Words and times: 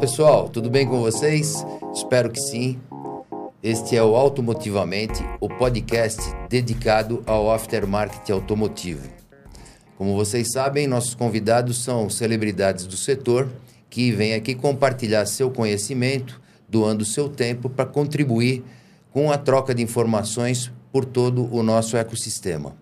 Pessoal, 0.00 0.48
tudo 0.48 0.70
bem 0.70 0.86
com 0.86 0.98
vocês? 0.98 1.62
Espero 1.92 2.30
que 2.30 2.40
sim. 2.40 2.80
Este 3.62 3.94
é 3.94 4.02
o 4.02 4.16
Automotivamente, 4.16 5.22
o 5.38 5.46
podcast 5.46 6.22
dedicado 6.48 7.22
ao 7.26 7.52
aftermarket 7.52 8.30
automotivo. 8.30 9.06
Como 9.98 10.16
vocês 10.16 10.52
sabem, 10.52 10.86
nossos 10.86 11.14
convidados 11.14 11.84
são 11.84 12.08
celebridades 12.08 12.86
do 12.86 12.96
setor 12.96 13.46
que 13.90 14.10
vêm 14.10 14.32
aqui 14.32 14.54
compartilhar 14.54 15.26
seu 15.26 15.50
conhecimento, 15.50 16.40
doando 16.66 17.04
seu 17.04 17.28
tempo 17.28 17.68
para 17.68 17.84
contribuir 17.84 18.64
com 19.12 19.30
a 19.30 19.36
troca 19.36 19.74
de 19.74 19.82
informações 19.82 20.72
por 20.90 21.04
todo 21.04 21.46
o 21.54 21.62
nosso 21.62 21.98
ecossistema. 21.98 22.74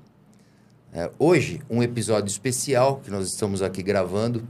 É, 0.92 1.10
hoje, 1.18 1.60
um 1.68 1.82
episódio 1.82 2.30
especial 2.30 3.00
que 3.00 3.10
nós 3.10 3.26
estamos 3.26 3.60
aqui 3.60 3.82
gravando. 3.82 4.46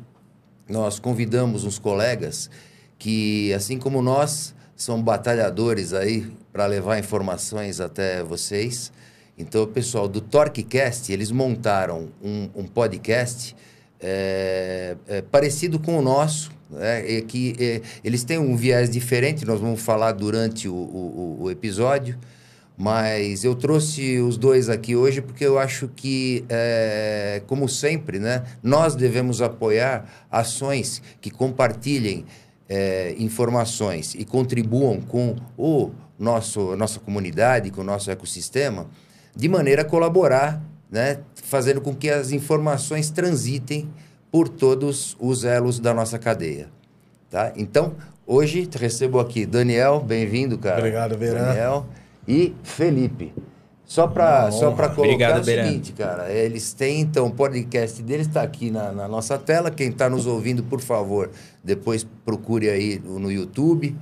Nós 0.69 0.99
convidamos 0.99 1.65
uns 1.65 1.79
colegas 1.79 2.51
que, 2.99 3.53
assim 3.55 3.79
como 3.79 4.03
nós, 4.03 4.55
são 4.77 5.03
batalhadores 5.03 5.93
aí 5.93 6.31
para 6.53 6.67
levar 6.67 6.99
informações 6.99 7.81
até 7.81 8.23
vocês. 8.23 8.93
Então, 9.37 9.63
o 9.63 9.67
pessoal 9.67 10.07
do 10.09 10.21
TorqueCast, 10.21 11.13
eles 11.13 11.31
montaram 11.31 12.09
um, 12.23 12.51
um 12.55 12.65
podcast 12.67 13.57
é, 14.01 14.97
é, 15.07 15.23
parecido 15.23 15.79
com 15.79 15.99
o 15.99 16.03
nosso, 16.03 16.51
é, 16.79 17.23
que 17.23 17.83
eles 18.05 18.25
têm 18.25 18.39
um 18.39 18.55
viés 18.55 18.91
diferente, 18.91 19.45
nós 19.45 19.61
vamos 19.61 19.81
falar 19.81 20.13
durante 20.13 20.69
o, 20.69 20.75
o, 20.75 21.39
o 21.43 21.51
episódio, 21.51 22.19
mas 22.79 23.43
eu 23.43 23.57
trouxe 23.57 24.21
os 24.21 24.39
dois 24.39 24.69
aqui 24.69 24.95
hoje 24.95 25.21
porque 25.21 25.45
eu 25.45 25.59
acho 25.59 25.89
que, 25.89 26.45
é, 26.49 27.43
como 27.49 27.69
sempre, 27.69 28.21
né, 28.21 28.45
nós 28.63 28.95
devemos 28.95 29.43
apoiar 29.43 30.09
ações 30.31 31.03
que 31.21 31.29
compartilhem 31.29 32.25
é, 32.69 33.17
informações 33.19 34.15
e 34.15 34.25
contribuam 34.25 35.01
com 35.01 35.35
o 35.57 35.91
nosso 36.17 36.77
nossa 36.77 37.01
comunidade, 37.01 37.73
com 37.73 37.81
o 37.81 37.85
nosso 37.85 38.13
ecossistema, 38.13 38.87
de 39.35 39.49
maneira 39.49 39.83
a 39.83 39.85
colaborar, 39.85 40.63
né, 40.89 41.19
fazendo 41.35 41.81
com 41.81 41.93
que 41.93 42.09
as 42.09 42.31
informações 42.31 43.11
transitem 43.11 43.91
por 44.31 44.49
todos 44.49 45.17
os 45.19 45.43
elos 45.43 45.81
da 45.81 45.93
nossa 45.93 46.17
cadeia. 46.17 46.69
Tá? 47.29 47.53
Então, 47.57 47.97
hoje 48.25 48.69
recebo 48.73 49.19
aqui 49.19 49.45
Daniel, 49.45 49.99
bem-vindo, 49.99 50.57
cara. 50.59 50.79
Obrigado, 50.79 51.19
Verão. 51.19 51.45
Daniel 51.45 51.87
e 52.29 52.55
Felipe. 52.63 53.33
Só 53.87 54.07
para 54.07 54.51
só 54.51 54.71
para 54.73 54.91
colocar 54.91 55.39
Obrigado, 55.39 55.41
o 55.41 55.45
seguinte, 55.45 55.95
cara, 55.95 56.31
eles 56.31 56.75
têm 56.75 57.01
então 57.01 57.29
o 57.29 57.33
podcast 57.33 58.03
deles 58.03 58.27
está 58.27 58.43
aqui 58.43 58.71
na, 58.71 58.93
na, 58.93 59.09
nossa 59.09 59.39
tela. 59.39 59.71
Quem 59.71 59.89
está 59.89 60.11
nos 60.11 60.27
ouvindo, 60.27 60.63
por 60.63 60.83
favor, 60.83 61.31
depois 61.65 62.07
procure 62.23 62.69
aí 62.69 62.99
no 62.99 63.33
YouTube. 63.33 63.97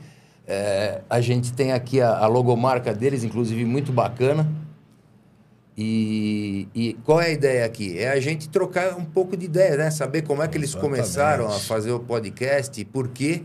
É, 0.44 1.02
a 1.08 1.20
gente 1.20 1.52
tem 1.52 1.72
aqui 1.72 2.00
a, 2.00 2.18
a, 2.18 2.26
logomarca 2.26 2.92
deles, 2.92 3.22
inclusive 3.22 3.64
muito 3.64 3.92
bacana. 3.92 4.50
E, 5.78 6.66
e, 6.74 6.94
qual 7.04 7.20
é 7.20 7.26
a 7.26 7.30
ideia 7.30 7.64
aqui? 7.64 7.96
É 7.96 8.10
a 8.10 8.18
gente 8.18 8.48
trocar 8.48 8.96
um 8.96 9.04
pouco 9.04 9.36
de 9.36 9.44
ideia, 9.44 9.76
né? 9.76 9.90
Saber 9.92 10.22
como 10.22 10.42
é 10.42 10.48
que 10.48 10.58
eles 10.58 10.70
Exatamente. 10.70 10.96
começaram 10.96 11.46
a 11.46 11.60
fazer 11.60 11.92
o 11.92 12.00
podcast 12.00 12.80
e 12.80 12.84
por 12.84 13.08
quê. 13.08 13.44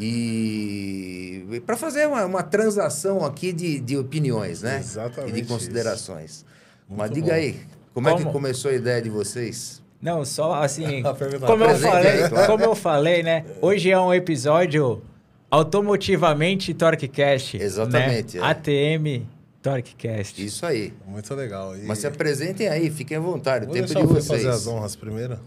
E, 0.00 1.44
e 1.52 1.60
para 1.60 1.76
fazer 1.76 2.08
uma, 2.08 2.24
uma, 2.24 2.42
transação 2.42 3.22
aqui 3.22 3.52
de, 3.52 3.78
de 3.78 3.98
opiniões, 3.98 4.62
né? 4.62 4.78
Exatamente. 4.78 5.38
E 5.38 5.42
de 5.42 5.46
considerações. 5.46 6.46
Mas 6.88 7.10
diga 7.10 7.26
bom. 7.26 7.32
aí, 7.34 7.52
como, 7.92 8.08
como, 8.08 8.08
é 8.08 8.24
que 8.24 8.32
começou 8.32 8.70
a 8.70 8.74
ideia 8.74 9.02
de 9.02 9.10
vocês? 9.10 9.82
Não, 10.00 10.24
só 10.24 10.54
assim. 10.54 11.02
como, 11.46 11.64
eu 11.64 11.78
falei, 11.78 12.46
como 12.46 12.64
eu 12.64 12.74
falei, 12.74 13.22
né? 13.22 13.44
Hoje 13.60 13.90
é 13.90 14.00
um 14.00 14.14
episódio 14.14 15.02
automotivamente 15.50 16.72
TorqueCast. 16.72 17.58
Exatamente. 17.58 18.38
Né? 18.38 18.42
É. 18.42 18.46
ATM 18.46 19.26
TorqueCast. 19.60 20.42
Isso 20.42 20.64
aí. 20.64 20.94
Muito 21.06 21.34
legal. 21.34 21.76
E... 21.76 21.82
Mas 21.82 21.98
se 21.98 22.06
apresentem 22.06 22.68
aí, 22.68 22.90
fiquem 22.90 23.18
à 23.18 23.20
vontade. 23.20 23.66
Vou 23.66 23.74
o 23.74 23.78
tempo 23.78 23.94
de 23.94 24.06
vocês. 24.06 24.26
fazer 24.26 24.48
as 24.48 24.66
honras 24.66 24.96
primeiro. 24.96 25.38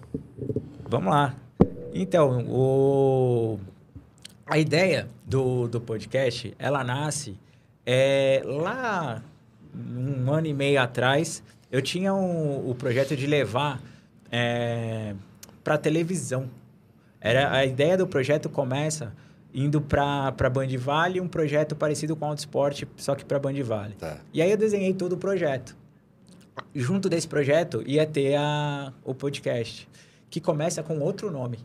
Vamos 0.87 1.11
lá. 1.11 1.35
Então, 1.91 2.45
o 2.47 3.59
a 4.45 4.57
ideia 4.57 5.07
do, 5.25 5.67
do 5.67 5.79
podcast, 5.79 6.53
ela 6.59 6.83
nasce 6.83 7.37
é, 7.85 8.41
lá 8.45 9.23
um 9.73 10.31
ano 10.31 10.47
e 10.47 10.53
meio 10.53 10.81
atrás. 10.81 11.43
Eu 11.71 11.81
tinha 11.81 12.13
um, 12.13 12.69
o 12.69 12.75
projeto 12.75 13.15
de 13.15 13.25
levar 13.25 13.81
é, 14.31 15.15
para 15.63 15.77
televisão. 15.77 16.49
Era 17.19 17.55
a 17.55 17.65
ideia 17.65 17.97
do 17.97 18.05
projeto 18.05 18.49
começa 18.49 19.13
indo 19.53 19.79
para 19.79 20.49
Band 20.49 20.77
Vale, 20.77 21.21
um 21.21 21.27
projeto 21.27 21.75
parecido 21.75 22.15
com 22.15 22.25
o 22.25 22.29
Autosport, 22.29 22.83
só 22.97 23.15
que 23.15 23.23
para 23.23 23.39
Band 23.39 23.63
Vale. 23.63 23.93
Tá. 23.93 24.19
E 24.33 24.41
aí 24.41 24.51
eu 24.51 24.57
desenhei 24.57 24.93
todo 24.93 25.13
o 25.13 25.17
projeto. 25.17 25.75
Junto 26.73 27.07
desse 27.07 27.27
projeto 27.27 27.83
ia 27.85 28.05
ter 28.05 28.35
a, 28.35 28.91
o 29.03 29.13
podcast, 29.13 29.87
que 30.29 30.41
começa 30.41 30.83
com 30.83 30.99
outro 30.99 31.31
nome. 31.31 31.59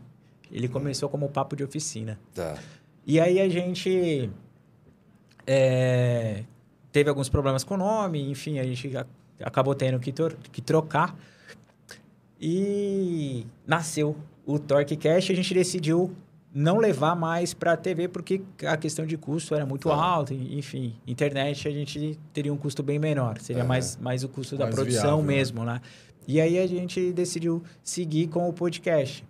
Ele 0.51 0.67
começou 0.67 1.09
como 1.09 1.29
papo 1.29 1.55
de 1.55 1.63
oficina. 1.63 2.19
Tá. 2.33 2.57
E 3.05 3.19
aí 3.19 3.39
a 3.39 3.47
gente 3.49 4.29
é, 5.45 6.43
teve 6.91 7.09
alguns 7.09 7.29
problemas 7.29 7.63
com 7.63 7.75
o 7.75 7.77
nome, 7.77 8.29
enfim, 8.29 8.59
a 8.59 8.63
gente 8.63 8.91
acabou 9.41 9.73
tendo 9.75 9.99
que, 9.99 10.13
que 10.51 10.61
trocar. 10.61 11.15
E 12.41 13.45
nasceu 13.67 14.15
o 14.45 14.57
Torque 14.57 14.95
Cash, 14.95 15.29
a 15.31 15.33
gente 15.33 15.53
decidiu 15.53 16.13
não 16.53 16.77
levar 16.77 17.15
mais 17.15 17.53
para 17.53 17.73
a 17.73 17.77
TV 17.77 18.07
porque 18.07 18.41
a 18.65 18.75
questão 18.77 19.05
de 19.05 19.17
custo 19.17 19.53
era 19.53 19.65
muito 19.65 19.87
Tá. 19.89 19.95
alta, 19.95 20.33
enfim, 20.33 20.95
internet 21.05 21.67
a 21.67 21.71
gente 21.71 22.17
teria 22.33 22.51
um 22.51 22.57
custo 22.57 22.81
bem 22.81 22.97
menor, 22.97 23.39
seria 23.39 23.61
Aham. 23.61 23.67
mais, 23.67 23.97
mais 23.97 24.23
o 24.23 24.29
custo 24.29 24.55
da 24.57 24.65
Mais 24.65 24.75
produção 24.75 25.17
viável, 25.17 25.21
né? 25.25 25.27
mesmo, 25.35 25.63
né? 25.63 25.81
E 26.27 26.39
aí 26.39 26.57
a 26.59 26.65
gente 26.67 27.11
decidiu 27.11 27.61
seguir 27.83 28.27
com 28.27 28.47
o 28.47 28.53
podcast. 28.53 29.25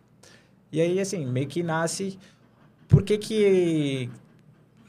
E 0.72 0.80
aí, 0.81 1.00
assim, 1.00 1.25
meio 1.25 1.47
que 1.47 1.63
nasce... 1.63 2.18
Por 2.88 3.03
que 3.03 3.18
que... 3.18 4.09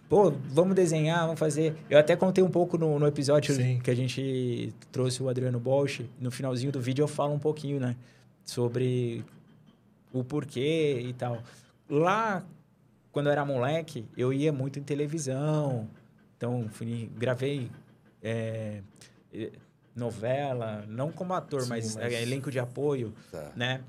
Pô, 0.08 0.30
vamos 0.30 0.74
desenhar, 0.74 1.20
vamos 1.24 1.38
fazer... 1.38 1.76
Eu 1.88 1.98
até 1.98 2.16
contei 2.16 2.42
um 2.42 2.50
pouco 2.50 2.76
no, 2.78 2.98
no 2.98 3.06
episódio 3.06 3.54
Sim. 3.54 3.78
que 3.78 3.90
a 3.90 3.94
gente 3.94 4.74
trouxe 4.90 5.22
o 5.22 5.28
Adriano 5.28 5.60
Bosch. 5.60 6.00
No 6.18 6.30
finalzinho 6.30 6.72
do 6.72 6.80
vídeo 6.80 7.02
eu 7.02 7.08
falo 7.08 7.32
um 7.34 7.38
pouquinho, 7.38 7.78
né? 7.78 7.94
Sobre 8.44 9.24
o 10.12 10.24
porquê 10.24 11.00
e 11.04 11.12
tal. 11.12 11.42
Lá, 11.88 12.44
quando 13.12 13.26
eu 13.26 13.32
era 13.32 13.44
moleque, 13.44 14.04
eu 14.16 14.32
ia 14.32 14.52
muito 14.52 14.78
em 14.78 14.82
televisão. 14.82 15.88
Então, 16.36 16.68
fui, 16.70 17.08
gravei 17.16 17.70
é, 18.22 18.80
novela, 19.94 20.84
não 20.88 21.12
como 21.12 21.34
ator, 21.34 21.62
Sim, 21.62 21.68
mas, 21.68 21.94
mas- 21.96 22.12
é, 22.12 22.22
elenco 22.22 22.50
de 22.50 22.58
apoio, 22.58 23.12
Tá. 23.30 23.52
né? 23.54 23.82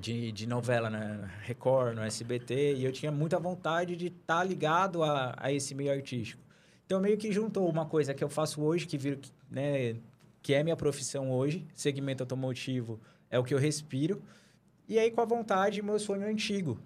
De, 0.00 0.32
de 0.32 0.46
novela 0.46 0.88
na 0.88 1.26
Record, 1.42 1.94
no 1.94 2.02
SBT. 2.02 2.74
E 2.74 2.84
eu 2.84 2.92
tinha 2.92 3.12
muita 3.12 3.38
vontade 3.38 3.96
de 3.96 4.06
estar 4.06 4.42
ligado 4.44 5.02
a, 5.02 5.34
a 5.36 5.52
esse 5.52 5.74
meio 5.74 5.92
artístico. 5.92 6.42
Então, 6.86 7.00
meio 7.00 7.16
que 7.16 7.30
juntou 7.30 7.68
uma 7.68 7.86
coisa 7.86 8.12
que 8.14 8.24
eu 8.24 8.28
faço 8.28 8.62
hoje, 8.62 8.86
que 8.86 8.98
viro, 8.98 9.20
né, 9.50 9.94
que 10.42 10.54
é 10.54 10.62
minha 10.62 10.76
profissão 10.76 11.30
hoje, 11.30 11.64
segmento 11.74 12.22
automotivo, 12.22 12.98
é 13.30 13.38
o 13.38 13.44
que 13.44 13.54
eu 13.54 13.58
respiro. 13.58 14.20
E 14.88 14.98
aí, 14.98 15.10
com 15.10 15.20
a 15.20 15.24
vontade, 15.24 15.82
meu 15.82 15.98
sonho 16.00 16.26
antigo, 16.26 16.78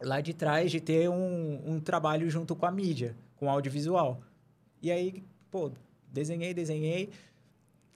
lá 0.00 0.20
de 0.20 0.34
trás, 0.34 0.70
de 0.70 0.80
ter 0.80 1.08
um, 1.08 1.62
um 1.64 1.80
trabalho 1.80 2.28
junto 2.28 2.56
com 2.56 2.66
a 2.66 2.70
mídia, 2.70 3.14
com 3.36 3.48
audiovisual. 3.48 4.20
E 4.82 4.90
aí, 4.90 5.22
pô, 5.50 5.70
desenhei, 6.10 6.52
desenhei. 6.52 7.10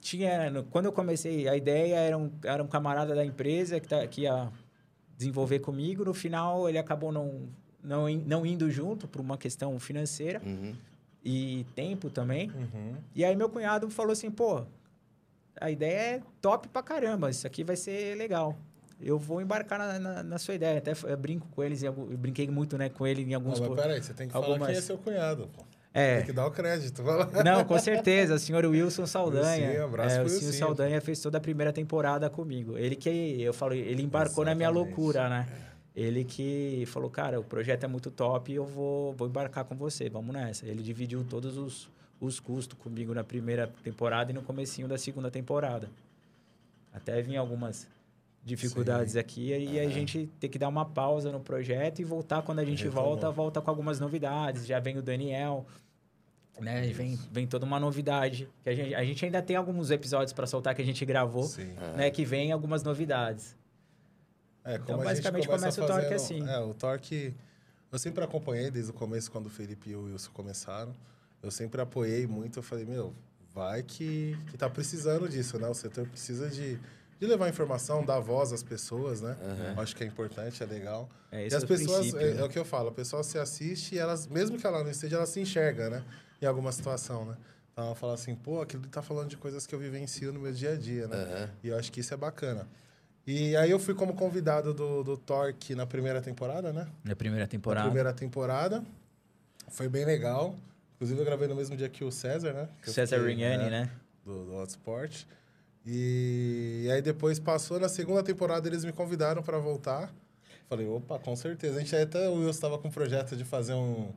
Tinha, 0.01 0.49
no- 0.49 0.63
quando 0.63 0.85
eu 0.85 0.91
comecei, 0.93 1.47
a 1.47 1.55
ideia 1.57 1.95
era 1.95 2.17
um, 2.17 2.31
era 2.43 2.63
um 2.63 2.67
camarada 2.67 3.13
da 3.13 3.25
empresa 3.25 3.79
que, 3.79 3.87
tá, 3.87 4.05
que 4.07 4.21
ia 4.21 4.49
desenvolver 5.17 5.59
comigo. 5.59 6.05
No 6.05 6.13
final, 6.13 6.69
ele 6.69 6.77
acabou 6.77 7.11
não, 7.11 7.49
não, 7.83 8.07
não 8.09 8.45
indo 8.45 8.69
junto 8.71 9.07
por 9.07 9.19
uma 9.19 9.37
questão 9.37 9.77
financeira 9.79 10.41
Uhum. 10.45 10.73
e 11.23 11.65
tempo 11.75 12.09
também. 12.09 12.49
Uhum. 12.49 12.95
E 13.13 13.25
aí 13.25 13.35
meu 13.35 13.49
cunhado 13.49 13.89
falou 13.89 14.13
assim, 14.13 14.31
pô, 14.31 14.63
a 15.59 15.69
ideia 15.69 16.15
é 16.17 16.21
top 16.41 16.69
pra 16.69 16.81
caramba, 16.81 17.29
isso 17.29 17.45
aqui 17.45 17.63
vai 17.65 17.75
ser 17.75 18.15
legal. 18.15 18.57
Eu 19.01 19.17
vou 19.17 19.41
embarcar 19.41 19.79
na, 19.79 19.99
na, 19.99 20.23
na 20.23 20.37
sua 20.37 20.55
ideia. 20.55 20.77
Até 20.77 20.93
eu 21.03 21.17
brinco 21.17 21.47
com 21.49 21.63
eles, 21.63 21.83
eu 21.83 21.91
brinquei 21.93 22.49
muito 22.49 22.77
né, 22.77 22.87
com 22.89 23.05
ele 23.07 23.21
em 23.23 23.27
Não, 23.27 23.35
alguns... 23.35 23.59
mas 23.59 23.67
po- 23.69 23.75
peraí, 23.75 24.01
você 24.01 24.13
tem 24.13 24.27
que 24.27 24.33
falar 24.33 24.45
algumas- 24.45 24.67
quem 24.69 24.77
é 24.77 24.81
seu 24.81 24.97
cunhado, 24.97 25.49
pô. 25.53 25.63
É, 25.93 26.17
Tem 26.17 26.27
que 26.27 26.33
dar 26.33 26.45
o 26.45 26.51
crédito. 26.51 27.01
Não, 27.43 27.65
com 27.65 27.79
certeza, 27.79 28.35
o 28.35 28.39
senhor 28.39 28.63
Wilson 28.65 29.07
Saldanha. 29.07 29.69
Wilson, 29.69 29.83
abraço 29.83 30.15
é, 30.17 30.23
o 30.23 30.29
senhor. 30.29 30.53
Saldanha 30.53 31.01
fez 31.01 31.19
toda 31.19 31.39
a 31.39 31.41
primeira 31.41 31.73
temporada 31.73 32.29
comigo. 32.29 32.77
Ele 32.77 32.95
que, 32.95 33.41
eu 33.41 33.53
falo, 33.53 33.73
ele 33.73 34.03
embarcou 34.03 34.45
na 34.45 34.53
minha 34.53 34.69
Exatamente. 34.69 34.95
loucura, 34.95 35.29
né? 35.29 35.47
Ele 35.95 36.23
que 36.23 36.83
falou, 36.87 37.09
cara, 37.09 37.39
o 37.39 37.43
projeto 37.43 37.83
é 37.83 37.87
muito 37.87 38.11
top, 38.11 38.53
eu 38.53 38.65
vou, 38.65 39.13
vou 39.13 39.27
embarcar 39.27 39.65
com 39.65 39.75
você, 39.75 40.09
vamos 40.09 40.33
nessa. 40.33 40.65
Ele 40.65 40.81
dividiu 40.83 41.23
todos 41.23 41.57
os, 41.57 41.89
os 42.21 42.39
custos 42.39 42.77
comigo 42.77 43.13
na 43.13 43.23
primeira 43.23 43.67
temporada 43.83 44.31
e 44.31 44.33
no 44.33 44.41
comecinho 44.43 44.87
da 44.87 44.97
segunda 44.97 45.31
temporada. 45.31 45.89
Até 46.93 47.21
vim 47.21 47.35
algumas 47.35 47.87
dificuldades 48.43 49.13
Sim. 49.13 49.19
aqui 49.19 49.49
e 49.49 49.79
a 49.79 49.89
gente 49.89 50.29
tem 50.39 50.49
que 50.49 50.57
dar 50.57 50.67
uma 50.67 50.85
pausa 50.85 51.31
no 51.31 51.39
projeto 51.39 51.99
e 51.99 52.03
voltar 52.03 52.41
quando 52.41 52.59
a 52.59 52.65
gente 52.65 52.83
Retomou. 52.83 53.05
volta, 53.05 53.29
volta 53.29 53.61
com 53.61 53.69
algumas 53.69 53.99
novidades. 53.99 54.65
Já 54.65 54.79
vem 54.79 54.97
o 54.97 55.01
Daniel, 55.01 55.65
né? 56.59 56.87
Vem, 56.87 57.17
vem 57.31 57.47
toda 57.47 57.65
uma 57.65 57.79
novidade. 57.79 58.49
Que 58.63 58.69
a, 58.69 58.75
gente, 58.75 58.95
a 58.95 59.03
gente 59.03 59.25
ainda 59.25 59.41
tem 59.41 59.55
alguns 59.55 59.91
episódios 59.91 60.33
para 60.33 60.47
soltar 60.47 60.75
que 60.75 60.81
a 60.81 60.85
gente 60.85 61.05
gravou, 61.05 61.43
Sim. 61.43 61.73
né? 61.95 62.09
Que 62.09 62.25
vem 62.25 62.51
algumas 62.51 62.83
novidades. 62.83 63.55
É, 64.63 64.77
como 64.77 64.83
Então, 64.83 64.95
a 64.95 64.97
gente 64.97 65.05
basicamente, 65.05 65.47
começa 65.47 65.83
o 65.83 65.87
Torque 65.87 66.13
assim. 66.13 66.47
É, 66.47 66.59
o 66.59 66.73
Torque... 66.73 67.33
Eu 67.91 67.97
sempre 67.97 68.23
acompanhei 68.23 68.69
desde 68.69 68.91
o 68.91 68.93
começo, 68.93 69.31
quando 69.31 69.47
o 69.47 69.49
Felipe 69.49 69.89
e 69.89 69.95
o 69.95 70.03
Wilson 70.03 70.29
começaram. 70.31 70.93
Eu 71.41 71.49
sempre 71.49 71.81
apoiei 71.81 72.27
muito. 72.27 72.59
Eu 72.59 72.63
falei, 72.63 72.85
meu, 72.85 73.15
vai 73.51 73.81
que, 73.81 74.37
que 74.51 74.57
tá 74.57 74.69
precisando 74.69 75.27
disso, 75.27 75.57
né? 75.57 75.67
O 75.67 75.73
setor 75.73 76.05
precisa 76.07 76.49
de, 76.49 76.79
de 77.19 77.27
levar 77.27 77.49
informação, 77.49 78.03
dar 78.05 78.19
voz 78.19 78.53
às 78.53 78.63
pessoas, 78.63 79.21
né? 79.21 79.35
Eu 79.75 79.81
acho 79.81 79.95
que 79.95 80.03
é 80.03 80.07
importante, 80.07 80.63
é 80.63 80.65
legal. 80.65 81.09
É, 81.31 81.43
e 81.43 81.47
esse 81.47 81.55
as 81.55 81.63
é 81.63 81.67
pessoas, 81.67 82.13
é, 82.13 82.33
né? 82.33 82.41
é 82.41 82.43
o 82.43 82.49
que 82.49 82.57
eu 82.57 82.63
falo, 82.63 82.89
a 82.89 82.91
pessoa 82.91 83.23
se 83.23 83.37
assiste 83.37 83.95
e 83.95 83.99
elas, 83.99 84.25
mesmo 84.27 84.57
que 84.57 84.65
ela 84.65 84.83
não 84.83 84.89
esteja, 84.89 85.17
ela 85.17 85.25
se 85.25 85.39
enxerga, 85.39 85.89
né? 85.89 86.03
Em 86.41 86.45
alguma 86.45 86.71
situação, 86.71 87.25
né? 87.25 87.35
Então 87.73 87.85
ela 87.85 87.95
fala 87.95 88.13
assim, 88.13 88.35
pô, 88.35 88.61
aquilo 88.61 88.87
tá 88.87 89.01
falando 89.01 89.29
de 89.29 89.37
coisas 89.37 89.67
que 89.67 89.75
eu 89.75 89.79
vivencio 89.79 90.31
no 90.31 90.39
meu 90.39 90.53
dia 90.53 90.71
a 90.71 90.75
dia, 90.75 91.07
né? 91.07 91.17
Aham. 91.17 91.49
E 91.63 91.67
eu 91.67 91.77
acho 91.77 91.91
que 91.91 91.99
isso 91.99 92.13
é 92.13 92.17
bacana. 92.17 92.67
E 93.27 93.55
aí 93.57 93.69
eu 93.69 93.79
fui 93.79 93.93
como 93.93 94.13
convidado 94.15 94.73
do, 94.73 95.03
do 95.03 95.17
Torque 95.17 95.75
na 95.75 95.85
primeira 95.85 96.21
temporada, 96.21 96.71
né? 96.71 96.87
Na 97.03 97.15
primeira 97.15 97.43
Na 97.43 97.47
temporada. 97.47 97.85
primeira 97.85 98.13
temporada. 98.13 98.83
Foi 99.67 99.87
bem 99.87 100.05
legal. 100.05 100.55
Inclusive 100.95 101.19
eu 101.19 101.25
gravei 101.25 101.47
no 101.47 101.55
mesmo 101.55 101.77
dia 101.77 101.87
que 101.89 102.03
o 102.03 102.11
César, 102.11 102.53
né? 102.53 102.69
Que 102.81 102.89
César 102.89 103.17
fiquei, 103.17 103.33
Rignani, 103.35 103.69
né? 103.69 103.91
Do, 104.25 104.45
do 104.45 104.55
Hotspot. 104.55 105.25
E, 105.25 105.27
e 105.85 106.89
aí 106.91 107.01
depois 107.01 107.39
passou, 107.39 107.79
na 107.79 107.89
segunda 107.89 108.21
temporada 108.23 108.67
eles 108.67 108.83
me 108.85 108.91
convidaram 108.91 109.41
para 109.41 109.57
voltar. 109.57 110.13
Falei, 110.67 110.87
opa, 110.87 111.17
com 111.17 111.35
certeza. 111.35 111.77
A 111.77 111.79
gente 111.79 111.95
até, 111.95 112.29
o 112.29 112.35
Wilson 112.35 112.49
estava 112.49 112.77
com 112.77 112.89
um 112.89 112.91
projeto 112.91 113.35
de 113.35 113.43
fazer 113.43 113.73
um... 113.73 114.11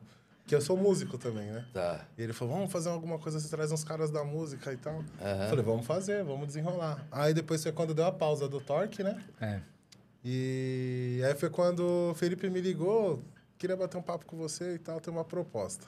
Que 0.45 0.53
eu 0.53 0.61
sou 0.61 0.75
músico 0.75 1.17
também, 1.17 1.49
né? 1.49 1.65
Tá. 1.73 2.05
E 2.17 2.21
ele 2.21 2.33
falou, 2.33 2.55
vamos 2.55 2.71
fazer 2.71 2.89
alguma 2.89 3.17
coisa, 3.17 3.39
você 3.39 3.47
traz 3.47 3.71
uns 3.71 3.83
caras 3.83 4.11
da 4.11 4.25
música 4.25 4.73
e 4.73 4.77
tal. 4.77 5.03
Aham. 5.21 5.49
Falei, 5.49 5.63
vamos 5.63 5.85
fazer, 5.85 6.23
vamos 6.23 6.47
desenrolar. 6.47 7.07
Aí 7.09 7.33
depois 7.33 7.63
foi 7.63 7.71
quando 7.71 7.93
deu 7.93 8.05
a 8.05 8.11
pausa 8.11 8.47
do 8.47 8.59
Torque, 8.59 9.01
né? 9.01 9.23
É. 9.39 9.61
E 10.23 11.21
aí 11.25 11.33
foi 11.35 11.49
quando 11.49 12.11
o 12.11 12.13
Felipe 12.13 12.49
me 12.49 12.59
ligou, 12.59 13.23
queria 13.57 13.77
bater 13.77 13.97
um 13.97 14.01
papo 14.01 14.25
com 14.25 14.37
você 14.37 14.75
e 14.75 14.79
tal, 14.79 14.99
tem 14.99 15.13
uma 15.13 15.23
proposta. 15.23 15.87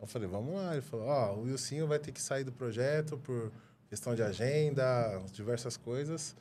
Eu 0.00 0.06
falei, 0.06 0.28
vamos 0.28 0.54
lá. 0.54 0.72
Ele 0.72 0.82
falou, 0.82 1.06
ó, 1.06 1.34
o 1.34 1.42
Wilsinho 1.42 1.86
vai 1.86 1.98
ter 1.98 2.12
que 2.12 2.22
sair 2.22 2.44
do 2.44 2.52
projeto 2.52 3.18
por 3.18 3.50
questão 3.88 4.14
de 4.14 4.22
agenda, 4.22 5.20
diversas 5.32 5.76
coisas. 5.76 6.34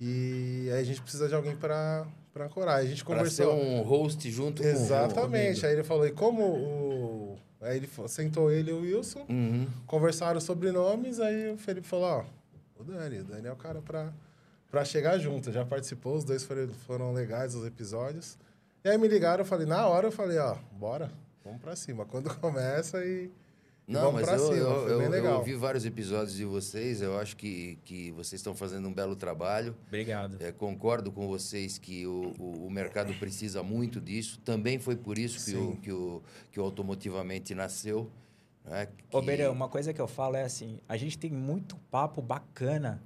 E 0.00 0.68
aí 0.72 0.80
a 0.80 0.84
gente 0.84 1.00
precisa 1.02 1.28
de 1.28 1.34
alguém 1.34 1.56
para 1.56 2.06
para 2.32 2.44
ancorar. 2.46 2.76
A 2.76 2.84
gente 2.84 3.04
Para 3.04 3.28
ser 3.28 3.44
conversou. 3.44 3.54
um 3.60 3.82
host 3.82 4.30
junto 4.30 4.62
com 4.62 4.68
Exatamente. 4.68 5.60
com 5.62 5.66
Aí 5.66 5.72
ele 5.72 5.82
falou, 5.82 6.06
e 6.06 6.12
como 6.12 6.42
o. 6.44 7.38
Aí 7.60 7.78
ele 7.78 7.88
sentou 8.06 8.48
ele 8.52 8.70
e 8.70 8.74
o 8.74 8.80
Wilson, 8.82 9.26
Uhum. 9.28 9.66
conversaram 9.88 10.40
sobre 10.40 10.70
nomes, 10.70 11.18
aí 11.18 11.50
o 11.52 11.58
Felipe 11.58 11.88
falou, 11.88 12.04
ó, 12.06 12.24
o 12.78 12.84
Dani, 12.84 13.18
o 13.18 13.24
Dani 13.24 13.48
é 13.48 13.52
o 13.52 13.56
cara 13.56 13.82
pra, 13.82 14.12
pra 14.70 14.84
chegar 14.84 15.18
junto. 15.18 15.50
Já 15.50 15.64
participou, 15.64 16.14
os 16.14 16.22
dois 16.22 16.44
foram, 16.44 16.68
foram 16.86 17.12
legais 17.12 17.56
os 17.56 17.66
episódios. 17.66 18.38
E 18.84 18.88
aí 18.88 18.96
me 18.96 19.08
ligaram, 19.08 19.40
eu 19.42 19.44
falei, 19.44 19.66
na 19.66 19.84
hora 19.88 20.06
eu 20.06 20.12
falei, 20.12 20.38
ó, 20.38 20.54
bora, 20.70 21.10
vamos 21.44 21.60
pra 21.60 21.74
cima. 21.74 22.04
Quando 22.06 22.32
começa 22.38 23.04
e 23.04 23.28
Não, 23.88 24.12
mas 24.12 24.28
eu, 24.28 24.38
cima. 24.38 24.56
eu, 24.56 25.00
eu, 25.00 25.14
eu 25.14 25.34
ouvi 25.36 25.54
vários 25.54 25.86
episódios 25.86 26.36
de 26.36 26.44
vocês, 26.44 27.00
eu 27.00 27.18
acho 27.18 27.34
que, 27.34 27.78
que 27.84 28.12
vocês 28.12 28.38
estão 28.38 28.54
fazendo 28.54 28.86
um 28.86 28.92
belo 28.92 29.16
trabalho. 29.16 29.74
Obrigado. 29.86 30.36
É, 30.40 30.52
concordo 30.52 31.10
com 31.10 31.26
vocês 31.26 31.78
que 31.78 32.06
o, 32.06 32.34
o, 32.38 32.66
o 32.66 32.70
mercado 32.70 33.14
precisa 33.14 33.62
muito 33.62 33.98
disso. 33.98 34.38
Também 34.40 34.78
foi 34.78 34.94
por 34.94 35.16
isso 35.16 35.42
que, 35.42 35.56
o, 35.56 35.76
que, 35.76 35.90
o, 35.90 36.22
que 36.52 36.60
o 36.60 36.62
Automotivamente 36.64 37.54
nasceu. 37.54 38.10
Né? 38.62 38.88
Ô, 39.10 39.20
Que- 39.20 39.26
Beirão, 39.26 39.52
uma 39.52 39.68
coisa 39.70 39.94
que 39.94 40.00
eu 40.00 40.06
falo 40.06 40.36
é 40.36 40.44
assim: 40.44 40.78
a 40.86 40.96
gente 40.98 41.16
tem 41.18 41.30
muito 41.30 41.74
papo 41.90 42.20
bacana 42.20 43.02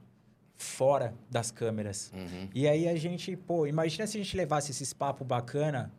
fora 0.56 1.14
das 1.30 1.52
câmeras. 1.52 2.10
Uhum. 2.12 2.48
E 2.52 2.66
aí 2.66 2.88
a 2.88 2.96
gente, 2.96 3.36
pô, 3.36 3.68
imagina 3.68 4.06
se 4.06 4.18
a 4.18 4.22
gente 4.22 4.36
levasse 4.36 4.72
esses 4.72 4.92
papos 4.92 5.26
bacana 5.26 5.92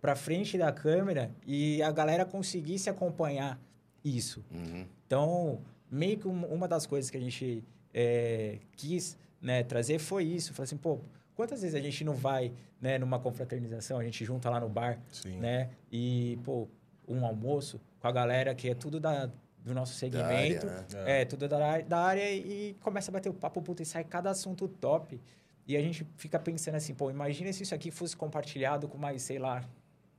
pra 0.00 0.16
frente 0.16 0.56
da 0.56 0.72
câmera 0.72 1.30
e 1.46 1.82
a 1.82 1.90
galera 1.92 2.24
conseguisse 2.24 2.88
acompanhar 2.88 3.60
isso. 4.04 4.44
Uhum. 4.50 4.86
Então, 5.06 5.60
meio 5.90 6.18
que 6.18 6.28
um- 6.28 6.44
uma 6.46 6.66
das 6.68 6.86
coisas 6.86 7.10
que 7.10 7.16
a 7.16 7.20
gente 7.20 7.64
é, 7.92 8.58
quis 8.76 9.18
né, 9.40 9.62
trazer 9.62 9.98
foi 9.98 10.24
isso. 10.24 10.54
Falar 10.54 10.64
assim, 10.64 10.76
pô, 10.76 11.00
quantas 11.34 11.62
vezes 11.62 11.74
a 11.74 11.80
gente 11.80 12.04
não 12.04 12.14
vai 12.14 12.52
né, 12.80 12.98
numa 12.98 13.18
confraternização, 13.18 13.98
a 13.98 14.04
gente 14.04 14.24
junta 14.24 14.48
lá 14.48 14.60
no 14.60 14.68
bar, 14.68 14.98
Sim. 15.10 15.36
né? 15.38 15.70
E, 15.90 16.38
pô, 16.44 16.68
um 17.08 17.26
almoço 17.26 17.80
com 17.98 18.06
a 18.08 18.12
galera 18.12 18.54
que 18.54 18.70
é 18.70 18.74
tudo 18.74 18.98
da, 19.00 19.28
do 19.64 19.74
nosso 19.74 20.08
Da 20.08 20.24
área, 20.26 20.60
segmento. 20.60 20.66
né? 20.94 21.20
É, 21.20 21.24
tudo 21.24 21.46
da, 21.48 21.80
da 21.80 21.98
área 21.98 22.30
e 22.32 22.74
começa 22.80 23.10
a 23.10 23.12
bater 23.12 23.28
o 23.28 23.34
papo, 23.34 23.60
puta, 23.60 23.82
e 23.82 23.86
sai 23.86 24.04
cada 24.04 24.30
assunto 24.30 24.66
top. 24.68 25.20
E 25.66 25.76
a 25.76 25.82
gente 25.82 26.06
fica 26.16 26.38
pensando 26.38 26.76
assim, 26.76 26.94
pô, 26.94 27.10
imagina 27.10 27.52
se 27.52 27.62
isso 27.64 27.74
aqui 27.74 27.90
fosse 27.90 28.16
compartilhado 28.16 28.88
com 28.88 28.96
mais, 28.96 29.20
sei 29.22 29.38
lá, 29.38 29.62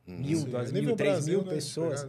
mil, 0.06 0.39
Sim, 0.39 0.50
duas 0.50 0.71
mil, 0.71 0.95
três 0.95 1.13
Brasil, 1.13 1.38
mil 1.39 1.48
né? 1.48 1.53
pessoas. 1.53 2.07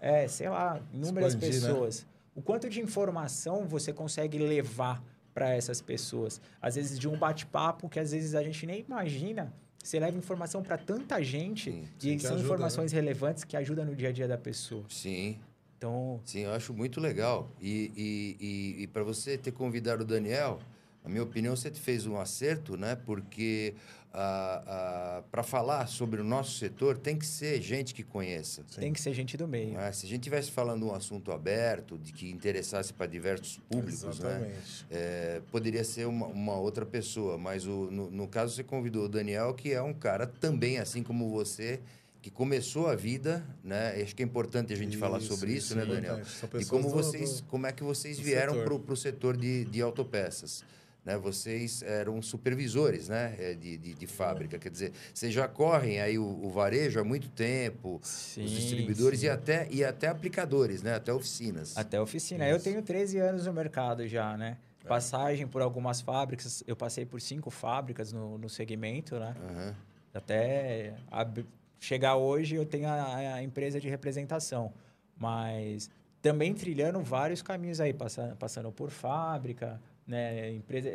É, 0.00 0.28
sei 0.28 0.48
lá, 0.48 0.80
inúmeras 0.92 1.34
Expandir, 1.34 1.60
né? 1.60 1.68
pessoas. 1.68 2.06
O 2.34 2.40
quanto 2.42 2.68
de 2.70 2.80
informação 2.80 3.66
você 3.66 3.92
consegue 3.92 4.38
levar 4.38 5.02
para 5.34 5.50
essas 5.54 5.80
pessoas? 5.80 6.40
Às 6.60 6.76
vezes 6.76 6.98
de 6.98 7.08
um 7.08 7.16
bate-papo 7.16 7.88
que 7.88 8.00
às 8.00 8.12
vezes 8.12 8.34
a 8.34 8.42
gente 8.42 8.64
nem 8.66 8.80
imagina. 8.88 9.52
Você 9.82 9.98
leva 9.98 10.16
informação 10.16 10.62
para 10.62 10.78
tanta 10.78 11.20
gente 11.22 11.70
Sim, 11.72 11.88
e 11.98 12.00
sim, 12.00 12.18
são 12.20 12.36
ajuda, 12.36 12.44
informações 12.44 12.92
relevantes 12.92 13.42
que 13.42 13.56
ajudam 13.56 13.84
no 13.84 13.96
dia 13.96 14.10
a 14.10 14.12
dia 14.12 14.28
da 14.28 14.38
pessoa. 14.38 14.84
Sim, 14.88 15.38
Então, 15.76 16.20
sim, 16.24 16.40
eu 16.42 16.52
acho 16.52 16.72
muito 16.72 17.00
legal. 17.00 17.50
E, 17.60 17.90
e, 17.96 18.36
e, 18.78 18.82
e 18.84 18.86
para 18.86 19.02
você 19.02 19.36
ter 19.36 19.50
convidado 19.50 20.04
o 20.04 20.06
Daniel, 20.06 20.60
na 21.02 21.10
minha 21.10 21.22
opinião, 21.24 21.56
você 21.56 21.68
fez 21.72 22.06
um 22.06 22.16
acerto, 22.16 22.76
né? 22.76 22.94
Porque 22.94 23.74
para 24.12 25.42
falar 25.42 25.86
sobre 25.86 26.20
o 26.20 26.24
nosso 26.24 26.58
setor, 26.58 26.98
tem 26.98 27.16
que 27.16 27.26
ser 27.26 27.60
gente 27.60 27.94
que 27.94 28.02
conheça. 28.02 28.62
tem 28.78 28.92
que 28.92 29.00
ser 29.00 29.12
gente 29.12 29.36
do 29.36 29.48
meio. 29.48 29.72
né? 29.72 29.90
Se 29.92 30.06
a 30.06 30.08
gente 30.08 30.22
tivesse 30.22 30.50
falando 30.50 30.86
um 30.86 30.94
assunto 30.94 31.32
aberto, 31.32 31.98
de 31.98 32.12
que 32.12 32.30
interessasse 32.30 32.92
para 32.92 33.06
diversos 33.06 33.58
públicos, 33.70 34.18
né? 34.20 34.52
É, 34.90 35.40
poderia 35.50 35.84
ser 35.84 36.06
uma, 36.06 36.26
uma 36.26 36.54
outra 36.56 36.84
pessoa, 36.84 37.38
mas 37.38 37.66
o, 37.66 37.90
no, 37.90 38.10
no 38.10 38.28
caso 38.28 38.54
você 38.54 38.62
convidou 38.62 39.04
o 39.04 39.08
Daniel, 39.08 39.54
que 39.54 39.72
é 39.72 39.82
um 39.82 39.94
cara 39.94 40.26
também, 40.26 40.78
assim 40.78 41.02
como 41.02 41.30
você, 41.30 41.80
que 42.20 42.30
começou 42.30 42.86
a 42.88 42.94
vida, 42.94 43.44
né? 43.64 44.00
Acho 44.02 44.14
que 44.14 44.22
é 44.22 44.26
importante 44.26 44.72
a 44.72 44.76
gente 44.76 44.96
falar 44.96 45.18
Isso, 45.18 45.28
sobre 45.28 45.52
isso, 45.52 45.66
isso 45.68 45.74
né, 45.76 45.82
é 45.82 45.86
Daniel? 45.86 46.24
São 46.24 46.48
E 46.60 46.64
como 46.66 46.84
do- 46.84 46.90
vocês, 46.90 47.40
do- 47.40 47.46
como 47.48 47.66
é 47.66 47.72
que 47.72 47.82
vocês 47.82 48.18
vieram 48.18 48.54
setor. 48.54 48.80
para 48.80 48.92
o 48.92 48.96
setor 48.96 49.36
de, 49.36 49.64
de 49.64 49.80
autopeças? 49.82 50.64
Né? 51.04 51.16
Vocês 51.18 51.82
eram 51.82 52.22
supervisores, 52.22 53.08
né, 53.08 53.34
é, 53.38 53.54
de, 53.54 53.76
de, 53.76 53.94
de 53.94 54.06
fábrica, 54.06 54.56
quer 54.58 54.70
dizer, 54.70 54.92
vocês 55.12 55.34
já 55.34 55.48
correm 55.48 56.00
aí 56.00 56.16
o, 56.18 56.24
o 56.24 56.48
varejo 56.48 57.00
há 57.00 57.04
muito 57.04 57.28
tempo, 57.28 57.98
Sim, 58.04 58.44
os 58.44 58.50
distribuidores 58.52 59.20
sim. 59.20 59.26
e 59.26 59.28
até 59.28 59.66
e 59.70 59.84
até 59.84 60.06
aplicadores, 60.06 60.80
né, 60.82 60.94
até 60.94 61.12
oficinas. 61.12 61.76
Até 61.76 62.00
oficina. 62.00 62.48
Eu 62.48 62.60
tenho 62.60 62.80
13 62.82 63.18
anos 63.18 63.46
no 63.46 63.52
mercado 63.52 64.06
já, 64.06 64.36
né? 64.36 64.58
É. 64.84 64.88
Passagem 64.88 65.46
por 65.46 65.60
algumas 65.62 66.00
fábricas. 66.00 66.62
Eu 66.66 66.74
passei 66.76 67.04
por 67.04 67.20
cinco 67.20 67.50
fábricas 67.50 68.12
no, 68.12 68.36
no 68.38 68.48
segmento, 68.48 69.18
né? 69.18 69.34
Aham. 69.50 69.74
Até 70.14 70.94
ab- 71.10 71.44
chegar 71.80 72.16
hoje 72.16 72.56
eu 72.56 72.66
tenho 72.66 72.88
a, 72.88 73.34
a 73.34 73.42
empresa 73.42 73.80
de 73.80 73.88
representação. 73.88 74.72
Mas 75.16 75.88
também 76.20 76.52
trilhando 76.54 77.00
vários 77.00 77.42
caminhos 77.42 77.80
aí, 77.80 77.92
passando, 77.92 78.36
passando 78.36 78.72
por 78.72 78.90
fábrica, 78.90 79.80
né? 80.06 80.50
Empresa, 80.52 80.88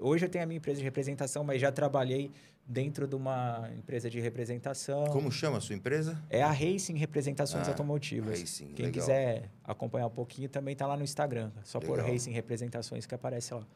hoje 0.00 0.24
eu 0.26 0.28
tenho 0.28 0.44
a 0.44 0.46
minha 0.46 0.58
empresa 0.58 0.78
de 0.78 0.84
representação, 0.84 1.44
mas 1.44 1.60
já 1.60 1.70
trabalhei 1.72 2.30
dentro 2.66 3.06
de 3.06 3.14
uma 3.16 3.68
empresa 3.76 4.08
de 4.08 4.20
representação. 4.20 5.06
Como 5.06 5.30
chama 5.30 5.58
a 5.58 5.60
sua 5.60 5.74
empresa? 5.74 6.22
É 6.30 6.42
a 6.42 6.50
Racing 6.50 6.94
Representações 6.96 7.66
Ah, 7.66 7.70
Automotivas. 7.72 8.40
Racing, 8.40 8.68
Quem 8.72 8.86
legal. 8.86 9.00
quiser 9.00 9.50
acompanhar 9.64 10.06
um 10.06 10.10
pouquinho 10.10 10.48
também 10.48 10.74
tá 10.76 10.86
lá 10.86 10.96
no 10.96 11.02
Instagram. 11.02 11.50
Só 11.64 11.80
por 11.80 11.96
Legal. 11.96 12.12
Racing 12.12 12.30
Representações 12.32 13.04
que 13.06 13.14
aparece 13.14 13.52
lá. 13.54 13.66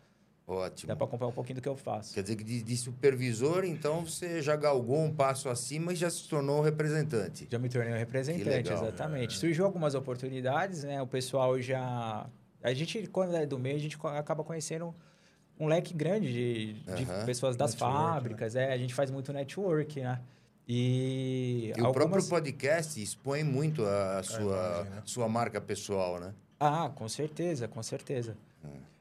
Ótimo. 0.48 0.86
Dá 0.86 0.94
para 0.94 1.04
acompanhar 1.06 1.30
um 1.30 1.34
pouquinho 1.34 1.56
do 1.56 1.60
que 1.60 1.68
eu 1.68 1.74
faço. 1.76 2.14
Quer 2.14 2.22
dizer 2.22 2.36
que 2.36 2.44
de, 2.44 2.62
de 2.62 2.76
supervisor, 2.76 3.64
então 3.64 4.04
você 4.06 4.40
já 4.40 4.54
galgou 4.54 5.00
um 5.02 5.12
passo 5.12 5.48
acima 5.48 5.92
e 5.92 5.96
já 5.96 6.08
se 6.08 6.28
tornou 6.28 6.60
representante. 6.62 7.48
Já 7.50 7.58
me 7.58 7.68
tornei 7.68 7.92
um 7.92 7.96
representante, 7.98 8.72
exatamente. 8.72 9.36
Surgiu 9.36 9.64
algumas 9.64 9.96
oportunidades, 9.96 10.84
né? 10.84 11.02
O 11.02 11.06
pessoal 11.06 11.60
já. 11.60 12.28
A 12.62 12.72
gente, 12.74 13.06
quando 13.08 13.34
é 13.36 13.46
do 13.46 13.58
meio, 13.58 13.76
a 13.76 13.80
gente 13.80 13.96
acaba 14.16 14.42
conhecendo 14.42 14.94
um 15.58 15.66
leque 15.66 15.94
grande 15.94 16.32
de, 16.32 16.72
de 16.94 17.04
Aham. 17.04 17.24
pessoas 17.24 17.56
das 17.56 17.72
Network, 17.72 17.96
fábricas. 17.96 18.56
É, 18.56 18.72
a 18.72 18.78
gente 18.78 18.94
faz 18.94 19.10
muito 19.10 19.32
network, 19.32 20.00
né? 20.00 20.20
E, 20.68 21.68
E 21.68 21.80
o 21.80 21.82
próprio 21.84 22.02
algumas... 22.02 22.28
podcast 22.28 23.00
expõe 23.00 23.44
muito 23.44 23.84
a, 23.84 24.18
a 24.18 24.22
sua, 24.22 24.84
né? 24.84 25.02
sua 25.04 25.28
marca 25.28 25.60
pessoal, 25.60 26.18
né? 26.18 26.34
Ah, 26.58 26.90
com 26.94 27.08
certeza, 27.08 27.68
com 27.68 27.82
certeza. 27.82 28.36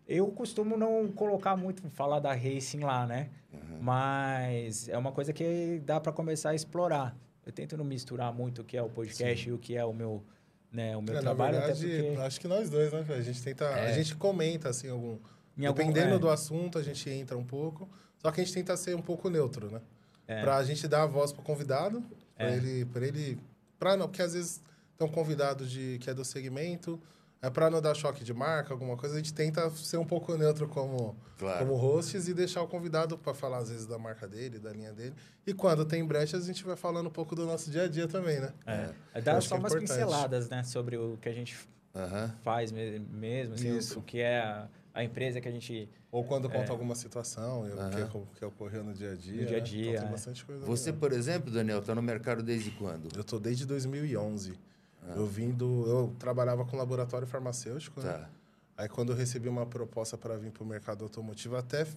Eu 0.08 0.28
costumo 0.28 0.78
não 0.78 1.08
colocar 1.08 1.56
muito, 1.58 1.82
falar 1.90 2.20
da 2.20 2.32
racing 2.32 2.82
lá, 2.82 3.08
né? 3.08 3.30
Uhum. 3.52 3.80
Mas 3.82 4.88
é 4.88 4.96
uma 4.98 5.12
coisa 5.12 5.34
que 5.34 5.82
dá 5.84 6.00
para 6.00 6.12
começar 6.12 6.52
a 6.52 6.56
explorar. 6.56 7.18
Eu 7.44 7.52
tento 7.52 7.76
não 7.76 7.84
misturar 7.84 8.32
muito 8.32 8.62
o 8.62 8.64
que 8.64 8.78
é 8.78 8.82
o 8.84 8.90
podcast 8.90 9.44
Sim. 9.44 9.50
e 9.50 9.54
o 9.54 9.58
que 9.58 9.76
é 9.76 9.84
o 9.84 9.94
meu, 9.94 10.24
né, 10.72 10.96
o 10.96 11.02
meu 11.02 11.18
é, 11.18 11.22
trabalho. 11.22 11.60
Na 11.60 11.66
verdade, 11.66 12.04
porque... 12.04 12.22
acho 12.22 12.40
que 12.40 12.48
nós 12.48 12.70
dois, 12.70 12.92
né? 12.92 13.06
A 13.10 13.22
gente 13.22 13.42
tenta, 13.42 13.66
é. 13.66 13.92
a 13.92 13.94
gente 13.94 14.16
comenta 14.16 14.70
assim 14.70 14.90
algum, 14.90 15.18
em 15.58 15.62
dependendo 15.62 16.14
algum, 16.14 16.16
é. 16.16 16.20
do 16.20 16.30
assunto, 16.30 16.78
a 16.78 16.84
gente 16.84 17.10
entra 17.10 17.38
um 17.38 17.44
pouco. 17.44 17.90
Só 18.18 18.32
que 18.32 18.42
a 18.42 18.44
gente 18.44 18.54
tenta 18.54 18.76
ser 18.76 18.96
um 18.96 19.02
pouco 19.02 19.30
neutro, 19.30 19.72
né? 19.72 19.82
É. 20.28 20.42
Pra 20.42 20.64
gente 20.64 20.88
dar 20.88 21.04
a 21.04 21.06
voz 21.06 21.32
pro 21.32 21.44
convidado, 21.44 22.04
para 22.36 22.50
é. 22.50 22.56
ele, 22.56 22.86
para 22.86 23.06
ele, 23.06 23.40
para 23.78 23.96
não, 23.96 24.08
porque 24.08 24.22
às 24.22 24.34
vezes 24.34 24.62
tem 24.98 25.08
um 25.08 25.12
convidado 25.12 25.66
de 25.66 26.00
que 26.00 26.10
é 26.10 26.14
do 26.14 26.26
segmento, 26.26 27.00
é 27.42 27.50
para 27.50 27.70
não 27.70 27.82
dar 27.82 27.94
choque 27.94 28.24
de 28.24 28.34
marca, 28.34 28.74
alguma 28.74 28.98
coisa, 28.98 29.16
a 29.16 29.18
gente 29.18 29.34
tenta 29.34 29.70
ser 29.72 29.98
um 29.98 30.06
pouco 30.06 30.36
neutro 30.36 30.68
como, 30.68 31.16
claro. 31.38 31.60
como 31.60 31.76
hosts 31.76 32.28
e 32.28 32.34
deixar 32.34 32.62
o 32.62 32.68
convidado 32.68 33.18
para 33.18 33.34
falar, 33.34 33.60
às 33.60 33.70
vezes, 33.70 33.86
da 33.86 34.00
marca 34.00 34.28
dele, 34.28 34.58
da 34.58 34.72
linha 34.72 34.92
dele. 34.92 35.14
E 35.46 35.54
quando 35.54 35.86
tem 35.86 36.04
brechas, 36.04 36.44
a 36.44 36.48
gente 36.48 36.64
vai 36.64 36.76
falando 36.76 37.08
um 37.08 37.12
pouco 37.12 37.36
do 37.36 37.46
nosso 37.46 37.70
dia 37.70 37.84
a 37.84 37.88
dia 37.88 38.08
também, 38.08 38.40
né? 38.40 38.52
É. 38.66 38.90
é. 39.14 39.22
Dá 39.22 39.40
só 39.42 39.56
é 39.56 39.60
umas 39.60 39.74
importante. 39.74 40.00
pinceladas, 40.00 40.50
né? 40.50 40.64
Sobre 40.64 40.98
o 40.98 41.18
que 41.22 41.30
a 41.30 41.34
gente 41.34 41.56
uhum. 41.94 42.30
faz 42.44 42.72
mesmo, 42.72 43.54
assim, 43.54 43.72
o, 43.72 44.00
o, 44.00 44.02
que 44.02 44.22
é 44.22 44.40
a, 44.40 44.68
a, 44.94 45.04
empresa 45.04 45.40
que 45.40 45.48
a 45.48 45.52
gente... 45.52 45.88
Ou 46.12 46.24
quando 46.24 46.50
conta 46.50 46.68
é. 46.68 46.72
alguma 46.72 46.96
situação, 46.96 47.62
uhum. 47.62 47.68
o 47.68 48.26
que, 48.28 48.40
que, 48.40 48.46
ocorreu 48.46 48.84
no 48.84 48.94
dia 48.94 49.12
a 49.12 49.16
dia. 49.16 49.42
No 49.42 49.48
dia 49.48 49.58
a 49.58 49.60
né? 49.60 49.66
dia. 49.66 50.02
Né? 50.02 50.08
bastante 50.10 50.44
coisa 50.44 50.66
Você, 50.66 50.92
por 50.92 51.12
exemplo, 51.12 51.52
Daniel, 51.52 51.80
está 51.80 51.94
no 51.94 52.02
mercado 52.02 52.42
desde 52.42 52.72
quando? 52.72 53.10
Eu 53.14 53.22
estou 53.22 53.40
desde 53.40 53.66
2011. 53.66 54.58
Ah. 55.08 55.14
Eu 55.16 55.26
vim 55.26 55.52
do. 55.52 55.86
Eu 55.88 56.16
trabalhava 56.20 56.66
com 56.66 56.78
laboratório 56.78 57.28
farmacêutico, 57.28 58.02
né? 58.02 58.12
tá. 58.12 58.18
né? 58.20 58.30
Aí 58.78 58.90
quando 58.90 59.12
eu 59.12 59.16
recebi 59.16 59.48
uma 59.48 59.66
proposta 59.66 60.18
para 60.18 60.36
vir 60.38 60.52
para 60.52 60.64
o 60.64 60.66
mercado 60.66 61.04
automotivo, 61.04 61.56
até 61.56 61.88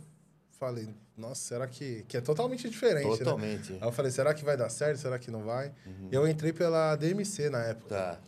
falei, 0.59 0.89
nossa, 1.17 1.41
será 1.41 1.67
que. 1.67 2.05
Que 2.09 2.17
é 2.17 2.21
totalmente 2.21 2.69
diferente. 2.69 3.09
Né? 3.09 3.17
Totalmente. 3.17 3.73
Né? 3.73 3.79
Aí 3.81 3.89
eu 3.89 3.93
falei, 3.93 4.11
será 4.11 4.35
que 4.35 4.45
vai 4.45 4.57
dar 4.57 4.69
certo? 4.69 4.99
Será 4.99 5.19
que 5.19 5.31
não 5.31 5.43
vai? 5.43 5.73
Uhum. 5.87 6.09
Eu 6.11 6.29
entrei 6.29 6.53
pela 6.53 6.95
DMC 6.97 7.49
na 7.51 7.63
época. 7.65 7.95
Tá. 7.95 8.19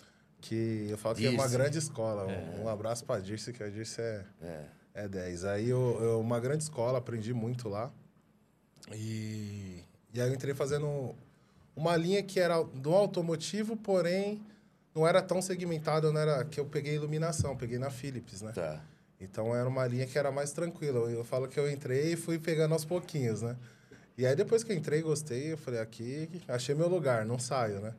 Que 0.40 0.88
eu 0.88 0.96
falo 0.96 1.16
Dirce. 1.16 1.34
que 1.34 1.36
é 1.36 1.38
uma 1.38 1.48
grande 1.48 1.78
escola. 1.78 2.30
É. 2.30 2.60
Um, 2.62 2.68
abraço 2.68 3.04
para 3.04 3.16
a 3.16 3.20
Dirce, 3.20 3.52
que 3.52 3.62
a 3.62 3.68
Dirce 3.68 4.00
é, 4.00 4.24
é. 4.40 4.64
é 4.94 5.08
10. 5.08 5.44
Aí 5.44 5.68
eu, 5.68 5.98
eu, 6.00 6.20
uma 6.20 6.40
grande 6.40 6.62
escola, 6.62 6.98
aprendi 6.98 7.34
muito 7.34 7.68
lá. 7.68 7.92
E, 8.94 9.84
e 10.14 10.20
aí 10.20 10.28
eu 10.28 10.34
entrei 10.34 10.54
fazendo 10.54 11.14
uma 11.76 11.94
linha 11.94 12.22
que 12.22 12.40
era 12.40 12.62
do 12.62 12.94
automotivo, 12.94 13.76
porém 13.76 14.40
não 14.94 15.06
era 15.06 15.22
tão 15.22 15.40
segmentado, 15.40 16.12
não 16.12 16.20
era 16.20 16.44
que 16.44 16.58
eu 16.58 16.64
peguei 16.64 16.94
iluminação, 16.94 17.56
peguei 17.56 17.78
na 17.78 17.90
Philips, 17.90 18.42
né? 18.42 18.52
Tá. 18.52 18.80
Então 19.20 19.54
era 19.54 19.68
uma 19.68 19.86
linha 19.86 20.06
que 20.06 20.18
era 20.18 20.32
mais 20.32 20.52
tranquila. 20.52 21.10
Eu 21.10 21.24
falo 21.24 21.46
que 21.46 21.60
eu 21.60 21.70
entrei 21.70 22.14
e 22.14 22.16
fui 22.16 22.38
pegando 22.38 22.72
aos 22.72 22.84
pouquinhos, 22.84 23.42
né? 23.42 23.56
E 24.16 24.26
aí 24.26 24.34
depois 24.34 24.64
que 24.64 24.72
eu 24.72 24.76
entrei, 24.76 25.02
gostei, 25.02 25.52
eu 25.52 25.58
falei, 25.58 25.80
aqui, 25.80 26.28
achei 26.48 26.74
meu 26.74 26.88
lugar, 26.88 27.24
não 27.24 27.38
saio, 27.38 27.80
né? 27.80 27.94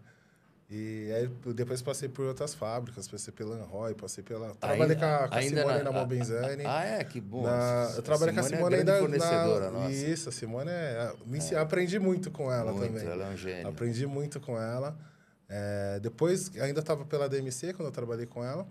E 0.70 1.12
aí 1.12 1.28
depois 1.54 1.82
passei 1.82 2.08
por 2.08 2.26
outras 2.26 2.54
fábricas, 2.54 3.06
passei 3.06 3.34
pela 3.34 3.56
Anroy, 3.58 3.94
passei 3.94 4.24
pela... 4.24 4.56
Trabalhei 4.56 4.96
com 4.96 5.04
a, 5.04 5.28
com 5.28 5.36
a 5.36 5.42
Simone 5.42 5.66
na, 5.66 5.84
na 5.84 5.92
Mobenzani. 5.92 6.64
Ah, 6.66 6.86
é? 6.86 7.04
Que 7.04 7.20
bom. 7.20 7.44
Na, 7.44 7.92
eu 7.94 8.02
trabalhei 8.02 8.34
com 8.34 8.40
a 8.40 8.44
Simone 8.44 8.76
é 8.76 8.80
ainda... 8.80 9.00
fornecedora 9.00 9.66
na, 9.66 9.72
nossa. 9.72 9.92
Isso, 9.92 10.30
a 10.30 10.32
Simone 10.32 10.70
é... 10.70 11.14
Me, 11.26 11.40
é. 11.40 11.58
Aprendi 11.58 12.00
muito 12.00 12.32
com 12.32 12.50
ela 12.50 12.72
muito, 12.72 12.88
também. 12.88 13.06
ela 13.06 13.26
é 13.26 13.34
um 13.34 13.38
gênio. 13.38 13.68
Aprendi 13.68 14.08
muito 14.08 14.40
com 14.40 14.58
ela. 14.58 14.98
É, 15.54 16.00
depois, 16.00 16.50
ainda 16.58 16.80
estava 16.80 17.04
pela 17.04 17.28
DMC, 17.28 17.74
quando 17.74 17.88
eu 17.88 17.92
trabalhei 17.92 18.26
com 18.26 18.42
ela. 18.42 18.66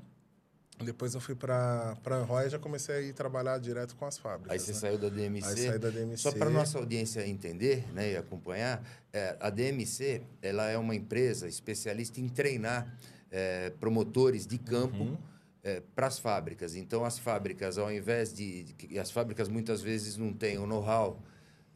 Depois 0.82 1.14
eu 1.14 1.20
fui 1.20 1.34
para 1.34 1.94
a 2.02 2.14
Anroy 2.14 2.46
e 2.46 2.48
já 2.48 2.58
comecei 2.58 2.94
a 2.94 3.00
ir 3.02 3.12
trabalhar 3.12 3.58
direto 3.58 3.94
com 3.96 4.06
as 4.06 4.16
fábricas. 4.16 4.50
Aí 4.50 4.58
você 4.58 4.72
né? 4.72 4.78
saiu 4.78 4.96
da 4.96 5.10
DMC. 5.10 5.46
Aí 5.46 5.56
saí 5.56 5.78
da 5.78 5.90
DMC. 5.90 6.16
Só 6.16 6.32
para 6.32 6.48
nossa 6.48 6.78
audiência 6.78 7.26
entender 7.28 7.84
né, 7.92 8.12
e 8.12 8.16
acompanhar, 8.16 8.82
é, 9.12 9.36
a 9.38 9.50
DMC 9.50 10.22
ela 10.40 10.70
é 10.70 10.78
uma 10.78 10.94
empresa 10.94 11.46
especialista 11.46 12.18
em 12.18 12.30
treinar 12.30 12.96
é, 13.30 13.68
promotores 13.78 14.46
de 14.46 14.56
campo 14.56 15.04
uhum. 15.04 15.18
é, 15.62 15.82
para 15.94 16.06
as 16.06 16.18
fábricas. 16.18 16.74
Então, 16.74 17.04
as 17.04 17.18
fábricas, 17.18 17.76
ao 17.76 17.92
invés 17.92 18.32
de... 18.32 18.62
de 18.62 18.98
as 18.98 19.10
fábricas 19.10 19.50
muitas 19.50 19.82
vezes 19.82 20.16
não 20.16 20.32
têm 20.32 20.56
o 20.56 20.66
know-how 20.66 21.20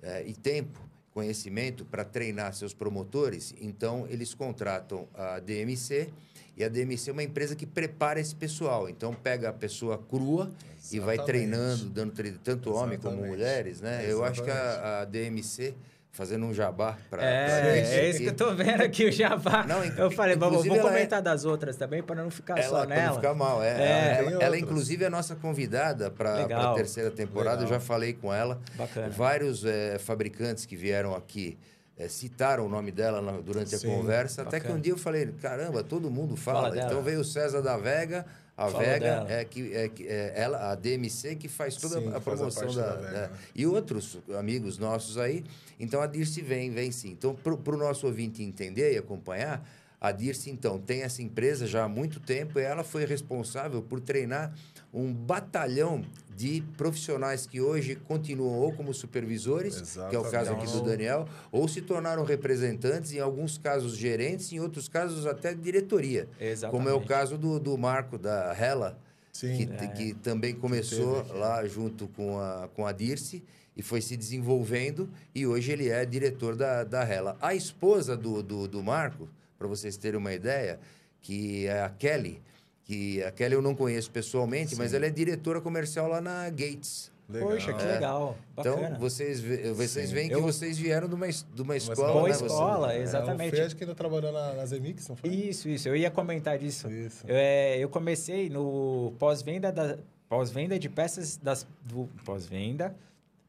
é, 0.01 0.27
e 0.27 0.33
tempo 0.33 0.81
conhecimento 1.15 1.85
para 1.85 2.05
treinar 2.05 2.53
seus 2.53 2.75
promotores, 2.75 3.55
então 3.61 4.05
eles 4.11 4.35
contratam 4.35 5.09
a 5.15 5.39
DMC 5.39 6.11
e 6.57 6.65
a 6.65 6.69
DMC 6.69 7.11
é 7.11 7.13
uma 7.13 7.23
empresa 7.23 7.55
que 7.55 7.65
prepara 7.65 8.21
esse 8.21 8.35
pessoal. 8.35 8.89
Então 8.89 9.15
pega 9.15 9.49
a 9.49 9.53
pessoa 9.53 9.97
crua 9.97 10.51
Exatamente. 10.51 10.97
e 10.97 11.01
vai 11.01 11.19
treinando, 11.25 11.85
dando 11.87 12.13
treino, 12.13 12.39
tanto 12.43 12.71
Exatamente. 12.71 13.07
homem 13.07 13.17
como 13.19 13.29
mulheres, 13.29 13.81
né? 13.81 14.05
Exatamente. 14.05 14.11
Eu 14.11 14.25
acho 14.25 14.43
que 14.43 14.51
a, 14.51 15.01
a 15.01 15.05
DMC 15.05 15.75
fazendo 16.15 16.47
um 16.47 16.55
jabá 16.55 16.97
para 17.11 17.25
É, 17.25 17.81
é 17.81 18.09
isso 18.09 18.21
que 18.21 18.27
eu 18.27 18.35
tô 18.35 18.55
vendo 18.55 18.81
aqui, 18.83 19.07
o 19.07 19.13
jabá. 19.13 19.67
Não, 19.67 19.85
eu 19.85 20.11
falei, 20.13 20.37
vamos, 20.37 20.65
vou 20.65 20.77
é 20.77 20.81
comentar 20.81 21.19
é... 21.19 21.23
das 21.23 21.45
outras 21.45 21.77
também, 21.77 22.03
para 22.03 22.23
não 22.23 22.31
ficar 22.31 22.57
ela, 22.57 22.69
só 22.69 22.87
nela. 22.87 23.09
não 23.09 23.15
ficar 23.17 23.35
mal, 23.35 23.63
é. 23.63 23.69
é. 23.69 24.17
Ela, 24.19 24.45
ela, 24.45 24.59
inclusive, 24.59 25.03
é 25.03 25.09
a 25.09 25.11
nossa 25.11 25.35
convidada 25.35 26.11
para 26.11 26.45
a 26.45 26.75
terceira 26.75 27.11
temporada. 27.11 27.61
Legal. 27.61 27.75
Eu 27.75 27.81
já 27.81 27.81
falei 27.81 28.13
com 28.15 28.33
ela. 28.33 28.61
Bacana. 28.77 29.09
Vários 29.11 29.65
é, 29.65 29.99
fabricantes 29.99 30.65
que 30.65 30.77
vieram 30.77 31.15
aqui 31.17 31.59
é, 31.99 32.09
citaram 32.09 32.65
o 32.65 32.69
nome 32.69 32.93
dela 32.93 33.21
na, 33.21 33.33
durante 33.33 33.77
Sim, 33.77 33.93
a 33.93 33.97
conversa. 33.97 34.45
Bacana. 34.45 34.57
Até 34.57 34.69
que 34.69 34.73
um 34.73 34.81
dia 34.81 34.93
eu 34.93 34.99
falei, 34.99 35.27
caramba, 35.43 35.83
todo 35.83 36.09
mundo 36.11 36.37
fala. 36.37 36.71
fala 36.71 36.79
então 36.79 37.03
veio 37.03 37.21
o 37.21 37.25
César 37.25 37.61
da 37.61 37.77
Vega 37.77 38.25
a 38.57 38.69
Fala 38.69 38.85
Vega 38.85 39.27
é 39.29 39.45
que 39.45 39.75
é, 39.75 39.91
é, 40.01 40.33
ela, 40.37 40.71
a 40.71 40.75
DMC 40.77 41.35
que 41.35 41.49
faz 41.49 41.77
toda 41.77 42.01
sim, 42.01 42.15
a 42.15 42.21
promoção 42.21 42.73
da, 42.73 42.95
da 42.95 43.11
né? 43.11 43.31
e 43.55 43.67
outros 43.67 44.19
amigos 44.39 44.79
nossos 44.79 45.19
aí. 45.19 45.45
Então 45.79 46.01
a 46.01 46.07
Dirce 46.07 46.41
vem, 46.41 46.71
vem 46.71 46.93
sim. 46.93 47.11
Então 47.11 47.35
para 47.35 47.75
o 47.75 47.79
nosso 47.79 48.07
ouvinte 48.07 48.43
entender 48.43 48.95
e 48.95 48.99
acompanhar, 48.99 49.67
a 50.01 50.13
Dirce 50.13 50.51
então 50.51 50.79
tem 50.79 51.03
essa 51.03 51.21
empresa 51.21 51.67
já 51.67 51.85
há 51.85 51.89
muito 51.89 52.21
tempo 52.21 52.61
e 52.61 52.63
ela 52.63 52.85
foi 52.85 53.05
responsável 53.05 53.83
por 53.83 54.01
treinar 54.01 54.55
um 54.93 55.13
batalhão 55.13 56.05
de 56.37 56.63
profissionais 56.77 57.47
que 57.47 57.61
hoje 57.61 57.95
continuam 57.95 58.59
ou 58.59 58.73
como 58.73 58.93
supervisores, 58.93 59.81
Exatamente. 59.81 60.11
que 60.11 60.17
é 60.17 60.19
o 60.19 60.31
caso 60.31 60.53
aqui 60.53 60.67
do 60.67 60.83
Daniel, 60.83 61.29
ou 61.53 61.69
se 61.69 61.81
tornaram 61.81 62.25
representantes, 62.25 63.13
em 63.13 63.21
alguns 63.21 63.57
casos 63.57 63.97
gerentes, 63.97 64.53
em 64.53 64.61
outros 64.61 64.89
casos 64.89 65.27
até 65.27 65.55
diretoria. 65.55 66.29
Exatamente. 66.41 66.71
Como 66.71 66.89
é 66.89 66.93
o 66.93 67.07
caso 67.07 67.39
do, 67.39 67.61
do 67.61 67.77
Marco 67.79 68.19
da 68.19 68.55
Hela, 68.59 68.99
Sim, 69.33 69.57
que, 69.57 69.85
é. 69.85 69.87
que 69.89 70.15
também 70.15 70.55
começou 70.55 71.25
que 71.25 71.33
lá 71.33 71.67
junto 71.67 72.09
com 72.09 72.39
a, 72.39 72.69
com 72.75 72.87
a 72.87 72.93
Dirce 72.93 73.43
e 73.77 73.83
foi 73.83 74.01
se 74.01 74.17
desenvolvendo 74.17 75.11
e 75.35 75.47
hoje 75.47 75.73
ele 75.73 75.89
é 75.89 76.05
diretor 76.05 76.55
da, 76.55 76.85
da 76.85 77.03
Hela. 77.03 77.37
A 77.41 77.55
esposa 77.55 78.17
do, 78.17 78.43
do, 78.43 78.69
do 78.69 78.83
Marco, 78.83 79.29
para 79.59 79.67
vocês 79.67 79.97
terem 79.97 80.19
uma 80.19 80.33
ideia, 80.33 80.79
que 81.21 81.67
é 81.67 81.83
a 81.83 81.89
Kelly, 81.89 82.41
que 82.85 83.23
a 83.23 83.33
Kelly 83.33 83.55
eu 83.55 83.63
não 83.63 83.75
conheço 83.75 84.11
pessoalmente, 84.11 84.71
Sim. 84.71 84.77
mas 84.77 84.93
ela 84.95 85.07
é 85.07 85.11
diretora 85.11 85.61
comercial 85.61 86.09
lá 86.09 86.21
na 86.21 86.49
Gates. 86.51 87.13
Legal. 87.29 87.49
Poxa, 87.49 87.73
que 87.73 87.83
é. 87.83 87.93
legal. 87.93 88.37
Então, 88.53 88.75
Bacana. 88.75 88.89
Então, 88.89 89.01
vocês, 89.01 89.41
vocês 89.75 90.11
veem 90.11 90.29
que 90.29 90.35
eu... 90.35 90.43
vocês 90.43 90.77
vieram 90.77 91.09
de 91.09 91.15
uma, 91.15 91.27
de 91.27 91.63
uma 91.63 91.77
escola. 91.77 92.13
Boa 92.13 92.29
né, 92.29 92.31
escola, 92.31 92.89
você... 92.89 92.99
exatamente. 92.99 93.45
É, 93.45 93.49
o 93.49 93.57
Fred 93.57 93.77
que 93.77 93.85
ainda 93.85 93.95
trabalhou 93.95 94.31
na, 94.31 94.53
na 94.53 94.67
Zemix, 94.67 95.09
não 95.09 95.17
foi? 95.17 95.31
Isso, 95.31 95.69
isso. 95.69 95.89
Eu 95.89 95.97
ia 95.97 96.11
comentar 96.11 96.59
disso. 96.59 96.91
Isso. 96.91 97.25
Eu, 97.27 97.35
é, 97.35 97.79
eu 97.79 97.89
comecei 97.89 98.51
no 98.51 99.15
pós-venda 99.19 99.73
da 99.73 99.97
pós-venda 100.29 100.79
de 100.79 100.89
peças 100.89 101.39
das 101.39 101.67
do 101.83 102.09
pós-venda, 102.25 102.95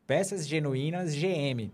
peças 0.07 0.47
genuínas 0.47 1.13
GM. 1.13 1.69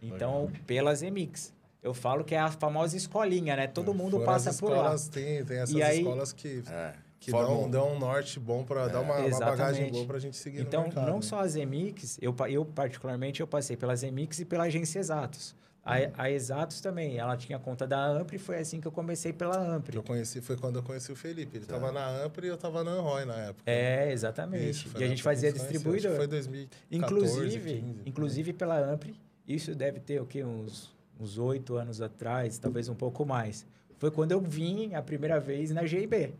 Então, 0.00 0.46
legal. 0.46 0.62
pela 0.66 0.94
Zemix. 0.94 1.52
Eu 1.82 1.94
falo 1.94 2.24
que 2.24 2.34
é 2.34 2.38
a 2.38 2.50
famosa 2.50 2.96
escolinha, 2.96 3.56
né? 3.56 3.66
Todo 3.66 3.94
mundo 3.94 4.20
passa 4.20 4.52
por 4.52 4.70
lá. 4.70 4.94
Tem, 5.10 5.44
tem 5.44 5.58
essas 5.58 5.74
e 5.74 5.80
escolas 5.80 6.32
que, 6.32 6.62
é, 6.68 6.92
que 7.18 7.30
dão, 7.30 7.70
dão 7.70 7.94
um 7.94 7.98
norte 7.98 8.38
bom 8.38 8.64
para 8.64 8.82
é, 8.82 8.88
dar 8.90 9.00
uma, 9.00 9.16
uma, 9.16 9.38
bagagem 9.38 9.90
boa 9.90 10.06
para 10.06 10.16
a 10.16 10.20
gente 10.20 10.36
seguir 10.36 10.60
Então, 10.60 10.84
mercado, 10.84 11.06
não 11.06 11.16
né? 11.16 11.22
só 11.22 11.40
a 11.40 11.46
Zemix, 11.46 12.18
eu, 12.20 12.34
eu 12.48 12.64
particularmente 12.66 13.40
eu 13.40 13.46
passei 13.46 13.76
pela 13.76 13.96
Zemix 13.96 14.40
e 14.40 14.44
pela 14.44 14.64
agência 14.64 14.98
Exatos. 14.98 15.54
A, 15.82 15.98
uhum. 15.98 16.12
a, 16.18 16.30
Exatos 16.30 16.80
também, 16.82 17.16
ela 17.16 17.36
tinha 17.38 17.58
conta 17.58 17.86
da 17.86 18.04
Ampre, 18.06 18.36
foi 18.36 18.58
assim 18.58 18.80
que 18.80 18.86
eu 18.86 18.92
comecei 18.92 19.32
pela 19.32 19.58
Ampre. 19.58 19.96
Eu 19.96 20.02
conheci, 20.02 20.42
foi 20.42 20.56
quando 20.56 20.76
eu 20.76 20.82
conheci 20.82 21.10
o 21.10 21.16
Felipe. 21.16 21.56
Ele 21.56 21.64
estava 21.64 21.86
tá. 21.86 21.92
na 21.92 22.08
Ampre 22.24 22.46
e 22.46 22.50
eu 22.50 22.54
estava 22.54 22.84
na 22.84 22.90
Anroy 22.90 23.24
na 23.24 23.36
época. 23.36 23.62
É, 23.64 24.12
exatamente. 24.12 24.86
Isso, 24.86 24.98
e 24.98 25.02
a 25.02 25.08
gente 25.08 25.22
fazia 25.22 25.50
distribuidor. 25.50 26.16
Foi 26.16 26.26
2014, 26.26 26.70
Inclusive, 26.90 27.72
15, 27.80 28.02
inclusive 28.04 28.52
pela 28.52 28.78
Ampre, 28.78 29.18
isso 29.48 29.74
deve 29.74 30.00
ter 30.00 30.20
o 30.20 30.26
quê? 30.26 30.44
Uns 30.44 30.92
uns 31.20 31.38
oito 31.38 31.76
anos 31.76 32.00
atrás, 32.00 32.58
talvez 32.58 32.88
um 32.88 32.94
pouco 32.94 33.26
mais. 33.26 33.66
Foi 33.98 34.10
quando 34.10 34.32
eu 34.32 34.40
vim 34.40 34.94
a 34.94 35.02
primeira 35.02 35.38
vez 35.38 35.70
na 35.70 35.84
GIB, 35.84 36.34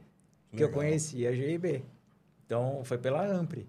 que 0.56 0.64
eu 0.64 0.70
conheci 0.70 1.26
a 1.26 1.32
GIB. 1.32 1.84
Então, 2.46 2.82
foi 2.84 2.99
pela 2.99 3.25
Ampre. 3.25 3.68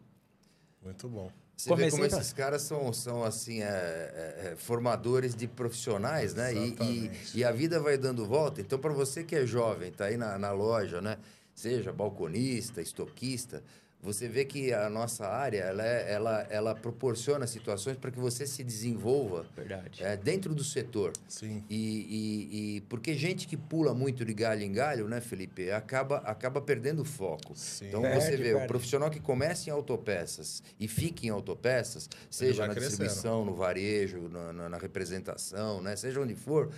Muito 0.82 1.08
bom. 1.10 1.30
Você 1.56 1.70
Comecei 1.70 1.91
vê 1.91 1.98
como 1.98 2.10
pra... 2.10 2.20
esses 2.20 2.34
caras 2.34 2.62
são, 2.63 2.91
são 2.91 3.24
assim, 3.24 3.62
é, 3.62 3.65
é, 3.65 4.51
é 4.51 4.56
formadores 4.56 5.36
de 5.36 5.48
profissionais, 5.48 6.34
né? 6.34 6.51
E, 6.56 6.75
e, 6.82 7.12
e, 7.36 7.44
a 7.44 7.51
vida 7.51 7.80
vai 7.80 7.98
dando 7.98 8.25
volta. 8.25 8.62
Então, 8.62 8.80
para 8.80 8.91
você 8.91 9.24
que 9.24 9.36
é 9.36 9.46
jovem, 9.46 9.91
tá 9.91 10.06
aí 10.06 10.18
na, 10.18 10.39
na 10.39 10.51
loja, 10.51 11.01
né? 11.01 11.18
Seja 11.53 11.94
balconista, 11.94 12.82
estoquista, 12.82 13.62
você 14.01 14.27
vê 14.27 14.43
que 14.46 14.74
a 14.74 14.89
nossa 14.89 15.27
área 15.27 15.60
ela, 15.62 15.86
é, 15.86 16.12
ela, 16.12 16.48
ela 16.50 16.75
proporciona 16.75 17.46
situações 17.46 17.98
para 17.98 18.10
que 18.12 18.20
você 18.20 18.48
se 18.48 18.63
desenvolva 18.63 19.46
Verdade. 19.55 20.03
é, 20.03 20.17
dentro 20.17 20.55
do 20.55 20.63
setor. 20.63 21.13
Sim. 21.27 21.63
E, 21.70 21.77
e, 21.77 22.75
e 22.77 22.81
porque 22.81 23.13
gente 23.15 23.48
que 23.48 23.55
pula 23.55 23.93
muito 23.93 24.25
de 24.25 24.34
galho 24.34 24.63
em 24.63 24.72
galho, 24.72 25.08
né, 25.08 25.22
Felipe, 25.22 25.70
acaba, 25.72 26.17
acaba 26.17 26.60
perdendo 26.62 27.05
foco. 27.05 27.53
Sim. 27.55 27.88
Então 27.89 28.01
Perde, 28.01 28.22
você 28.25 28.38
vê, 28.38 28.43
perde. 28.51 28.63
o 28.65 28.67
profissional 28.67 29.10
que 29.10 29.20
começa 29.20 29.70
em 29.70 29.74
autopeças 29.74 30.63
e 30.79 30.88
fica 30.88 31.25
em 31.25 31.29
autopeças, 31.29 32.10
seja 32.29 32.65
na 32.65 32.74
crescendo. 32.74 32.89
distribuição, 33.05 33.46
no 33.46 33.53
varejo, 33.55 34.27
na, 34.29 34.51
na- 34.53 34.70
na 34.70 34.77
representação, 34.77 35.81
né, 35.81 35.96
seja 35.96 36.20
onde 36.22 36.34
for, 36.36 36.72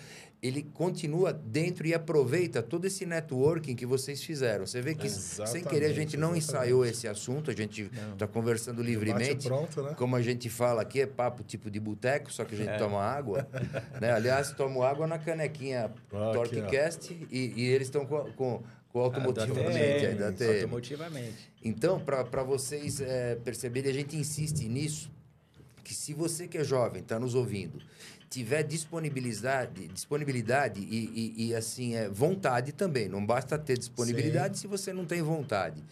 ele 0.43 0.62
continua 0.62 1.31
dentro 1.31 1.88
e 1.88 1.93
aproveita 1.93 2.62
todo 2.62 2.83
esse 2.83 3.05
networking 3.05 3.75
que 3.77 3.85
vocês 3.85 4.21
fizeram. 4.21 4.67
Você 4.67 4.81
vê 4.81 4.93
que, 4.93 5.09
sem 5.09 5.63
querer, 5.63 5.85
a 5.85 5.93
gente 5.93 6.17
não 6.17 6.35
Exatamente, 6.35 6.43
ensaiou 6.45 6.85
esse 6.85 7.07
assunto, 7.07 7.50
a 7.50 7.53
gente 7.53 7.89
está 8.12 8.27
conversando 8.27 8.83
livremente. 8.83 9.35
Bate 9.35 9.47
pronto, 9.47 9.81
né? 9.81 9.93
Como 9.97 10.17
a 10.17 10.21
gente 10.21 10.50
fala 10.50 10.81
aqui, 10.81 11.00
é 11.00 11.07
papo 11.07 11.43
tipo 11.43 11.71
de 11.71 11.79
boteco, 11.79 12.29
só 12.31 12.43
que 12.43 12.55
a 12.55 12.57
gente 12.57 12.71
É. 12.71 12.77
toma 12.77 13.01
água. 13.01 13.47
né? 14.01 14.12
Aliás, 14.12 14.51
tomo 14.51 14.83
água 14.83 15.07
na 15.07 15.17
canequinha 15.17 15.85
aqui, 15.85 15.95
Torquecast 16.09 17.13
e, 17.31 17.53
e 17.55 17.65
eles 17.69 17.88
estão 17.88 18.05
com, 18.05 18.29
com, 18.33 18.63
com 18.89 19.00
automotivamente. 19.00 19.77
ATM, 19.77 20.05
aí, 20.07 20.15
da 20.15 20.27
ATM. 20.27 20.55
Automotivamente. 20.55 21.53
Então, 21.63 22.01
para 22.01 22.43
vocês 22.43 23.00
é, 23.00 23.35
perceberem, 23.35 23.89
a 23.89 23.93
gente 23.93 24.17
insiste 24.17 24.67
nisso, 24.67 25.09
que 25.85 25.93
se 25.93 26.13
você 26.13 26.47
que 26.47 26.57
é 26.57 26.63
jovem, 26.63 27.01
está 27.01 27.19
nos 27.19 27.35
ouvindo, 27.35 27.79
tiver 28.33 28.63
disponibilidade, 28.63 29.87
disponibilidade 29.89 30.79
e, 30.81 31.33
e- 31.37 31.47
e, 31.49 31.55
assim, 31.55 31.93
é, 31.95 32.09
vontade 32.09 32.71
também, 32.71 33.07
não 33.07 33.23
basta 33.23 33.59
ter 33.59 33.77
disponibilidade 33.77 34.57
se 34.57 34.65
você 34.65 34.91
não 34.91 35.05
tem 35.05 35.21
vontade, 35.21 35.83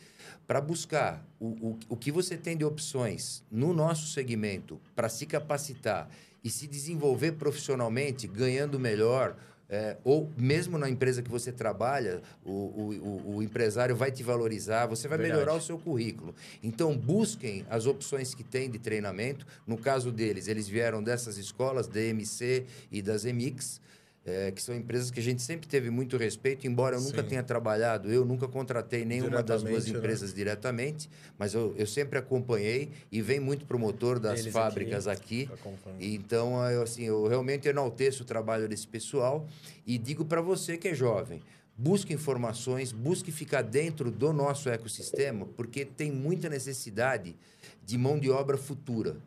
para 0.48 0.60
buscar 0.60 1.24
o, 1.40 1.46
o, 1.48 1.80
o 1.90 1.96
que 1.96 2.12
você 2.12 2.36
tem 2.36 2.58
de 2.58 2.66
opções 2.66 3.44
no 3.52 3.74
nosso 3.74 4.08
segmento 4.08 4.82
para 4.96 5.08
se 5.08 5.28
capacitar 5.28 6.10
e 6.44 6.50
se 6.50 6.66
desenvolver 6.66 7.34
profissionalmente, 7.34 8.26
ganhando 8.28 8.80
melhor, 8.80 9.38
é, 9.72 9.96
ou 10.04 10.30
mesmo 10.38 10.78
na 10.78 10.90
empresa 10.90 11.22
que 11.22 11.30
você 11.32 11.50
trabalha, 11.52 12.22
o, 12.46 12.52
o, 12.52 13.36
o- 13.38 13.44
empresário 13.44 13.96
vai 13.96 14.12
te 14.12 14.22
valorizar, 14.22 14.86
você 14.86 15.08
vai 15.08 15.18
Verdade. 15.18 15.40
melhorar 15.40 15.58
o 15.58 15.62
seu 15.62 15.80
currículo. 15.80 16.36
Então, 16.62 16.96
busquem 16.98 17.66
as 17.70 17.86
opções 17.86 18.36
que 18.36 18.44
tem 18.44 18.70
de 18.70 18.78
treinamento. 18.78 19.48
No 19.66 19.78
caso 19.78 20.12
deles, 20.12 20.50
eles 20.50 20.68
vieram 20.68 21.02
dessas 21.02 21.38
escolas, 21.38 21.88
DMC 21.88 22.66
e 22.92 23.02
das 23.02 23.24
EMIX, 23.24 23.80
é, 24.26 24.52
que 24.52 24.62
são 24.62 24.76
empresas 24.76 25.10
que 25.10 25.20
a 25.20 25.24
gente 25.24 25.42
sempre 25.42 25.68
teve 25.68 25.90
muito 25.90 26.16
respeito, 26.16 26.68
embora 26.68 26.96
eu 26.96 27.02
nunca 27.02 27.24
Sim. 27.24 27.30
tenha 27.30 27.44
trabalhado, 27.44 28.12
eu 28.12 28.24
nunca 28.24 28.48
contratei 28.48 29.04
nenhuma 29.04 29.42
das 29.42 29.64
duas 29.64 29.88
né? 29.88 29.98
empresas 29.98 30.34
diretamente, 30.34 31.10
mas 31.40 31.54
eu, 31.54 31.74
eu 31.76 31.88
sempre 31.88 32.20
acompanhei 32.20 32.92
e 33.12 33.22
vem 33.22 33.40
muito 33.40 33.66
promotor 33.66 34.20
das 34.20 34.40
Deles 34.40 34.54
fábricas 34.54 35.08
aqui. 35.08 35.50
Acompanho. 35.52 35.98
Então, 36.00 36.70
eu, 36.70 36.84
assim, 36.84 37.04
eu 37.04 37.28
realmente 37.28 37.68
enalteço 37.68 38.22
o 38.22 38.26
trabalho 38.26 38.68
desse 38.68 38.88
pessoal 38.88 39.48
e 39.88 39.98
digo 39.98 40.24
para 40.24 40.42
você 40.42 40.78
que 40.78 40.90
é 40.90 40.94
jovem, 40.94 41.42
busque 41.76 42.14
informações, 42.14 42.92
busque 42.92 43.32
ficar 43.32 43.64
dentro 43.64 44.12
do 44.12 44.32
nosso 44.32 44.70
ecossistema, 44.70 45.48
porque 45.58 45.84
tem 45.84 46.12
muita 46.12 46.48
necessidade 46.48 47.36
de 47.84 47.98
mão 47.98 48.20
de 48.20 48.30
obra 48.30 48.56
futura. 48.56 49.18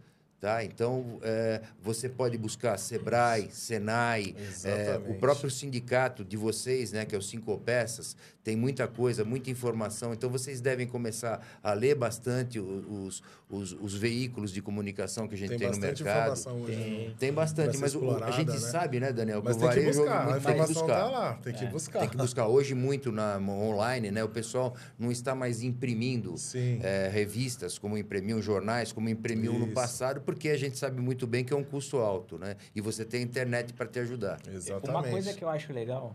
Tá? 0.44 0.62
Então, 0.62 1.18
é, 1.22 1.62
você 1.83 2.07
pode 2.07 2.37
buscar 2.37 2.76
Sebrae, 2.76 3.48
Senai, 3.50 4.35
é, 4.62 5.00
o 5.09 5.14
próprio 5.14 5.50
sindicato 5.50 6.22
de 6.22 6.37
vocês, 6.37 6.92
né, 6.92 7.07
que 7.07 7.14
é 7.14 7.18
o 7.18 7.22
Cinco 7.22 7.57
Peças, 7.57 8.14
tem 8.42 8.54
muita 8.54 8.87
coisa, 8.87 9.24
muita 9.24 9.48
informação. 9.48 10.12
Então, 10.12 10.28
vocês 10.28 10.61
devem 10.61 10.87
começar 10.87 11.40
a 11.62 11.72
ler 11.72 11.94
bastante 11.94 12.61
os, 12.61 13.22
os, 13.48 13.72
os 13.80 13.94
veículos 13.94 14.52
de 14.52 14.61
comunicação 14.61 15.26
que 15.26 15.35
a 15.35 15.38
gente 15.38 15.48
tem, 15.48 15.59
Tem 15.61 15.68
no 15.68 15.72
bastante 15.78 16.04
mercado. 16.04 16.18
informação 16.35 16.61
hoje. 16.61 16.76
Tem. 16.76 17.09
né? 17.09 17.14
Tem 17.18 17.33
bastante, 17.33 17.78
mas 17.78 17.94
o- 17.94 18.11
a 18.22 18.30
gente 18.33 18.50
né? 18.50 18.59
sabe, 18.59 19.00
né, 19.00 19.14
Daniel? 19.14 19.40
Mas 19.42 19.57
o 19.57 19.61
tem 19.61 19.68
que 19.70 19.74
varejo 19.76 19.98
buscar, 20.00 20.20
a 20.20 20.24
muito- 20.24 20.37
informação 20.40 20.87
tá 20.87 21.04
lá, 21.09 21.33
tem 21.42 21.54
que 21.54 21.64
buscar. 21.68 22.00
Tem 22.00 22.09
que 22.11 22.16
buscar. 22.18 22.46
Hoje, 22.48 22.74
muito 22.74 23.11
na, 23.11 23.38
online, 23.38 24.11
né? 24.11 24.22
O 24.22 24.28
pessoal 24.28 24.74
não 24.98 25.11
está 25.11 25.35
mais 25.35 25.62
imprimindo 25.62 26.35
é, 26.83 27.09
revistas, 27.11 27.78
como 27.78 27.96
imprimiam 27.96 28.42
jornais, 28.42 28.92
como 28.92 29.09
imprimiam 29.09 29.59
no 29.59 29.68
passado, 29.68 30.20
porque 30.20 30.33
a 30.48 30.56
gente 30.56 30.76
sabe 30.78 31.00
muito 31.00 31.26
bem 31.26 31.44
que 31.44 31.52
é 31.52 31.56
um 31.56 31.64
custo 31.64 31.98
alto, 31.98 32.38
né? 32.38 32.56
E 32.74 32.80
você 32.80 33.04
tem 33.04 33.22
internet 33.22 33.72
para 33.72 33.86
te 33.86 33.98
ajudar. 34.00 34.40
Exatamente. 34.48 34.90
Uma 34.90 35.02
coisa 35.02 35.32
que 35.34 35.44
eu 35.44 35.48
acho 35.48 35.72
legal, 35.72 36.14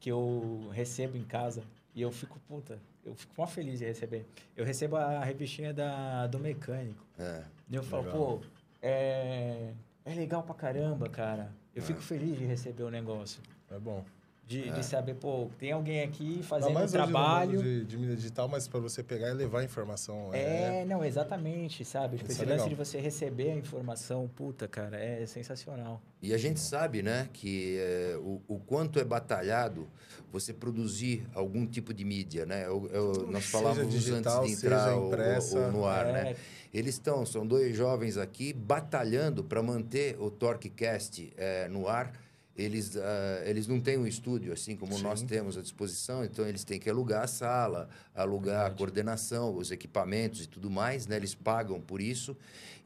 que 0.00 0.10
eu 0.10 0.68
recebo 0.72 1.16
em 1.16 1.24
casa, 1.24 1.62
e 1.94 2.02
eu 2.02 2.10
fico, 2.10 2.38
puta, 2.48 2.78
eu 3.04 3.14
fico 3.14 3.32
mó 3.36 3.46
feliz 3.46 3.78
de 3.78 3.84
receber. 3.84 4.26
Eu 4.56 4.64
recebo 4.64 4.96
a 4.96 5.22
revistinha 5.22 5.72
da, 5.72 6.26
do 6.26 6.38
mecânico. 6.38 7.04
É. 7.18 7.44
E 7.70 7.76
eu 7.76 7.82
falo, 7.82 8.04
Legal. 8.04 8.18
pô, 8.18 8.40
é, 8.82 9.72
é 10.04 10.14
legal 10.14 10.42
pra 10.42 10.54
caramba, 10.54 11.08
cara. 11.08 11.52
Eu 11.74 11.82
fico 11.82 12.00
feliz 12.00 12.38
de 12.38 12.44
receber 12.44 12.84
o 12.84 12.90
negócio. 12.90 13.42
É 13.70 13.78
bom. 13.78 14.04
De, 14.46 14.70
de 14.70 14.84
saber, 14.84 15.14
pô, 15.14 15.48
tem 15.58 15.72
alguém 15.72 16.02
aqui 16.02 16.42
fazendo 16.42 16.78
um 16.78 16.86
trabalho. 16.86 17.62
de, 17.62 17.84
de 17.84 17.96
mídia 17.96 18.14
digital, 18.14 18.46
mas 18.46 18.68
para 18.68 18.78
você 18.78 19.02
pegar 19.02 19.30
e 19.30 19.32
levar 19.32 19.60
a 19.60 19.64
informação. 19.64 20.28
É, 20.34 20.82
É, 20.82 20.84
não, 20.84 21.02
exatamente, 21.02 21.82
sabe? 21.82 22.18
Tipo, 22.18 22.30
Isso 22.30 22.42
esse 22.42 22.52
é 22.52 22.54
lance 22.54 22.68
de 22.68 22.74
você 22.74 22.98
receber 23.00 23.52
a 23.52 23.56
informação, 23.56 24.28
puta, 24.36 24.68
cara, 24.68 24.98
é 25.02 25.24
sensacional. 25.24 26.02
E 26.20 26.34
a 26.34 26.36
gente 26.38 26.60
sabe, 26.60 27.02
né, 27.02 27.28
que 27.32 27.78
é, 27.78 28.16
o, 28.18 28.42
o 28.46 28.58
quanto 28.58 28.98
é 28.98 29.04
batalhado 29.04 29.88
você 30.30 30.52
produzir 30.52 31.26
algum 31.34 31.66
tipo 31.66 31.94
de 31.94 32.04
mídia, 32.04 32.44
né? 32.44 32.66
Eu- 32.66 32.90
eu- 32.92 33.26
nós 33.30 33.44
Seja 33.44 33.58
falávamos 33.58 33.94
digital, 33.94 34.42
antes 34.42 34.60
de 34.60 34.66
entrar 34.66 34.84
seja 35.40 35.58
ou- 35.58 35.64
ou 35.66 35.72
no 35.72 35.86
ar, 35.86 36.06
É. 36.06 36.12
né? 36.12 36.36
Eles 36.72 36.96
estão, 36.96 37.24
são 37.24 37.46
dois 37.46 37.74
jovens 37.74 38.18
aqui 38.18 38.52
batalhando 38.52 39.42
para 39.44 39.62
manter 39.62 40.20
o 40.20 40.28
TorqueCast 40.30 41.32
é, 41.36 41.66
no 41.68 41.88
ar. 41.88 42.12
Eles, 42.56 42.96
ah, 42.96 43.42
eles 43.44 43.66
não 43.66 43.80
têm 43.80 43.98
um 43.98 44.06
estúdio 44.06 44.52
assim 44.52 44.76
como 44.76 44.96
nós 44.98 45.20
Sim. 45.20 45.26
temos 45.26 45.58
à 45.58 45.60
disposição, 45.60 46.24
então 46.24 46.46
eles 46.46 46.62
têm 46.62 46.78
que 46.78 46.88
alugar 46.88 47.24
a 47.24 47.26
sala, 47.26 47.88
alugar 48.14 48.66
a 48.66 48.70
coordenação, 48.70 49.56
os 49.56 49.72
equipamentos 49.72 50.44
e 50.44 50.46
tudo 50.46 50.70
mais, 50.70 51.06
né? 51.06 51.16
Eles 51.16 51.34
pagam 51.34 51.80
por 51.80 52.00
isso. 52.00 52.36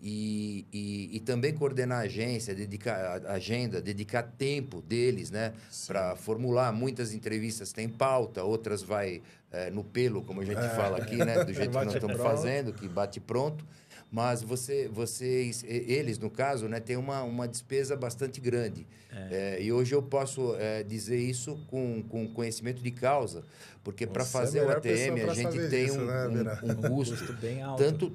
E, 0.00 0.64
e, 0.72 1.16
e 1.16 1.20
também 1.20 1.52
coordenar 1.52 1.98
a 1.98 2.02
agência, 2.02 2.54
dedicar 2.54 3.20
a 3.26 3.32
agenda, 3.32 3.82
dedicar 3.82 4.22
tempo 4.22 4.80
deles, 4.80 5.30
né? 5.30 5.52
Para 5.86 6.14
formular. 6.14 6.72
Muitas 6.72 7.12
entrevistas 7.12 7.72
têm 7.72 7.88
pauta, 7.88 8.44
outras 8.44 8.80
vai 8.80 9.20
eh, 9.50 9.70
no 9.70 9.82
pelo, 9.82 10.22
como 10.22 10.40
a 10.40 10.44
gente 10.44 10.60
fala 10.76 10.98
aqui, 10.98 11.16
né? 11.16 11.44
Do 11.44 11.52
jeito 11.54 11.76
que 11.76 11.84
nós 11.84 11.94
estamos 11.94 12.16
pronto. 12.16 12.30
fazendo, 12.30 12.72
que 12.72 12.88
bate 12.88 13.18
pronto. 13.18 13.64
Mas 14.10 14.42
você, 14.42 14.88
vocês, 14.88 15.62
eles, 15.66 16.18
no 16.18 16.30
caso, 16.30 16.66
né, 16.66 16.80
têm 16.80 16.96
uma, 16.96 17.22
uma 17.22 17.46
despesa 17.46 17.94
bastante 17.94 18.40
grande. 18.40 18.86
Eh, 19.12 19.58
e 19.62 19.72
hoje 19.72 19.94
eu 19.94 20.02
posso 20.02 20.54
eh, 20.58 20.82
dizer 20.82 21.18
isso 21.18 21.58
com, 21.68 22.02
com 22.02 22.26
conhecimento 22.28 22.82
de 22.82 22.90
causa, 22.90 23.42
porque 23.82 24.06
para 24.06 24.22
é 24.22 24.26
fazer 24.26 24.60
o 24.62 24.70
ATM 24.70 25.30
a 25.30 25.34
gente 25.34 25.68
tem 25.70 25.84
disso, 25.86 25.98
um, 26.00 26.04
né, 26.06 26.58
um- 26.62 26.70
um 26.70 26.90
custo. 26.96 27.16
Custo 27.16 27.32
bem 27.34 27.62
alto. 27.62 27.82
Tanto 27.82 28.12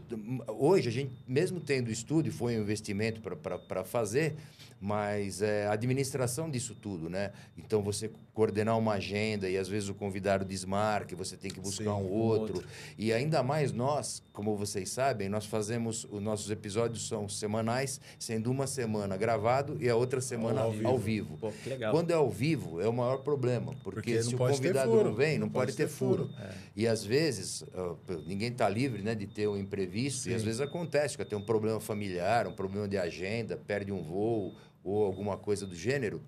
hoje 0.47 0.89
a 0.89 0.91
gente, 0.91 1.11
mesmo 1.27 1.59
tendo 1.59 1.91
estúdio, 1.91 2.31
foi 2.31 2.57
um 2.57 2.61
investimento 2.61 3.21
para 3.21 3.83
fazer, 3.83 4.35
mas 4.83 5.41
é, 5.41 5.65
a 5.65 5.71
administração 5.71 6.49
disso 6.49 6.75
tudo, 6.75 7.09
né? 7.09 7.31
Então 7.57 7.81
você 7.81 8.11
coordenar 8.33 8.77
uma 8.77 8.95
agenda 8.95 9.49
e 9.49 9.57
às 9.57 9.69
vezes 9.69 9.87
o 9.87 9.93
convidado 9.93 10.43
desmarca, 10.43 11.15
você 11.15 11.37
tem 11.37 11.49
que 11.49 11.59
buscar 11.61 11.85
Sim, 11.85 11.89
um 11.89 11.93
um 12.03 12.11
outro. 12.11 12.55
outro. 12.57 12.69
E 12.97 13.13
ainda 13.13 13.41
mais 13.41 13.71
nós, 13.71 14.21
como 14.33 14.57
vocês 14.57 14.89
sabem, 14.89 15.29
nós 15.29 15.45
fazemos 15.45 16.05
os 16.11 16.21
nossos 16.21 16.51
episódios 16.51 17.07
são 17.07 17.29
semanais, 17.29 18.01
sendo 18.19 18.51
uma 18.51 18.67
semana 18.67 19.15
gravado 19.15 19.77
e 19.79 19.87
a 19.87 19.95
outra 19.95 20.19
semana 20.19 20.59
Ao 20.61 20.67
ao 20.67 20.73
vivo. 20.73 20.97
vivo. 20.97 21.37
Pô. 21.37 21.53
Quando 21.91 22.11
é 22.11 22.15
ao 22.15 22.29
vivo, 22.29 22.81
é 22.81 22.87
o 22.87 22.91
maior 22.93 23.19
problema, 23.19 23.71
porque, 23.85 24.15
Porque 24.15 24.23
se 24.23 24.35
o 24.35 24.37
convidado 24.37 25.01
não 25.01 25.13
vem, 25.13 25.37
não, 25.39 25.45
não 25.47 25.53
pode, 25.53 25.67
pode 25.67 25.77
ter 25.77 25.87
furo. 25.87 26.27
furo. 26.27 26.43
E 26.75 26.85
às 26.85 27.05
vezes, 27.05 27.63
ó, 27.73 27.95
ninguém 28.27 28.49
está 28.51 28.67
livre 28.67 29.01
né, 29.01 29.15
de 29.15 29.27
ter 29.27 29.47
um 29.47 29.55
imprevisto, 29.55 30.29
e 30.29 30.33
às 30.33 30.41
Sim. 30.41 30.45
vezes 30.47 30.59
acontece, 30.59 31.15
que 31.17 31.23
tem 31.23 31.37
um 31.37 31.45
problema 31.45 31.79
familiar, 31.79 32.47
um 32.47 32.53
problema 32.53 32.85
de 32.85 32.97
agenda, 32.97 33.55
perde 33.55 33.89
um 33.89 34.01
voo 34.01 34.53
ou 34.83 35.05
alguma 35.05 35.37
coisa 35.37 35.65
do 35.65 35.75
gênero. 35.75 36.21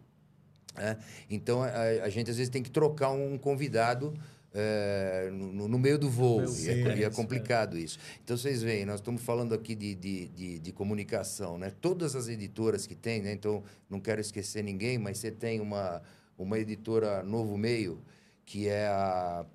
né? 0.75 0.97
Então 1.29 1.61
a, 1.63 1.69
a 2.03 2.09
gente 2.09 2.29
às 2.31 2.37
vezes 2.37 2.49
tem 2.49 2.63
que 2.63 2.71
trocar 2.71 3.11
um 3.11 3.37
convidado. 3.37 4.13
é, 4.57 5.29
no, 5.33 5.67
no 5.67 5.77
meio 5.77 5.99
do 5.99 6.09
voo, 6.09 6.41
e, 6.41 6.69
é, 6.69 6.81
é 6.81 7.07
isso, 7.07 7.11
complicado 7.11 7.77
isso. 7.77 7.99
Então 8.23 8.37
vocês 8.37 8.61
veem, 8.63 8.85
nós 8.85 9.01
estamos 9.01 9.21
falando 9.21 9.53
aqui 9.53 9.75
de, 9.75 9.93
de, 9.93 10.27
de, 10.29 10.59
de 10.59 10.71
comunicação, 10.71 11.57
né? 11.57 11.71
Todas 11.81 12.15
as 12.15 12.29
editoras 12.29 12.87
que 12.87 12.95
tem, 12.95 13.21
né? 13.21 13.33
Então 13.33 13.61
não 13.89 13.99
quero 13.99 14.21
esquecer 14.21 14.63
ninguém, 14.63 14.97
mas 14.97 15.17
você 15.17 15.29
tem 15.29 15.59
uma, 15.59 16.01
uma 16.37 16.57
editora 16.57 17.21
Novo 17.21 17.57
Meio, 17.57 18.01
que 18.45 18.69
é 18.69 18.87
a, 18.87 19.45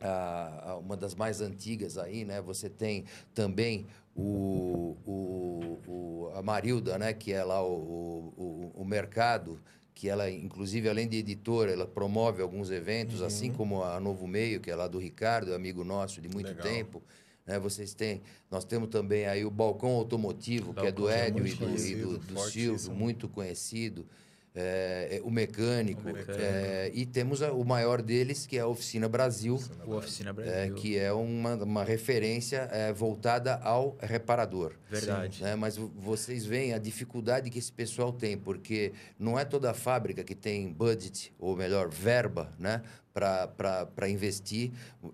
a- 0.00 0.70
a- 0.70 0.76
uma 0.78 0.96
das 0.96 1.14
mais 1.16 1.40
antigas 1.40 1.98
aí, 1.98 2.24
né? 2.24 2.40
Você 2.42 2.68
tem 2.70 3.04
também 3.34 3.86
o, 4.16 4.96
o, 5.06 5.78
o- 5.86 6.30
a 6.34 6.42
Marilda, 6.42 6.98
né? 6.98 7.12
Que 7.12 7.32
é 7.32 7.42
lá 7.44 7.62
o, 7.64 8.32
o, 8.36 8.72
o 8.74 8.84
mercado, 8.84 9.60
que 9.94 10.08
ela, 10.08 10.30
inclusive, 10.30 10.88
além 10.88 11.08
de 11.08 11.16
editora, 11.18 11.72
ela 11.72 11.86
promove 11.86 12.42
alguns 12.42 12.70
eventos, 12.70 13.22
assim 13.22 13.52
como 13.52 13.82
a 13.82 14.00
Novo 14.00 14.26
Meio, 14.26 14.60
que 14.60 14.70
é 14.70 14.74
lá 14.76 14.88
do 14.88 14.98
Ricardo, 14.98 15.54
amigo 15.54 15.84
nosso 15.84 16.20
de 16.20 16.28
muito 16.28 16.48
Legal. 16.48 16.62
tempo. 16.62 17.02
Né? 17.46 17.58
Vocês 17.58 17.92
têm, 17.94 18.22
nós 18.50 18.64
temos 18.64 18.88
também 18.88 19.26
aí 19.26 19.44
o 19.44 19.50
balcão 19.50 19.90
automotivo, 19.90 20.72
que 20.74 20.86
é 20.86 20.92
do 20.92 21.02
Balcão 21.02 21.18
Édio 21.18 21.46
e 21.46 21.54
do, 21.54 21.76
e 21.78 21.94
do, 21.96 22.18
do. 22.18 22.40
Silvio, 22.40 22.92
muito 22.94 23.28
conhecido. 23.28 24.06
É, 24.54 25.16
é, 25.18 25.20
o 25.24 25.30
mecânico, 25.30 26.02
O 26.02 26.12
mecânico. 26.12 26.44
é, 26.44 26.90
e 26.92 27.06
temos 27.06 27.40
a- 27.42 27.52
o 27.54 27.64
maior 27.64 28.02
deles 28.02 28.44
que 28.46 28.58
é 28.58 28.60
a 28.60 28.66
Oficina 28.66 29.08
Brasil, 29.08 29.58
O 29.86 29.94
Oficina 29.94 30.28
é, 30.28 30.32
Brasil. 30.34 30.74
que 30.74 30.98
é 30.98 31.10
uma, 31.10 31.54
uma 31.54 31.82
referência 31.82 32.68
é, 32.70 32.92
voltada 32.92 33.54
ao 33.56 33.96
reparador. 34.00 34.72
Verdade. 34.90 35.42
Né? 35.42 35.56
Mas 35.56 35.78
vo- 35.78 35.90
vocês 35.96 36.44
veem 36.44 36.74
a 36.74 36.78
dificuldade 36.78 37.48
que 37.48 37.58
esse 37.58 37.72
pessoal 37.72 38.12
tem, 38.12 38.36
porque 38.36 38.92
não 39.18 39.38
é 39.38 39.44
toda 39.46 39.72
fábrica 39.72 40.22
que 40.22 40.34
tem 40.34 40.70
budget, 40.70 41.32
ou 41.38 41.56
melhor, 41.56 41.88
verba, 41.88 42.52
né? 42.58 42.82
para 43.14 44.08
investir. 44.08 44.70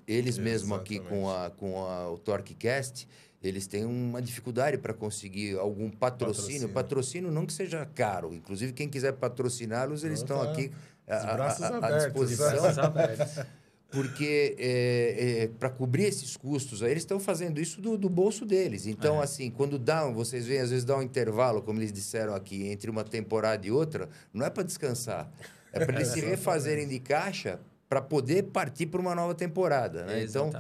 Eles 0.07 0.39
mesmo 0.39 0.75
aqui 0.75 1.01
com, 1.01 1.29
a, 1.31 1.51
com 1.51 1.85
a, 1.85 2.11
o 2.11 2.19
TorqueCast, 2.19 3.09
eles 3.43 3.67
têm 3.67 3.85
uma 3.85 4.21
dificuldade 4.21 4.79
para 4.79 4.93
conseguir 4.93 5.59
algum 5.59 5.91
patrocínio. 5.91 6.69
Patrocínio. 6.69 6.69
Patrocínio 6.71 7.31
não 7.31 7.47
que 7.47 7.53
seja 7.53 7.87
caro. 7.87 8.35
Inclusive, 8.35 8.73
quem 8.73 8.89
quiser 8.89 9.13
patrociná-los, 9.13 10.03
eles 10.03 10.21
estão 10.21 10.39
tá. 10.39 10.51
aqui 10.51 10.73
à, 11.07 11.97
disposição 11.99 12.51
Braços 12.51 12.79
abertos. 12.79 13.45
porque 13.91 15.51
para 15.59 15.71
cobrir 15.71 16.05
esses 16.05 16.37
custos, 16.37 16.83
aí 16.83 16.91
eles 16.91 17.05
estão 17.05 17.19
fazendo 17.19 17.61
isso 17.61 17.81
do, 17.81 17.97
do 17.97 18.09
bolso 18.09 18.45
deles. 18.45 18.87
Então, 18.87 19.21
É. 19.21 19.25
assim, 19.25 19.51
quando 19.51 19.79
dá, 19.79 20.05
vocês 20.11 20.47
veem, 20.47 20.61
às 20.61 20.71
vezes 20.71 20.85
dá 20.85 20.97
um 20.97 21.03
intervalo, 21.03 21.63
como 21.63 21.79
eles 21.79 21.93
disseram 21.93 22.35
aqui, 22.35 22.67
entre 22.67 22.91
uma 22.91 23.05
temporada 23.05 23.67
e 23.67 23.71
outra, 23.71 24.09
não 24.33 24.45
é 24.45 24.51
para 24.51 24.63
descansar. 24.63 25.31
É 25.73 25.85
para 25.85 25.97
eles 25.97 26.09
se 26.09 26.21
refazerem 26.21 26.89
de 26.89 26.99
caixa 26.99 27.61
para 27.89 28.03
poder 28.03 28.45
partir 28.45 28.87
para 28.87 29.01
uma 29.01 29.15
nova 29.15 29.35
temporada. 29.35 30.05
Né? 30.05 30.23
Então, 30.23 30.51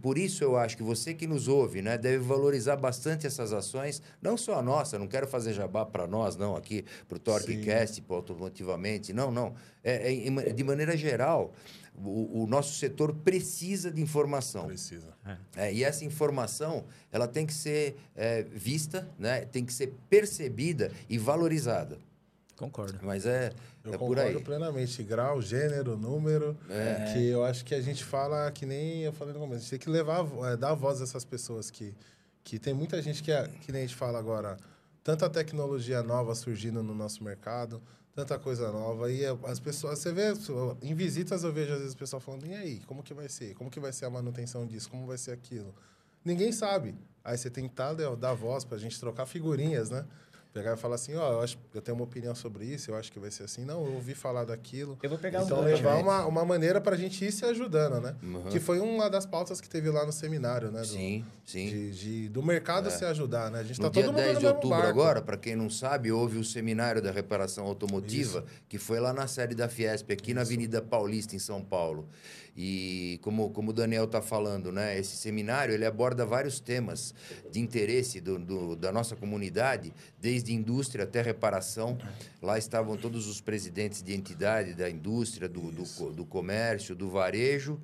por 0.00 0.18
isso 0.18 0.42
eu 0.42 0.56
acho 0.56 0.76
que 0.76 0.82
você 0.82 1.14
que 1.14 1.26
nos 1.26 1.46
ouve, 1.46 1.80
né, 1.80 1.96
deve 1.96 2.18
valorizar 2.18 2.76
bastante 2.76 3.26
essas 3.26 3.52
ações, 3.52 4.02
não 4.20 4.36
só 4.36 4.58
a 4.58 4.62
nossa, 4.62 4.98
não 4.98 5.06
quero 5.06 5.26
fazer 5.26 5.52
jabá 5.52 5.86
para 5.86 6.06
nós, 6.06 6.36
não, 6.36 6.56
aqui, 6.56 6.84
para 7.08 7.16
o 7.16 7.18
TorqueCast, 7.18 8.02
para 8.02 8.22
Automotivamente, 8.22 9.12
não, 9.12 9.30
não. 9.30 9.54
É, 9.82 10.26
é 10.26 10.52
de 10.52 10.64
maneira 10.64 10.96
geral, 10.96 11.52
o, 11.96 12.42
o 12.42 12.46
nosso 12.46 12.74
setor 12.74 13.14
precisa 13.14 13.90
de 13.90 14.00
informação. 14.00 14.66
Precisa. 14.66 15.12
É, 15.56 15.72
e 15.72 15.84
essa 15.84 16.04
informação, 16.04 16.84
ela 17.10 17.28
tem 17.28 17.46
que 17.46 17.54
ser 17.54 17.96
é, 18.14 18.42
vista, 18.42 19.08
né, 19.18 19.42
tem 19.42 19.64
que 19.64 19.72
ser 19.72 19.92
percebida 20.08 20.90
e 21.08 21.18
valorizada. 21.18 21.98
Concordo. 22.62 22.96
Mas 23.02 23.26
é, 23.26 23.52
Eu 23.84 23.94
é 23.94 23.98
por 23.98 24.06
concordo 24.08 24.38
aí. 24.38 24.44
plenamente. 24.44 25.02
Grau, 25.02 25.42
gênero, 25.42 25.96
número. 25.96 26.56
É. 26.70 27.12
Que 27.12 27.26
eu 27.26 27.44
acho 27.44 27.64
que 27.64 27.74
a 27.74 27.80
gente 27.80 28.04
fala 28.04 28.48
que 28.52 28.64
nem 28.64 29.02
eu 29.02 29.12
falei 29.12 29.34
no 29.34 29.40
começo. 29.40 29.58
A 29.58 29.60
gente 29.62 29.70
tem 29.70 29.78
que 29.80 29.90
levar, 29.90 30.24
é, 30.44 30.56
dar 30.56 30.74
voz 30.74 31.00
a 31.00 31.04
essas 31.04 31.24
pessoas 31.24 31.72
que, 31.72 31.92
que 32.44 32.60
tem 32.60 32.72
muita 32.72 33.02
gente 33.02 33.20
que, 33.20 33.32
é, 33.32 33.48
que 33.62 33.72
nem 33.72 33.82
a 33.82 33.86
gente 33.86 33.96
fala 33.96 34.16
agora, 34.16 34.56
tanta 35.02 35.28
tecnologia 35.28 36.04
nova 36.04 36.36
surgindo 36.36 36.84
no 36.84 36.94
nosso 36.94 37.24
mercado, 37.24 37.82
tanta 38.14 38.38
coisa 38.38 38.70
nova. 38.70 39.10
E 39.10 39.24
as 39.44 39.58
pessoas, 39.58 39.98
você 39.98 40.12
vê, 40.12 40.32
em 40.82 40.94
visitas 40.94 41.42
eu 41.42 41.52
vejo 41.52 41.72
às 41.72 41.80
vezes 41.80 41.94
o 41.94 41.98
pessoal 41.98 42.20
falando, 42.20 42.46
e 42.46 42.54
aí, 42.54 42.80
como 42.86 43.02
que 43.02 43.12
vai 43.12 43.28
ser? 43.28 43.54
Como 43.54 43.68
que 43.70 43.80
vai 43.80 43.92
ser 43.92 44.04
a 44.04 44.10
manutenção 44.10 44.64
disso? 44.64 44.88
Como 44.88 45.04
vai 45.04 45.18
ser 45.18 45.32
aquilo? 45.32 45.74
Ninguém 46.24 46.52
sabe. 46.52 46.94
Aí 47.24 47.36
você 47.36 47.50
tem 47.50 47.68
que 47.68 47.74
tá, 47.74 47.92
dar, 47.92 48.34
voz 48.34 48.64
pra 48.64 48.78
gente 48.78 48.98
trocar 49.00 49.26
figurinhas, 49.26 49.90
né? 49.90 50.04
Pegar 50.52 50.74
e 50.74 50.76
falar 50.76 50.96
assim, 50.96 51.14
ó, 51.16 51.32
eu, 51.32 51.40
acho, 51.40 51.56
eu 51.74 51.80
tenho 51.80 51.96
uma 51.96 52.04
opinião 52.04 52.34
sobre 52.34 52.66
isso, 52.66 52.90
eu 52.90 52.94
acho 52.94 53.10
que 53.10 53.18
vai 53.18 53.30
ser 53.30 53.44
assim. 53.44 53.64
Não, 53.64 53.86
eu 53.86 53.94
ouvi 53.94 54.14
falar 54.14 54.44
daquilo. 54.44 54.98
Eu 55.02 55.08
vou 55.08 55.18
pegar 55.18 55.42
Então, 55.42 55.60
um 55.60 55.64
levar 55.64 55.96
uma, 55.96 56.26
uma 56.26 56.44
maneira 56.44 56.78
pra 56.78 56.94
gente 56.94 57.24
ir 57.24 57.32
se 57.32 57.42
ajudando, 57.46 58.02
né? 58.02 58.14
Uhum. 58.22 58.44
Que 58.50 58.60
foi 58.60 58.78
uma 58.78 59.08
das 59.08 59.24
pautas 59.24 59.62
que 59.62 59.68
teve 59.68 59.88
lá 59.88 60.04
no 60.04 60.12
seminário, 60.12 60.70
né? 60.70 60.82
Do, 60.82 60.86
Sim, 60.88 61.24
sim. 61.46 61.66
De, 61.70 61.90
de- 61.92 62.28
do 62.28 62.42
mercado 62.42 62.90
se 62.90 63.02
ajudar, 63.02 63.50
né? 63.50 63.60
A 63.60 63.62
gente 63.62 63.80
No 63.80 63.86
tá 63.88 63.92
dia 63.94 64.02
todo 64.04 64.12
mundo 64.12 64.22
10 64.24 64.34
no 64.34 64.40
de 64.40 64.46
outubro 64.46 64.68
barco. 64.68 64.88
agora, 64.88 65.22
para 65.22 65.38
quem 65.38 65.56
não 65.56 65.70
sabe, 65.70 66.12
houve 66.12 66.36
o 66.36 66.44
seminário 66.44 67.00
da 67.00 67.10
reparação 67.10 67.64
automotiva, 67.64 68.44
que 68.68 68.76
foi 68.76 69.00
lá 69.00 69.14
na 69.14 69.26
sede 69.26 69.54
da 69.54 69.70
Fiesp, 69.70 70.10
aqui 70.12 70.34
na 70.34 70.42
Avenida 70.42 70.82
Paulista, 70.82 71.34
em 71.34 71.38
São 71.38 71.62
Paulo. 71.64 72.06
E 72.56 73.18
como, 73.22 73.48
como 73.50 73.70
o 73.70 73.72
Daniel 73.72 74.04
está 74.04 74.20
falando, 74.20 74.70
né, 74.70 74.98
esse 74.98 75.16
seminário 75.16 75.72
ele 75.74 75.86
aborda 75.86 76.26
vários 76.26 76.60
temas 76.60 77.14
de 77.50 77.58
interesse 77.60 78.20
do, 78.20 78.38
do- 78.38 78.76
da 78.76 78.92
nossa 78.92 79.16
comunidade, 79.16 79.92
desde 80.20 80.52
indústria 80.52 81.04
até 81.04 81.22
reparação. 81.22 81.96
Lá 82.42 82.58
estavam 82.58 82.96
todos 82.96 83.26
os 83.26 83.40
presidentes 83.40 84.02
de 84.02 84.12
entidade 84.14 84.74
da 84.74 84.90
indústria, 84.90 85.48
do, 85.48 85.70
do, 85.72 86.10
do 86.12 86.26
comércio, 86.26 86.94
do 86.94 87.08
varejo, 87.08 87.80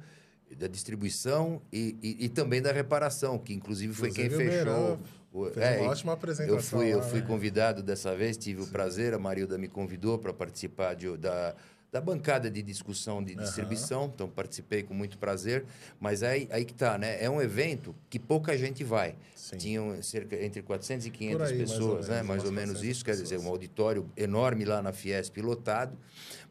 da 0.59 0.66
distribuição 0.66 1.62
e, 1.72 1.96
e, 2.02 2.24
e 2.26 2.28
também 2.28 2.61
da 2.61 2.72
reparação, 2.72 3.38
que 3.38 3.54
inclusive 3.54 3.94
foi 3.94 4.11
quem 4.11 4.26
Inclusive, 4.26 4.50
o 4.50 4.52
fechou. 4.64 4.98
O- 5.33 5.44
Fez 5.50 5.57
é, 5.66 5.78
uma 5.81 5.90
ótima 5.90 6.12
apresentação. 6.14 6.57
eu 6.57 6.62
fui, 6.62 6.92
eu 6.92 6.98
lá, 6.98 7.04
fui 7.04 7.20
né? 7.20 7.26
convidado 7.26 7.83
dessa 7.83 8.14
vez, 8.16 8.37
tive 8.37 8.62
o 8.62 8.66
prazer, 8.66 9.12
a 9.14 9.18
Marilda 9.18 9.57
me 9.59 9.68
convidou 9.68 10.18
para 10.18 10.33
participar 10.33 10.94
de- 10.94 11.16
da, 11.18 11.54
da 11.90 12.01
bancada 12.01 12.51
de 12.51 12.62
discussão 12.62 13.22
de 13.22 13.35
distribuição, 13.35 14.11
então 14.14 14.29
participei 14.29 14.83
com 14.83 14.92
muito 14.92 15.16
prazer, 15.16 15.64
mas 15.98 16.22
aí, 16.22 16.46
aí 16.51 16.64
que 16.64 16.74
tá, 16.74 16.98
né? 16.98 17.22
É 17.22 17.31
um 17.31 17.40
evento 17.40 17.94
que 18.11 18.18
pouca 18.18 18.57
gente 18.59 18.85
vai. 18.85 19.16
Sim. 19.35 19.57
Tinham 19.57 20.03
cerca 20.03 20.37
entre 20.37 20.61
400 20.61 21.07
e 21.07 21.11
500 21.11 21.37
Por 21.38 21.46
aí, 21.46 21.57
mais 21.59 21.70
pessoas, 21.70 22.09
né? 22.09 22.14
menos, 22.16 22.29
Mais 22.29 22.44
ou 22.44 22.53
menos 22.53 22.72
400 22.74 22.96
isso, 22.96 23.05
quer 23.05 23.12
dizer, 23.12 23.24
pessoas. 23.24 23.44
um 23.44 23.48
auditório 23.48 24.11
enorme 24.16 24.64
lá 24.66 24.83
na 24.83 24.92
Fiesp 24.92 25.38
lotado, 25.40 25.96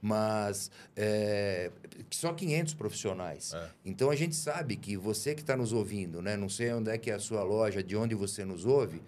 mas 0.01 0.71
é, 0.95 1.69
só 2.09 2.33
500 2.33 2.73
profissionais. 2.73 3.53
É. 3.53 3.69
Então 3.85 4.09
a 4.09 4.15
gente 4.15 4.35
sabe 4.35 4.75
que 4.75 4.97
você 4.97 5.35
que 5.35 5.41
está 5.41 5.55
nos 5.55 5.71
ouvindo, 5.71 6.19
né? 6.21 6.35
Não 6.35 6.49
sei 6.49 6.73
onde 6.73 6.89
é 6.89 6.97
que 6.97 7.11
é 7.11 7.13
a 7.13 7.19
sua 7.19 7.43
loja, 7.43 7.83
de 7.83 7.95
onde 7.95 8.15
você 8.15 8.43
nos 8.43 8.65
ouve, 8.65 9.01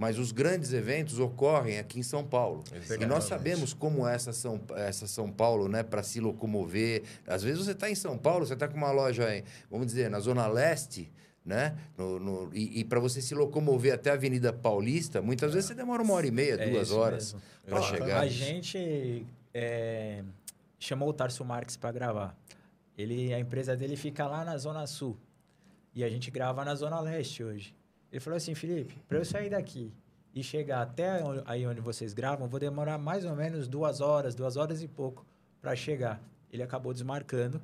mas 0.00 0.18
os 0.18 0.32
grandes 0.32 0.72
eventos 0.72 1.18
ocorrem 1.18 1.78
aqui 1.78 2.00
em 2.00 2.02
São 2.02 2.24
Paulo. 2.24 2.64
E 2.72 2.74
nós 2.74 2.84
Exatamente. 2.90 3.24
sabemos 3.28 3.74
como 3.74 4.08
é 4.08 4.14
essa 4.14 4.32
São, 4.32 4.58
essa 4.74 5.06
São 5.06 5.30
Paulo, 5.30 5.68
né, 5.68 5.82
para 5.82 6.02
se 6.02 6.18
locomover. 6.20 7.02
Às 7.26 7.42
vezes 7.42 7.62
você 7.66 7.72
está 7.72 7.90
em 7.90 7.94
São 7.94 8.16
Paulo, 8.16 8.46
você 8.46 8.54
está 8.54 8.66
com 8.66 8.78
uma 8.78 8.90
loja, 8.90 9.36
em, 9.36 9.44
vamos 9.70 9.86
dizer, 9.88 10.08
na 10.08 10.18
Zona 10.18 10.46
Leste, 10.46 11.10
né? 11.44 11.76
No, 11.98 12.18
no- 12.18 12.50
e 12.54 12.82
para 12.82 12.98
você 12.98 13.20
se 13.20 13.34
locomover 13.34 13.92
até 13.92 14.08
a 14.08 14.14
Avenida 14.14 14.54
Paulista, 14.54 15.20
muitas 15.20 15.52
vezes 15.52 15.68
você 15.68 15.74
demora 15.74 16.02
uma 16.02 16.14
hora 16.14 16.26
e 16.26 16.30
meia, 16.30 16.54
É 16.54 16.70
duas 16.70 16.90
horas 16.92 17.36
para 17.66 17.82
chegar. 17.82 18.20
A 18.22 18.26
gente 18.26 19.26
é, 19.52 20.22
chamou 20.78 21.10
o 21.10 21.12
Tarso 21.12 21.44
Marques 21.44 21.76
para 21.76 21.92
gravar. 21.92 22.34
Ele, 22.96 23.34
a 23.34 23.38
empresa 23.38 23.76
dele 23.76 23.96
fica 23.96 24.26
lá 24.26 24.46
na 24.46 24.56
Zona 24.56 24.86
Sul. 24.86 25.14
E 25.94 26.02
a 26.02 26.08
gente 26.08 26.30
grava 26.30 26.64
na 26.64 26.74
Zona 26.74 27.00
Leste 27.00 27.44
hoje. 27.44 27.74
Ele 28.10 28.20
falou 28.20 28.36
assim, 28.36 28.54
Felipe, 28.54 28.94
para 29.08 29.18
eu 29.18 29.24
sair 29.24 29.50
daqui 29.50 29.92
e 30.34 30.42
chegar 30.42 30.82
até 30.82 31.22
onde- 31.22 31.42
aí 31.46 31.66
onde 31.66 31.80
vocês 31.80 32.12
gravam, 32.12 32.48
vou 32.48 32.58
demorar 32.60 32.98
mais 32.98 33.24
ou 33.24 33.34
menos 33.36 33.68
duas 33.68 34.00
horas, 34.00 34.34
duas 34.34 34.56
horas 34.56 34.82
e 34.82 34.88
pouco 34.88 35.24
para 35.60 35.74
chegar. 35.76 36.20
Ele 36.52 36.62
acabou 36.62 36.92
desmarcando 36.92 37.60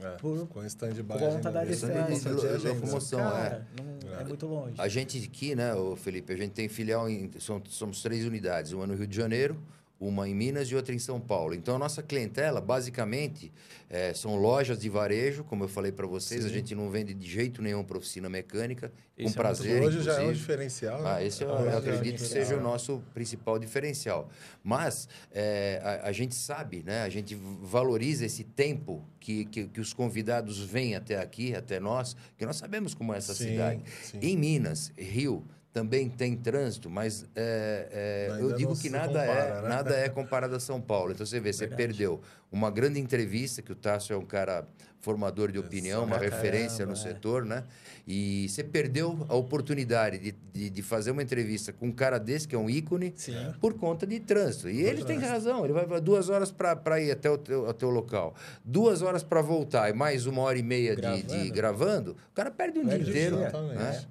É, 0.00 0.10
por 0.12 0.38
ficou 0.38 0.62
em 0.62 0.66
stand-by. 0.66 1.02
por 1.02 1.18
conta 1.18 1.50
da 1.50 1.64
distância. 1.64 2.30
locomoção. 2.72 3.18
Cara, 3.20 3.66
não- 3.76 4.12
é. 4.18 4.22
É. 4.22 4.24
muito 4.24 4.46
longe. 4.46 4.74
A 4.78 4.88
gente 4.88 5.22
aqui, 5.24 5.54
né, 5.54 5.74
ô 5.74 5.96
Felipe, 5.96 6.32
a 6.32 6.36
gente 6.36 6.52
tem 6.52 6.68
filial 6.68 7.08
em. 7.08 7.30
são- 7.40 7.62
somos 7.68 8.00
três 8.02 8.24
unidades, 8.24 8.72
uma 8.72 8.86
no 8.86 8.94
Rio 8.94 9.06
de 9.06 9.16
Janeiro, 9.16 9.60
uma 10.00 10.26
em 10.26 10.34
Minas 10.34 10.68
e 10.68 10.74
outra 10.74 10.94
em 10.94 10.98
São 10.98 11.20
Paulo. 11.20 11.54
Então, 11.54 11.76
a 11.76 11.78
nossa 11.78 12.02
clientela, 12.02 12.58
basicamente, 12.58 13.52
eh, 13.90 14.14
são 14.14 14.34
lojas 14.36 14.78
de 14.78 14.88
varejo, 14.88 15.44
como 15.44 15.64
eu 15.64 15.68
falei 15.68 15.92
para 15.92 16.06
vocês, 16.06 16.42
a 16.46 16.48
Sim. 16.48 16.54
gente 16.54 16.74
não 16.74 16.88
vende 16.88 17.12
de 17.12 17.30
jeito 17.30 17.60
nenhum 17.60 17.84
para 17.84 17.98
oficina 17.98 18.26
mecânica, 18.26 18.86
é 18.86 18.90
com 19.18 19.22
muito 19.24 19.36
prazer. 19.36 19.82
Hoje 19.82 20.00
já 20.00 20.22
é 20.22 20.26
um 20.26 20.32
diferencial. 20.32 21.02
né? 21.02 21.10
Ah, 21.16 21.22
esse 21.22 21.44
eu, 21.44 21.50
eu 21.50 21.70
é 21.70 21.74
um 21.74 21.78
acredito 21.78 22.22
que 22.22 22.26
seja 22.28 22.56
o 22.56 22.60
nosso 22.62 23.02
principal 23.12 23.58
diferencial. 23.58 24.30
Mas 24.64 25.06
é, 25.30 25.78
a, 25.84 26.08
a 26.08 26.12
gente 26.12 26.34
sabe, 26.34 26.82
né? 26.82 27.02
A 27.02 27.08
gente 27.10 27.34
valoriza 27.60 28.24
esse 28.24 28.42
tempo 28.42 29.04
que, 29.20 29.44
que, 29.44 29.66
que 29.66 29.80
os 29.80 29.92
convidados 29.92 30.58
vêm 30.60 30.94
até 30.96 31.18
aqui, 31.20 31.54
até 31.54 31.78
nós, 31.78 32.16
que 32.38 32.46
nós 32.46 32.56
sabemos 32.56 32.94
como 32.94 33.12
é 33.12 33.18
essa 33.18 33.34
Sim, 33.34 33.48
cidade. 33.48 33.82
sim. 34.02 34.18
Em 34.22 34.34
Minas, 34.34 34.90
Rio, 34.96 35.44
também 35.72 36.08
tem 36.08 36.36
trânsito, 36.36 36.90
mas 36.90 37.24
é, 37.34 38.28
é, 38.32 38.42
eu 38.42 38.52
digo 38.54 38.76
que 38.76 38.90
nada, 38.90 39.06
compara, 39.06 39.30
é, 39.30 39.62
né? 39.62 39.68
nada 39.68 39.94
é 39.96 40.08
comparado 40.10 40.56
a 40.56 40.60
São 40.60 40.80
Paulo. 40.80 41.12
Então 41.12 41.24
você 41.24 41.38
vê, 41.38 41.52
você 41.52 41.66
Verdade. 41.66 41.86
perdeu 41.86 42.20
uma 42.50 42.70
grande 42.70 42.98
entrevista, 42.98 43.62
que 43.62 43.70
o 43.70 43.76
Tássio 43.76 44.14
é 44.14 44.16
um 44.16 44.24
cara 44.24 44.66
formador 45.00 45.50
de 45.50 45.58
opinião, 45.58 46.04
uma 46.04 46.18
referência 46.18 46.84
no 46.84 46.92
caramba, 46.92 47.08
é. 47.10 47.14
setor, 47.14 47.44
né? 47.44 47.64
E 48.06 48.48
você 48.48 48.62
perdeu 48.64 49.24
a 49.28 49.34
oportunidade 49.34 50.18
de, 50.18 50.32
de, 50.52 50.70
de 50.70 50.82
fazer 50.82 51.12
uma 51.12 51.22
entrevista 51.22 51.72
com 51.72 51.86
um 51.86 51.92
cara 51.92 52.18
desse, 52.18 52.46
que 52.46 52.54
é 52.54 52.58
um 52.58 52.68
ícone, 52.68 53.14
Sim. 53.16 53.54
por 53.60 53.74
conta 53.74 54.06
de 54.06 54.18
trânsito. 54.20 54.68
E 54.68 54.82
ele 54.82 55.04
tem 55.04 55.18
razão, 55.18 55.64
ele 55.64 55.72
vai 55.72 56.00
duas 56.00 56.28
horas 56.28 56.50
para 56.50 57.00
ir 57.00 57.12
até 57.12 57.30
o 57.30 57.38
teu, 57.38 57.70
até 57.70 57.86
o 57.86 57.90
local, 57.90 58.34
duas 58.64 59.00
horas 59.02 59.22
para 59.22 59.40
voltar 59.40 59.88
e 59.88 59.92
mais 59.92 60.26
uma 60.26 60.42
hora 60.42 60.58
e 60.58 60.62
meia 60.62 60.96
de- 60.96 61.22
de, 61.22 61.50
Gravando. 61.50 61.52
gravando, 61.52 62.10
o 62.12 62.34
cara 62.34 62.50
perde 62.50 62.80
um 62.80 62.86
Perde 62.86 63.04
dia 63.04 63.12
inteiro. 63.12 63.38
Exatamente. 63.38 63.76
Né? 63.76 64.04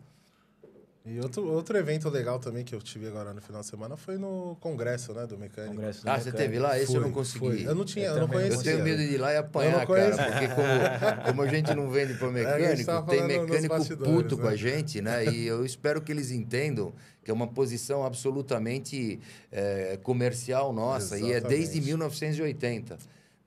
E 1.05 1.17
outro, 1.21 1.47
outro 1.49 1.77
evento 1.77 2.09
legal 2.09 2.39
também 2.39 2.63
que 2.63 2.75
eu 2.75 2.81
tive 2.81 3.07
agora 3.07 3.33
no 3.33 3.41
final 3.41 3.61
de 3.61 3.67
semana 3.67 3.95
foi 3.95 4.17
no 4.17 4.57
congresso, 4.59 5.13
né, 5.13 5.25
do 5.25 5.37
mecânico. 5.37 5.73
Congresso 5.75 6.03
do 6.03 6.09
Ah, 6.09 6.19
você 6.19 6.25
Mecânico. 6.25 6.37
teve 6.37 6.59
lá? 6.59 6.77
Esse 6.77 6.93
eu 6.93 6.99
não 7.01 7.07
Fui, 7.07 7.13
consegui. 7.13 7.39
fui. 7.39 7.67
Eu 7.67 7.73
não 7.73 7.85
tinha, 7.85 8.05
Eu 8.07 8.13
eu, 8.15 8.19
não 8.21 8.27
não 8.27 8.33
Eu 8.39 8.47
conhecia. 8.49 8.71
tenho 8.73 8.83
medo 8.83 8.97
de 8.97 9.13
ir 9.13 9.17
lá 9.17 9.33
e 9.33 9.37
apanhar, 9.37 9.87
cara, 9.87 10.15
porque 10.17 10.47
como, 10.49 11.25
como 11.25 11.41
a 11.41 11.47
gente 11.47 11.73
não 11.73 11.89
vende 11.89 12.13
para 12.15 12.27
É, 12.27 12.31
mecânico, 12.31 12.85
tava 12.85 13.07
tem 13.09 13.23
mecânico 13.25 13.95
puto 13.97 14.35
né? 14.35 14.41
com 14.41 14.47
a 14.49 14.55
gente, 14.55 15.01
né? 15.01 15.25
E 15.25 15.47
eu 15.47 15.65
espero 15.65 16.01
que 16.01 16.11
eles 16.11 16.31
entendam 16.31 16.93
que 17.23 17.31
é 17.31 17.33
uma 17.33 17.47
posição 17.47 18.05
absolutamente 18.05 19.19
é, 19.51 19.97
comercial 20.03 20.71
nossa 20.73 21.17
e 21.17 21.31
é 21.31 21.39
desde 21.39 21.77
Exatamente. 21.79 21.85
1980. 21.87 22.97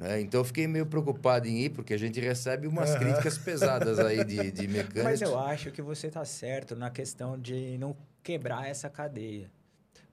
Né? 0.02 0.20
Então 0.20 0.40
eu 0.40 0.44
fiquei 0.44 0.66
meio 0.66 0.84
preocupado 0.86 1.46
em 1.48 1.60
ir, 1.64 1.70
porque 1.70 1.94
a 1.94 1.98
gente 1.98 2.20
recebe 2.20 2.66
umas 2.66 2.94
críticas 2.96 3.38
pesadas 3.38 3.98
aí 3.98 4.24
de, 4.24 4.50
de 4.52 4.66
mecânicos. 4.68 5.02
Mas 5.04 5.22
eu 5.22 5.38
acho 5.38 5.70
que 5.70 5.80
você 5.80 6.10
tá 6.10 6.24
certo 6.24 6.74
na 6.76 6.90
questão 6.90 7.38
de 7.38 7.76
não 7.78 7.96
quebrar 8.22 8.68
essa 8.68 8.88
cadeia. 8.90 9.50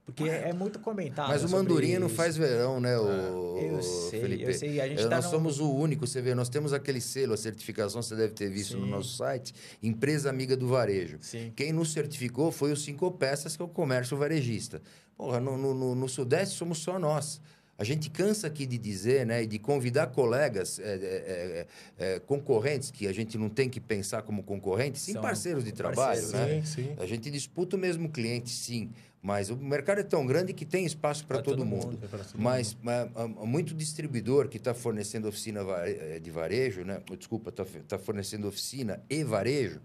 Porque 0.05 0.23
é 0.23 0.51
muito 0.51 0.79
comentado. 0.79 1.27
Mas 1.27 1.43
o 1.43 1.49
Mandurinha 1.49 1.99
não 1.99 2.09
faz 2.09 2.35
verão, 2.35 2.79
né, 2.79 2.97
o, 2.97 3.59
Eu 3.59 3.79
sei, 3.83 4.19
Felipe? 4.21 4.43
eu 4.43 4.53
sei. 4.55 4.81
A 4.81 4.87
gente 4.87 5.03
tá 5.03 5.17
nós 5.17 5.25
num- 5.25 5.29
somos 5.31 5.59
o 5.59 5.71
único, 5.71 6.07
você 6.07 6.19
vê, 6.19 6.33
nós 6.33 6.49
temos 6.49 6.73
aquele 6.73 6.99
selo, 6.99 7.33
a 7.35 7.37
certificação, 7.37 8.01
você 8.01 8.15
deve 8.15 8.33
ter 8.33 8.49
visto 8.49 8.75
no 8.75 8.85
Sim. 8.85 8.89
nosso 8.91 9.15
site, 9.17 9.53
Empresa 9.83 10.27
Amiga 10.27 10.57
do 10.57 10.67
Varejo. 10.67 11.19
Sim. 11.21 11.53
Quem 11.55 11.71
nos 11.71 11.93
certificou 11.93 12.51
foi 12.51 12.71
o 12.71 12.75
Cinco 12.75 13.11
Peças, 13.11 13.55
que 13.55 13.61
é 13.61 13.65
o 13.65 13.67
comércio 13.67 14.17
varejista. 14.17 14.81
Porra, 15.15 15.39
no, 15.39 15.55
no, 15.59 15.75
no- 15.75 15.93
no 15.93 16.09
Sudeste 16.09 16.55
somos 16.55 16.79
só 16.79 16.97
nós. 16.97 17.39
A 17.79 17.85
gente 17.85 18.09
cansa 18.09 18.47
aqui 18.47 18.65
de 18.65 18.77
dizer, 18.77 19.25
né, 19.25 19.43
e 19.43 19.47
de 19.47 19.57
convidar 19.57 20.07
colegas, 20.07 20.79
é, 20.79 20.83
é, 20.83 21.67
é, 21.97 22.19
concorrentes, 22.19 22.91
que 22.91 23.07
a 23.07 23.13
gente 23.13 23.37
não 23.37 23.47
tem 23.47 23.69
que 23.69 23.79
pensar 23.79 24.21
como 24.21 24.43
concorrentes, 24.43 25.01
sim 25.01 25.13
São 25.13 25.21
parceiros 25.21 25.63
de 25.63 25.71
trabalho, 25.71 26.27
né? 26.27 26.61
Sim, 26.61 26.65
sim. 26.65 26.95
A 26.97 27.05
gente 27.05 27.31
disputa 27.31 27.77
o 27.77 27.79
mesmo 27.79 28.09
cliente, 28.09 28.49
sim, 28.49 28.91
mas 29.21 29.49
o 29.49 29.55
mercado 29.55 29.99
é 29.99 30.03
tão 30.03 30.27
grande 30.27 30.51
que 30.51 30.65
tem 30.65 30.85
espaço 30.85 31.25
para 31.25 31.41
todo, 31.41 31.59
todo 31.59 31.65
mundo. 31.65 31.85
mundo. 31.85 31.99
É 32.03 32.07
todo 32.07 32.25
Mas, 32.35 32.75
mas, 32.83 33.09
ah, 33.15 33.25
muito 33.45 33.73
distribuidor 33.73 34.49
que 34.49 34.57
está 34.57 34.73
fornecendo 34.73 35.29
oficina 35.29 35.63
va- 35.63 35.87
eh, 35.87 36.19
de 36.19 36.29
varejo, 36.29 36.83
né? 36.83 37.01
Desculpa, 37.17 37.49
está 37.49 37.97
fornecendo 37.97 38.45
oficina 38.45 39.01
e 39.09 39.23
varejo, 39.23 39.79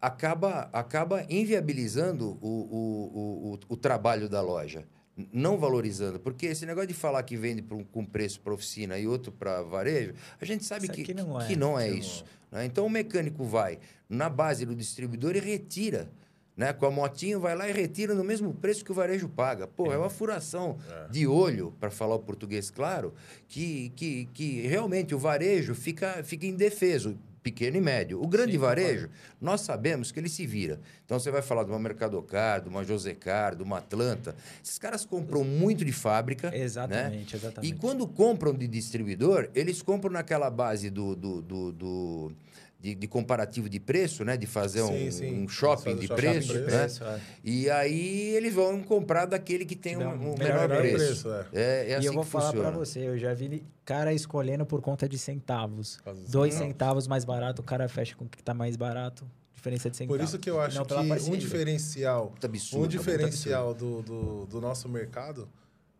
acaba, 0.00 0.70
acaba 0.72 1.26
inviabilizando 1.28 2.38
o, 2.40 2.48
o, 2.48 2.78
o, 2.78 3.52
o, 3.52 3.58
o 3.74 3.76
trabalho 3.76 4.30
da 4.30 4.40
loja. 4.40 4.86
Não 5.32 5.58
valorizando, 5.58 6.20
porque 6.20 6.46
esse 6.46 6.64
negócio 6.64 6.86
de 6.88 6.94
falar 6.94 7.22
que 7.24 7.36
vende 7.36 7.64
um- 7.72 7.82
com 7.82 8.04
preço 8.04 8.40
para 8.40 8.54
oficina 8.54 8.96
e 8.98 9.06
outro 9.08 9.32
para 9.32 9.62
varejo, 9.62 10.14
a 10.40 10.44
gente 10.44 10.64
sabe 10.64 10.84
Isso 10.84 10.92
que, 10.94 11.02
aqui 11.02 11.14
não 11.14 11.40
é. 11.40 11.46
que 11.46 11.56
não 11.56 11.78
é 11.78 11.88
isso. 11.90 12.24
né? 12.52 12.64
Então 12.64 12.86
o 12.86 12.90
mecânico 12.90 13.44
vai 13.44 13.78
na 14.08 14.28
base 14.28 14.64
do 14.64 14.74
distribuidor 14.74 15.34
e 15.36 15.40
retira. 15.40 16.08
Né? 16.56 16.72
Com 16.72 16.86
a 16.86 16.90
motinha, 16.90 17.38
vai 17.38 17.54
lá 17.54 17.68
e 17.68 17.72
retira 17.72 18.14
no 18.14 18.24
mesmo 18.24 18.52
preço 18.52 18.84
que 18.84 18.90
o 18.90 18.94
varejo 18.94 19.28
paga. 19.28 19.68
Pô, 19.68 19.92
é 19.92 19.96
uma 19.98 20.10
furação 20.10 20.76
de 21.08 21.24
olho, 21.24 21.72
para 21.78 21.88
falar 21.88 22.16
o 22.16 22.18
português 22.18 22.68
claro, 22.68 23.14
que, 23.46 23.90
que, 23.94 24.28
que 24.34 24.60
realmente 24.62 25.14
o 25.14 25.18
varejo 25.20 25.72
fica, 25.72 26.20
fica 26.24 26.46
indefeso, 26.46 27.16
pequeno 27.50 27.76
e 27.76 27.80
médio. 27.80 28.22
O 28.22 28.26
grande 28.26 28.52
Sim, 28.52 28.58
varejo, 28.58 29.08
nós 29.40 29.62
sabemos 29.62 30.12
que 30.12 30.20
ele 30.20 30.28
se 30.28 30.46
vira. 30.46 30.78
Então 31.04 31.18
você 31.18 31.30
vai 31.30 31.40
falar 31.42 31.64
de 31.64 31.70
uma 31.70 31.78
Mercadocar, 31.78 32.60
de 32.60 32.68
uma 32.68 32.84
Josecar, 32.84 33.56
de 33.56 33.62
uma 33.62 33.78
Atlanta. 33.78 34.34
Esses 34.62 34.78
caras 34.78 35.04
compram 35.04 35.42
muito 35.44 35.84
de 35.84 35.92
fábrica. 35.92 36.50
né? 36.50 36.58
Exatamente, 36.58 37.34
exatamente. 37.36 37.72
E 37.72 37.76
quando 37.76 38.06
compram 38.06 38.52
de 38.54 38.66
distribuidor, 38.68 39.48
eles 39.54 39.80
compram 39.82 40.12
naquela 40.12 40.50
base 40.50 40.90
do, 40.90 41.16
do, 41.16 41.40
do- 41.42 41.72
do- 41.72 42.32
de, 42.80 42.94
de 42.94 43.08
comparativo 43.08 43.68
de 43.68 43.80
preço, 43.80 44.24
né? 44.24 44.36
De 44.36 44.46
fazer 44.46 44.82
Sim, 44.82 45.08
um, 45.08 45.12
sim. 45.12 45.42
um 45.44 45.48
shopping 45.48 45.96
de 45.96 46.06
shopping 46.06 46.22
preço, 46.22 46.54
né? 46.54 46.60
preço, 46.64 47.04
é. 47.04 47.20
E 47.42 47.68
aí 47.68 48.34
eles 48.36 48.54
vão 48.54 48.80
comprar 48.82 49.26
daquele 49.26 49.64
que 49.64 49.74
tem 49.74 49.98
dá 49.98 50.08
um, 50.08 50.34
um 50.34 50.38
melhor 50.38 50.68
melhor, 50.68 50.80
preço. 50.80 51.28
preço. 51.28 51.32
é. 51.32 51.46
É, 51.52 51.90
é 51.90 51.94
assim 51.96 52.04
e 52.04 52.06
eu 52.06 52.12
vou 52.12 52.22
que 52.22 52.30
falar 52.30 52.52
pra 52.52 52.70
você, 52.70 53.00
eu 53.00 53.18
já 53.18 53.34
vi 53.34 53.64
cara 53.84 54.12
escolhendo 54.12 54.64
por 54.64 54.80
conta 54.80 55.08
de 55.08 55.18
centavos. 55.18 55.98
Dos 56.04 56.30
Dois 56.30 56.54
centavos. 56.54 56.72
centavos 56.72 57.06
mais 57.08 57.24
barato, 57.24 57.62
o 57.62 57.64
cara 57.64 57.88
fecha 57.88 58.14
com 58.14 58.26
o 58.26 58.28
que 58.28 58.42
tá 58.42 58.54
mais 58.54 58.76
barato. 58.76 59.28
Diferença 59.54 59.90
de 59.90 59.96
centavos. 59.96 60.20
Por 60.20 60.24
isso 60.24 60.38
que 60.38 60.48
eu 60.48 60.60
acho 60.60 60.76
Não 60.76 60.84
que 60.86 60.94
um 60.94 61.36
diferencial, 61.36 62.28
Muito 62.30 62.46
absurdo, 62.46 62.76
um 62.76 62.78
muito 62.80 62.92
diferencial 62.92 63.74
do, 63.74 64.02
do, 64.02 64.46
do 64.46 64.60
nosso 64.60 64.88
mercado 64.88 65.48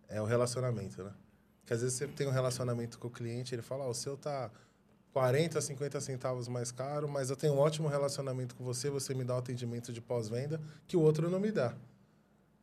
é 0.08 0.22
o 0.22 0.24
relacionamento, 0.24 1.02
né? 1.02 1.10
Porque 1.60 1.74
às 1.74 1.82
vezes 1.82 1.98
você 1.98 2.06
tem 2.06 2.26
um 2.26 2.30
relacionamento 2.30 2.98
com 3.00 3.08
o 3.08 3.10
cliente, 3.10 3.54
ele 3.54 3.62
fala, 3.62 3.84
ó, 3.84 3.90
o 3.90 3.94
seu 3.94 4.16
tá 4.16 4.48
40, 5.12 5.60
50 5.60 6.00
centavos 6.00 6.48
mais 6.48 6.70
caro, 6.70 7.08
mas 7.08 7.30
eu 7.30 7.36
tenho 7.36 7.54
um 7.54 7.58
ótimo 7.58 7.88
relacionamento 7.88 8.54
com 8.54 8.64
você, 8.64 8.90
você 8.90 9.14
me 9.14 9.24
dá 9.24 9.34
um 9.34 9.38
atendimento 9.38 9.92
de 9.92 10.00
pós-venda 10.00 10.60
que 10.86 10.96
o 10.96 11.00
outro 11.00 11.30
não 11.30 11.40
me 11.40 11.50
dá. 11.50 11.74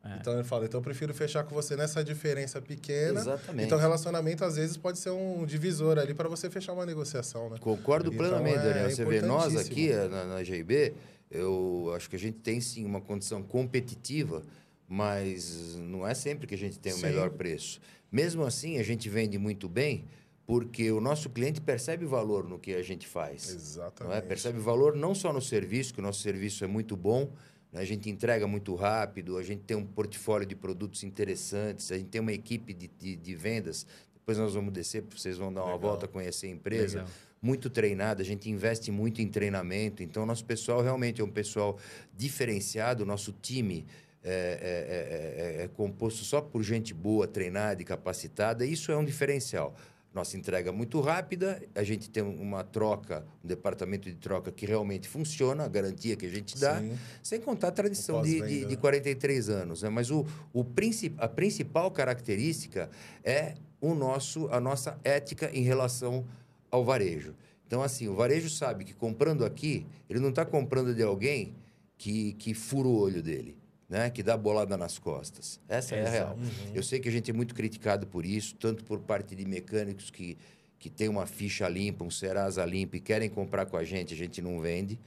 É. 0.04 0.16
Então 0.20 0.34
ele 0.34 0.44
fala, 0.44 0.64
então 0.64 0.78
eu 0.78 0.84
prefiro 0.84 1.12
fechar 1.12 1.44
com 1.44 1.54
você 1.54 1.76
nessa 1.76 2.02
diferença 2.04 2.62
pequena. 2.62 3.20
Exatamente. 3.20 3.66
Então 3.66 3.78
relacionamento 3.78 4.44
às 4.44 4.56
vezes 4.56 4.76
pode 4.76 4.98
ser 4.98 5.10
um 5.10 5.44
divisor 5.44 5.98
ali 5.98 6.14
para 6.14 6.28
você 6.28 6.48
fechar 6.48 6.72
uma 6.72 6.86
negociação, 6.86 7.50
né? 7.50 7.56
Concordo 7.60 8.12
Então, 8.12 8.18
plenamente, 8.18 8.58
é 8.58 8.62
Daniel. 8.62 8.90
Você 8.90 9.04
vê, 9.04 9.20
nós 9.20 9.56
aqui 9.56 9.90
eh, 9.90 10.08
na, 10.08 10.24
na 10.24 10.44
GIB, 10.44 10.94
eu 11.30 11.92
acho 11.94 12.08
que 12.08 12.16
a 12.16 12.18
gente 12.18 12.38
tem 12.38 12.60
sim 12.60 12.84
uma 12.84 13.00
condição 13.00 13.42
competitiva, 13.42 14.42
mas 14.88 15.76
não 15.76 16.06
é 16.06 16.14
sempre 16.14 16.46
que 16.46 16.54
a 16.54 16.58
gente 16.58 16.78
tem 16.78 16.92
o 16.92 16.96
Sim. 16.96 17.02
melhor 17.02 17.30
preço. 17.30 17.80
Mesmo 18.10 18.44
assim, 18.44 18.78
a 18.78 18.82
gente 18.84 19.08
vende 19.08 19.36
muito 19.36 19.68
bem 19.68 20.04
porque 20.46 20.90
o 20.92 21.00
nosso 21.00 21.28
cliente 21.28 21.60
percebe 21.60 22.06
valor 22.06 22.48
no 22.48 22.58
que 22.58 22.72
a 22.74 22.82
gente 22.82 23.06
faz. 23.06 23.48
Não 23.48 23.56
Exatamente. 23.56 24.16
é? 24.16 24.20
Percebe 24.20 24.58
valor 24.60 24.94
não 24.94 25.14
só 25.14 25.32
no 25.32 25.42
serviço, 25.42 25.92
que 25.92 25.98
o 25.98 26.02
nosso 26.02 26.20
serviço 26.20 26.62
é 26.62 26.68
muito 26.68 26.96
bom, 26.96 27.32
né? 27.72 27.80
a 27.80 27.84
gente 27.84 28.08
entrega 28.08 28.46
muito 28.46 28.74
rápido, 28.76 29.36
a 29.38 29.42
gente 29.42 29.62
tem 29.64 29.76
um 29.76 29.84
portfólio 29.84 30.46
de 30.46 30.54
produtos 30.54 31.02
interessantes, 31.02 31.90
a 31.90 31.96
gente 31.98 32.08
tem 32.10 32.20
uma 32.20 32.32
equipe 32.32 32.72
de, 32.72 32.86
de, 32.86 33.16
de 33.16 33.34
vendas. 33.34 33.84
Depois 34.14 34.38
nós 34.38 34.54
vamos 34.54 34.72
descer, 34.72 35.02
vocês 35.10 35.36
vão 35.36 35.52
dar 35.52 35.62
uma 35.62 35.74
Legal. 35.74 35.90
volta, 35.90 36.06
conhecer 36.08 36.46
a 36.46 36.50
empresa. 36.50 36.98
Legal. 36.98 37.12
Muito 37.42 37.68
treinada, 37.68 38.22
a 38.22 38.24
gente 38.24 38.48
investe 38.50 38.90
muito 38.90 39.20
em 39.20 39.28
treinamento. 39.28 40.02
Então, 40.02 40.24
nosso 40.24 40.44
pessoal 40.44 40.80
realmente 40.82 41.20
é 41.20 41.24
um 41.24 41.30
pessoal 41.30 41.76
diferenciado. 42.16 43.02
O 43.02 43.06
nosso 43.06 43.32
time 43.40 43.86
é, 44.24 44.32
é- 44.32 45.56
é- 45.58 45.60
é- 45.60 45.64
é 45.64 45.68
composto 45.68 46.24
só 46.24 46.40
por 46.40 46.62
gente 46.62 46.92
boa, 46.94 47.28
treinada 47.28 47.80
e 47.80 47.84
capacitada. 47.84 48.64
Isso 48.66 48.90
é 48.90 48.96
um 48.96 49.04
diferencial. 49.04 49.76
Nossa 50.16 50.34
entrega 50.34 50.70
é 50.70 50.72
muito 50.72 50.98
rápida, 51.02 51.62
a 51.74 51.82
gente 51.82 52.08
tem 52.08 52.22
uma 52.22 52.64
troca, 52.64 53.22
um 53.44 53.48
departamento 53.48 54.08
de 54.08 54.16
troca 54.16 54.50
que 54.50 54.64
realmente 54.64 55.06
funciona, 55.06 55.64
a 55.64 55.68
garantia 55.68 56.16
que 56.16 56.24
a 56.24 56.30
gente 56.30 56.58
dá, 56.58 56.80
Sim. 56.80 56.96
sem 57.22 57.38
contar 57.38 57.68
a 57.68 57.70
tradição 57.70 58.22
de, 58.22 58.40
de, 58.40 58.60
de 58.60 58.76
né? 58.76 58.76
43 58.76 59.50
anos. 59.50 59.82
Né? 59.82 59.90
Mas 59.90 60.10
o, 60.10 60.24
o 60.54 60.64
princi 60.64 61.12
a 61.18 61.28
principal 61.28 61.90
característica 61.90 62.88
é 63.22 63.56
o 63.78 63.94
nosso, 63.94 64.48
a 64.50 64.58
nossa 64.58 64.98
ética 65.04 65.50
em 65.52 65.62
relação 65.62 66.24
ao 66.70 66.82
varejo. 66.82 67.34
Então, 67.66 67.82
assim, 67.82 68.08
o 68.08 68.14
varejo 68.14 68.48
sabe 68.48 68.86
que 68.86 68.94
comprando 68.94 69.44
aqui, 69.44 69.84
ele 70.08 70.18
não 70.18 70.30
está 70.30 70.46
comprando 70.46 70.94
de 70.94 71.02
alguém 71.02 71.54
que, 71.98 72.32
que 72.38 72.54
fura 72.54 72.88
o 72.88 72.98
olho 72.98 73.22
dele, 73.22 73.54
né? 73.88 74.10
que 74.10 74.22
dá 74.22 74.36
bolada 74.36 74.76
nas 74.76 74.98
costas. 74.98 75.60
Essa 75.68 75.96
é 75.96 76.06
a 76.06 76.10
real. 76.10 76.38
Eu 76.74 76.82
sei 76.82 77.00
que 77.00 77.08
a 77.08 77.12
gente 77.12 77.30
é 77.30 77.34
muito 77.34 77.54
criticado 77.54 78.06
por 78.06 78.24
isso, 78.24 78.54
tanto 78.56 78.84
por 78.84 79.00
parte 79.00 79.34
de 79.34 79.44
mecânicos 79.44 80.10
que, 80.10 80.36
que 80.78 80.90
tem 80.90 81.08
uma 81.08 81.26
ficha 81.26 81.68
limpa, 81.68 82.04
um 82.04 82.10
Serasa 82.10 82.64
limpo 82.64 82.96
e 82.96 83.00
querem 83.00 83.28
comprar 83.28 83.66
com 83.66 83.76
a 83.76 83.84
gente, 83.84 84.14
a 84.14 84.16
gente 84.16 84.42
não 84.42 84.60
vende. 84.60 84.98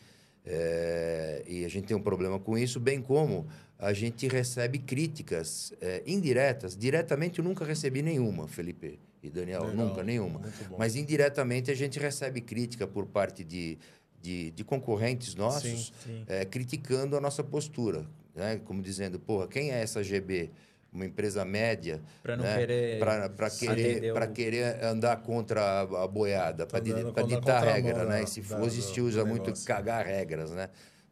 É, 0.46 1.44
e 1.46 1.66
a 1.66 1.70
gente 1.70 1.86
tem 1.86 1.96
um 1.96 2.02
problema 2.02 2.40
com 2.40 2.58
isso, 2.58 2.80
bem 2.80 3.02
como 3.02 3.48
a 3.78 3.94
gente 3.94 4.28
recebe 4.28 4.80
críticas 4.80 5.74
é, 5.80 6.02
indiretas. 6.06 6.76
Diretamente 6.76 7.40
eu 7.40 7.46
nunca 7.46 7.64
recebi 7.64 8.02
nenhuma, 8.02 8.48
Felipe 8.48 9.00
e 9.22 9.30
Daniel, 9.30 9.66
Legal, 9.66 9.76
nunca, 9.76 10.04
nenhuma. 10.04 10.42
Mas 10.78 10.96
indiretamente 10.96 11.70
a 11.70 11.76
gente 11.76 12.00
recebe 12.00 12.42
crítica 12.42 12.88
por 12.88 13.06
parte 13.06 13.44
de, 13.44 13.78
de, 14.22 14.52
de 14.52 14.64
concorrentes 14.64 15.36
nossos 15.36 15.88
Sim, 15.88 15.94
sim. 16.06 16.24
é, 16.28 16.46
criticando 16.46 17.16
a 17.16 17.22
nossa 17.22 17.44
postura. 17.44 18.06
Né? 18.36 18.60
Como 18.66 18.82
dizendo, 18.82 19.20
porra, 19.20 19.48
quem 19.48 19.72
é 19.72 19.82
essa 19.82 20.04
GB? 20.04 20.52
Uma 20.92 21.06
empresa 21.06 21.46
média 21.46 22.02
Pra 22.24 22.36
não 22.36 22.44
né? 22.44 22.58
querer 22.58 23.00
atender 23.46 23.76
querer, 23.76 24.12
o- 24.12 24.14
querer 24.28 24.84
andar 24.84 25.18
contra 25.18 25.62
a, 25.62 25.82
a 26.04 26.08
boiada, 26.08 26.66
para 26.66 26.80
ditar 26.80 27.64
regra, 27.64 28.06
né? 28.06 28.22
da- 28.22 28.26
se 28.28 28.42
da- 28.42 28.58
for, 28.58 28.68
gente 28.72 29.00
do- 29.00 29.06
usa 29.06 29.24
muito 29.24 29.44
negócio. 29.44 29.68
cagar 29.68 30.04
regras, 30.04 30.50
né? 30.50 30.68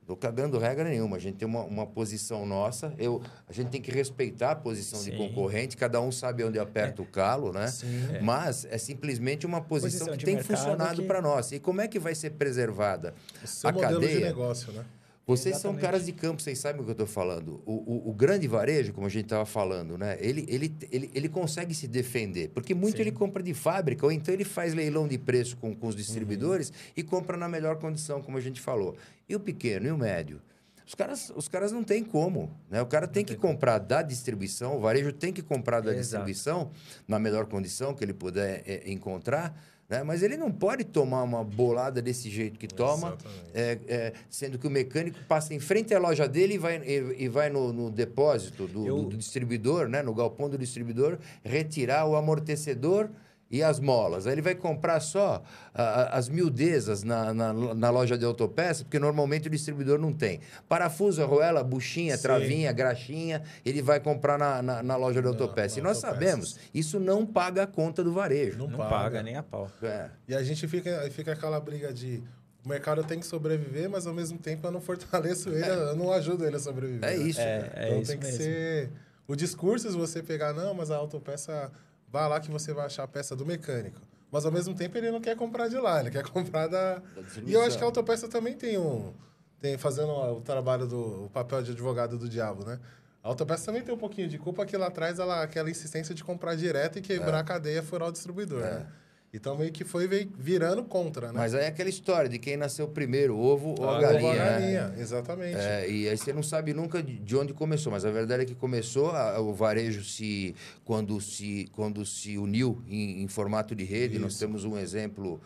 Tô 0.08 0.16
cagando 0.16 0.58
regra 0.58 0.86
nenhuma. 0.86 1.18
A 1.18 1.20
gente 1.20 1.36
tem 1.36 1.46
uma, 1.48 1.64
uma 1.64 1.86
posição 1.86 2.44
nossa. 2.46 2.92
Eu, 2.98 3.22
a 3.48 3.52
gente 3.54 3.70
tem 3.70 3.80
que 3.82 3.92
respeitar 3.92 4.52
a 4.52 4.56
posição 4.56 4.98
de 5.00 5.12
Sim. 5.12 5.18
concorrente. 5.18 5.76
Cada 5.78 6.00
um 6.02 6.12
sabe 6.14 6.44
onde 6.46 6.58
aperta 6.58 7.02
o 7.02 7.06
calo, 7.06 7.52
né? 7.52 7.68
Sim. 7.68 7.88
Mas 8.22 8.66
é 8.72 8.78
simplesmente 8.80 9.46
uma 9.46 9.60
posição, 9.62 10.08
Posição 10.08 10.14
que 10.14 10.18
de 10.20 10.26
tem 10.26 10.42
funcionado 10.42 11.02
que- 11.02 11.08
para 11.08 11.22
nós. 11.22 11.52
E 11.52 11.60
como 11.60 11.82
é 11.82 11.88
que 11.90 12.00
vai 12.00 12.16
ser 12.16 12.32
preservada? 12.32 13.14
O 13.44 13.48
seu 13.48 13.70
a 13.70 13.74
modelo 13.74 14.00
de 14.00 14.08
cadeia- 14.08 14.26
negócio, 14.28 14.72
né? 14.72 14.84
Vocês 15.28 15.58
são 15.58 15.72
Exatamente. 15.72 15.82
caras 15.82 16.06
de 16.06 16.14
campo, 16.14 16.42
vocês 16.42 16.58
sabem 16.58 16.80
o 16.82 16.86
que 16.86 16.90
eu 16.90 16.94
estou 16.94 17.06
falando. 17.06 17.62
O, 17.66 17.74
o, 17.74 18.10
o 18.12 18.14
grande 18.14 18.48
varejo, 18.48 18.94
como 18.94 19.06
a 19.08 19.10
gente 19.10 19.26
estava 19.26 19.46
falando, 19.46 19.98
né? 19.98 20.16
Ele, 20.22 20.46
ele, 20.48 20.74
ele, 20.90 21.12
ele 21.14 21.28
consegue 21.28 21.76
se 21.76 21.86
defender, 21.86 22.48
porque 22.54 22.74
muito 22.74 22.96
Sim. 22.96 23.02
ele 23.02 23.12
compra 23.12 23.44
de 23.44 23.54
fábrica, 23.54 24.06
ou 24.06 24.12
então 24.12 24.34
ele 24.34 24.46
faz 24.46 24.74
leilão 24.74 25.06
de 25.06 25.18
preço 25.18 25.58
com, 25.58 25.76
com 25.76 25.88
os 25.88 25.96
Uhum. 25.96 26.02
distribuidores 26.02 26.72
e 26.96 27.04
compra 27.04 27.36
na 27.36 27.50
melhor 27.50 27.76
condição, 27.78 28.22
como 28.22 28.38
a 28.38 28.42
gente 28.42 28.62
falou. 28.62 28.96
E 29.28 29.36
o 29.36 29.40
pequeno 29.40 29.86
e 29.88 29.92
o 29.92 29.98
médio? 29.98 30.40
Os 30.88 30.96
caras, 30.96 31.34
os 31.36 31.50
caras 31.50 31.74
não 31.74 31.84
têm 31.84 32.02
como, 32.02 32.50
né? 32.70 32.82
O 32.82 32.86
cara 32.86 33.06
tem 33.06 33.26
que 33.26 33.36
comprar 33.36 33.78
da 33.80 34.02
distribuição, 34.02 34.78
o 34.78 34.80
varejo 34.80 35.12
tem 35.12 35.34
que 35.34 35.42
comprar 35.42 35.82
da 35.82 35.92
Exato. 35.92 36.02
distribuição 36.02 36.72
na 37.06 37.20
melhor 37.20 37.48
condição 37.48 37.94
que 37.94 38.02
ele 38.02 38.14
puder 38.14 38.64
é, 38.66 38.90
encontrar, 38.90 39.54
né? 39.90 40.04
Mas 40.04 40.22
ele 40.24 40.36
não 40.38 40.52
pode 40.52 40.84
tomar 40.84 41.24
uma 41.24 41.44
bolada 41.44 42.02
desse 42.02 42.30
jeito 42.30 42.60
que 42.60 42.68
toma, 42.68 43.18
é, 43.54 43.78
é, 43.88 44.14
sendo 44.30 44.58
que 44.60 44.68
o 44.68 44.70
mecânico 44.70 45.18
passa 45.28 45.54
em 45.54 45.60
frente 45.60 45.94
à 45.94 46.00
loja 46.00 46.28
dele 46.28 46.56
e 46.56 46.58
vai, 46.58 46.78
e, 46.78 47.24
e 47.24 47.28
vai 47.30 47.50
no, 47.50 47.72
no 47.72 47.90
depósito 47.90 48.68
do, 48.68 48.86
Eu- 48.86 49.04
do 49.04 49.16
distribuidor, 49.18 49.88
né? 49.88 50.02
No 50.02 50.14
galpão 50.14 50.50
do 50.50 50.58
distribuidor, 50.58 51.18
retirar 51.44 52.06
o 52.06 52.16
amortecedor 52.16 53.10
e 53.50 53.64
as 53.64 53.80
molas. 53.80 54.28
Aí 54.28 54.34
ele 54.34 54.42
vai 54.42 54.56
comprar 54.56 55.00
só 55.00 55.42
a- 55.74 56.18
as 56.18 56.28
miudezas 56.30 57.04
na, 57.04 57.34
na, 57.34 57.54
na 57.54 57.90
loja 57.90 58.18
de 58.18 58.26
autopeça, 58.26 58.84
porque 58.84 59.00
normalmente 59.00 59.48
o 59.48 59.50
distribuidor 59.52 59.98
não 59.98 60.12
tem. 60.12 60.40
Parafuso, 60.68 61.22
arruela, 61.22 61.64
buchinha, 61.64 62.16
Sim. 62.18 62.24
travinha, 62.24 62.72
graxinha, 62.72 63.42
ele 63.66 63.82
vai 63.82 64.00
comprar 64.00 64.38
na, 64.38 64.62
na, 64.62 64.84
na 64.84 64.96
loja 64.96 65.22
de 65.22 65.28
autopeça. 65.28 65.80
E 65.80 65.82
nós 65.82 66.04
autopeças. 66.04 66.30
sabemos, 66.30 66.60
isso 66.74 67.00
não 67.00 67.26
paga 67.26 67.64
a 67.64 67.68
conta 67.68 68.04
do 68.04 68.12
varejo. 68.14 68.58
Não 68.58 68.68
Não 68.68 68.78
paga. 68.78 68.90
paga 68.90 69.24
nem 69.24 69.36
a 69.38 69.44
pau. 69.44 69.70
É. 69.82 70.10
E 70.28 70.36
a 70.36 70.44
gente 70.44 70.68
fica, 70.68 71.10
fica 71.12 71.32
aquela 71.34 71.60
briga 71.60 71.94
de 71.94 72.22
o 72.66 72.70
mercado 72.70 73.02
tem 73.06 73.18
que 73.18 73.26
sobreviver, 73.26 73.90
mas 73.90 74.06
ao 74.06 74.14
mesmo 74.14 74.38
tempo 74.38 74.68
eu 74.68 74.72
não 74.72 74.82
fortaleço 74.82 75.48
ele, 75.50 75.66
eu 75.70 75.96
não 75.96 76.12
ajudo 76.12 76.46
ele 76.46 76.58
a 76.58 76.60
sobreviver. 76.60 77.10
É 77.10 77.16
né? 77.16 77.24
isso. 77.24 77.40
É, 77.40 77.72
é 77.76 77.86
então 77.88 78.02
isso 78.02 78.12
tem 78.12 78.20
que 78.20 78.26
mesmo. 78.26 78.42
ser. 78.44 78.92
O 79.26 79.36
discurso, 79.38 79.90
se 79.90 79.96
você 79.98 80.22
pegar, 80.22 80.52
não, 80.54 80.74
mas 80.74 80.92
a 80.92 80.98
autopeça, 80.98 81.72
vá 82.08 82.28
lá 82.28 82.40
que 82.40 82.50
você 82.50 82.74
vai 82.74 82.86
achar 82.86 83.04
a 83.04 83.08
peça 83.08 83.36
do 83.36 83.46
mecânico. 83.46 84.02
Mas 84.32 84.46
ao 84.46 84.52
mesmo 84.52 84.76
tempo 84.76 84.98
ele 84.98 85.12
não 85.12 85.22
quer 85.22 85.36
comprar 85.36 85.68
de 85.68 85.78
lá, 85.78 86.00
ele 86.00 86.12
quer 86.12 86.24
comprar 86.30 86.68
da. 86.68 87.02
e 87.46 87.54
eu 87.54 87.62
acho 87.62 87.78
que 87.78 87.84
a 87.84 87.88
autopeça 87.88 88.28
também 88.28 88.56
tem 88.56 88.78
um. 88.78 89.14
Tem, 89.60 89.78
fazendo 89.78 90.12
o 90.12 90.42
trabalho 90.42 90.86
do 90.86 91.26
o 91.26 91.30
papel 91.34 91.64
de 91.64 91.72
advogado 91.72 92.18
do 92.18 92.30
diabo, 92.30 92.64
né? 92.64 92.80
A 93.24 93.30
autopeça 93.30 93.66
também 93.66 93.82
tem 93.82 93.94
um 93.94 93.98
pouquinho 93.98 94.30
de 94.30 94.38
culpa 94.38 94.66
que 94.66 94.78
lá 94.78 94.88
atrás 94.88 95.20
ela, 95.20 95.42
aquela 95.42 95.70
insistência 95.70 96.14
de 96.14 96.24
comprar 96.24 96.56
direto 96.56 97.00
e 97.00 97.02
quebrar 97.02 97.40
a 97.40 97.44
cadeia 97.44 97.82
furar 97.82 98.10
o 98.10 98.12
distribuidor, 98.12 98.62
né? 98.62 98.88
Então 99.34 99.58
meio 99.58 99.72
que 99.72 99.84
foi 99.84 100.08
virando 100.38 100.84
contra, 100.84 101.28
né? 101.28 101.34
Mas 101.36 101.54
aí 101.54 101.66
é 101.66 101.68
aquela 101.68 101.90
história 101.90 102.30
de 102.30 102.40
quem 102.40 102.56
nasceu 102.56 102.88
primeiro, 102.88 103.36
o 103.36 103.40
ovo 103.44 103.76
ou 103.78 103.90
a 103.90 104.00
galinha. 104.02 104.32
a 104.32 104.36
né? 104.36 104.46
galinha, 104.52 104.94
exatamente. 104.98 105.58
É, 105.58 105.90
e 105.90 106.08
aí 106.10 106.18
você 106.18 106.32
não 106.32 106.42
sabe 106.42 106.74
nunca 106.74 107.04
de 107.04 107.18
de 107.20 107.36
onde 107.36 107.54
começou, 107.54 107.92
mas 107.92 108.06
a 108.06 108.10
verdade 108.12 108.44
é 108.44 108.46
que 108.46 108.56
começou, 108.56 109.12
a- 109.12 109.40
o 109.40 109.54
varejo 109.54 110.04
se 110.04 110.56
quando 110.86 111.20
se, 111.20 111.70
quando 111.74 112.06
se 112.06 112.38
uniu 112.38 112.82
em, 112.88 113.22
em 113.22 113.28
formato 113.28 113.76
de 113.76 113.84
rede. 113.84 114.18
Nós 114.18 114.32
Isso. 114.32 114.40
temos 114.40 114.64
um 114.64 114.78
exemplo 114.78 115.42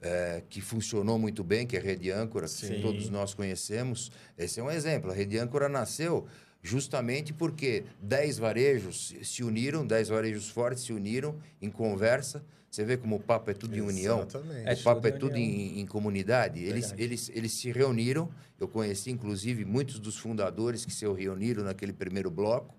é, 0.00 0.42
que 0.48 0.60
funcionou 0.60 1.18
muito 1.18 1.44
bem, 1.44 1.66
que 1.66 1.76
é 1.76 1.80
a 1.80 1.82
Rede 1.82 2.10
Âncora, 2.10 2.46
que 2.46 2.52
Sim. 2.52 2.80
todos 2.80 3.08
nós 3.10 3.32
conhecemos. 3.34 4.10
Esse 4.36 4.60
é 4.60 4.62
um 4.62 4.70
exemplo. 4.70 5.10
A 5.10 5.14
Rede 5.14 5.38
Âncora 5.38 5.68
nasceu 5.68 6.26
justamente 6.62 7.32
porque 7.32 7.84
10 8.02 8.38
varejos 8.38 9.08
se- 9.08 9.24
se 9.24 9.44
uniram, 9.44 9.86
10 9.86 10.08
varejos 10.08 10.48
fortes 10.48 10.82
se 10.84 10.92
uniram 10.92 11.36
em 11.62 11.70
conversa. 11.70 12.42
Você 12.76 12.84
vê 12.84 12.98
como 12.98 13.16
o 13.16 13.18
papo 13.18 13.50
é 13.50 13.54
tudo 13.54 13.74
em 13.74 13.80
união. 13.80 14.18
Exatamente. 14.18 14.80
O 14.80 14.84
papo 14.84 15.00
tudo 15.00 15.08
é 15.08 15.18
tudo 15.18 15.36
em, 15.38 15.80
em 15.80 15.86
comunidade. 15.86 16.62
Eles, 16.62 16.88
Verdade. 16.88 17.02
eles, 17.02 17.30
eles 17.34 17.52
se 17.52 17.72
reuniram. 17.72 18.28
Eu 18.60 18.68
conheci, 18.68 19.10
inclusive, 19.10 19.64
muitos 19.64 19.98
dos 19.98 20.18
fundadores 20.18 20.84
que 20.84 20.92
se 20.92 21.10
reuniram 21.10 21.64
naquele 21.64 21.94
primeiro 21.94 22.30
bloco. 22.30 22.74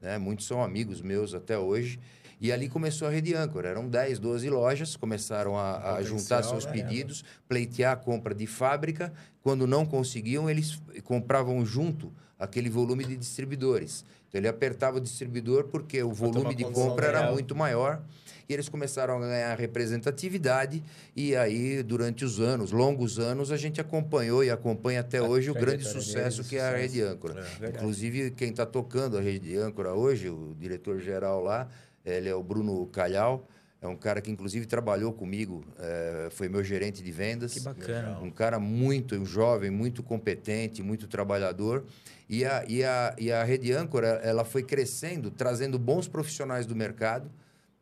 Né? 0.00 0.16
Muitos 0.16 0.46
são 0.46 0.64
amigos 0.64 1.02
meus 1.02 1.34
até 1.34 1.58
hoje. 1.58 2.00
E 2.40 2.50
ali 2.50 2.66
começou 2.66 3.06
a 3.06 3.10
Rede 3.10 3.34
Âncora. 3.34 3.68
Eram 3.68 3.90
10, 3.90 4.18
12 4.20 4.48
lojas, 4.48 4.96
começaram 4.96 5.58
a, 5.58 5.96
a 5.96 6.02
juntar 6.02 6.42
seus 6.42 6.64
né? 6.64 6.72
pedidos, 6.72 7.22
pleitear 7.46 7.92
a 7.92 7.96
compra 7.96 8.34
de 8.34 8.46
fábrica. 8.46 9.12
Quando 9.42 9.66
não 9.66 9.84
conseguiam, 9.84 10.48
eles 10.48 10.80
compravam 11.04 11.62
junto 11.66 12.10
aquele 12.38 12.70
volume 12.70 13.04
de 13.04 13.18
distribuidores. 13.18 14.02
Então, 14.28 14.40
ele 14.40 14.48
apertava 14.48 14.96
o 14.96 15.00
distribuidor 15.00 15.64
porque 15.64 16.02
o 16.02 16.10
volume 16.10 16.54
de 16.54 16.64
compra 16.64 17.06
era 17.08 17.30
muito 17.30 17.54
maior. 17.54 18.02
E 18.48 18.52
eles 18.52 18.68
começaram 18.68 19.16
a 19.16 19.20
ganhar 19.20 19.54
representatividade. 19.58 20.82
E 21.14 21.36
aí, 21.36 21.82
durante 21.82 22.24
os 22.24 22.40
anos, 22.40 22.72
longos 22.72 23.18
anos, 23.18 23.50
a 23.50 23.56
gente 23.56 23.80
acompanhou 23.80 24.42
e 24.44 24.50
acompanha 24.50 25.00
até 25.00 25.18
A 25.18 25.22
hoje 25.24 25.50
o 25.50 25.54
grande 25.54 25.84
sucesso 25.84 26.44
que 26.44 26.56
é 26.56 26.62
a. 26.62 26.76
Rede 26.76 27.02
Âncora. 27.02 27.34
verdade. 27.34 27.76
Inclusive, 27.76 28.30
quem 28.32 28.50
está 28.50 28.66
tocando 28.66 29.18
a 29.18 29.20
Rede 29.20 29.56
Âncora 29.56 29.94
hoje, 29.94 30.28
o 30.28 30.54
diretor-geral 30.58 31.42
lá, 31.42 31.68
ele 32.04 32.28
é 32.28 32.34
o 32.34 32.42
Bruno 32.42 32.86
Calhau. 32.86 33.46
É 33.80 33.88
um 33.88 33.96
cara 33.96 34.20
que, 34.20 34.30
inclusive, 34.30 34.64
trabalhou 34.64 35.12
comigo, 35.12 35.64
eh, 35.76 36.28
foi 36.30 36.48
meu 36.48 36.62
gerente 36.62 37.02
de 37.02 37.10
vendas. 37.10 37.52
Que 37.54 37.60
bacana. 37.60 38.16
Um 38.20 38.30
cara 38.30 38.60
muito 38.60 39.16
um 39.16 39.26
jovem, 39.26 39.72
muito 39.72 40.04
competente, 40.04 40.84
muito 40.84 41.08
trabalhador. 41.08 41.84
E 42.28 42.44
a, 42.44 42.64
e 42.68 42.84
a, 42.84 43.16
e 43.18 43.32
a 43.32 43.42
Rede 43.42 43.72
Âncora, 43.72 44.20
ela 44.22 44.44
foi 44.44 44.62
crescendo, 44.62 45.32
trazendo 45.32 45.80
bons 45.80 46.06
profissionais 46.06 46.64
do 46.64 46.76
mercado 46.76 47.28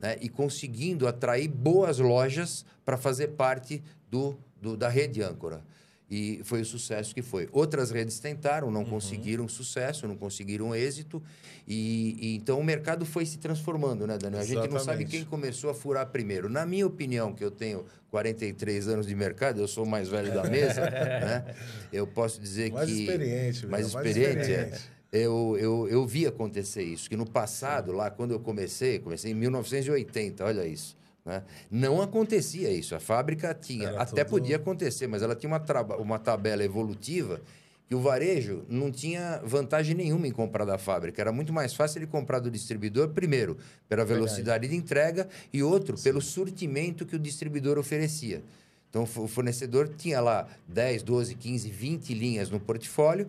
né, 0.01 0.17
e 0.21 0.29
conseguindo 0.29 1.07
atrair 1.07 1.49
boas 1.49 1.99
lojas 1.99 2.65
para 2.85 2.97
fazer 2.97 3.29
parte 3.29 3.83
do, 4.11 4.37
do, 4.61 4.77
da 4.77 4.89
Rede 4.89 5.23
Âncora. 5.23 5.63
E 6.11 6.41
foi 6.43 6.61
o 6.61 6.65
sucesso 6.65 7.15
que 7.15 7.23
foi. 7.23 7.49
Outras 7.53 7.93
redes 7.93 8.19
tentaram, 8.19 8.69
não 8.69 8.85
conseguiram 8.85 9.47
sucesso, 9.47 10.09
não 10.09 10.17
conseguiram 10.17 10.75
êxito. 10.75 11.23
E, 11.69 12.17
e 12.19 12.37
então 12.37 12.59
o 12.59 12.65
mercado 12.65 13.07
foi 13.07 13.25
se 13.25 13.39
transformando, 13.39 14.09
né, 14.09 14.19
Daniel? 14.19 14.43
A 14.43 14.45
gente 14.45 14.57
não 14.57 14.81
sabe 14.81 15.05
Exatamente. 15.05 15.11
quem 15.11 15.25
começou 15.25 15.71
a 15.71 15.75
furar 15.75 16.05
primeiro. 16.07 16.49
Na 16.49 16.67
minha 16.67 16.85
opinião, 16.85 17.33
que 17.33 17.45
eu 17.45 17.51
tenho 17.51 17.87
43 18.11 18.89
anos 18.89 19.07
de 19.07 19.15
mercado, 19.15 19.61
eu 19.61 19.69
sou 19.69 19.85
o 19.85 19.89
mais 19.89 20.09
velho 20.09 20.35
da 20.35 20.43
mesa, 20.43 20.81
né? 20.91 21.55
Eu 21.93 22.09
posso 22.09 22.41
dizer 22.41 22.73
Mais 22.73 22.91
que... 22.91 23.03
experiente, 23.03 23.67
Mais 23.69 23.85
Léo, 23.85 23.95
mais 23.95 24.07
experiente, 24.17 24.53
é. 24.53 24.79
Eu, 25.13 25.57
eu, 25.59 25.89
eu 25.89 26.07
vi 26.07 26.27
acontecer 26.27 26.83
isso, 26.85 27.09
que 27.11 27.17
no 27.17 27.27
passado, 27.29 27.91
lá 27.93 28.11
quando 28.11 28.31
eu 28.31 28.39
comecei, 28.39 28.99
comecei 29.01 29.33
em 29.33 29.35
1980, 29.35 30.45
olha 30.45 30.65
isso. 30.67 30.97
Né? 31.25 31.43
Não 31.71 32.01
acontecia 32.01 32.71
isso. 32.71 32.95
A 32.95 33.01
fábrica 33.01 33.53
tinha, 33.53 33.89
Era 33.89 34.03
até 34.03 34.23
tudo- 34.25 34.31
podia 34.31 34.57
acontecer, 34.57 35.07
mas 35.09 35.23
ela 35.23 35.35
tinha 35.35 35.51
uma, 35.51 35.59
traba- 35.61 35.97
uma 35.97 36.19
tabela 36.19 36.63
evolutiva 36.65 37.41
que 37.89 37.95
o 37.97 38.01
varejo 38.01 38.63
não 38.69 38.89
tinha 38.93 39.41
vantagem 39.45 39.97
nenhuma 39.97 40.29
em 40.29 40.31
comprar 40.31 40.65
da 40.65 40.79
fábrica. 40.79 41.21
Era 41.21 41.33
muito 41.33 41.53
mais 41.53 41.75
fácil 41.75 41.99
ele 41.99 42.07
comprar 42.07 42.39
do 42.39 42.49
distribuidor, 42.49 43.09
primeiro, 43.09 43.57
pela 43.89 44.05
velocidade 44.05 44.69
de 44.69 44.77
entrega, 44.77 45.29
e 45.53 45.61
outro, 45.61 45.99
pelo 46.01 46.21
surtimento 46.21 47.05
que 47.05 47.17
o 47.17 47.19
distribuidor 47.19 47.79
oferecia. 47.79 48.45
Então, 48.89 49.03
o 49.03 49.27
fornecedor 49.29 49.89
tinha 49.89 50.21
lá 50.21 50.47
10, 50.69 51.03
12, 51.03 51.35
15, 51.35 51.69
20 51.69 52.15
linhas 52.15 52.49
no 52.51 52.61
portfólio, 52.61 53.29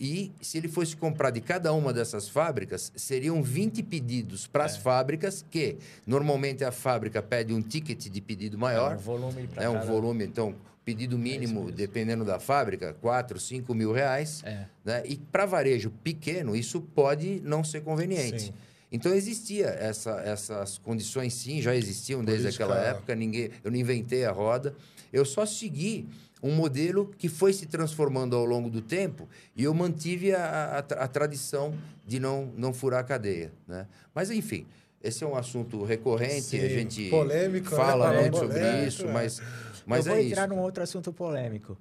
e 0.00 0.30
se 0.40 0.56
ele 0.58 0.68
fosse 0.68 0.96
comprar 0.96 1.30
de 1.30 1.40
cada 1.40 1.72
uma 1.72 1.92
dessas 1.92 2.28
fábricas, 2.28 2.92
seriam 2.94 3.42
20 3.42 3.82
pedidos 3.82 4.46
para 4.46 4.64
as 4.64 4.76
fábricas, 4.76 5.44
que 5.50 5.76
normalmente 6.06 6.64
a 6.64 6.70
fábrica 6.70 7.20
pede 7.20 7.52
um 7.52 7.60
ticket 7.60 8.08
de 8.08 8.20
pedido 8.20 8.56
maior. 8.56 8.92
É 8.92 8.94
um 8.94 8.98
volume 8.98 9.46
pra 9.48 9.64
É 9.64 9.68
um 9.68 9.74
cada- 9.74 9.86
volume, 9.86 10.24
então, 10.24 10.54
pedido 10.84 11.18
mínimo, 11.18 11.70
dependendo 11.72 12.24
da 12.24 12.38
fábrica, 12.38 12.94
4, 13.00 13.38
5 13.40 13.74
mil 13.74 13.92
reais. 13.92 14.42
É. 14.44 14.66
Né? 14.84 15.02
E 15.04 15.16
para 15.16 15.44
varejo 15.46 15.90
pequeno, 16.02 16.54
isso 16.54 16.80
pode 16.80 17.40
não 17.44 17.64
ser 17.64 17.80
conveniente. 17.82 18.42
Sim. 18.44 18.54
Então 18.90 19.12
existia 19.12 19.66
essa, 19.66 20.12
essas 20.20 20.78
condições, 20.78 21.34
sim, 21.34 21.60
já 21.60 21.74
existiam 21.76 22.24
desde 22.24 22.44
Política- 22.44 22.64
aquela 22.64 22.80
época. 22.82 23.14
Ninguém, 23.14 23.50
eu 23.62 23.70
não 23.70 23.76
inventei 23.78 24.24
a 24.24 24.30
roda. 24.32 24.74
Eu 25.12 25.24
só 25.26 25.44
segui 25.44 26.08
um 26.42 26.54
modelo 26.54 27.12
que 27.18 27.28
foi 27.28 27.52
se 27.52 27.66
transformando 27.66 28.36
ao 28.36 28.44
longo 28.44 28.70
do 28.70 28.80
tempo 28.80 29.28
e 29.56 29.64
eu 29.64 29.74
mantive 29.74 30.34
a, 30.34 30.44
a, 30.44 30.78
a 30.78 31.08
tradição 31.08 31.74
de 32.06 32.18
não, 32.20 32.52
não 32.56 32.72
furar 32.72 33.00
a 33.00 33.04
cadeia. 33.04 33.52
Né? 33.66 33.86
Mas, 34.14 34.30
enfim, 34.30 34.66
esse 35.02 35.22
é 35.22 35.26
um 35.26 35.36
assunto 35.36 35.84
recorrente, 35.84 36.42
Sim, 36.42 36.60
a 36.60 36.68
gente 36.68 37.08
polêmico, 37.10 37.70
né? 37.70 37.76
fala 37.76 38.06
Falando 38.06 38.20
muito 38.20 38.38
sobre 38.38 38.58
polêmico, 38.58 38.88
isso, 38.88 39.06
é. 39.06 39.12
mas, 39.12 39.42
mas 39.86 40.06
eu 40.06 40.12
é 40.12 40.14
vou 40.14 40.24
isso. 40.24 40.32
entrar 40.32 40.48
num 40.48 40.58
outro 40.58 40.82
assunto 40.82 41.12
polêmico. 41.12 41.76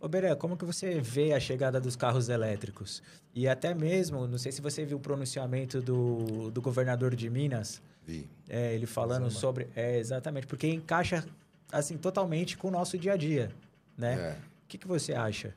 Ô, 0.00 0.08
Beré, 0.08 0.34
como 0.36 0.56
que 0.56 0.64
você 0.64 1.00
vê 1.00 1.32
a 1.32 1.40
chegada 1.40 1.80
dos 1.80 1.96
carros 1.96 2.28
elétricos? 2.28 3.02
E 3.34 3.48
até 3.48 3.74
mesmo, 3.74 4.26
não 4.26 4.38
sei 4.38 4.52
se 4.52 4.60
você 4.60 4.84
viu 4.84 4.96
o 4.96 5.00
pronunciamento 5.00 5.80
do, 5.80 6.50
do 6.50 6.62
governador 6.62 7.16
de 7.16 7.28
Minas, 7.28 7.82
Vi. 8.06 8.28
é, 8.48 8.74
ele 8.74 8.86
falando 8.86 9.30
sobre... 9.30 9.68
É, 9.74 9.98
exatamente, 9.98 10.46
porque 10.46 10.68
encaixa, 10.68 11.24
assim, 11.72 11.96
totalmente 11.96 12.56
com 12.56 12.68
o 12.68 12.70
nosso 12.70 12.96
dia 12.96 13.14
a 13.14 13.16
dia, 13.16 13.50
né? 13.98 14.14
É. 14.14 14.32
O 14.64 14.68
que, 14.68 14.78
que 14.78 14.86
você 14.86 15.12
acha? 15.12 15.54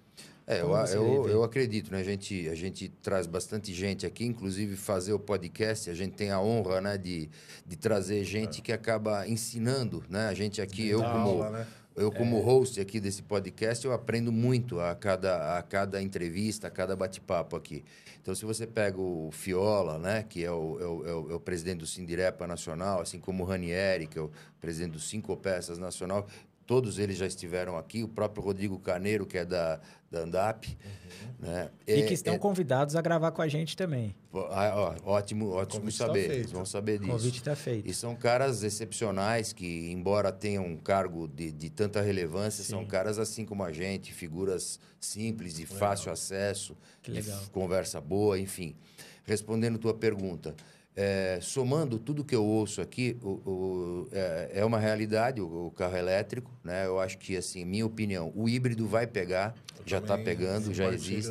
É, 0.48 0.62
eu, 0.62 0.74
eu, 0.96 1.30
eu 1.30 1.44
acredito, 1.44 1.92
né? 1.92 2.00
A 2.00 2.04
gente, 2.04 2.50
a 2.50 2.56
gente 2.56 2.90
traz 3.02 3.28
bastante 3.28 3.74
gente 3.74 4.06
aqui, 4.06 4.26
inclusive 4.26 4.76
fazer 4.76 5.14
o 5.14 5.20
podcast, 5.20 5.90
a 5.90 5.94
gente 5.94 6.14
tem 6.16 6.32
a 6.32 6.42
honra, 6.42 6.82
né, 6.82 6.98
de, 6.98 7.30
de 7.66 7.76
trazer 7.78 8.24
gente 8.26 8.62
que 8.62 8.72
acaba 8.74 9.26
ensinando, 9.28 10.04
né? 10.10 10.28
A 10.28 10.34
gente 10.34 10.62
aqui, 10.62 10.88
eu 10.88 11.00
Dá 11.00 11.12
como, 11.12 11.28
aula, 11.28 11.50
né? 11.52 11.68
eu 11.96 12.12
como 12.12 12.40
host 12.42 12.82
aqui 12.82 13.00
desse 13.00 13.22
podcast, 13.22 13.86
eu 13.86 13.94
aprendo 13.94 14.32
muito 14.32 14.80
a 14.80 14.96
cada, 14.96 15.58
a 15.58 15.62
cada 15.62 16.02
entrevista, 16.02 16.68
a 16.68 16.72
cada 16.72 16.96
bate-papo 16.96 17.56
aqui. 17.56 17.84
Então, 18.22 18.36
se 18.36 18.44
você 18.44 18.68
pega 18.68 19.00
o 19.00 19.30
Fiola, 19.32 19.98
né, 20.00 20.24
que 20.28 20.44
é 20.44 20.52
o, 20.52 20.80
é 20.80 20.86
o, 20.86 21.08
é 21.08 21.14
o- 21.14 21.32
é 21.32 21.36
o 21.36 21.40
presidente 21.40 21.80
do 21.80 21.88
Sindirepa 21.88 22.46
Nacional, 22.46 23.02
assim 23.02 23.20
como 23.20 23.44
o 23.44 23.46
Ranieri, 23.46 24.06
que 24.08 24.18
é 24.18 24.22
o 24.22 24.30
presidente 24.60 24.92
do 24.94 25.00
Cinco 25.00 25.36
Peças 25.38 25.78
Nacional, 25.78 26.28
todos 26.72 26.98
eles 27.00 27.18
já 27.18 27.28
estiveram 27.28 27.76
aqui, 27.78 28.02
o 28.02 28.08
próprio 28.08 28.42
Rodrigo 28.42 28.80
Carneiro, 28.80 29.26
que 29.26 29.38
é 29.38 29.44
da, 29.44 29.78
da 30.10 30.20
Andap. 30.22 30.64
Né? 31.38 31.70
E 31.86 31.92
É- 32.00 32.02
que 32.08 32.14
estão 32.14 32.36
é- 32.36 32.38
convidados 32.38 32.96
a 32.96 33.02
gravar 33.02 33.32
com 33.34 33.42
a 33.42 33.48
gente 33.50 33.76
também. 33.76 34.16
ah, 34.34 34.96
ó, 35.06 35.12
ótimo, 35.16 35.50
ótimo 35.50 35.88
tá 35.88 35.92
saber. 35.92 36.22
feito. 36.28 36.34
Eles 36.34 36.52
vão 36.52 36.66
saber 36.66 36.96
O 36.96 37.00
disso. 37.00 37.12
convite 37.12 37.38
está 37.40 37.58
feito. 37.58 37.90
E 37.90 37.94
são 37.94 38.16
caras 38.16 38.64
excepcionais 38.64 39.52
que, 39.52 39.92
embora 39.92 40.32
tenham 40.32 40.66
um 40.66 40.78
cargo 40.78 41.28
de, 41.28 41.52
de 41.52 41.70
tanta 41.70 42.02
relevância, 42.02 42.64
são 42.64 42.84
Sim. 42.84 42.88
caras 42.88 43.20
assim 43.20 43.44
como 43.44 43.66
a 43.66 43.74
gente, 43.74 44.14
figuras 44.14 44.80
simples, 44.98 45.56
de 45.56 45.66
fácil 45.66 46.10
acesso, 46.10 46.78
Que 47.04 47.12
de 47.12 47.20
legal. 47.20 47.42
conversa 47.52 48.00
boa, 48.00 48.40
enfim. 48.40 48.78
Respondendo 49.26 49.78
tua 49.78 49.94
pergunta, 49.94 50.56
é, 50.96 51.40
somando 51.42 51.98
tudo 51.98 52.24
que 52.24 52.36
eu 52.36 52.44
ouço 52.46 52.82
aqui, 52.82 53.18
o, 53.22 53.30
o- 53.30 54.08
é, 54.12 54.52
é 54.56 54.66
uma 54.66 54.80
realidade 54.80 55.40
o, 55.42 55.68
o 55.68 55.72
carro 55.72 55.96
elétrico, 55.98 56.52
né? 56.64 56.86
Eu 56.86 57.00
acho 57.00 57.18
que, 57.18 57.36
assim, 57.38 57.64
minha 57.66 57.86
opinião, 57.86 58.32
o 58.36 58.48
híbrido 58.50 58.88
vai 58.88 59.08
pegar, 59.08 59.56
Eu 59.80 59.84
já 59.86 59.98
está 60.00 60.18
pegando, 60.18 60.74
já 60.74 60.86
existe. 60.96 61.30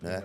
né? 0.00 0.16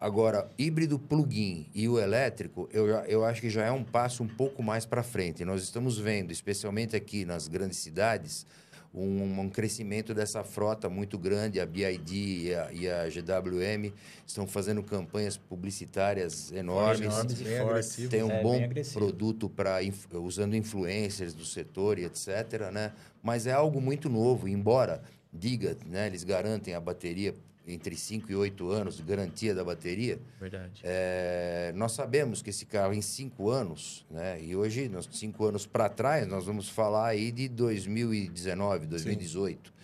Agora, 0.00 0.48
híbrido 0.56 0.96
plug-in 0.96 1.66
e 1.74 1.88
o 1.88 1.98
elétrico, 1.98 2.68
eu, 2.72 2.86
eu 2.86 3.24
acho 3.24 3.40
que 3.40 3.50
já 3.50 3.64
é 3.64 3.72
um 3.72 3.82
passo 3.82 4.22
um 4.22 4.28
pouco 4.28 4.62
mais 4.62 4.86
para 4.86 5.02
frente. 5.02 5.44
Nós 5.44 5.60
estamos 5.62 5.98
vendo, 5.98 6.30
especialmente 6.30 6.94
aqui 6.94 7.24
nas 7.24 7.48
grandes 7.48 7.78
cidades, 7.78 8.46
um, 8.92 9.40
um 9.40 9.48
crescimento 9.48 10.14
dessa 10.14 10.42
frota 10.42 10.88
muito 10.88 11.18
grande. 11.18 11.60
A 11.60 11.66
BID 11.66 12.12
e 12.12 12.54
a, 12.54 12.72
e 12.72 12.88
a 12.88 13.08
GWM 13.08 13.92
estão 14.26 14.46
fazendo 14.46 14.82
campanhas 14.82 15.36
publicitárias 15.36 16.50
enormes. 16.52 17.06
Enormes 17.06 17.40
e 17.40 17.58
fortes. 17.58 18.08
Tem 18.08 18.22
um 18.22 18.30
É, 18.30 18.42
bom 18.42 18.60
produto 18.92 19.48
para 19.48 19.78
usando 20.14 20.56
influencers 20.56 21.34
do 21.34 21.44
setor 21.44 21.98
e 21.98 22.04
etc, 22.04 22.70
né? 22.72 22.92
Mas 23.22 23.46
é 23.46 23.52
algo 23.52 23.80
muito 23.80 24.08
novo, 24.08 24.48
embora 24.48 25.02
diga, 25.32 25.76
né, 25.86 26.06
eles 26.06 26.24
garantem 26.24 26.74
a 26.74 26.80
bateria 26.80 27.34
entre 27.68 27.94
5 27.96 28.32
e 28.32 28.34
8 28.34 28.70
anos, 28.70 28.96
de 28.96 29.02
garantia 29.02 29.54
da 29.54 29.62
bateria. 29.62 30.18
Verdade. 30.40 30.80
É, 30.82 31.72
nós 31.76 31.92
sabemos 31.92 32.40
que 32.40 32.50
esse 32.50 32.64
carro 32.64 32.94
em 32.94 33.02
5 33.02 33.50
anos, 33.50 34.06
né, 34.10 34.42
e 34.42 34.56
hoje, 34.56 34.88
nós 34.88 35.08
cinco 35.12 35.44
anos 35.44 35.66
para 35.66 35.88
trás, 35.88 36.26
nós 36.26 36.46
vamos 36.46 36.68
falar 36.68 37.08
aí 37.08 37.30
de 37.30 37.48
2019, 37.48 38.86
2018. 38.86 39.78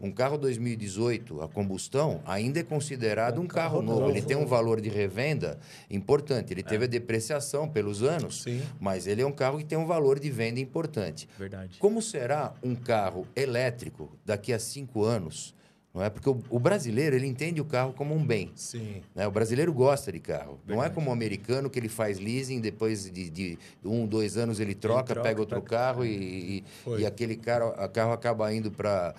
Um 0.00 0.12
carro 0.12 0.38
2018 0.38 1.42
a 1.42 1.48
combustão 1.48 2.20
ainda 2.24 2.60
é 2.60 2.62
considerado 2.62 3.36
É 3.36 3.40
um 3.40 3.42
um 3.42 3.46
carro, 3.46 3.78
carro 3.78 3.82
novo. 3.82 4.04
Ele 4.10 4.14
novo. 4.20 4.26
tem 4.26 4.36
um 4.36 4.46
valor 4.46 4.80
de 4.80 4.88
revenda 4.88 5.58
importante. 5.90 6.52
Ele 6.52 6.62
teve 6.62 6.84
a 6.84 6.88
depreciação 6.88 7.68
pelos 7.68 8.02
anos, 8.02 8.42
Sim. 8.42 8.62
mas 8.78 9.06
ele 9.06 9.22
é 9.22 9.26
um 9.26 9.32
carro 9.32 9.58
que 9.58 9.64
tem 9.64 9.76
um 9.76 9.86
valor 9.86 10.18
de 10.20 10.30
venda 10.30 10.60
importante. 10.60 11.28
Verdade. 11.38 11.78
Como 11.78 12.00
será 12.00 12.54
um 12.62 12.74
carro 12.74 13.26
elétrico 13.34 14.16
daqui 14.24 14.52
a 14.52 14.58
cinco 14.58 15.04
anos? 15.04 15.54
Não 15.94 16.04
é 16.04 16.10
porque 16.10 16.28
o, 16.28 16.38
o 16.50 16.58
brasileiro 16.60 17.16
ele 17.16 17.26
entende 17.26 17.60
o 17.60 17.64
carro 17.64 17.92
como 17.94 18.14
um 18.14 18.24
bem. 18.24 18.52
Sim. 18.54 19.02
né? 19.14 19.26
O 19.26 19.30
brasileiro 19.30 19.72
gosta 19.72 20.12
de 20.12 20.20
carro. 20.20 20.60
Não 20.66 20.74
é 20.74 20.78
Verdade. 20.80 20.94
como 20.94 21.08
o 21.10 21.12
americano 21.12 21.68
que 21.70 21.78
ele 21.78 21.88
faz 21.88 22.18
leasing, 22.20 22.60
depois 22.60 23.10
de, 23.10 23.30
de 23.30 23.58
um, 23.82 24.06
dois 24.06 24.36
anos 24.36 24.60
ele 24.60 24.74
troca, 24.74 25.14
troca, 25.14 25.22
pega 25.22 25.40
outro 25.40 25.60
pega- 25.62 25.70
carro 25.76 26.04
e, 26.04 26.62
e, 26.86 26.90
e 27.00 27.06
aquele 27.06 27.36
carro, 27.36 27.72
a 27.76 27.88
carro 27.88 28.12
acaba 28.12 28.52
indo 28.54 28.70
para 28.70 29.14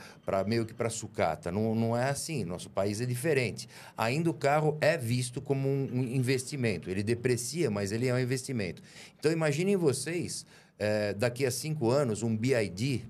meio 0.46 0.64
que 0.66 0.74
para 0.74 0.90
sucata. 0.92 1.52
Não, 1.52 1.74
não 1.74 1.98
é 1.98 2.08
assim. 2.10 2.46
Nosso 2.46 2.70
país 2.70 3.02
é 3.02 3.06
diferente. 3.06 3.68
Ainda 3.98 4.30
o 4.30 4.34
carro 4.34 4.78
é 4.80 4.96
visto 4.96 5.42
como 5.42 5.68
um, 5.68 5.90
um 5.92 6.04
investimento. 6.04 6.90
Ele 6.90 7.02
deprecia, 7.04 7.70
mas 7.72 7.92
ele 7.92 8.08
é 8.08 8.14
um 8.14 8.20
investimento. 8.20 8.82
Então 9.20 9.32
imaginem 9.32 9.76
vocês, 9.76 10.46
eh, 10.78 11.14
daqui 11.16 11.46
a 11.46 11.52
cinco 11.52 11.90
anos, 11.90 12.22
um 12.24 12.38
BID 12.38 13.04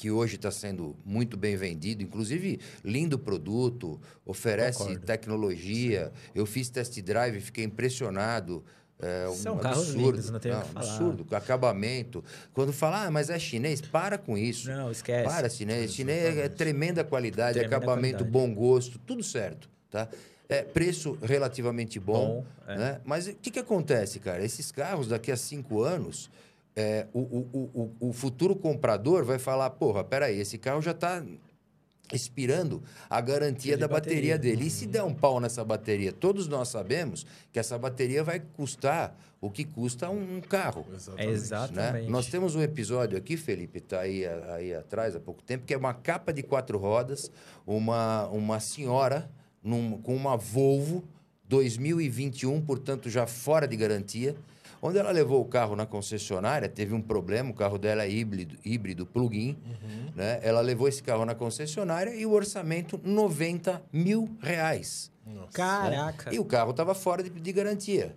que 0.00 0.10
hoje 0.10 0.36
está 0.36 0.50
sendo 0.50 0.96
muito 1.04 1.36
bem 1.36 1.56
vendido, 1.56 2.02
inclusive 2.02 2.58
lindo 2.82 3.18
produto, 3.18 4.00
oferece 4.24 4.78
Concordo. 4.78 5.04
tecnologia. 5.04 6.10
Eu 6.34 6.46
fiz 6.46 6.70
test 6.70 6.98
drive, 7.02 7.38
fiquei 7.38 7.64
impressionado. 7.64 8.64
É 8.98 9.28
um 9.28 9.34
São 9.34 9.58
carros 9.58 9.88
absurdo, 9.90 10.10
lindos, 10.12 10.30
não 10.30 10.38
tem 10.40 10.52
o 10.52 10.60
que 10.62 10.68
falar. 10.68 10.86
absurdo, 10.86 11.36
acabamento. 11.36 12.24
Quando 12.54 12.72
fala, 12.72 13.04
ah, 13.04 13.10
mas 13.10 13.28
é 13.28 13.38
chinês, 13.38 13.82
para 13.82 14.16
com 14.16 14.38
isso. 14.38 14.70
Não, 14.70 14.90
esquece. 14.90 15.24
Para, 15.28 15.50
chinês. 15.50 15.92
Chinês 15.92 16.38
é 16.38 16.48
tremenda 16.48 17.04
qualidade, 17.04 17.58
Tremenda 17.58 17.76
acabamento, 17.76 18.24
qualidade. 18.24 18.30
bom 18.30 18.54
gosto, 18.54 18.98
tudo 19.00 19.22
certo, 19.22 19.68
tá? 19.90 20.08
É, 20.48 20.62
preço 20.62 21.18
relativamente 21.22 22.00
bom, 22.00 22.42
Bom, 22.42 22.46
é. 22.66 22.76
né? 22.78 23.00
Mas 23.04 23.26
o 23.26 23.34
que, 23.34 23.50
que 23.50 23.58
acontece, 23.58 24.18
cara? 24.18 24.42
Esses 24.42 24.72
carros, 24.72 25.08
daqui 25.08 25.30
a 25.30 25.36
cinco 25.36 25.82
anos, 25.82 26.30
é, 26.80 27.06
o, 27.12 27.20
o, 27.20 27.70
o, 28.00 28.08
o- 28.08 28.12
futuro 28.12 28.54
comprador 28.56 29.24
vai 29.24 29.38
falar, 29.38 29.70
porra, 29.70 30.02
peraí, 30.04 30.38
esse 30.40 30.56
carro 30.58 30.80
já 30.82 30.92
está 30.92 31.22
expirando 32.12 32.82
a 33.08 33.20
garantia 33.20 33.74
De 33.76 33.80
da 33.80 33.86
bateria, 33.88 34.34
bateria. 34.34 34.38
dele. 34.38 34.66
E 34.66 34.70
se 34.70 34.86
der 34.86 35.02
um 35.04 35.14
pau 35.14 35.38
nessa 35.38 35.64
bateria? 35.64 36.12
Todos 36.12 36.48
nós 36.48 36.68
sabemos 36.68 37.24
que 37.52 37.58
essa 37.58 37.78
bateria 37.78 38.24
vai 38.24 38.40
custar 38.40 39.16
o 39.40 39.48
que 39.50 39.64
custa 39.64 40.10
um, 40.10 40.36
um 40.36 40.40
carro. 40.40 40.84
Exatamente. 40.92 41.28
É 41.28 41.32
exato. 41.32 41.72
Né? 41.72 41.82
Exatamente. 41.82 42.10
Nós 42.10 42.26
temos 42.26 42.56
um 42.56 42.62
episódio 42.62 43.16
aqui, 43.16 43.36
Felipe, 43.36 43.78
está 43.78 44.00
aí, 44.00 44.26
aí 44.26 44.74
atrás 44.74 45.14
há 45.14 45.20
pouco 45.20 45.40
tempo, 45.42 45.64
que 45.64 45.72
é 45.72 45.76
uma 45.76 45.94
capa 45.94 46.32
de 46.32 46.42
quatro 46.42 46.78
rodas, 46.78 47.30
uma, 47.66 48.26
uma 48.28 48.58
senhora 48.58 49.30
num- 49.62 49.96
com 50.02 50.14
uma 50.16 50.36
Volvo 50.36 51.04
2021, 51.48 52.60
portanto 52.60 53.08
já 53.08 53.26
fora 53.26 53.66
de 53.68 53.76
garantia, 53.76 54.34
onde 54.82 54.98
ela 54.98 55.10
levou 55.10 55.40
o 55.40 55.44
carro 55.44 55.76
na 55.76 55.86
concessionária, 55.86 56.68
teve 56.68 56.94
um 56.94 57.00
problema, 57.02 57.50
o 57.50 57.54
carro 57.54 57.78
dela 57.78 58.02
é 58.04 58.10
híbrido, 58.10 58.56
híbrido 58.64 59.04
plug-in, 59.06 59.56
né? 60.14 60.40
ela 60.42 60.60
levou 60.60 60.88
esse 60.88 61.02
carro 61.02 61.24
na 61.24 61.34
concessionária 61.34 62.14
e 62.14 62.24
o 62.26 62.32
orçamento 62.32 63.00
90 63.04 63.82
mil 63.92 64.28
reais. 64.40 65.10
Nossa. 65.26 65.48
Caraca. 65.52 66.34
E 66.34 66.38
o 66.38 66.44
carro 66.44 66.70
estava 66.70 66.94
fora 66.94 67.22
de, 67.22 67.30
de 67.30 67.52
garantia. 67.52 68.14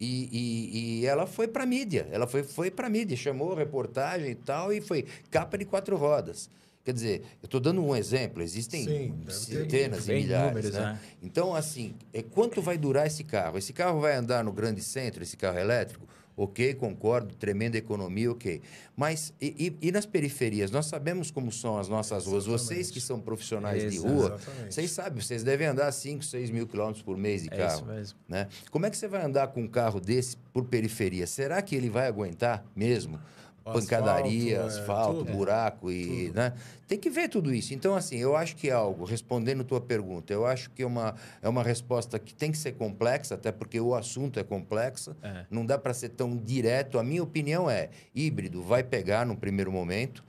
E, 0.00 0.28
e- 0.32 1.00
e 1.02 1.06
ela 1.06 1.26
foi 1.26 1.46
para 1.48 1.64
mídia. 1.64 2.06
Ela 2.10 2.26
foi, 2.26 2.42
foi 2.42 2.70
para 2.70 2.88
mídia, 2.88 3.16
chamou 3.16 3.54
reportagem 3.54 4.30
e 4.30 4.34
tal, 4.34 4.72
e 4.72 4.80
foi 4.80 5.06
capa 5.30 5.56
de 5.56 5.64
quatro 5.64 5.96
rodas. 5.96 6.50
Quer 6.84 6.92
dizer, 6.92 7.22
eu 7.42 7.46
estou 7.46 7.58
dando 7.60 7.82
um 7.82 7.96
exemplo, 7.96 8.42
existem 8.42 8.84
Sim, 8.84 9.14
ter 9.24 9.32
centenas 9.32 10.06
e 10.06 10.12
milhares. 10.12 10.48
números, 10.48 10.70
né? 10.72 10.80
né? 10.80 11.00
Então, 11.22 11.54
assim, 11.54 11.94
é, 12.12 12.22
quanto 12.22 12.60
vai 12.60 12.76
durar 12.76 13.06
esse 13.06 13.24
carro? 13.24 13.56
Esse 13.56 13.72
carro 13.72 14.00
vai 14.00 14.14
andar 14.14 14.44
no 14.44 14.52
grande 14.52 14.82
centro, 14.82 15.22
esse 15.22 15.34
carro 15.36 15.58
elétrico? 15.58 16.06
Ok, 16.36 16.74
concordo, 16.74 17.32
tremenda 17.36 17.78
economia, 17.78 18.30
ok. 18.32 18.60
Mas 18.96 19.32
e, 19.40 19.72
e- 19.80 19.88
e 19.88 19.92
nas 19.92 20.04
periferias? 20.04 20.68
Nós 20.70 20.86
sabemos 20.86 21.30
como 21.30 21.50
são 21.52 21.78
as 21.78 21.88
nossas 21.88 22.26
ruas. 22.26 22.44
Vocês 22.44 22.90
que 22.90 23.00
são 23.00 23.20
profissionais 23.20 23.80
de 23.82 23.96
Exato. 23.96 24.12
rua, 24.12 24.26
Exatamente. 24.42 24.74
vocês 24.74 24.90
sabem, 24.90 25.22
vocês 25.22 25.44
devem 25.44 25.68
andar 25.68 25.90
5, 25.92 26.24
6 26.24 26.50
mil 26.50 26.66
quilômetros 26.66 27.02
por 27.04 27.16
mês 27.16 27.44
de 27.44 27.48
É 27.52 27.56
carro 27.56 27.76
isso 27.76 27.86
mesmo. 27.86 28.18
né? 28.28 28.48
Como 28.70 28.84
é 28.84 28.90
que 28.90 28.96
você 28.96 29.06
vai 29.06 29.24
andar 29.24 29.46
com 29.48 29.62
um 29.62 29.68
carro 29.68 30.00
desse 30.00 30.36
por 30.52 30.64
periferia? 30.64 31.24
Será 31.26 31.62
que 31.62 31.74
ele 31.76 31.88
vai 31.88 32.08
aguentar 32.08 32.66
mesmo? 32.74 33.18
Pancadaria, 33.64 34.62
asfalto, 34.62 34.78
é, 34.78 34.80
asfalto, 34.82 35.24
tudo. 35.24 35.32
buraco 35.32 35.90
e, 35.90 36.30
né? 36.34 36.52
Tem 36.86 36.98
que 36.98 37.08
ver 37.08 37.28
tudo 37.28 37.52
isso. 37.52 37.72
Então, 37.72 37.94
assim, 37.96 38.16
eu 38.16 38.36
acho 38.36 38.54
que 38.56 38.68
é 38.68 38.72
algo, 38.72 39.04
respondendo 39.04 39.64
tua 39.64 39.80
pergunta, 39.80 40.32
eu 40.32 40.44
acho 40.46 40.70
que 40.70 40.82
é 40.82 40.86
uma, 40.86 41.14
é 41.40 41.48
uma 41.48 41.62
resposta 41.62 42.18
que 42.18 42.34
tem 42.34 42.52
que 42.52 42.58
ser 42.58 42.72
complexa, 42.72 43.34
até 43.34 43.50
porque 43.50 43.80
o 43.80 43.94
assunto 43.94 44.38
é 44.38 44.44
complexo. 44.44 45.16
É. 45.22 45.46
Não 45.50 45.64
dá 45.64 45.78
para 45.78 45.94
ser 45.94 46.10
tão 46.10 46.36
direto. 46.36 46.98
A 46.98 47.02
minha 47.02 47.22
opinião 47.22 47.68
é, 47.70 47.88
híbrido 48.14 48.62
vai 48.62 48.82
pegar 48.82 49.24
no 49.24 49.34
primeiro 49.36 49.72
momento, 49.72 50.22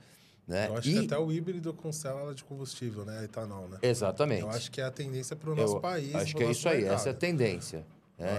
né? 0.48 0.68
Eu 0.68 0.76
acho 0.78 0.88
E- 0.88 0.92
que 1.00 1.04
até 1.06 1.18
o 1.18 1.30
híbrido 1.30 1.74
com 1.74 1.92
célula 1.92 2.34
de 2.34 2.42
combustível, 2.42 3.04
né? 3.04 3.24
Etanol, 3.24 3.68
né? 3.68 3.78
Exatamente. 3.82 4.40
Eu 4.42 4.50
acho 4.50 4.70
que 4.70 4.80
é 4.80 4.84
a 4.84 4.90
tendência 4.90 5.36
para 5.36 5.50
o 5.50 5.54
nosso 5.54 5.76
Eu 5.76 5.80
país. 5.80 6.14
Acho 6.14 6.34
que 6.36 6.42
é 6.42 6.50
isso 6.50 6.68
aí, 6.68 6.78
mercado. 6.78 6.94
essa 6.94 7.08
é 7.10 7.12
a 7.12 7.14
tendência. 7.14 7.84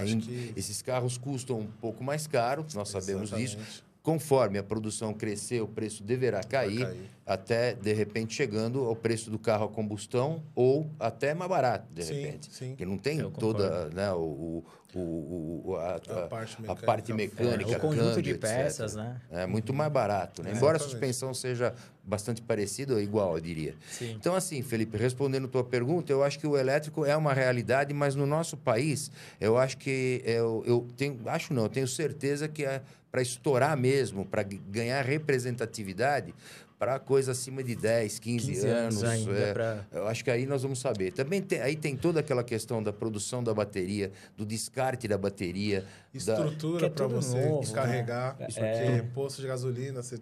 Em- 0.04 0.18
que- 0.18 0.52
Esses 0.56 0.82
carros 0.82 1.16
custam 1.16 1.60
um 1.60 1.66
pouco 1.66 2.02
mais 2.02 2.26
caro, 2.26 2.66
nós 2.74 2.88
sabemos 2.88 3.30
disso. 3.30 3.84
Conforme 4.08 4.56
a 4.58 4.62
produção 4.62 5.12
crescer, 5.12 5.60
o 5.60 5.68
preço 5.68 6.02
deverá 6.02 6.42
cair, 6.42 6.86
cair. 6.86 7.10
até, 7.26 7.74
de 7.74 7.92
repente, 7.92 8.32
chegando 8.32 8.86
ao 8.86 8.96
preço 8.96 9.30
do 9.30 9.38
carro 9.38 9.66
a 9.66 9.68
combustão 9.68 10.42
ou 10.54 10.90
até 10.98 11.34
mais 11.34 11.50
barato, 11.50 11.92
de 11.92 12.02
Sim, 12.04 12.14
repente. 12.14 12.48
sim. 12.50 12.68
Porque 12.70 12.86
não 12.86 12.96
tem 12.96 13.30
toda 13.32 13.90
né, 13.90 14.10
o, 14.14 14.64
o, 14.94 15.62
o, 15.66 15.76
a, 15.76 15.94
A 15.94 16.24
a- 16.24 16.28
parte 16.28 16.56
a 16.56 16.60
mecânica, 16.60 16.86
parte 16.86 17.12
é, 17.12 17.14
mecânica, 17.14 17.70
o 17.70 17.80
conjunto 17.80 18.04
câmbio, 18.06 18.22
de 18.22 18.30
etc. 18.30 18.40
peças, 18.42 18.94
né? 18.96 19.20
É 19.30 19.46
muito 19.46 19.72
mais 19.74 19.92
barato, 19.92 20.42
né? 20.42 20.52
Embora 20.52 20.76
a 20.76 20.80
suspensão 20.80 21.34
seja 21.34 21.74
bastante 22.02 22.40
parecida 22.40 22.94
ou 22.94 23.00
igual, 23.00 23.34
eu 23.36 23.40
diria. 23.40 23.74
Sim. 23.90 24.16
Então, 24.18 24.34
assim, 24.34 24.62
Felipe, 24.62 24.96
respondendo 24.96 25.46
tua 25.46 25.62
pergunta, 25.62 26.10
eu 26.10 26.24
acho 26.24 26.38
que 26.38 26.46
o 26.46 26.56
elétrico 26.56 27.04
é 27.04 27.14
uma 27.14 27.34
realidade, 27.34 27.92
mas 27.92 28.14
no 28.14 28.24
nosso 28.24 28.56
país, 28.56 29.10
eu 29.38 29.58
acho 29.58 29.76
que 29.76 30.22
eu, 30.24 30.62
eu 30.66 30.88
tenho, 30.96 31.20
acho 31.26 31.52
não, 31.52 31.64
eu 31.64 31.68
tenho 31.68 31.86
certeza 31.86 32.48
que 32.48 32.64
é 32.64 32.80
para 33.10 33.20
estourar 33.22 33.76
mesmo, 33.76 34.24
para 34.24 34.42
ganhar 34.42 35.02
representatividade, 35.02 36.34
para 36.78 36.98
coisa 37.00 37.32
acima 37.32 37.62
de 37.64 37.74
10, 37.74 38.18
15, 38.20 38.46
15 38.46 38.66
anos. 38.68 39.02
anos 39.02 39.04
ainda 39.04 39.32
é, 39.38 39.52
pra- 39.52 39.84
Eu 39.90 40.06
acho 40.06 40.22
que 40.22 40.30
aí 40.30 40.46
nós 40.46 40.62
vamos 40.62 40.78
saber. 40.78 41.12
Também 41.12 41.42
tem, 41.42 41.60
aí 41.60 41.74
tem 41.74 41.96
toda 41.96 42.20
aquela 42.20 42.44
questão 42.44 42.80
da 42.82 42.92
produção 42.92 43.42
da 43.42 43.52
bateria, 43.52 44.12
do 44.36 44.46
descarte 44.46 45.08
da 45.08 45.18
bateria, 45.18 45.84
da, 46.12 46.18
Estrutura 46.18 46.86
é 46.86 46.88
para 46.90 47.06
tudo 47.08 47.16
você 47.20 47.40
novo, 47.46 47.60
descarregar. 47.60 48.36
né? 48.38 48.46
Porque 48.46 48.60
É. 48.60 49.02
posto 49.12 49.42
de 49.42 49.48
gasolina, 49.48 50.02
você 50.02 50.18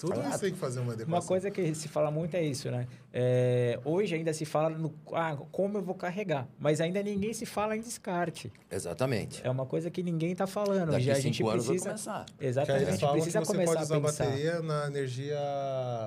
Tudo 0.00 0.18
Ah, 0.18 0.30
isso 0.30 0.40
tem 0.40 0.52
que 0.52 0.58
fazer 0.58 0.80
uma 0.80 0.94
adequação. 0.94 1.14
Uma 1.20 1.22
coisa 1.26 1.50
que 1.50 1.74
se 1.74 1.86
fala 1.86 2.10
muito 2.10 2.34
é 2.34 2.42
isso, 2.42 2.70
né? 2.70 2.88
É, 3.12 3.78
hoje 3.84 4.14
ainda 4.14 4.32
se 4.32 4.46
fala 4.46 4.70
no 4.70 4.94
ah, 5.12 5.36
como 5.52 5.76
eu 5.76 5.82
vou 5.82 5.94
carregar, 5.94 6.48
mas 6.58 6.80
ainda 6.80 7.02
ninguém 7.02 7.34
se 7.34 7.44
fala 7.44 7.76
em 7.76 7.80
descarte. 7.80 8.50
Exatamente. 8.70 9.40
É 9.46 9.50
uma 9.50 9.66
coisa 9.66 9.90
que 9.90 10.02
ninguém 10.02 10.32
está 10.32 10.46
falando. 10.46 10.90
Daqui 10.90 11.04
Já 11.04 11.12
a 11.12 11.20
gente 11.20 11.42
anos 11.42 11.66
vai 11.66 11.74
precisa. 11.74 11.90
começar. 11.90 12.24
Que 12.24 12.44
aí 12.44 12.48
Exatamente. 12.48 12.82
eles 12.82 12.88
A 12.88 12.92
gente 12.92 13.00
falam 13.00 13.16
que 13.16 13.22
precisa 13.22 13.44
você 13.44 13.52
começar 13.52 13.72
pode 13.72 13.84
usar 13.84 13.96
a 13.96 14.00
pensar. 14.00 14.24
bateria 14.24 14.62
na 14.62 14.86
energia 14.86 15.38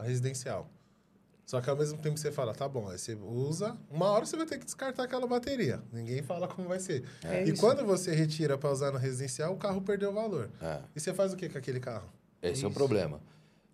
residencial. 0.04 0.68
Só 1.46 1.62
que 1.62 1.70
ao 1.70 1.76
mesmo 1.76 2.00
tempo 2.00 2.18
você 2.18 2.32
fala, 2.32 2.54
tá 2.56 2.68
bom, 2.68 2.90
aí 2.90 2.98
você 2.98 3.16
usa, 3.16 3.78
uma 3.92 4.10
hora 4.10 4.26
você 4.26 4.36
vai 4.36 4.46
ter 4.46 4.58
que 4.58 4.66
descartar 4.66 5.04
aquela 5.04 5.28
bateria. 5.28 5.82
Ninguém 5.92 6.24
fala 6.24 6.48
como 6.48 6.68
vai 6.68 6.80
ser. 6.80 7.04
É 7.24 7.44
e 7.46 7.52
isso. 7.52 7.62
quando 7.62 7.86
você 7.86 8.16
retira 8.16 8.58
para 8.58 8.72
usar 8.72 8.92
no 8.92 8.98
residencial, 8.98 9.54
o 9.54 9.58
carro 9.58 9.82
perdeu 9.82 10.10
o 10.10 10.14
valor. 10.14 10.50
É. 10.62 10.80
E 10.96 11.00
você 11.00 11.14
faz 11.14 11.34
o 11.34 11.36
que 11.36 11.50
com 11.50 11.58
aquele 11.58 11.80
carro? 11.80 12.10
Esse 12.42 12.64
é 12.66 12.68
o 12.68 12.72
problema. 12.72 13.22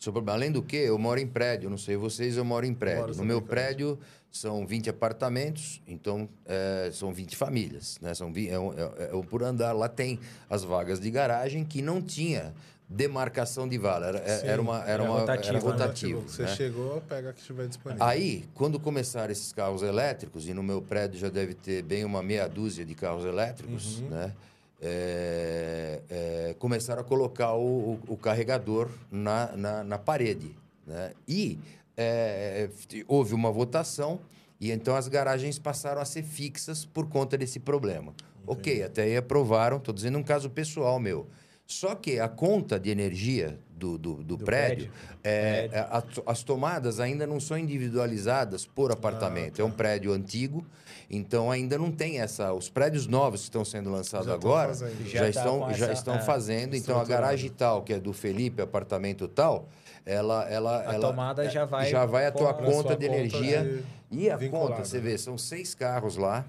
É 0.08 0.12
problema. 0.12 0.38
Além 0.38 0.52
do 0.52 0.62
que, 0.62 0.78
eu 0.78 0.98
moro 0.98 1.20
em 1.20 1.28
prédio, 1.28 1.70
não 1.70 1.78
sei 1.78 1.98
vocês, 1.98 2.38
eu 2.38 2.46
moro 2.46 2.66
em 2.66 2.74
prédio. 2.74 3.02
moro 3.02 3.16
no 3.18 3.26
meu 3.26 3.42
prédio. 3.42 4.00
são 4.32 4.64
20 4.66 4.92
apartamentos, 4.92 5.82
então 5.88 6.30
é, 6.46 6.92
são 6.94 7.12
20 7.12 7.36
famílias. 7.36 7.98
Né? 8.00 8.14
São, 8.14 8.32
é, 8.36 8.42
é- 8.42 9.10
é 9.12 9.16
um 9.16 9.24
por 9.24 9.42
andar. 9.44 9.74
Lá 9.74 9.90
tem 9.90 10.20
as 10.48 10.64
vagas 10.64 11.00
de 11.00 11.10
garagem 11.10 11.66
que 11.66 11.82
não 11.82 12.00
tinha 12.00 12.54
demarcação 12.88 13.68
de 13.68 13.78
vala. 13.78 14.06
Era, 14.08 14.20
é- 14.20 14.38
Sim, 14.38 14.48
era 14.48 14.62
uma, 14.62 14.80
era 14.82 14.92
era 14.92 15.04
uma, 15.04 15.20
rotativo, 15.20 15.50
era 15.50 15.60
né? 15.66 15.72
rotativo. 15.72 16.22
Você 16.22 16.44
né? 16.44 16.56
chegou, 16.56 17.02
pega 17.02 17.30
o 17.30 17.34
que 17.34 17.40
estiver 17.40 17.68
disponível. 17.68 18.04
Aí, 18.06 18.46
quando 18.54 18.80
começaram 18.80 19.32
esses 19.32 19.52
carros 19.52 19.82
elétricos, 19.82 20.48
e 20.48 20.54
no 20.54 20.62
meu 20.64 20.82
prédio 20.82 21.20
já 21.20 21.30
deve 21.30 21.54
ter 21.56 21.84
bem 21.84 22.06
uma 22.06 22.22
meia 22.24 22.48
dúzia 22.48 22.86
de 22.86 22.94
carros 22.96 23.26
elétricos, 23.26 24.02
né? 24.02 24.34
É, 24.82 26.02
é, 26.10 26.56
começaram 26.60 27.02
a 27.02 27.04
colocar 27.04 27.54
o, 27.54 27.94
o- 27.94 28.00
o 28.10 28.18
carregador 28.18 28.90
na, 29.12 29.56
na, 29.56 29.84
na 29.84 29.98
parede. 29.98 30.56
Né? 30.86 31.12
E 31.28 31.60
é, 31.98 32.70
houve 33.08 33.34
uma 33.34 33.52
votação, 33.52 34.20
e 34.60 34.72
então 34.72 34.96
as 34.96 35.08
garagens 35.08 35.60
passaram 35.60 36.02
a 36.02 36.06
ser 36.06 36.24
fixas 36.24 36.86
por 36.86 37.08
conta 37.08 37.38
desse 37.38 37.60
problema. 37.60 38.14
Ok, 38.48 38.82
até 38.84 39.04
aí 39.04 39.16
aprovaram, 39.18 39.78
estou 39.78 39.94
dizendo 39.94 40.18
um 40.18 40.24
caso 40.24 40.50
pessoal 40.50 41.00
meu. 41.00 41.28
Só 41.68 41.94
que 41.94 42.20
a 42.20 42.28
conta 42.28 42.80
de 42.80 42.90
energia 42.90 43.60
do, 43.78 43.96
do, 43.96 44.16
do 44.16 44.38
Do 44.38 44.44
prédio, 44.46 44.90
prédio. 44.90 45.20
é, 45.24 45.70
é, 45.72 45.80
a- 45.82 46.04
as 46.26 46.42
tomadas 46.42 47.00
ainda 47.00 47.28
não 47.28 47.40
são 47.40 47.58
individualizadas 47.58 48.66
por 48.66 48.92
apartamento. 48.92 49.62
É 49.62 49.64
um 49.64 49.70
prédio 49.70 50.12
antigo, 50.12 50.66
então 51.10 51.50
ainda 51.50 51.78
não 51.78 51.92
tem 51.92 52.20
essa. 52.20 52.54
Os 52.54 52.70
prédios 52.70 53.08
novos 53.08 53.42
que 53.42 53.48
estão 53.48 53.66
sendo 53.66 53.90
lançados 53.90 54.28
Já 54.28 54.34
agora 54.34 54.70
fazendo. 54.70 55.06
já, 55.06 55.12
Já 55.12 55.22
tá 55.22 55.30
estão, 55.30 55.60
já 55.74 55.86
essa- 55.86 55.94
estão 55.94 56.16
é, 56.16 56.22
fazendo. 56.22 56.76
Então 56.76 57.00
a 57.00 57.04
garagem 57.06 57.50
tal, 57.50 57.82
que 57.82 57.94
é 57.94 58.00
do 58.00 58.14
Felipe, 58.14 58.62
apartamento 58.62 59.28
tal, 59.28 59.68
ela. 60.06 60.48
ela 60.50 60.80
A 60.88 60.94
ela, 60.94 61.08
tomada 61.10 61.50
já 61.50 61.66
vai 61.66 61.90
Já 61.90 62.06
vai 62.06 62.26
a 62.28 62.32
tua 62.32 62.54
conta 62.54 62.96
de 62.96 63.06
conta 63.08 63.18
energia. 63.18 63.84
E 64.12 64.30
a 64.30 64.38
vinculada. 64.38 64.72
conta, 64.76 64.86
você 64.86 65.00
vê, 65.00 65.18
são 65.18 65.38
seis 65.38 65.74
carros 65.76 66.16
lá. 66.18 66.46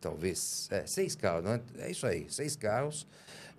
Talvez. 0.00 0.66
É, 0.70 0.86
seis 0.86 1.14
carros, 1.14 1.44
não 1.44 1.52
é? 1.52 1.60
É 1.80 1.90
isso 1.90 2.06
aí, 2.06 2.26
seis 2.30 2.56
carros. 2.56 3.06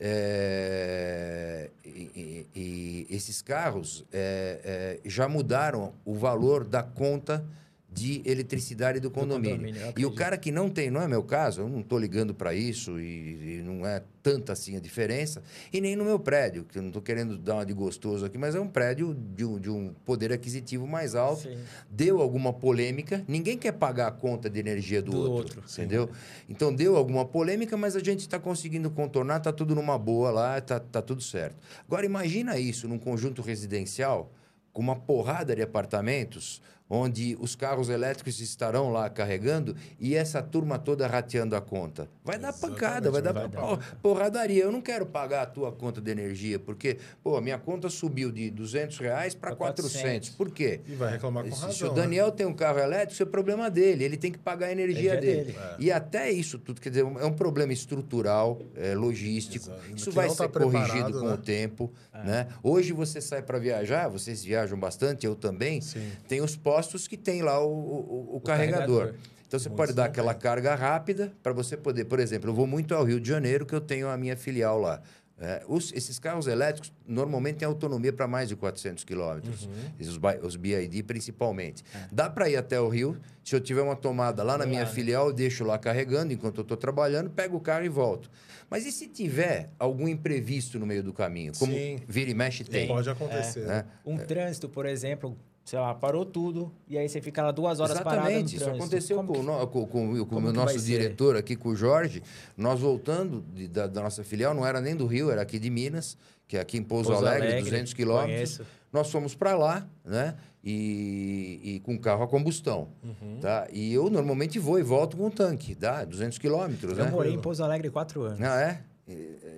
É, 0.03 1.69
e, 1.85 1.89
e- 1.89 2.47
e 2.59 3.07
esses 3.15 3.41
carros 3.41 4.03
é, 4.11 4.97
é, 5.03 5.09
já 5.09 5.27
mudaram 5.27 5.93
o 6.05 6.15
valor 6.15 6.63
da 6.63 6.81
conta 6.83 7.43
de 7.91 8.21
eletricidade 8.25 9.01
do 9.01 9.11
condomínio. 9.11 9.57
condomínio, 9.57 9.81
eu 9.81 9.93
e 9.97 10.05
o 10.05 10.11
cara 10.11 10.37
que 10.37 10.49
não 10.49 10.69
tem, 10.69 10.89
não 10.89 11.01
é 11.01 11.07
meu 11.07 11.23
caso, 11.23 11.61
eu 11.61 11.69
não 11.69 11.81
estou 11.81 11.99
ligando 11.99 12.33
para 12.33 12.53
isso 12.53 12.97
e, 12.99 13.57
e 13.59 13.61
não 13.61 13.85
é 13.85 14.01
tanta 14.23 14.53
assim 14.53 14.77
a 14.77 14.79
diferença, 14.79 15.43
e 15.73 15.81
nem 15.81 15.95
no 15.95 16.05
meu 16.05 16.19
prédio, 16.19 16.63
que 16.63 16.77
eu 16.77 16.81
não 16.81 16.89
estou 16.89 17.01
querendo 17.01 17.37
dar 17.37 17.55
uma 17.55 17.65
de 17.65 17.73
gostoso 17.73 18.23
aqui, 18.23 18.37
mas 18.37 18.55
é 18.55 18.59
um 18.61 18.67
prédio 18.67 19.13
de 19.13 19.43
um, 19.43 19.59
de 19.59 19.69
um 19.69 19.93
poder 20.05 20.31
aquisitivo 20.31 20.87
mais 20.87 21.15
alto 21.15 21.43
Sim. 21.43 21.57
deu 21.89 22.21
alguma 22.21 22.53
polêmica, 22.53 23.25
ninguém 23.27 23.57
quer 23.57 23.73
pagar 23.73 24.07
a 24.07 24.11
conta 24.11 24.49
de 24.49 24.59
energia 24.59 25.01
do, 25.01 25.11
Do 25.11 25.31
outro, 25.31 25.59
outro, 25.59 25.63
entendeu? 25.73 26.09
Então 26.47 26.73
deu 26.73 26.95
alguma 26.95 27.25
polêmica, 27.25 27.75
mas 27.75 27.95
a 27.95 27.99
gente 27.99 28.21
está 28.21 28.39
conseguindo 28.39 28.89
contornar, 28.89 29.41
tá 29.41 29.51
tudo 29.51 29.75
numa 29.75 29.97
boa 29.97 30.31
lá, 30.31 30.61
tá, 30.61 30.79
tá 30.79 31.01
tudo 31.01 31.21
certo. 31.21 31.57
Agora 31.85 32.05
imagina 32.05 32.57
isso 32.57 32.87
num 32.87 32.99
conjunto 32.99 33.41
residencial 33.41 34.31
com 34.71 34.81
uma 34.81 34.95
porrada 34.95 35.55
de 35.55 35.61
apartamentos 35.61 36.61
onde 36.93 37.37
os 37.39 37.55
carros 37.55 37.87
elétricos 37.87 38.41
estarão 38.41 38.91
lá 38.91 39.09
carregando 39.09 39.73
e 39.97 40.13
essa 40.13 40.41
turma 40.43 40.77
toda 40.77 41.07
rateando 41.07 41.55
a 41.55 41.61
conta. 41.61 42.09
Vai 42.21 42.37
dar 42.37 42.49
Exatamente, 42.49 42.79
pancada, 42.79 43.09
vai 43.11 43.21
dar 43.21 43.31
vai 43.31 43.47
dar 43.47 43.61
por- 43.61 43.79
porradaria. 44.01 44.61
Eu 44.63 44.73
não 44.73 44.81
quero 44.81 45.05
pagar 45.05 45.43
a 45.43 45.45
tua 45.45 45.71
conta 45.71 46.01
de 46.01 46.11
energia, 46.11 46.59
porque, 46.59 46.97
pô, 47.23 47.37
a 47.37 47.41
minha 47.41 47.57
conta 47.57 47.89
subiu 47.89 48.29
de 48.29 48.49
200 48.51 48.97
reais 48.99 49.33
para 49.33 49.51
Pra 49.55 49.55
400. 49.55 49.91
400. 49.93 50.29
Por 50.31 50.51
quê? 50.51 50.81
E 50.85 50.93
vai 50.95 51.13
reclamar 51.13 51.45
com 51.45 51.49
razão. 51.51 51.71
se 51.71 51.83
o 51.85 51.89
né? 51.93 52.01
Daniel 52.01 52.29
tem 52.29 52.45
um 52.45 52.53
carro 52.53 52.79
elétrico, 52.79 53.13
isso 53.13 53.23
é 53.23 53.25
problema 53.25 53.69
dele. 53.71 54.03
Ele 54.03 54.17
tem 54.17 54.29
que 54.31 54.37
pagar 54.39 54.67
a 54.67 54.71
energia, 54.73 55.13
Energia 55.13 55.21
dele. 55.21 55.51
dele. 55.53 55.57
E 55.79 55.89
até 55.93 56.29
isso 56.29 56.59
tudo, 56.59 56.81
quer 56.81 56.89
dizer, 56.89 57.03
é 57.05 57.25
um 57.25 57.31
problema 57.33 57.71
estrutural, 57.71 58.59
é, 58.75 58.93
logístico. 58.95 59.65
Exato. 59.69 59.81
Isso 59.95 60.11
vai 60.11 60.27
não 60.27 60.35
ser 60.35 60.49
tá 60.49 60.59
corrigido 60.59 61.13
com 61.21 61.27
né? 61.27 61.33
o 61.33 61.37
tempo. 61.37 61.89
Né? 62.25 62.47
Hoje 62.61 62.91
você 62.91 63.21
sai 63.21 63.41
para 63.41 63.57
viajar, 63.57 64.09
vocês 64.09 64.43
viajam 64.43 64.77
bastante, 64.77 65.25
eu 65.25 65.35
também. 65.35 65.79
Sim. 65.79 66.11
Tem 66.27 66.41
os 66.41 66.55
postos 66.57 66.80
que 67.07 67.17
tem 67.17 67.41
lá 67.41 67.59
o, 67.63 67.69
o- 67.69 68.33
o- 68.33 68.35
o 68.37 68.41
carregador. 68.41 68.99
carregador. 68.99 69.19
Então 69.47 69.59
você 69.59 69.67
Muitos 69.69 69.85
pode 69.85 69.93
dar 69.95 70.05
aquela 70.05 70.33
carga 70.33 70.73
rápida 70.75 71.33
para 71.43 71.51
você 71.51 71.75
poder, 71.75 72.05
por 72.05 72.19
exemplo, 72.19 72.49
eu 72.49 72.53
vou 72.53 72.65
muito 72.65 72.95
ao 72.95 73.03
Rio 73.03 73.19
de 73.19 73.27
Janeiro 73.27 73.65
que 73.65 73.75
eu 73.75 73.81
tenho 73.81 74.07
a 74.07 74.15
minha 74.17 74.37
filial 74.37 74.79
lá. 74.79 75.01
É, 75.43 75.63
os- 75.67 75.91
esses 75.93 76.19
carros 76.19 76.45
elétricos 76.45 76.93
normalmente 77.05 77.57
têm 77.57 77.65
autonomia 77.67 78.13
para 78.13 78.27
mais 78.27 78.47
de 78.47 78.55
400 78.55 79.03
quilômetros, 79.03 79.65
Uhum. 79.65 80.37
os 80.43 80.55
BID 80.55 81.01
principalmente. 81.03 81.83
Dá 82.11 82.29
para 82.29 82.47
ir 82.47 82.55
até 82.57 82.79
o 82.79 82.87
Rio, 82.87 83.17
se 83.43 83.55
eu 83.55 83.59
tiver 83.59 83.81
uma 83.81 83.95
tomada 83.95 84.43
lá 84.43 84.55
na 84.57 84.65
minha 84.67 84.83
Lá, 84.83 84.87
né? 84.87 84.93
filial, 84.93 85.27
eu 85.27 85.33
deixo 85.33 85.63
lá 85.63 85.79
carregando 85.79 86.31
enquanto 86.31 86.59
eu 86.59 86.61
estou 86.61 86.77
trabalhando, 86.77 87.29
pego 87.31 87.57
o 87.57 87.59
carro 87.59 87.83
e 87.83 87.89
volto. 87.89 88.29
Mas 88.69 88.85
e 88.85 88.91
se 88.91 89.07
tiver 89.07 89.71
algum 89.79 90.07
imprevisto 90.07 90.77
no 90.79 90.85
meio 90.85 91.01
do 91.03 91.11
caminho? 91.11 91.51
Como 91.57 91.73
Sim. 91.73 91.97
vira 92.07 92.29
e 92.29 92.33
mexe 92.35 92.63
tem. 92.63 92.87
Pode 92.87 93.09
acontecer. 93.09 93.61
né? 93.65 93.85
Um 94.05 94.17
trânsito, 94.17 94.69
por 94.69 94.85
exemplo, 94.85 95.35
sei 95.71 95.79
lá, 95.79 95.95
parou 95.95 96.25
tudo 96.25 96.69
e 96.85 96.97
aí 96.97 97.07
você 97.07 97.21
fica 97.21 97.41
lá 97.41 97.49
duas 97.53 97.79
horas 97.79 97.97
parado 98.01 98.17
no 98.17 98.21
Exatamente, 98.27 98.55
isso 98.57 98.65
trânsito. 98.65 98.83
aconteceu 98.83 99.15
Como 99.15 99.27
com, 99.33 99.39
que- 99.39 99.67
com, 99.67 99.87
com- 99.87 100.25
com 100.25 100.35
o 100.35 100.51
nosso 100.51 100.77
ser? 100.77 100.85
diretor 100.85 101.37
aqui, 101.37 101.55
com 101.55 101.69
o 101.69 101.75
Jorge. 101.77 102.21
Nós 102.57 102.81
voltando 102.81 103.41
de- 103.55 103.69
da, 103.69 103.87
da 103.87 104.01
nossa 104.01 104.21
filial, 104.21 104.53
não 104.53 104.67
era 104.67 104.81
nem 104.81 104.97
do 104.97 105.05
Rio, 105.05 105.31
era 105.31 105.41
aqui 105.43 105.57
de 105.57 105.69
Minas, 105.69 106.17
que 106.45 106.57
é 106.57 106.59
aqui 106.59 106.77
em 106.77 106.83
Pouso, 106.83 107.09
Pouso 107.11 107.25
Alegre, 107.25 107.47
Alegre, 107.47 107.63
200 107.69 107.93
quilômetros. 107.93 108.57
conheço. 108.57 108.65
Nós 108.91 109.09
fomos 109.09 109.33
para 109.33 109.55
lá, 109.55 109.87
né? 110.03 110.35
E, 110.61 111.59
e 111.63 111.79
com 111.79 111.97
carro 111.97 112.23
a 112.23 112.27
combustão, 112.27 112.89
Uhum. 113.01 113.39
tá? 113.39 113.65
E 113.71 113.93
eu 113.93 114.09
normalmente 114.09 114.59
vou 114.59 114.77
e 114.77 114.83
volto 114.83 115.15
com 115.15 115.27
o 115.27 115.31
tanque, 115.31 115.73
dá 115.73 116.03
200 116.03 116.37
quilômetros, 116.37 116.97
Eu 116.97 117.05
né? 117.05 117.11
morei 117.11 117.33
em 117.33 117.39
Pouso 117.39 117.63
Alegre 117.63 117.89
quatro 117.89 118.23
anos. 118.23 118.41
Ah, 118.41 118.59
é? 118.59 118.81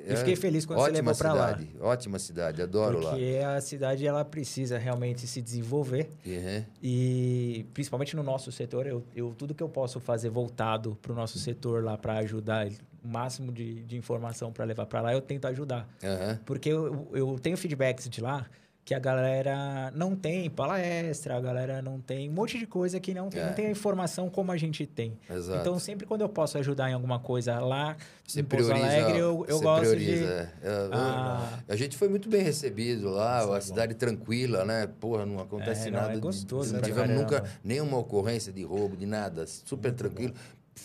E 0.05 0.15
fiquei 0.17 0.35
feliz 0.35 0.65
quando 0.65 0.79
você 0.79 0.89
ótima 0.89 1.11
levou 1.11 1.15
pra 1.15 1.33
lá. 1.33 1.59
Ótima 1.79 2.19
cidade, 2.19 2.61
adoro 2.61 2.99
lá. 2.99 3.11
Porque 3.11 3.39
a 3.45 3.61
cidade 3.61 4.05
ela 4.05 4.25
precisa 4.25 4.77
realmente 4.77 5.25
se 5.27 5.41
desenvolver 5.41 6.09
Uhum. 6.25 6.63
e 6.81 7.65
principalmente 7.73 8.15
no 8.15 8.23
nosso 8.23 8.51
setor, 8.51 8.85
eu, 8.85 9.03
eu 9.15 9.33
tudo 9.37 9.53
que 9.53 9.63
eu 9.63 9.69
posso 9.69 9.99
fazer 9.99 10.29
voltado 10.29 10.97
para 11.01 11.11
o 11.11 11.15
nosso 11.15 11.39
setor 11.39 11.83
lá 11.83 11.97
para 11.97 12.17
ajudar 12.17 12.67
o 13.03 13.07
máximo 13.07 13.51
de, 13.51 13.83
de 13.83 13.97
informação 13.97 14.51
para 14.51 14.65
levar 14.65 14.85
para 14.85 15.01
lá, 15.01 15.13
eu 15.13 15.21
tento 15.21 15.45
ajudar. 15.45 15.87
Aham. 16.03 16.39
Porque 16.45 16.69
eu, 16.69 17.07
eu 17.13 17.39
tenho 17.41 17.55
feedbacks 17.57 18.09
de 18.09 18.21
lá 18.21 18.45
que 18.85 18.93
a 18.93 18.99
galera 18.99 19.91
não 19.95 20.13
tem 20.13 20.49
palestra, 20.49 21.37
a 21.37 21.39
galera 21.41 21.81
não 21.81 22.01
tem 22.01 22.29
um 22.29 22.33
monte 22.33 22.59
de 22.59 22.67
coisa 22.67 22.99
que 22.99 23.13
não 23.13 23.29
tem, 23.29 23.41
É. 23.41 23.45
não 23.45 23.53
tem 23.53 23.67
a 23.67 23.71
informação 23.71 24.29
como 24.29 24.51
a 24.51 24.57
gente 24.57 24.85
tem. 24.85 25.17
Exato. 25.29 25.61
Então, 25.61 25.79
sempre 25.79 26.05
quando 26.05 26.19
eu 26.21 26.27
posso 26.27 26.57
ajudar 26.57 26.89
em 26.89 26.93
alguma 26.93 27.17
coisa 27.17 27.59
lá 27.59 27.95
Você 28.27 28.41
em 28.41 28.43
Pouso 28.43 28.69
prioriza, 28.69 28.97
Alegre, 28.97 29.19
eu, 29.19 29.45
eu 29.47 29.61
gosto 29.61 29.81
prioriza, 29.89 30.25
de... 30.25 30.31
é. 30.31 30.49
É, 30.63 30.89
Ah. 30.91 31.59
A 31.69 31.75
gente 31.77 31.95
foi 31.95 32.09
muito 32.09 32.27
bem 32.27 32.41
recebido 32.43 33.09
lá, 33.09 33.39
é 33.39 33.43
a 33.43 33.47
bom. 33.47 33.61
cidade 33.61 33.93
tranquila, 33.93 34.65
né? 34.65 34.87
Porra, 34.99 35.25
não 35.25 35.39
acontece 35.39 35.87
É, 35.87 35.91
não, 35.91 36.01
nada. 36.01 36.13
é 36.13 36.17
gostoso 36.17 36.73
Não 36.73 36.81
tivemos 36.81 37.15
nunca 37.15 37.43
nenhuma 37.63 37.97
ocorrência 37.97 38.51
de 38.51 38.63
roubo, 38.63 38.97
de 38.97 39.05
nada. 39.05 39.47
Super 39.47 39.93
tranquilo. 39.93 40.33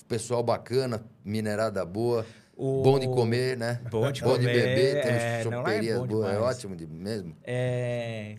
Pessoal 0.06 0.42
bacana, 0.42 1.02
minerada 1.24 1.84
boa. 1.84 2.24
O- 2.60 2.82
Bom 2.82 2.98
de 2.98 3.06
comer, 3.06 3.56
né? 3.56 3.80
Bom 3.88 4.10
de 4.10 4.20
bom 4.26 4.36
de 4.36 4.44
comer, 4.46 4.52
beber, 4.74 5.02
tem 5.02 5.12
é, 5.12 5.40
é 5.40 5.42
choperias 5.44 5.98
bom 6.00 6.06
boas. 6.08 6.34
É 6.34 6.38
ótimo 6.40 6.74
de, 6.74 6.86
mesmo. 6.88 7.36
É, 7.44 8.36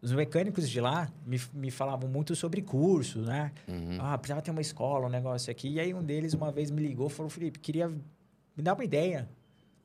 os 0.00 0.12
mecânicos 0.12 0.70
de 0.70 0.80
lá 0.80 1.10
me, 1.26 1.38
me 1.52 1.68
falavam 1.70 2.08
muito 2.08 2.36
sobre 2.36 2.62
curso, 2.62 3.22
né? 3.22 3.50
Uhum. 3.66 3.98
Ah, 4.00 4.16
precisava 4.16 4.40
ter 4.40 4.52
uma 4.52 4.60
escola, 4.60 5.06
um 5.06 5.10
negócio 5.10 5.50
aqui. 5.50 5.68
E 5.68 5.80
aí 5.80 5.92
um 5.92 6.02
deles 6.02 6.32
uma 6.32 6.52
vez 6.52 6.70
me 6.70 6.80
ligou 6.80 7.08
e 7.08 7.10
falou, 7.10 7.28
Felipe, 7.28 7.58
queria 7.58 7.88
me 7.88 8.62
dar 8.62 8.74
uma 8.74 8.84
ideia 8.84 9.28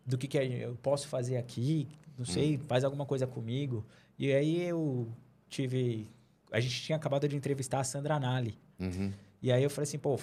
do 0.05 0.15
que, 0.15 0.27
que 0.27 0.37
eu 0.37 0.75
posso 0.83 1.07
fazer 1.07 1.37
aqui, 1.37 1.87
não 2.15 2.23
sei, 2.25 2.59
faz 2.59 2.83
alguma 2.83 3.05
coisa 3.05 3.25
comigo. 3.25 3.83
E 4.17 4.31
aí 4.31 4.61
eu 4.61 5.07
tive... 5.49 6.07
A 6.51 6.59
gente 6.59 6.79
tinha 6.83 6.95
acabado 6.95 7.27
de 7.27 7.35
entrevistar 7.35 7.79
a 7.79 7.83
Sandra 7.83 8.19
Nali. 8.19 8.55
Uhum. 8.79 9.11
E 9.41 9.51
aí 9.51 9.63
eu 9.63 9.69
falei 9.71 9.87
assim, 9.87 9.97
pô, 9.97 10.19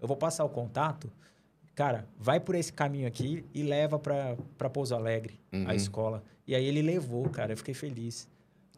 eu 0.00 0.06
vou 0.06 0.16
passar 0.16 0.44
o 0.44 0.48
contato. 0.48 1.10
Cara, 1.74 2.06
vai 2.18 2.38
por 2.38 2.54
esse 2.54 2.72
caminho 2.72 3.06
aqui 3.08 3.44
e 3.52 3.62
leva 3.62 3.98
pra, 3.98 4.36
pra 4.56 4.70
Pouso 4.70 4.94
Alegre, 4.94 5.40
Uhum. 5.52 5.64
a 5.68 5.74
escola. 5.74 6.22
E 6.46 6.54
aí 6.54 6.64
ele 6.64 6.82
levou, 6.82 7.28
cara, 7.28 7.52
eu 7.52 7.56
fiquei 7.56 7.74
feliz. 7.74 8.28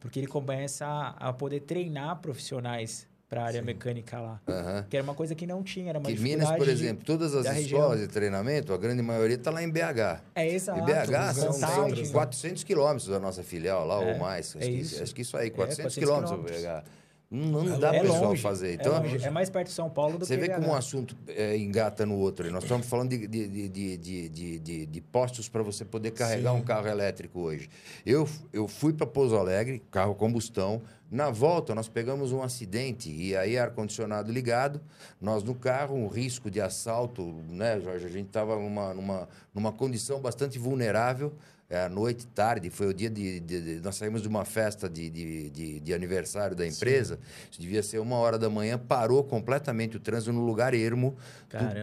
Porque 0.01 0.19
ele 0.21 0.27
começa 0.27 0.87
a, 0.87 1.29
a 1.29 1.33
poder 1.33 1.61
treinar 1.61 2.17
profissionais 2.21 3.07
para 3.29 3.43
a 3.43 3.45
área 3.47 3.61
mecânica 3.61 4.21
lá. 4.21 4.41
Aham. 4.49 4.87
Que 4.89 4.97
era 4.97 5.03
uma 5.03 5.15
coisa 5.15 5.35
que 5.35 5.47
não 5.47 5.63
tinha, 5.63 5.89
era 5.91 5.99
uma 5.99 6.09
Que 6.09 6.17
Minas, 6.19 6.49
por 6.53 6.65
de- 6.65 6.71
exemplo, 6.71 7.05
todas 7.05 7.35
as 7.35 7.45
escolas 7.45 7.59
região. 7.63 7.97
de 7.97 8.07
treinamento, 8.07 8.73
a 8.73 8.79
grande 8.79 9.03
maioria 9.03 9.35
está 9.37 9.51
lá 9.51 9.63
em 9.63 9.69
BH. 9.69 10.23
É, 10.35 10.47
exato. 10.49 10.79
E 10.79 10.83
BH 10.83 11.35
são, 11.35 11.53
são 11.53 11.69
vantagem. 11.85 12.13
400 12.13 12.63
quilômetros 12.65 13.09
da 13.09 13.19
nossa 13.19 13.43
filial 13.43 13.85
lá, 13.85 14.01
É, 14.03 14.13
ou 14.13 14.19
mais. 14.19 14.51
Acho, 14.55 14.59
é 14.59 14.61
que, 14.61 14.69
isso. 14.71 15.03
acho 15.03 15.15
que 15.15 15.23
isso 15.23 15.37
aí, 15.37 15.51
400 15.51 15.95
400 15.97 15.99
quilômetros 15.99 16.61
quilômetros. 16.63 16.85
BH. 16.85 17.06
Não, 17.29 17.65
não 17.65 17.79
dá 17.81 17.89
é 17.89 17.99
para 17.99 18.01
pessoal 18.03 18.25
longe, 18.31 18.41
fazer. 18.43 18.69
é 18.69 18.75
Então, 18.75 18.99
longe. 19.03 19.25
É, 19.25 19.31
mais 19.31 19.51
perto 19.51 19.67
de 19.67 19.73
São 19.73 19.91
Paulo 19.91 20.17
do 20.17 20.25
Você 20.25 20.37
que 20.37 20.41
vê 20.43 20.49
BH. 20.49 20.55
como 20.55 20.69
um 20.69 20.75
assunto 20.75 21.17
é, 21.27 21.57
engata 21.57 22.07
no 22.07 22.17
outro. 22.17 22.49
Nós 22.53 22.63
estamos 22.63 22.87
falando 22.87 23.11
de, 23.11 23.27
de, 23.27 23.49
de, 23.49 23.69
de, 23.69 23.97
de, 23.99 24.29
de, 24.29 24.59
de- 24.61 24.87
de 24.87 25.01
postos 25.01 25.49
para 25.49 25.61
você 25.63 25.85
poder 25.85 26.13
carregar 26.13 26.53
Sim. 26.53 26.59
um 26.59 26.63
carro 26.63 26.87
elétrico 26.87 27.41
hoje. 27.41 27.69
Eu, 28.05 28.29
eu 28.53 28.69
fui 28.69 28.93
para 28.93 29.07
Pouso 29.09 29.37
Alegre, 29.37 29.83
carro 29.91 30.15
combustão. 30.15 30.81
Na 31.11 31.31
volta, 31.31 31.75
nós 31.75 31.89
pegamos 31.89 32.33
um 32.33 32.43
acidente 32.43 33.11
e 33.11 33.37
aí 33.37 33.59
ar-condicionado 33.59 34.31
ligado. 34.33 34.81
Nós 35.21 35.43
no 35.43 35.55
carro, 35.55 35.97
um 35.97 36.07
risco 36.09 36.49
de 36.51 36.61
assalto, 36.61 37.23
né, 37.49 37.81
Jorge? 37.81 38.07
A 38.07 38.11
gente 38.11 38.27
estava 38.27 38.55
numa, 38.57 38.95
numa, 38.95 39.29
numa 39.53 39.73
condição 39.73 40.21
bastante 40.21 40.59
vulnerável. 40.61 41.33
É, 41.69 41.81
à 41.83 41.89
noite, 41.89 42.29
tarde, 42.29 42.71
foi 42.71 42.87
o 42.87 42.95
dia 42.95 43.11
de, 43.11 43.41
de- 43.41 43.61
de- 43.61 43.81
Nós 43.81 43.97
saímos 43.97 44.23
de 44.23 44.29
uma 44.29 44.45
festa 44.45 44.89
de, 44.89 45.11
de, 45.11 45.51
de, 45.51 45.81
aniversário 45.95 46.55
da 46.55 46.65
empresa. 46.65 47.19
Isso 47.51 47.61
devia 47.61 47.83
ser 47.83 47.99
uma 47.99 48.15
hora 48.17 48.39
da 48.39 48.49
manhã, 48.49 48.79
parou 48.79 49.25
completamente 49.25 49.97
o 49.97 50.01
trânsito 50.01 50.33
no 50.33 50.45
lugar 50.47 50.75
ermo, 50.75 51.17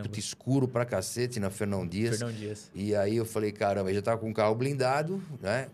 tudo 0.04 0.18
escuro 0.18 0.70
pra 0.70 0.86
cacete 0.86 1.38
na 1.38 1.50
Fernão 1.50 1.86
Dias. 1.86 2.18
Fernão 2.18 2.34
Dias. 2.34 2.72
E 2.74 2.96
aí 2.96 3.18
eu 3.18 3.26
falei, 3.26 3.52
caramba, 3.52 3.92
eu 3.92 3.96
já 3.96 4.02
tava 4.02 4.20
com 4.22 4.30
o 4.30 4.34
carro 4.34 4.56
blindado, 4.56 5.22
né? 5.42 5.68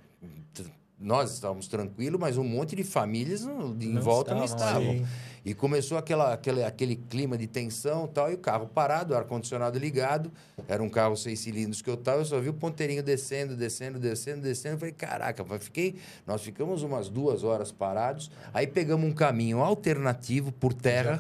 Nós 1.01 1.32
estávamos 1.34 1.68
tranquilos, 1.68 2.20
mas 2.20 2.36
um 2.38 2.43
monte 2.43 2.76
de 2.76 2.84
famílias 2.84 3.43
em 3.43 3.88
Não 3.93 4.01
volta 4.01 4.36
não 4.36 4.43
estavam, 4.43 4.82
estavam. 4.95 5.07
E 5.46 5.54
começou 5.54 5.98
aquela, 5.98 6.34
aquele, 6.34 6.64
aquele 6.64 6.96
clima 6.96 7.38
de 7.38 7.48
tensão 7.48 8.06
e 8.06 8.08
tal, 8.10 8.32
e 8.32 8.36
o 8.36 8.38
carro 8.38 8.68
parado, 8.68 9.14
o 9.14 9.18
ar-condicionado 9.18 9.78
ligado. 9.80 10.32
Era 10.68 10.84
um 10.84 10.90
carro 10.90 11.16
seis 11.16 11.40
cilindros 11.40 11.82
que 11.82 11.90
eu 11.90 11.98
tava, 11.98 12.20
eu 12.20 12.26
só 12.26 12.40
vi 12.40 12.50
o 12.50 12.54
ponteirinho 12.54 13.02
descendo, 13.02 13.56
descendo, 13.56 14.00
descendo, 14.00 14.42
descendo. 14.42 14.76
Eu 14.76 14.80
falei, 14.80 14.94
caraca, 14.94 15.44
fiquei. 15.60 15.96
Nós 16.26 16.42
ficamos 16.42 16.84
umas 16.84 17.10
duas 17.10 17.44
horas 17.44 17.72
parados. 17.72 18.30
Aí 18.54 18.68
pegamos 18.68 19.10
um 19.10 19.14
caminho 19.14 19.62
alternativo 19.62 20.52
por 20.52 20.74
terra. 20.74 21.20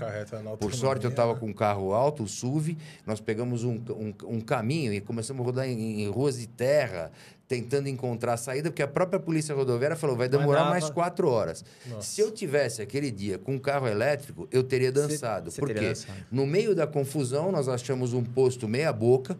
Por 0.59 0.73
sorte, 0.73 1.05
eu 1.05 1.11
estava 1.11 1.33
né? 1.33 1.39
com 1.39 1.47
um 1.47 1.53
carro 1.53 1.93
alto, 1.93 2.23
o 2.23 2.27
SUV. 2.27 2.77
Nós 3.05 3.19
pegamos 3.19 3.63
um, 3.63 3.75
um, 3.89 4.13
um 4.25 4.41
caminho 4.41 4.93
e 4.93 5.01
começamos 5.01 5.41
a 5.41 5.45
rodar 5.45 5.67
em, 5.67 6.01
em 6.03 6.09
ruas 6.09 6.37
de 6.37 6.47
terra, 6.47 7.11
tentando 7.49 7.89
encontrar 7.89 8.33
a 8.33 8.37
saída, 8.37 8.69
porque 8.69 8.83
a 8.83 8.87
própria 8.87 9.19
Polícia 9.19 9.55
Rodoviária 9.55 9.97
falou 9.97 10.15
vai 10.15 10.29
demorar 10.29 10.59
Mandava. 10.65 10.69
mais 10.69 10.89
quatro 10.91 11.27
horas. 11.27 11.65
Nossa. 11.87 12.07
Se 12.07 12.21
eu 12.21 12.29
tivesse 12.31 12.79
aquele 12.79 13.09
dia 13.09 13.39
com 13.39 13.55
um 13.55 13.59
carro 13.59 13.87
elétrico, 13.87 14.47
eu 14.51 14.63
teria 14.63 14.91
dançado. 14.91 15.49
você 15.49 15.59
Por 15.59 15.67
teria 15.67 15.81
quê? 15.81 15.87
dançado. 15.89 16.19
No 16.31 16.45
meio 16.45 16.75
da 16.75 16.85
confusão, 16.85 17.51
nós 17.51 17.67
achamos 17.67 18.13
um 18.13 18.23
posto 18.23 18.67
meia-boca. 18.67 19.35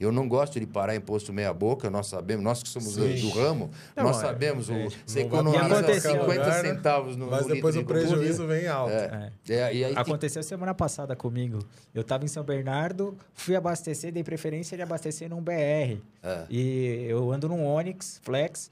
Eu 0.00 0.12
não 0.12 0.28
gosto 0.28 0.60
de 0.60 0.66
parar 0.66 0.94
em 0.94 1.00
posto 1.00 1.32
meia-boca, 1.32 1.90
nós 1.90 2.06
sabemos, 2.06 2.44
nós 2.44 2.62
que 2.62 2.68
somos 2.68 2.94
do, 2.94 3.02
Sim. 3.06 3.20
do 3.20 3.30
ramo, 3.30 3.70
Não, 3.96 4.04
nós 4.04 4.18
é, 4.18 4.20
sabemos, 4.20 4.68
o, 4.68 4.72
é. 4.72 4.88
você 5.04 5.22
Não 5.24 5.28
vai 5.30 5.40
economiza 5.40 5.62
parar 5.62 5.78
em 5.80 5.82
qualquer 5.84 6.00
50 6.00 6.20
lugar, 6.22 6.62
né? 6.62 6.68
centavos 6.70 7.16
no 7.16 7.26
Mas 7.30 7.46
no 7.46 7.54
depois 7.54 7.74
litro 7.74 7.90
o 7.90 7.94
prejuízo 7.94 8.46
vem 8.46 8.66
alto. 8.68 8.92
É. 8.92 9.32
É. 9.48 9.52
É, 9.54 9.74
e 9.74 9.84
aí 9.84 9.92
tem- 9.94 10.02
Aconteceu 10.02 10.42
semana 10.42 10.72
passada 10.74 11.16
comigo. 11.16 11.58
Eu 11.92 12.02
estava 12.02 12.24
em 12.24 12.28
São 12.28 12.44
Bernardo, 12.44 13.16
fui 13.34 13.56
abastecer, 13.56 14.12
dei 14.12 14.22
preferência 14.22 14.76
de 14.76 14.82
abastecer 14.82 15.28
num 15.28 15.42
BR. 15.42 15.98
É. 16.22 16.44
E 16.48 17.06
eu 17.08 17.32
ando 17.32 17.48
num 17.48 17.66
Onix 17.66 18.20
Flex. 18.22 18.70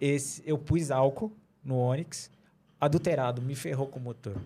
Esse, 0.00 0.42
eu 0.46 0.56
pus 0.56 0.90
álcool 0.90 1.32
no 1.64 1.76
Onix, 1.76 2.30
adulterado, 2.80 3.42
me 3.42 3.54
ferrou 3.54 3.86
com 3.88 3.98
o 3.98 4.02
motor. 4.02 4.36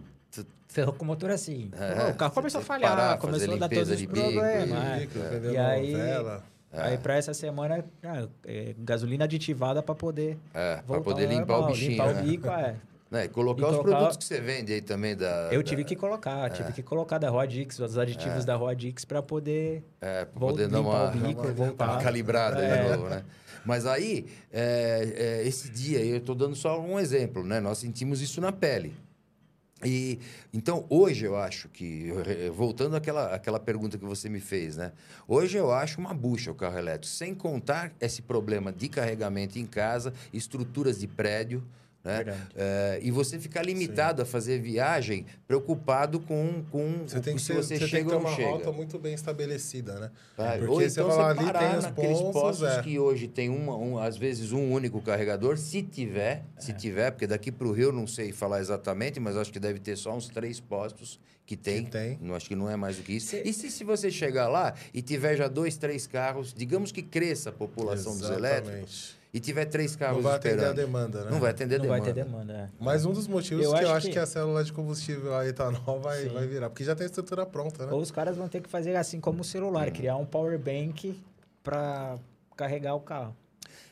Ferrou 0.73 0.93
com 0.95 1.05
o 1.05 1.07
motor 1.07 1.31
assim. 1.31 1.71
É, 1.79 2.11
o 2.11 2.15
carro 2.15 2.33
começou 2.33 2.61
a 2.61 2.65
falhar, 2.65 2.91
parar, 2.97 3.19
começou 3.19 3.55
a 3.55 3.57
dar 3.59 3.69
todos 3.69 3.91
os 3.91 4.07
problemas. 4.07 4.35
e- 4.35 4.41
é. 4.41 5.01
Bico, 5.01 5.19
É. 5.19 5.29
pneu 5.29 5.53
E 5.53 5.57
aí- 5.59 5.93
novela. 5.93 6.45
Aí 6.75 6.97
para 6.97 7.17
essa 7.17 7.35
semana, 7.35 7.85
ah, 8.03 8.27
é, 8.47 8.75
gasolina 8.79 9.25
aditivada 9.25 9.83
para 9.83 9.95
poder 9.95 10.39
É, 10.55 10.77
para 10.87 11.01
poder 11.03 11.29
limpar 11.29 11.55
o 11.55 11.57
normal, 11.59 11.71
bichinho, 11.73 11.91
limpar 11.91 12.15
né? 12.15 12.21
o 12.21 12.25
bico, 12.25 12.49
é. 12.49 12.75
Né, 13.11 13.25
e 13.27 13.29
colocar 13.29 13.61
E 13.61 13.65
os 13.67 13.71
colocar- 13.73 13.91
produtos 13.91 14.17
que 14.17 14.25
você 14.25 14.41
vende 14.41 14.73
aí 14.73 14.81
também 14.81 15.15
da... 15.15 15.51
Eu 15.53 15.59
da- 15.63 15.69
tive 15.69 15.85
que 15.85 15.95
colocar, 15.95 16.49
tive 16.49 16.73
que 16.73 16.83
colocar 16.83 17.19
da 17.19 17.29
Rodix, 17.29 17.79
os 17.79 17.99
aditivos 17.99 18.47
da 18.47 18.57
Rodix 18.57 19.05
para 19.05 19.23
poder 19.23 19.85
É, 20.01 20.25
para 20.25 20.41
poder 20.41 20.67
dar 20.67 20.79
limpar 20.79 20.91
uma, 20.91 21.09
o 21.09 21.11
bico, 21.29 21.43
uma 21.43 21.53
voltar. 21.53 21.91
uma 21.91 22.01
calibrada 22.03 22.65
É. 22.65 22.83
de 22.85 22.89
novo, 22.97 23.11
né? 23.11 23.23
Mas 23.67 23.85
aí, 23.85 24.25
é, 24.51 25.41
é, 25.43 25.47
esse 25.47 25.69
dia, 25.71 26.03
eu 26.03 26.17
estou 26.17 26.35
dando 26.35 26.57
só 26.57 26.81
um 26.81 26.99
exemplo, 26.99 27.45
né? 27.45 27.61
Nós 27.61 27.77
sentimos 27.77 28.23
isso 28.23 28.41
na 28.41 28.51
pele. 28.51 28.95
E 29.85 30.19
então 30.53 30.87
hoje 30.89 31.25
eu 31.25 31.37
acho 31.37 31.69
que 31.69 32.13
voltando 32.55 32.95
àquela, 32.95 33.35
àquela 33.35 33.59
pergunta 33.59 33.99
que 33.99 34.05
você 34.05 34.29
me 34.29 34.41
fez, 34.41 34.77
né? 34.77 34.93
Hoje 35.27 35.59
eu 35.59 35.73
acho 35.73 36.01
uma 36.01 36.15
bucha 36.15 36.51
o 36.51 36.55
carro 36.55 36.79
elétrico, 36.79 37.07
sem 37.07 37.35
contar 37.35 37.93
esse 38.01 38.23
problema 38.23 38.73
de 38.73 38.89
carregamento 38.89 39.59
em 39.59 39.67
casa, 39.67 40.13
estruturas 40.33 41.01
de 41.01 41.09
prédio, 41.09 41.65
né? 42.05 42.37
Eh, 42.57 42.99
e 43.03 43.11
você 43.11 43.39
ficar 43.39 43.63
limitado 43.63 44.23
a 44.23 44.25
fazer 44.25 44.59
viagem 44.61 45.25
preocupado 45.47 46.19
com, 46.19 46.65
com 46.71 47.05
Você 47.07 47.21
tem 47.21 47.37
que, 47.37 47.41
se 47.41 47.47
ser, 47.49 47.55
você 47.55 47.75
você 47.75 47.79
tem 47.81 47.89
chega 47.89 48.09
que 48.09 48.15
ou 48.15 48.19
ter 48.21 48.25
não 48.25 48.31
uma 48.31 48.37
chega. 48.37 48.49
rota 48.51 48.73
muito 48.73 48.99
bem 48.99 49.15
estabelecida, 49.15 49.99
né? 50.01 50.11
Tá? 50.37 50.53
Porque 50.53 50.67
Ou 50.67 50.81
você 50.81 50.87
então 51.01 51.09
fala, 51.09 51.35
você 51.35 51.39
ali 51.41 51.53
parar 51.53 51.69
tem 51.71 51.79
os 51.79 51.85
naqueles 51.85 52.19
pontos, 52.19 52.33
postos 52.33 52.69
é. 52.69 52.83
que 52.83 52.99
hoje 52.99 53.29
tem 53.29 53.49
uma, 53.49 53.77
um, 53.77 53.99
às 53.99 54.17
vezes 54.17 54.53
um 54.53 54.73
único 54.73 55.01
carregador, 55.01 55.57
se 55.57 55.83
tiver, 55.83 56.45
É. 56.57 56.61
se 56.61 56.73
tiver, 56.73 57.11
porque 57.13 57.27
daqui 57.27 57.53
para 57.53 57.67
o 57.69 57.73
Rio 57.73 57.89
eu 57.89 57.93
não 57.93 58.07
sei 58.07 58.33
falar 58.33 58.61
exatamente, 58.61 59.21
mas 59.21 59.37
acho 59.37 59.53
que 59.53 59.61
deve 59.61 59.79
ter 59.79 59.97
só 59.97 60.15
uns 60.17 60.29
três 60.29 60.59
postos 60.61 61.21
que 61.47 61.57
tem. 61.57 61.85
tem. 61.87 62.19
Não 62.21 62.35
acho 62.35 62.49
que 62.49 62.55
não 62.57 62.69
é 62.71 62.77
mais 62.77 62.97
do 62.97 63.03
que 63.03 63.13
isso. 63.15 63.37
E 63.37 63.53
se, 63.53 63.71
se 63.71 63.85
você 63.85 64.11
chegar 64.11 64.49
lá 64.49 64.75
e 64.95 65.03
tiver 65.03 65.37
já 65.37 65.49
dois, 65.49 65.77
três 65.77 66.07
carros, 66.07 66.55
digamos 66.57 66.91
que 66.93 67.03
cresça 67.03 67.51
a 67.51 67.53
população 67.53 68.17
dos 68.17 68.29
elétricos 68.31 68.73
Exatamente. 68.73 69.22
E 69.35 69.41
tiver 69.41 69.65
três 69.65 69.97
carros 69.97 70.17
Não 70.17 70.23
vai 70.25 70.37
atender 70.37 70.55
a 70.55 70.57
esperando, 70.71 70.77
demanda, 70.77 71.25
né? 71.25 71.31
não 71.31 71.41
vai 71.41 71.51
atender 71.51 71.77
Não 71.79 71.83
demanda. 71.85 72.03
vai 72.05 72.13
ter 72.13 72.23
demanda. 72.25 72.53
é. 72.53 72.69
Mas 72.79 73.07
um 73.07 73.13
dos 73.13 73.27
motivos 73.27 73.65
Eu 73.65 73.71
que 73.73 73.77
eu 73.77 73.87
acho 73.89 73.97
acho 73.97 74.07
que... 74.09 74.13
que- 74.13 74.19
a 74.19 74.27
célula 74.27 74.63
de 74.63 74.73
combustível, 74.73 75.35
a 75.35 75.47
etanol, 75.47 76.01
vai, 76.01 76.23
Sim. 76.25 76.29
vai 76.29 76.47
virar. 76.47 76.69
Porque 76.69 76.85
já 76.85 76.95
tem 76.95 77.05
a 77.05 77.07
estrutura 77.07 77.47
pronta, 77.47 77.87
né? 77.87 77.93
Ou 77.93 78.01
os 78.01 78.11
caras 78.11 78.37
vão 78.37 78.47
ter 78.49 78.61
que 78.61 78.69
fazer 78.69 78.95
assim 78.97 79.21
como 79.21 79.41
o 79.41 79.45
celular, 79.45 79.89
Hum. 79.89 79.93
criar 79.93 80.17
um 80.17 80.27
power 80.27 80.59
bank 80.59 81.19
para 81.63 82.19
carregar 82.57 82.95
o 82.95 83.01
carro. 83.01 83.35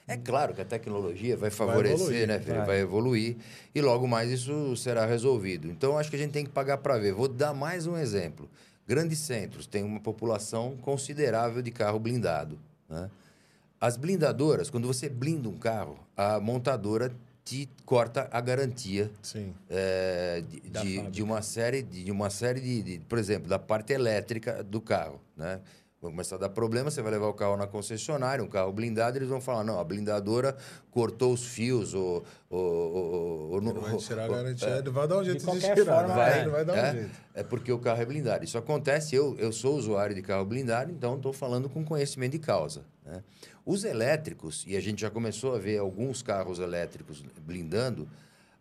É 0.06 0.16
claro 0.16 0.52
que 0.52 0.60
a 0.60 0.64
tecnologia 0.64 1.36
vai 1.36 1.50
favorecer, 1.50 1.94
evoluir, 2.00 2.26
né, 2.26 2.38
filho? 2.40 2.56
vai. 2.56 2.66
Vai 2.66 2.80
evoluir 2.80 3.36
e 3.74 3.80
logo 3.80 4.08
mais 4.08 4.28
isso 4.30 4.76
será 4.76 5.06
resolvido. 5.06 5.68
Então, 5.70 5.96
acho 5.96 6.10
que 6.10 6.16
a 6.16 6.18
gente 6.18 6.32
tem 6.32 6.44
que 6.44 6.50
pagar 6.50 6.78
para 6.78 6.98
ver. 6.98 7.12
Vou 7.12 7.28
dar 7.28 7.54
mais 7.54 7.86
um 7.86 7.96
exemplo. 7.96 8.50
Grandes 8.88 9.20
centros 9.20 9.68
têm 9.68 9.84
uma 9.84 10.00
população 10.00 10.76
considerável 10.82 11.62
de 11.62 11.70
carro 11.70 11.98
blindado. 12.00 12.58
Né? 12.88 13.08
As 13.80 13.96
blindadoras, 13.96 14.68
quando 14.68 14.86
você 14.86 15.08
blinda 15.08 15.48
um 15.48 15.56
carro, 15.56 15.98
a 16.14 16.38
montadora 16.38 17.10
te 17.42 17.68
corta 17.86 18.28
a 18.30 18.40
garantia 18.40 19.10
Sim. 19.22 19.54
é, 19.70 20.42
de, 20.46 20.60
de, 20.60 21.10
de 21.10 21.22
uma 21.22 21.40
série, 21.40 21.82
de, 21.82 22.04
de 22.04 22.10
uma 22.10 22.28
série 22.28 22.60
de, 22.60 22.82
de, 22.82 22.98
por 23.00 23.18
exemplo, 23.18 23.48
da 23.48 23.58
parte 23.58 23.92
elétrica 23.94 24.62
do 24.62 24.80
carro, 24.80 25.18
né? 25.36 25.60
Vai 26.02 26.10
começar 26.10 26.36
a 26.36 26.38
dar 26.38 26.48
problema, 26.48 26.90
você 26.90 27.02
vai 27.02 27.12
levar 27.12 27.26
o 27.26 27.34
carro 27.34 27.58
na 27.58 27.66
concessionária, 27.66 28.42
um 28.42 28.48
carro 28.48 28.72
blindado, 28.72 29.18
eles 29.18 29.28
vão 29.28 29.38
falar, 29.38 29.64
não, 29.64 29.78
a 29.78 29.84
blindadora 29.84 30.56
cortou 30.90 31.32
os 31.34 31.44
fios, 31.44 31.92
ou... 31.92 32.24
ou, 32.48 32.58
ou, 32.58 33.50
ou, 33.52 33.74
vai 33.74 33.96
tirar 33.98 34.22
a 34.22 34.26
ou- 34.26 34.32
garantia, 34.36 34.68
é, 34.68 34.78
ele 34.78 34.90
vai 34.90 35.06
dar 35.06 35.18
um 35.18 35.24
jeito 35.24 35.40
de, 35.40 35.44
qualquer 35.44 35.74
tirar. 35.74 36.06
forma, 36.06 36.16
né? 36.24 36.38
é. 36.38 36.40
Ele 36.40 36.50
vai 36.50 36.64
dar 36.64 36.72
um 36.72 36.76
é, 36.76 36.92
jeito. 36.92 37.10
é 37.34 37.42
porque 37.42 37.70
o 37.70 37.78
carro 37.78 38.00
é 38.00 38.06
blindado. 38.06 38.42
Isso 38.44 38.56
acontece, 38.56 39.14
eu, 39.14 39.36
eu 39.38 39.52
sou 39.52 39.76
usuário 39.76 40.14
de 40.14 40.22
carro 40.22 40.44
blindado, 40.46 40.90
então 40.90 41.16
estou 41.16 41.34
falando 41.34 41.68
com 41.68 41.84
conhecimento 41.84 42.32
de 42.32 42.38
causa. 42.38 42.82
né? 43.04 43.22
Os 43.64 43.84
elétricos, 43.84 44.64
e 44.66 44.76
a 44.76 44.80
gente 44.80 45.00
já 45.02 45.10
começou 45.10 45.54
a 45.54 45.58
ver 45.58 45.78
alguns 45.78 46.22
carros 46.22 46.58
elétricos 46.58 47.22
blindando, 47.46 48.08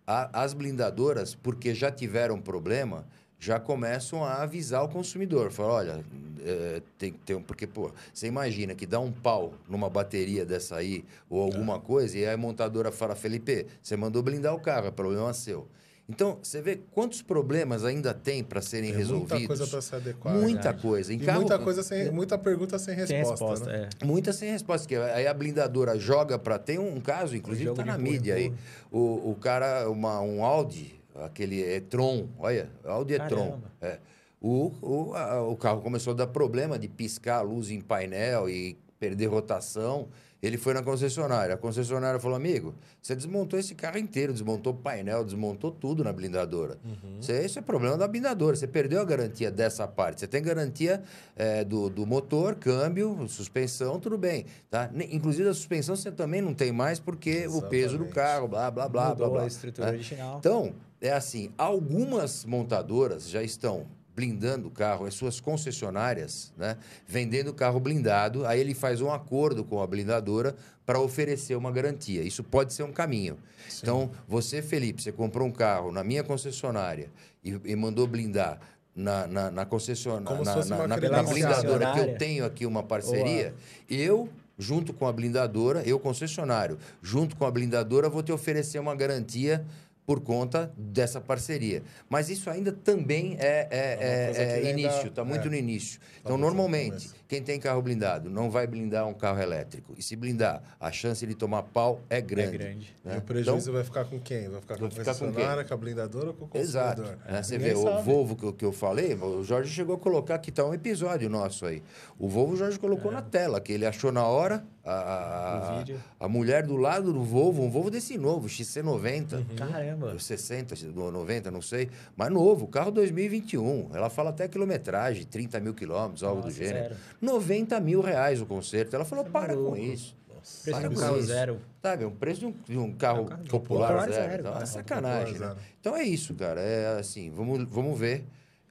a- 0.06 0.30
as 0.44 0.54
blindadoras, 0.54 1.36
porque 1.36 1.74
já 1.74 1.92
tiveram 1.92 2.40
problema, 2.42 3.06
já 3.40 3.60
começam 3.60 4.24
a 4.26 4.42
avisar 4.44 4.84
o 4.84 4.90
consumidor. 4.90 5.52
Fala, 5.52 5.74
olha, 5.74 6.06
é, 6.44 6.82
tem 6.98 7.14
que 7.14 7.20
ter 7.20 7.36
um... 7.36 7.42
Porque, 7.42 7.66
pô, 7.66 7.92
você 8.14 8.28
imagina 8.28 8.76
que 8.76 8.86
dá 8.86 9.00
um 9.00 9.12
pau 9.12 9.54
numa 9.70 9.90
bateria 9.90 10.46
dessa 10.46 10.76
aí, 10.76 11.06
ou 11.30 11.42
alguma 11.42 11.80
coisa, 11.80 12.18
e 12.18 12.28
a 12.28 12.36
montadora 12.36 12.92
fala, 12.92 13.16
Felipe, 13.16 13.66
você 13.82 13.96
mandou 13.96 14.22
blindar 14.22 14.54
o 14.54 14.60
carro, 14.60 14.88
é 14.88 14.92
problema 14.92 15.34
seu. 15.34 15.68
Então, 16.10 16.40
você 16.42 16.60
vê 16.60 16.80
quantos 16.92 17.22
problemas 17.22 17.86
ainda 17.86 18.16
tem 18.16 18.44
para 18.44 18.62
serem 18.62 18.90
Tem 18.90 18.98
resolvidos. 18.98 19.32
muita 19.32 19.48
coisa 19.48 19.68
para 19.68 19.82
se 19.82 19.96
adequar. 19.96 20.34
Muita 20.34 20.74
né? 20.74 20.80
coisa. 20.82 21.14
Em 21.14 21.18
E 21.18 21.20
carro, 21.20 21.42
muita 21.42 21.60
coisa 21.60 21.84
sem, 21.84 22.12
muita 22.12 22.36
pergunta 22.38 22.80
sem 22.80 22.96
Sem 23.06 23.18
resposta. 23.18 23.46
resposta, 23.46 23.66
né? 23.72 23.90
é. 24.02 24.06
Muita 24.06 24.34
sem 24.34 24.52
resposta. 24.52 24.88
Que 24.88 24.96
aí 24.96 25.28
a 25.28 25.34
blindadora 25.34 26.00
joga 26.00 26.40
para. 26.40 26.58
Tem 26.58 26.80
um 26.80 27.00
caso, 27.00 27.36
inclusive, 27.36 27.72
tá 27.74 27.84
de 27.84 27.88
na 27.90 27.98
mídia 27.98 28.34
aí. 28.36 28.52
O, 28.92 29.30
o 29.32 29.38
cara, 29.40 29.88
uma, 29.88 30.20
um 30.20 30.44
Audi, 30.44 31.00
aquele 31.16 31.62
e-tron, 31.62 32.28
olha, 32.40 32.70
Audi 32.84 33.14
e-tron. 33.14 33.60
É. 33.80 34.00
O, 34.42 34.72
o, 34.82 35.14
a- 35.16 35.44
o 35.44 35.56
carro 35.56 35.82
começou 35.82 36.14
a 36.14 36.16
dar 36.16 36.28
problema 36.28 36.80
de 36.80 36.88
piscar 36.88 37.38
a 37.38 37.42
luz 37.42 37.70
em 37.70 37.82
painel 37.82 38.50
e 38.50 38.78
perder 39.00 39.28
rotação. 39.28 40.08
Ele 40.42 40.58
foi 40.58 40.74
na 40.74 40.82
concessionária. 40.82 41.56
A 41.56 41.58
concessionária 41.58 42.20
falou: 42.20 42.38
amigo, 42.38 42.74
você 43.02 43.16
desmontou 43.16 43.60
esse 43.60 43.76
carro 43.76 43.98
inteiro, 43.98 44.32
desmontou 44.32 44.74
o 44.74 44.76
painel, 44.76 45.24
desmontou 45.26 45.72
tudo 45.72 46.04
na 46.04 46.14
blindadora. 46.14 46.78
Uhum. 46.84 47.22
Você, 47.22 47.46
isso 47.46 47.60
é 47.60 47.62
problema 47.62 47.98
da 47.98 48.08
blindadora. 48.08 48.56
Você 48.56 48.68
perdeu 48.68 49.02
a 49.02 49.06
garantia 49.06 49.52
dessa 49.52 49.88
parte. 49.88 50.22
Você 50.22 50.28
tem 50.28 50.42
garantia 50.42 51.04
é, 51.36 51.64
do, 51.64 51.90
do 51.90 52.06
motor, 52.06 52.56
câmbio, 52.56 53.28
suspensão, 53.28 54.00
tudo 54.00 54.18
bem. 54.18 54.46
Tá? 54.70 54.90
Inclusive 55.12 55.50
a 55.50 55.54
suspensão 55.54 55.96
você 55.96 56.12
também 56.12 56.42
não 56.42 56.54
tem 56.54 56.72
mais 56.72 57.00
porque 57.00 57.30
Exatamente. 57.30 57.66
o 57.66 57.70
peso 57.70 57.98
do 57.98 58.06
carro, 58.06 58.48
blá, 58.48 58.72
blá, 58.72 58.88
blá, 58.88 59.10
Mudou 59.10 59.28
blá, 59.28 59.38
blá. 59.38 59.44
a 59.44 59.48
estrutura 59.48 59.88
né? 59.88 59.94
original. 59.94 60.38
Então, 60.40 60.74
é 61.02 61.12
assim: 61.12 61.52
algumas 61.58 62.46
montadoras 62.46 63.30
já 63.30 63.44
estão 63.44 63.86
blindando 64.20 64.68
o 64.68 64.72
carro, 64.72 65.06
as 65.06 65.14
suas 65.14 65.40
concessionárias, 65.40 66.52
né, 66.58 66.76
vendendo 67.08 67.52
o 67.52 67.54
carro 67.54 67.80
blindado, 67.80 68.46
aí 68.46 68.60
ele 68.60 68.74
faz 68.74 69.00
um 69.00 69.10
acordo 69.10 69.64
com 69.64 69.82
a 69.82 69.88
blindadora 69.88 70.54
para 70.86 71.00
oferecer 71.00 71.56
uma 71.56 71.72
garantia. 71.72 72.22
Isso 72.22 72.44
pode 72.44 72.74
ser 72.74 72.84
um 72.84 72.92
caminho. 72.92 73.38
Sim. 73.70 73.80
Então, 73.82 74.12
você, 74.28 74.62
Felipe, 74.62 75.02
você 75.02 75.14
comprou 75.14 75.48
um 75.48 75.52
carro 75.54 75.90
na 75.90 76.04
minha 76.04 76.22
concessionária 76.22 77.10
e, 77.42 77.58
e 77.64 77.76
mandou 77.78 78.06
blindar 78.06 78.60
na, 78.94 79.26
na, 79.26 79.52
na 79.52 79.66
concessionária, 79.66 80.44
na, 80.44 80.66
na, 80.66 80.88
na, 80.88 81.10
na 81.10 81.24
blindadora 81.24 81.94
que 81.94 82.00
eu 82.00 82.18
tenho 82.18 82.44
aqui 82.44 82.66
uma 82.66 82.84
parceria, 82.84 83.56
eu 83.90 84.28
junto 84.58 84.92
com 84.92 85.08
a 85.08 85.14
blindadora, 85.14 85.82
eu 85.88 85.98
concessionário, 85.98 86.78
junto 87.02 87.38
com 87.38 87.46
a 87.46 87.52
blindadora, 87.52 88.10
vou 88.10 88.22
te 88.22 88.34
oferecer 88.34 88.78
uma 88.78 88.94
garantia 88.94 89.66
por 90.10 90.22
conta 90.22 90.74
dessa 90.76 91.22
parceria. 91.22 91.84
Mas 92.10 92.32
isso 92.32 92.50
ainda 92.50 92.72
também 92.72 93.38
é, 93.40 93.68
é, 93.70 94.34
é, 94.34 94.60
é 94.66 94.72
início, 94.72 95.10
está 95.10 95.24
muito 95.24 95.46
é. 95.46 95.52
no 95.52 95.56
início. 95.56 96.00
Então, 96.20 96.36
normalmente, 96.36 97.12
quem 97.28 97.44
tem 97.44 97.60
carro 97.60 97.80
blindado 97.80 98.28
não 98.28 98.50
vai 98.50 98.66
blindar 98.66 99.08
um 99.08 99.14
carro 99.14 99.40
elétrico. 99.40 99.94
E 99.96 100.02
se 100.02 100.16
blindar, 100.16 100.64
a 100.80 100.92
chance 100.92 101.28
de 101.28 101.36
tomar 101.36 101.62
pau 101.62 102.02
é 102.10 102.20
grande. 102.20 102.56
É 102.56 102.58
grande. 102.58 102.98
Né? 103.06 103.14
E 103.14 103.18
o 103.20 103.22
prejuízo 103.22 103.70
então, 103.70 103.74
vai 103.74 103.84
ficar 103.84 104.06
com 104.06 104.20
quem? 104.20 104.50
Vai 104.50 104.62
ficar 104.62 104.80
com 104.80 104.86
a 104.86 104.90
concessionária, 104.90 105.64
com, 105.64 105.74
a 105.76 105.78
blindadora 105.78 106.30
ou 106.30 106.34
com 106.34 106.46
o 106.46 106.48
consumidor? 106.48 106.82
Exato. 106.82 107.02
Né? 107.32 107.44
Você 107.44 107.60
vê, 107.60 107.76
sabe. 107.76 107.88
o 107.88 108.02
Volvo 108.02 108.36
que, 108.36 108.52
que 108.54 108.66
eu 108.66 108.72
falei, 108.72 109.14
o 109.14 109.44
Jorge 109.44 109.72
chegou 109.72 109.96
a 109.96 110.00
colocar, 110.00 110.34
aqui 110.34 110.50
está 110.50 110.66
um 110.66 110.74
episódio 110.74 111.30
nosso 111.30 111.68
aí. 111.68 111.84
O 112.18 112.28
Volvo 112.28 112.54
o 112.54 112.58
Jorge 112.58 112.80
colocou 112.80 113.12
é. 113.12 113.14
na 113.14 113.22
tela, 113.22 113.62
que 113.62 113.72
ele 113.72 113.86
achou 113.86 114.12
na 114.12 114.26
hora 114.26 114.66
a, 114.92 115.82
a, 116.20 116.26
a, 116.26 116.28
mulher 116.28 116.66
do 116.66 116.76
lado 116.76 117.14
do 117.14 117.24
Volvo, 117.24 117.62
um 117.62 117.70
Volvo 117.70 117.92
desse 117.92 118.18
novo, 118.18 118.48
XC90. 118.48 119.34
Uhum. 119.34 119.56
Caramba. 119.56 120.18
60, 120.18 120.76
90, 120.94 121.52
não 121.52 121.62
sei. 121.62 121.90
Mas 122.16 122.32
novo, 122.32 122.68
carro 122.68 122.92
2021. 122.92 123.92
Ela 123.94 124.10
fala 124.10 124.32
até 124.32 124.48
quilometragem, 124.48 125.26
30 125.26 125.60
mil 125.60 125.74
quilômetros, 125.74 126.24
algo 126.24 126.42
Nossa, 126.42 126.50
do 126.50 126.54
gênero. 126.54 126.96
Zero. 126.96 126.96
90 127.22 127.80
mil 127.80 128.02
reais 128.02 128.42
o 128.42 128.46
conserto. 128.46 128.96
Ela 128.96 129.06
falou, 129.06 129.26
para 129.26 129.56
com 129.56 129.78
isso. 129.78 130.16
Nossa, 130.34 130.72
para 130.72 130.90
com 130.90 130.96
carro 130.96 131.18
isso. 131.18 131.28
zero. 131.28 131.62
Sabe, 131.82 132.04
é 132.04 132.08
um 132.08 132.16
preço 132.16 132.40
de 132.40 132.46
um, 132.48 132.54
de 132.66 132.78
um 132.78 132.94
carro, 132.94 133.20
é 133.20 133.22
um 133.22 133.26
carro 133.26 133.44
popular, 133.46 133.88
popular, 133.88 134.12
zero. 134.12 134.30
zero. 134.32 134.42
Então, 134.42 134.62
é 134.62 134.66
sacanagem, 134.66 135.40
né? 135.40 135.56
Então 135.80 135.96
é 135.96 136.04
isso, 136.04 136.34
cara. 136.34 136.62
É 136.62 137.00
assim, 137.00 137.30
vamos, 137.30 137.64
vamos 137.70 138.00
ver. 138.00 138.26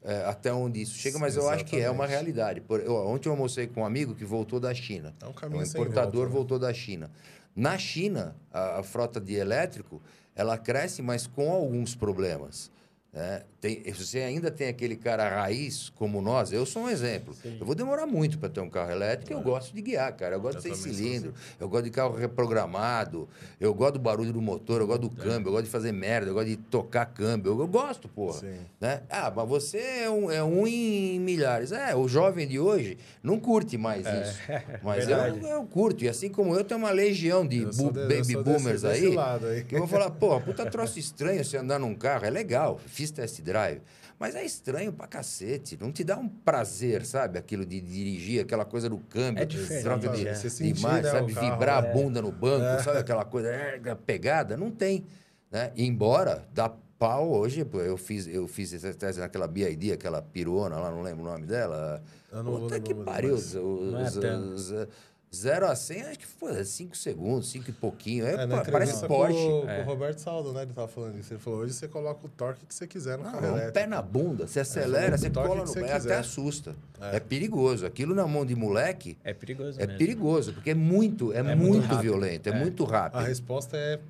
É, 0.09 0.25
até 0.25 0.51
onde 0.51 0.81
isso 0.81 0.95
chega, 0.95 1.19
mas 1.19 1.37
eu 1.37 1.51
acho 1.51 1.67
que 1.67 1.79
é 1.79 1.91
uma 1.91 2.07
realidade. 2.07 2.63
Por, 2.63 2.81
eu, 2.81 2.95
ontem 2.95 3.29
eu 3.29 3.33
almocei 3.35 3.67
com 3.67 3.83
um 3.83 3.85
amigo 3.85 4.15
que 4.15 4.25
voltou 4.25 4.59
da 4.59 4.73
China. 4.73 5.15
É 5.21 5.27
um 5.27 5.35
caminho 5.35 5.61
um 5.61 5.67
importador 5.67 6.13
volta, 6.13 6.29
né? 6.29 6.35
voltou 6.35 6.59
da 6.59 6.73
China. 6.73 7.11
Na 7.55 7.77
China, 7.77 8.35
a, 8.51 8.79
a, 8.79 8.83
frota 8.83 9.21
de 9.21 9.35
elétrico 9.35 10.01
ela 10.35 10.57
cresce, 10.57 11.03
mas 11.03 11.27
com 11.27 11.53
alguns 11.53 11.95
problemas. 11.95 12.71
É, 13.13 13.43
tem, 13.61 13.83
você 13.91 14.21
ainda 14.21 14.51
tem 14.51 14.69
aquele 14.69 14.95
cara 14.95 15.29
raiz 15.29 15.91
como 15.97 16.21
nós, 16.21 16.53
eu 16.53 16.65
sou 16.67 16.83
um 16.83 16.89
exemplo. 16.89 17.35
Sim. 17.35 17.57
Eu 17.59 17.67
vou 17.67 17.75
demorar 17.75 18.07
muito 18.07 18.39
para 18.39 18.49
ter 18.49 18.61
um 18.61 18.69
carro 18.69 18.91
elétrico, 18.91 19.33
eu 19.33 19.41
gosto 19.41 19.75
de 19.75 19.81
guiar, 19.81 20.13
cara. 20.15 20.37
Eu 20.37 20.41
gosto 20.41 20.59
eu 20.59 20.71
de 20.71 20.77
seis 20.77 20.97
cilindros, 20.97 21.35
assim. 21.35 21.57
eu 21.59 21.69
gosto 21.69 21.85
de 21.85 21.91
carro 21.91 22.15
reprogramado, 22.15 23.29
eu 23.59 23.75
gosto 23.75 23.95
do 23.95 24.01
barulho 24.01 24.33
do 24.33 24.43
motor, 24.43 24.81
eu 24.81 24.87
gosto 24.87 25.09
do 25.09 25.21
é. 25.21 25.25
câmbio, 25.25 25.49
eu 25.49 25.53
gosto 25.53 25.65
de 25.65 25.71
fazer 25.71 25.91
merda, 25.91 26.31
eu 26.31 26.35
gosto 26.35 26.49
de 26.49 26.57
tocar 26.57 27.07
câmbio. 27.07 27.53
Eu, 27.53 27.61
eu 27.61 27.67
gosto, 27.67 28.09
porra. 28.09 28.43
Né? 28.81 29.01
Ah, 29.09 29.33
mas 29.35 29.49
você 29.49 29.79
é 29.79 30.11
um, 30.11 30.31
é 30.31 30.45
um 30.45 30.67
em 30.67 31.19
milhares. 31.19 31.73
É, 31.73 31.97
o 31.97 32.07
jovem 32.07 32.47
de 32.47 32.61
hoje 32.61 32.99
não 33.23 33.41
curte 33.41 33.77
mais 33.79 34.07
é. 34.07 34.23
isso. 34.23 34.39
Mas 34.83 35.09
eu, 35.09 35.19
eu, 35.19 35.65
curto. 35.65 36.05
E 36.05 36.09
assim 36.09 36.29
como 36.29 36.55
eu, 36.55 36.63
tenho 36.63 36.79
uma 36.79 36.91
legião 36.91 37.47
de, 37.47 37.65
bu, 37.65 37.93
de 37.93 38.01
baby 38.01 38.35
boomers 38.35 38.83
desse, 38.83 38.87
aí, 38.87 39.01
desse 39.01 39.47
aí, 39.47 39.65
que 39.65 39.75
eu 39.75 39.81
vou 39.81 39.89
falar, 39.89 40.11
pô, 40.11 40.41
puta 40.41 40.65
troço 40.71 40.99
estranho 40.99 41.45
você 41.45 41.57
andar 41.57 41.79
num 41.79 41.95
carro, 41.95 42.25
é 42.25 42.31
legal. 42.31 42.81
Fiz 42.99 43.13
test 43.13 43.41
drive. 43.43 43.81
Mas 44.19 44.35
é 44.35 44.45
estranho 44.45 44.93
pra 44.93 45.07
cacete. 45.07 45.79
Não 45.81 45.93
te 45.93 46.03
dá 46.03 46.19
um 46.19 46.29
prazer, 46.29 47.07
sabe? 47.07 47.39
Aquilo 47.39 47.65
de 47.65 47.81
dirigir, 47.81 48.41
aquela 48.41 48.65
coisa 48.65 48.89
do 48.89 48.99
câmbio, 48.99 49.41
é 49.41 49.47
diferente, 49.47 49.85
troca 49.85 50.09
de, 50.09 50.27
é. 50.27 50.33
de 50.33 50.65
imagem, 50.65 51.03
né, 51.05 51.11
sabe? 51.13 51.33
Carro, 51.33 51.53
Vibrar 51.53 51.85
é. 51.85 51.89
a 51.89 51.93
bunda 51.93 52.21
no 52.21 52.33
banco, 52.33 52.65
é. 52.65 52.83
sabe? 52.83 52.99
Aquela 52.99 53.25
coisa, 53.25 53.51
é, 53.51 53.95
pegada. 53.95 54.57
Não 54.57 54.69
tem. 54.73 55.07
Né? 55.49 55.71
Embora 55.77 56.45
dá 56.53 56.75
pau 56.99 57.31
hoje, 57.31 57.65
eu 57.73 57.97
fiz, 57.97 58.27
eu 58.27 58.49
fiz 58.49 58.75
essa 58.75 58.93
tese 58.93 59.21
naquela 59.21 59.47
BID, 59.47 59.93
aquela 59.93 60.21
pirona 60.21 60.77
lá, 60.77 60.91
não 60.91 61.01
lembro 61.01 61.23
o 61.23 61.29
nome 61.29 61.47
dela. 61.47 62.03
Eu 62.33 62.43
não 62.43 62.59
Puta 62.59 62.81
que 62.81 62.93
pariu. 62.93 63.35
Os, 63.35 63.55
os, 63.55 64.17
os, 64.17 64.89
0 65.35 65.67
a 65.67 65.77
100, 65.77 66.03
acho 66.03 66.19
que 66.19 66.27
foi 66.27 66.65
5 66.65 66.97
segundos, 66.97 67.51
5 67.51 67.69
e 67.69 67.73
pouquinho. 67.73 68.27
É, 68.27 68.45
é 68.45 68.47
parece 68.71 69.07
Porsche. 69.07 69.35
Com, 69.35 69.69
é. 69.69 69.83
o 69.83 69.85
Roberto 69.85 70.19
Saldo, 70.19 70.53
né? 70.53 70.63
Ele 70.63 70.73
tava 70.73 70.89
falando 70.89 71.19
isso. 71.19 71.33
Ele 71.33 71.41
falou: 71.41 71.61
hoje 71.61 71.75
você 71.75 71.87
coloca 71.87 72.27
o 72.27 72.29
torque 72.31 72.65
que 72.65 72.75
você 72.75 72.87
quiser 72.87 73.19
no 73.19 73.25
Não, 73.25 73.33
carro 73.33 73.59
é 73.59 73.69
um 73.69 73.73
pé 73.73 73.87
na 73.87 74.01
bunda, 74.01 74.47
você 74.47 74.61
acelera, 74.61 75.15
é, 75.15 75.19
você 75.19 75.29
cola 75.29 75.65
no 75.65 75.73
pé, 75.73 75.93
até 75.93 76.17
assusta. 76.17 76.75
É. 77.01 77.17
é. 77.17 77.21
perigoso. 77.21 77.85
Aquilo 77.85 78.15
na 78.15 78.27
mão 78.27 78.45
de 78.47 78.55
moleque. 78.55 79.19
É 79.23 79.35
perigoso. 79.35 79.81
É 79.81 79.87
mesmo. 79.87 79.99
perigoso, 79.99 80.53
porque 80.55 80.71
é 80.71 80.75
muito, 80.75 81.33
é, 81.33 81.39
é 81.39 81.43
muito, 81.43 81.87
muito 81.87 81.99
violento, 81.99 82.49
é, 82.49 82.53
muito 82.53 82.85
rápido. 82.85 83.21
A 83.21 83.23
resposta 83.23 83.77
é? 83.77 84.01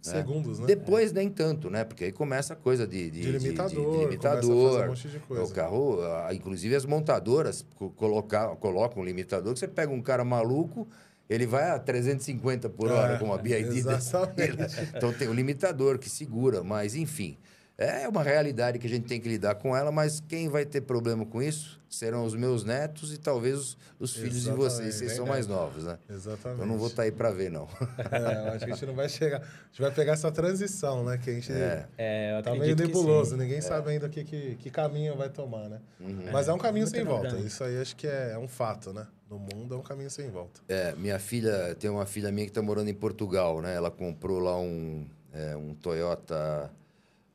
Segundos, 0.00 0.58
né? 0.58 0.66
Depois 0.66 1.12
nem 1.12 1.28
tanto, 1.28 1.68
né? 1.68 1.84
Porque 1.84 2.04
aí 2.04 2.12
começa 2.12 2.52
a 2.52 2.56
coisa 2.56 2.86
de, 2.86 3.10
de, 3.10 3.20
de 3.20 3.32
limitador, 3.32 3.90
de, 3.90 3.98
de, 3.98 4.04
limitador. 4.04 4.84
Um 4.84 4.88
monte 4.88 5.08
de 5.08 5.18
coisa. 5.18 5.42
O 5.42 5.50
carro, 5.50 5.98
inclusive 6.32 6.74
as 6.74 6.84
montadoras 6.84 7.66
colocar, 7.96 8.48
colocam 8.56 9.02
um 9.02 9.04
limitador 9.04 9.52
que 9.52 9.58
você 9.58 9.68
pega 9.68 9.92
um 9.92 10.00
cara 10.00 10.24
maluco, 10.24 10.86
ele 11.28 11.46
vai 11.46 11.70
a 11.70 11.78
350 11.78 12.68
por 12.70 12.90
hora 12.90 13.14
é, 13.14 13.18
com 13.18 13.32
a 13.32 13.38
BID. 13.38 13.78
Exatamente. 13.88 14.80
Então 14.96 15.12
tem 15.12 15.28
o 15.28 15.32
um 15.32 15.34
limitador 15.34 15.98
que 15.98 16.08
segura, 16.08 16.62
mas 16.62 16.94
enfim. 16.94 17.36
É 17.80 18.08
uma 18.08 18.24
realidade 18.24 18.76
que 18.76 18.88
a 18.88 18.90
gente 18.90 19.06
tem 19.06 19.20
que 19.20 19.28
lidar 19.28 19.54
com 19.54 19.76
ela, 19.76 19.92
mas 19.92 20.18
quem 20.18 20.48
vai 20.48 20.66
ter 20.66 20.80
problema 20.80 21.24
com 21.24 21.40
isso 21.40 21.80
serão 21.88 22.24
os 22.24 22.34
meus 22.34 22.64
netos 22.64 23.14
e 23.14 23.18
talvez 23.18 23.56
os, 23.56 23.78
os 24.00 24.16
filhos 24.16 24.42
de 24.42 24.50
vocês. 24.50 24.96
Vocês 24.96 25.12
são 25.12 25.24
mais 25.24 25.46
novos, 25.46 25.84
né? 25.84 25.96
Exatamente. 26.10 26.60
Eu 26.60 26.66
não 26.66 26.76
vou 26.76 26.88
estar 26.88 26.96
tá 26.96 27.02
aí 27.04 27.12
para 27.12 27.30
ver, 27.30 27.52
não. 27.52 27.68
É, 28.10 28.48
acho 28.48 28.64
que 28.64 28.72
a 28.72 28.74
gente 28.74 28.86
não 28.86 28.94
vai 28.94 29.08
chegar. 29.08 29.38
A 29.38 29.66
gente 29.68 29.80
vai 29.80 29.92
pegar 29.92 30.14
essa 30.14 30.32
transição, 30.32 31.04
né? 31.04 31.18
Que 31.18 31.30
a 31.30 31.32
gente 31.34 31.52
é. 31.52 31.86
É, 31.96 32.42
tá 32.42 32.52
meio 32.52 32.74
nebuloso. 32.74 33.36
Ninguém 33.36 33.58
é. 33.58 33.60
sabe 33.60 33.90
ainda 33.90 34.08
que, 34.08 34.24
que, 34.24 34.56
que, 34.56 34.70
caminho 34.70 35.16
vai 35.16 35.28
tomar, 35.28 35.68
né? 35.68 35.80
Uhum. 36.00 36.32
Mas 36.32 36.48
é 36.48 36.52
um 36.52 36.58
caminho 36.58 36.86
sem 36.88 37.04
volta. 37.04 37.36
Isso 37.36 37.62
aí 37.62 37.80
acho 37.80 37.94
que 37.94 38.08
é, 38.08 38.32
é 38.32 38.38
um 38.38 38.48
fato, 38.48 38.92
né? 38.92 39.06
No 39.30 39.38
mundo 39.38 39.76
é 39.76 39.78
um 39.78 39.82
caminho 39.82 40.10
sem 40.10 40.28
volta. 40.30 40.60
É, 40.68 40.94
minha 40.96 41.20
filha, 41.20 41.76
tem 41.78 41.88
uma 41.88 42.06
filha 42.06 42.32
minha 42.32 42.46
que 42.46 42.50
está 42.50 42.62
morando 42.62 42.88
em 42.88 42.94
Portugal, 42.94 43.60
né? 43.60 43.74
Ela 43.76 43.90
comprou 43.90 44.40
lá 44.40 44.58
um, 44.58 45.06
é, 45.32 45.56
um 45.56 45.74
Toyota 45.74 46.70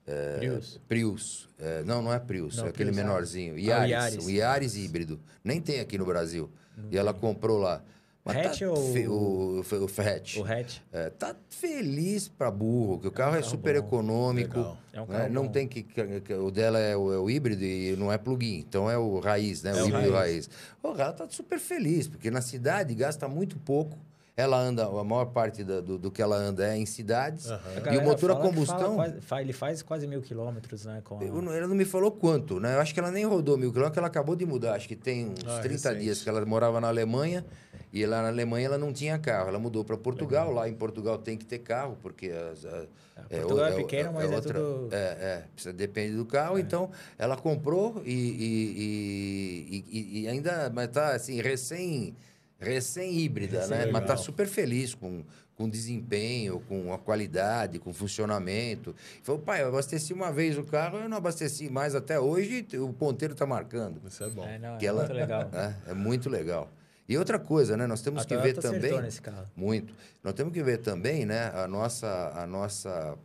é, 0.06 0.38
Prius. 0.38 0.82
Prius. 0.88 1.50
É, 1.60 1.84
não, 1.84 2.02
não 2.02 2.14
é 2.14 2.20
Prius, 2.20 2.58
não, 2.58 2.66
é 2.66 2.70
aquele 2.70 2.92
Prius, 2.92 3.06
menorzinho. 3.06 3.58
Yaris, 3.58 4.28
ah, 4.28 4.32
Yaris 4.32 4.76
híbrido. 4.76 5.20
Nem 5.44 5.62
tem 5.62 5.80
aqui 5.80 5.98
no 5.98 6.06
Brasil. 6.06 6.50
Não 6.78 6.86
e 6.92 6.98
ela 6.98 7.14
comprou 7.14 7.58
lá. 7.58 7.82
Mas 8.26 8.38
hatch 8.38 8.60
tá 8.60 8.70
ou... 8.70 8.94
Fe... 8.94 9.08
O, 9.08 9.12
o, 9.12 9.60
o 9.60 10.02
hatch. 10.02 10.38
O 10.38 10.44
hatch. 10.46 10.80
É, 10.94 11.10
tá 11.10 11.36
feliz 11.50 12.30
para 12.30 12.50
burro, 12.50 13.00
que 13.00 13.08
o 13.08 13.12
carro 13.12 13.36
é, 13.36 13.38
um 13.38 13.42
é 13.42 13.44
super 13.44 13.74
bom. 13.74 13.88
econômico. 13.88 14.78
É 14.94 15.02
um 15.02 15.06
né? 15.08 15.30
Não 15.30 15.44
bom. 15.44 15.52
tem 15.52 15.68
que, 15.68 15.84
que, 15.84 16.34
O 16.34 16.50
dela 16.50 16.80
é 16.80 16.96
o, 16.96 17.12
é 17.12 17.18
o, 17.18 17.30
híbrido 17.30 17.64
e 17.64 17.96
não 17.98 18.12
é 18.12 18.18
plug-in. 18.18 18.60
Então 18.60 18.90
é 18.90 18.98
o 18.98 19.20
raiz, 19.20 19.62
né? 19.62 19.72
É 19.72 19.84
o 19.84 19.88
híbrido 19.88 20.12
raiz. 20.12 20.48
raiz. 20.48 20.50
O 20.82 20.94
cara 20.94 21.12
tá 21.12 21.28
super 21.30 21.60
feliz, 21.60 22.08
porque 22.08 22.32
na 22.32 22.42
cidade 22.42 22.96
gasta 22.96 23.28
muito 23.28 23.58
pouco 23.58 23.98
ela 24.36 24.60
anda, 24.60 24.88
a 24.88 25.04
maior 25.04 25.26
parte 25.26 25.64
da, 25.64 25.80
do, 25.80 26.00
do, 26.00 26.10
que 26.10 26.20
ela 26.20 26.36
anda 26.36 26.68
é 26.68 26.76
em 26.76 26.88
cidades. 26.88 27.46
Uhum. 27.50 27.94
E 27.94 27.98
o 27.98 28.02
motor 28.02 28.32
a 28.32 28.36
combustão. 28.36 28.96
Quase, 28.96 29.42
ele 29.42 29.54
faz 29.54 29.82
quase 29.84 30.08
mil 30.08 30.24
quilômetros, 30.24 30.86
né? 30.86 31.02
Com 31.04 31.20
a... 31.20 31.24
eu, 31.24 31.54
ela 31.54 31.68
não 31.68 31.76
me 31.76 31.86
falou 31.86 32.12
quanto, 32.12 32.60
né? 32.60 32.76
Eu 32.76 32.82
acho 32.82 32.96
que 32.96 33.00
ela 33.00 33.12
nem 33.12 33.26
rodou 33.26 33.58
mil 33.58 33.72
quilômetros, 33.72 34.00
ela 34.00 34.08
acabou 34.08 34.36
de 34.36 34.44
mudar. 34.44 34.74
Acho 34.74 34.88
que 34.88 34.96
tem 34.96 35.28
uns 35.28 35.46
ah, 35.46 35.60
30 35.60 35.68
recente. 35.70 36.00
dias 36.04 36.24
que 36.24 36.30
ela 36.30 36.44
morava 36.46 36.82
na 36.82 36.88
Alemanha. 36.88 37.46
E 37.92 38.04
lá 38.08 38.24
na 38.24 38.30
Alemanha 38.30 38.66
ela 38.66 38.78
não 38.78 38.92
tinha 38.92 39.20
carro. 39.20 39.50
Ela 39.50 39.60
mudou 39.60 39.86
para 39.86 39.96
Portugal. 39.96 40.48
Legal. 40.48 40.64
Lá 40.64 40.68
em 40.68 40.74
Portugal 40.74 41.20
tem 41.20 41.38
que 41.38 41.46
ter 41.46 41.60
carro, 41.60 41.96
porque. 42.02 42.30
As, 42.30 42.66
a, 42.66 42.88
é, 43.30 43.38
Portugal 43.38 43.66
é, 43.68 43.70
é 43.70 43.76
pequeno, 43.76 44.10
é, 44.10 44.14
mas 44.14 44.32
é, 44.32 44.36
outra, 44.36 44.60
tudo. 44.60 44.90
É, 44.92 44.98
é 44.98 45.44
precisa, 45.54 45.74
depende 45.74 46.16
do 46.16 46.26
carro. 46.26 46.58
É. 46.58 46.62
Então 46.62 46.90
ela 47.20 47.38
comprou 47.38 48.02
e, 48.04 48.12
e, 48.12 49.86
e, 49.92 50.22
e 50.22 50.28
ainda. 50.28 50.72
Mas 50.74 50.88
tá 50.88 51.14
assim, 51.14 51.40
recém 51.40 52.16
recém-híbrida, 52.64 53.60
recém 53.60 53.78
né? 53.78 53.86
Mas 53.88 54.06
tá 54.06 54.18
super 54.18 54.48
feliz 54.48 54.96
com, 54.96 55.24
com 55.56 55.70
desempenho, 55.70 56.60
com 56.68 56.94
a 56.94 56.98
qualidade, 56.98 57.80
com 57.80 57.94
funcionamento. 57.94 58.96
Falou, 59.22 59.42
pai, 59.42 59.62
eu 59.62 59.68
abasteci 59.68 60.14
uma 60.14 60.32
vez 60.32 60.58
o 60.58 60.64
carro, 60.64 60.98
eu 60.98 61.10
não 61.10 61.18
abasteci 61.18 61.70
mais 61.70 61.96
até 61.96 62.20
hoje, 62.20 62.66
o 62.76 62.92
ponteiro 62.94 63.34
está 63.34 63.46
marcando. 63.46 64.02
Isso 64.08 64.24
é 64.24 64.30
bom. 64.30 64.48
É, 64.48 64.58
não, 64.58 64.78
é 64.78 64.86
ela, 64.86 65.02
muito 65.04 65.14
legal. 65.14 65.50
É, 65.54 65.92
é, 65.92 65.94
muito 65.94 66.30
legal. 66.30 66.72
E 67.08 67.18
outra 67.18 67.38
coisa, 67.38 67.76
né? 67.76 67.86
Nós 67.86 68.02
temos 68.02 68.24
A 68.24 68.26
que 68.26 68.36
ver 68.38 68.54
Toyota 68.54 68.62
também 68.62 69.02
nesse 69.02 69.22
carro. 69.22 69.46
muito. 69.56 69.94
Nós 70.24 70.34
temos 70.34 70.54
que 70.54 70.64
ver 70.64 70.78
também, 70.78 71.26
né, 71.26 71.52
a 71.54 71.68
nossa 71.68 72.32
a 72.34 72.48
nossa 72.48 73.18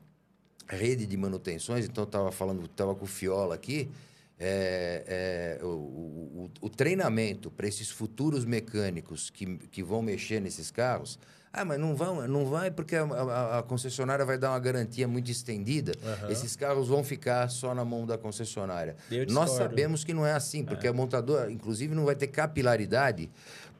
rede 0.69 1.07
de 1.07 1.17
manutenções. 1.17 1.87
Então 1.87 2.03
eu 2.03 2.09
estava 2.09 2.31
falando, 2.31 2.65
estava 2.65 2.95
com 2.95 3.05
o 3.05 3.09
Fiola 3.09 3.55
aqui. 3.55 3.89
É, 4.41 5.59
é, 5.61 5.65
o, 5.65 5.69
o- 5.69 6.51
o 6.61 6.69
treinamento 6.69 7.51
para 7.51 7.67
esses 7.67 7.91
futuros 7.91 8.45
mecânicos 8.45 9.31
que, 9.31 9.57
que 9.71 9.83
vão 9.83 10.01
mexer 10.03 10.41
nesses 10.41 10.71
carros. 10.71 11.19
Ah, 11.51 11.65
mas 11.65 11.81
não 11.81 11.97
vão, 11.97 12.29
não 12.29 12.45
vai 12.45 12.71
porque 12.71 12.95
a, 12.95 13.03
a- 13.05 13.59
a 13.59 13.63
concessionária 13.63 14.25
vai 14.25 14.37
dar 14.39 14.51
uma 14.51 14.59
garantia 14.61 15.09
muito 15.09 15.31
estendida. 15.31 15.93
Aham. 16.05 16.31
Esses 16.31 16.55
carros 16.55 16.89
vão 16.89 17.03
ficar 17.03 17.49
só 17.49 17.75
na 17.75 17.85
mão 17.85 18.07
da 18.07 18.19
concessionária. 18.19 18.97
Nós 19.33 19.51
sabemos 19.57 20.05
que 20.05 20.13
não 20.13 20.27
é 20.27 20.33
assim, 20.35 20.63
porque 20.65 20.87
a 20.87 20.93
montadora, 20.93 21.51
inclusive, 21.51 21.95
não 21.95 22.05
vai 22.05 22.15
ter 22.15 22.27
capilaridade 22.27 23.31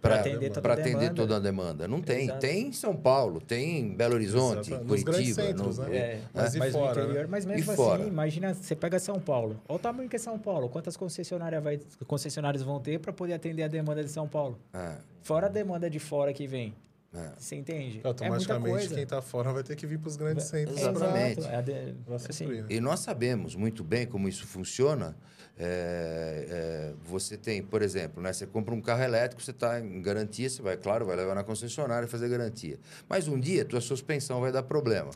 para 0.01 0.21
atender 0.21 0.49
toda 0.49 0.61
pra 0.63 0.73
a 0.73 0.75
atender 0.77 0.93
demanda. 0.99 1.15
toda 1.15 1.37
a 1.37 1.41
demanda. 1.41 1.89
Não 1.89 2.01
tem. 2.01 2.25
Exato. 2.25 2.41
Tem 2.41 2.67
em 2.69 2.73
São 2.73 2.95
Paulo, 2.97 3.41
tem 3.41 3.79
em 3.81 3.95
Belo 3.97 4.15
Horizonte, 4.15 4.71
Exato. 4.71 4.85
Nos 4.85 5.03
Curitiba. 5.05 5.43
centros, 5.43 5.79
no- 5.79 5.85
né? 5.89 5.97
É, 5.97 6.21
Mas 6.33 6.55
e 6.55 6.59
mas 6.59 6.73
no 6.73 6.79
fora, 6.81 7.03
interior, 7.03 7.23
né? 7.25 7.29
mas 7.31 7.45
E 7.45 7.47
mesmo 7.49 7.75
fora? 7.75 8.03
assim, 8.03 8.11
imagina, 8.11 8.55
você 8.55 8.77
pega 8.77 8.99
São 8.99 9.19
Paulo. 9.19 9.61
Olha 9.69 9.77
o 9.77 9.79
tamanho 9.79 10.09
que 10.09 10.17
é 10.17 10.19
São 10.19 10.39
Paulo. 10.39 10.69
Quantas 10.69 10.97
concessionárias 10.97 11.63
vai, 11.63 11.81
concessionárias 12.07 12.63
vão 12.63 12.81
ter 12.81 12.99
para 13.01 13.13
poder 13.13 13.35
atender 13.35 13.63
a 13.65 13.69
demanda 13.69 14.03
de 14.05 14.11
São 14.11 14.29
Paulo? 14.29 14.59
É, 14.73 14.93
Fora 15.23 15.47
a 15.47 15.51
demanda 15.51 15.91
de 15.91 15.99
fora 15.99 16.33
que 16.33 16.47
vem. 16.47 16.75
é. 17.13 17.31
Você 17.37 17.57
entende? 17.57 18.01
É 18.05 18.07
Automaticamente, 18.07 18.71
coisa. 18.71 18.95
quem 18.95 19.07
tá 19.07 19.21
fora 19.21 19.53
vai 19.53 19.63
ter 19.63 19.75
que 19.77 19.87
vir 19.87 19.99
para 19.99 20.09
os 20.09 20.17
grandes 20.17 20.45
centros. 20.45 20.77
É, 20.79 20.81
Exatamente. 20.91 21.47
É 21.47 21.57
a 21.57 21.61
de- 21.61 21.95
Pra 22.07 22.17
assim, 22.17 22.47
né? 22.47 22.65
E 22.71 22.81
nós 22.81 23.01
sabemos 23.01 23.55
muito 23.57 23.83
bem 23.83 24.07
como 24.07 24.29
isso 24.29 24.47
funciona. 24.47 25.17
É, 25.61 26.47
é, 26.49 26.93
você 27.05 27.37
tem, 27.37 27.63
por 27.63 27.83
exemplo, 27.83 28.23
né, 28.23 28.33
você 28.33 28.47
compra 28.47 28.73
um 28.73 28.81
carro 28.81 29.03
elétrico, 29.03 29.43
você 29.43 29.51
está 29.51 29.81
em 29.81 30.01
garantia, 30.01 30.49
você 30.49 30.63
vai, 30.63 30.77
claro, 30.77 31.05
vai 31.05 31.17
levar 31.17 31.35
na 31.35 31.43
concessionária 31.43 32.07
e 32.07 32.09
fazer 32.09 32.29
garantia. 32.29 32.79
Mas 33.09 33.27
um 33.27 33.39
dia, 33.39 33.65
tua 33.65 33.81
suspensão 33.81 34.41
vai 34.41 34.53
dar 34.53 34.63
problema. 34.63 35.11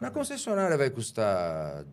Na 0.00 0.10
concessionária 0.10 0.76
vai 0.76 0.88
custar 0.88 1.84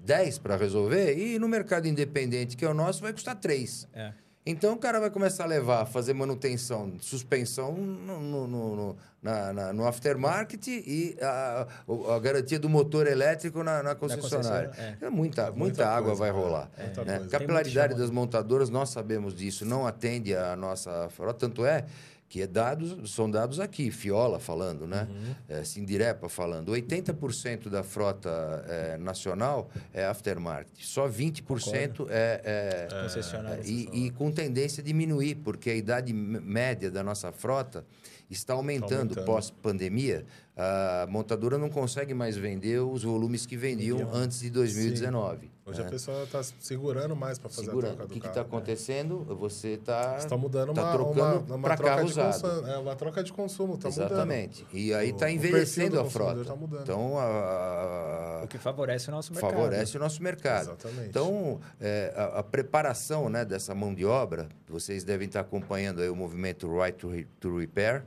10 0.00 0.38
para 0.38 0.56
resolver 0.56 1.16
e 1.16 1.38
no 1.38 1.48
mercado 1.48 1.86
independente, 1.86 2.56
que 2.56 2.64
é 2.64 2.68
o 2.68 2.74
nosso, 2.74 3.00
vai 3.00 3.12
custar 3.12 3.36
3. 3.36 3.88
é. 3.94 4.12
Então 4.48 4.74
o 4.74 4.76
cara 4.78 5.00
vai 5.00 5.10
começar 5.10 5.42
a 5.42 5.46
levar, 5.48 5.84
fazer 5.86 6.12
manutenção, 6.14 6.92
suspensão 7.00 7.72
no, 7.72 8.20
no, 8.20 8.46
no, 8.46 8.76
no- 8.76 8.96
na, 9.20 9.52
na- 9.52 9.72
no 9.72 9.84
aftermarket 9.88 10.68
e 10.68 11.16
a, 11.20 11.66
a 12.14 12.18
garantia 12.20 12.56
do 12.60 12.68
motor 12.68 13.08
elétrico 13.08 13.64
na, 13.64 13.82
na 13.82 13.94
concessionária. 13.96 14.68
concessionária, 14.68 14.98
É 15.00 15.10
muita, 15.10 15.42
É 15.42 15.44
muita, 15.46 15.56
muita 15.58 15.88
água 15.88 16.14
coisa, 16.16 16.20
vai 16.20 16.28
é. 16.28 16.32
rolar. 16.32 16.70
É. 16.78 17.04
Né? 17.04 17.26
Capilaridade 17.28 17.94
das 17.96 18.08
montadoras, 18.10 18.70
nós 18.70 18.90
sabemos 18.90 19.34
disso, 19.34 19.64
não 19.64 19.84
atende 19.84 20.32
a 20.36 20.54
nossa 20.54 21.08
frota, 21.08 21.40
tanto 21.40 21.66
é 21.66 21.84
que 22.28 22.42
é 22.42 22.46
dados, 22.46 23.12
são 23.12 23.30
dados 23.30 23.60
aqui, 23.60 23.90
Fiola 23.90 24.40
falando, 24.40 24.86
né? 24.86 25.06
Uhum. 25.08 25.34
É, 25.48 25.64
Sindirepa 25.64 26.28
falando. 26.28 26.72
80% 26.72 27.68
da 27.68 27.82
frota 27.82 28.64
é, 28.66 28.96
nacional 28.96 29.70
é 29.92 30.04
aftermarket, 30.04 30.84
só 30.84 31.08
20% 31.08 32.06
é, 32.10 32.88
é, 32.90 33.02
Concessionária. 33.02 33.62
e, 33.64 34.06
e 34.06 34.10
com 34.10 34.30
tendência 34.32 34.80
a 34.80 34.84
diminuir, 34.84 35.36
porque 35.36 35.70
a 35.70 35.74
idade 35.74 36.12
média 36.12 36.90
da 36.90 37.02
nossa 37.02 37.30
frota 37.30 37.84
está 38.28 38.54
aumentando, 38.54 38.92
aumentando. 38.94 39.24
pós-pandemia. 39.24 40.26
A 40.56 41.06
montadora 41.08 41.58
não 41.58 41.68
consegue 41.68 42.12
mais 42.12 42.36
vender 42.36 42.80
os 42.80 43.04
volumes 43.04 43.46
que 43.46 43.56
vendiam 43.56 43.98
Vendiam. 43.98 44.14
antes 44.14 44.40
de 44.40 44.50
2019. 44.50 45.55
Hoje 45.66 45.80
né? 45.80 45.86
a 45.88 45.90
pessoa 45.90 46.22
está 46.22 46.40
segurando 46.60 47.16
mais 47.16 47.38
para 47.40 47.50
fazer 47.50 47.66
Segurando. 47.66 47.92
a 47.94 47.96
troca 47.96 48.04
O 48.04 48.06
do 48.06 48.12
que 48.12 48.18
está 48.18 48.32
carro. 48.44 48.46
acontecendo? 48.46 49.24
Você 49.36 49.70
está 49.70 50.16
Está 50.16 50.36
mudando 50.36 50.72
tá 50.72 50.82
uma, 50.84 50.92
trocando 50.92 51.44
uma, 51.46 51.56
uma 51.56 51.68
troca 51.76 51.82
carro 51.96 52.04
de 52.04 52.10
usado. 52.12 52.40
consumo. 52.40 52.68
É 52.68 52.78
uma 52.78 52.94
troca 52.96 53.24
de 53.24 53.32
consumo, 53.32 53.76
tá 53.76 53.88
mudando. 53.90 54.06
Exatamente. 54.12 54.66
E 54.72 54.94
aí 54.94 55.10
O- 55.10 55.14
está 55.14 55.26
o 55.26 55.28
envelhecendo 55.28 55.98
a 55.98 56.04
frota. 56.04 56.44
tá 56.44 56.54
mudando. 56.54 56.82
Então, 56.82 57.18
a- 57.18 57.22
a- 57.24 58.44
O 58.44 58.48
que 58.48 58.58
favorece 58.58 59.08
o 59.08 59.10
nosso 59.10 59.32
mercado. 59.32 59.50
favorece 59.52 59.96
o 59.96 60.00
nosso 60.00 60.22
mercado. 60.22 60.62
Exatamente. 60.68 61.08
Então, 61.08 61.60
é, 61.80 62.12
a, 62.16 62.38
a 62.38 62.42
preparação 62.44 63.28
né, 63.28 63.44
dessa 63.44 63.74
mão 63.74 63.92
de 63.92 64.04
obra, 64.04 64.48
vocês 64.68 65.02
devem 65.02 65.26
estar 65.26 65.40
acompanhando 65.40 66.00
aí 66.00 66.08
o 66.08 66.14
movimento 66.14 66.72
Right 66.72 66.96
to, 66.96 67.08
Re- 67.08 67.26
to 67.40 67.58
Repair. 67.58 68.04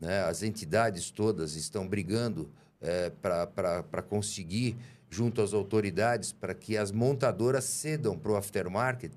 Né? 0.00 0.22
As 0.22 0.44
entidades 0.44 1.10
todas 1.10 1.56
estão 1.56 1.88
brigando 1.88 2.48
é, 2.80 3.10
para 3.20 4.00
conseguir, 4.08 4.74
junto 5.10 5.42
às 5.42 5.52
autoridades, 5.52 6.32
para 6.32 6.54
que 6.54 6.76
as 6.78 6.92
montadoras 6.92 7.64
cedam 7.64 8.16
para 8.16 8.32
o 8.32 8.36
aftermarket 8.36 9.12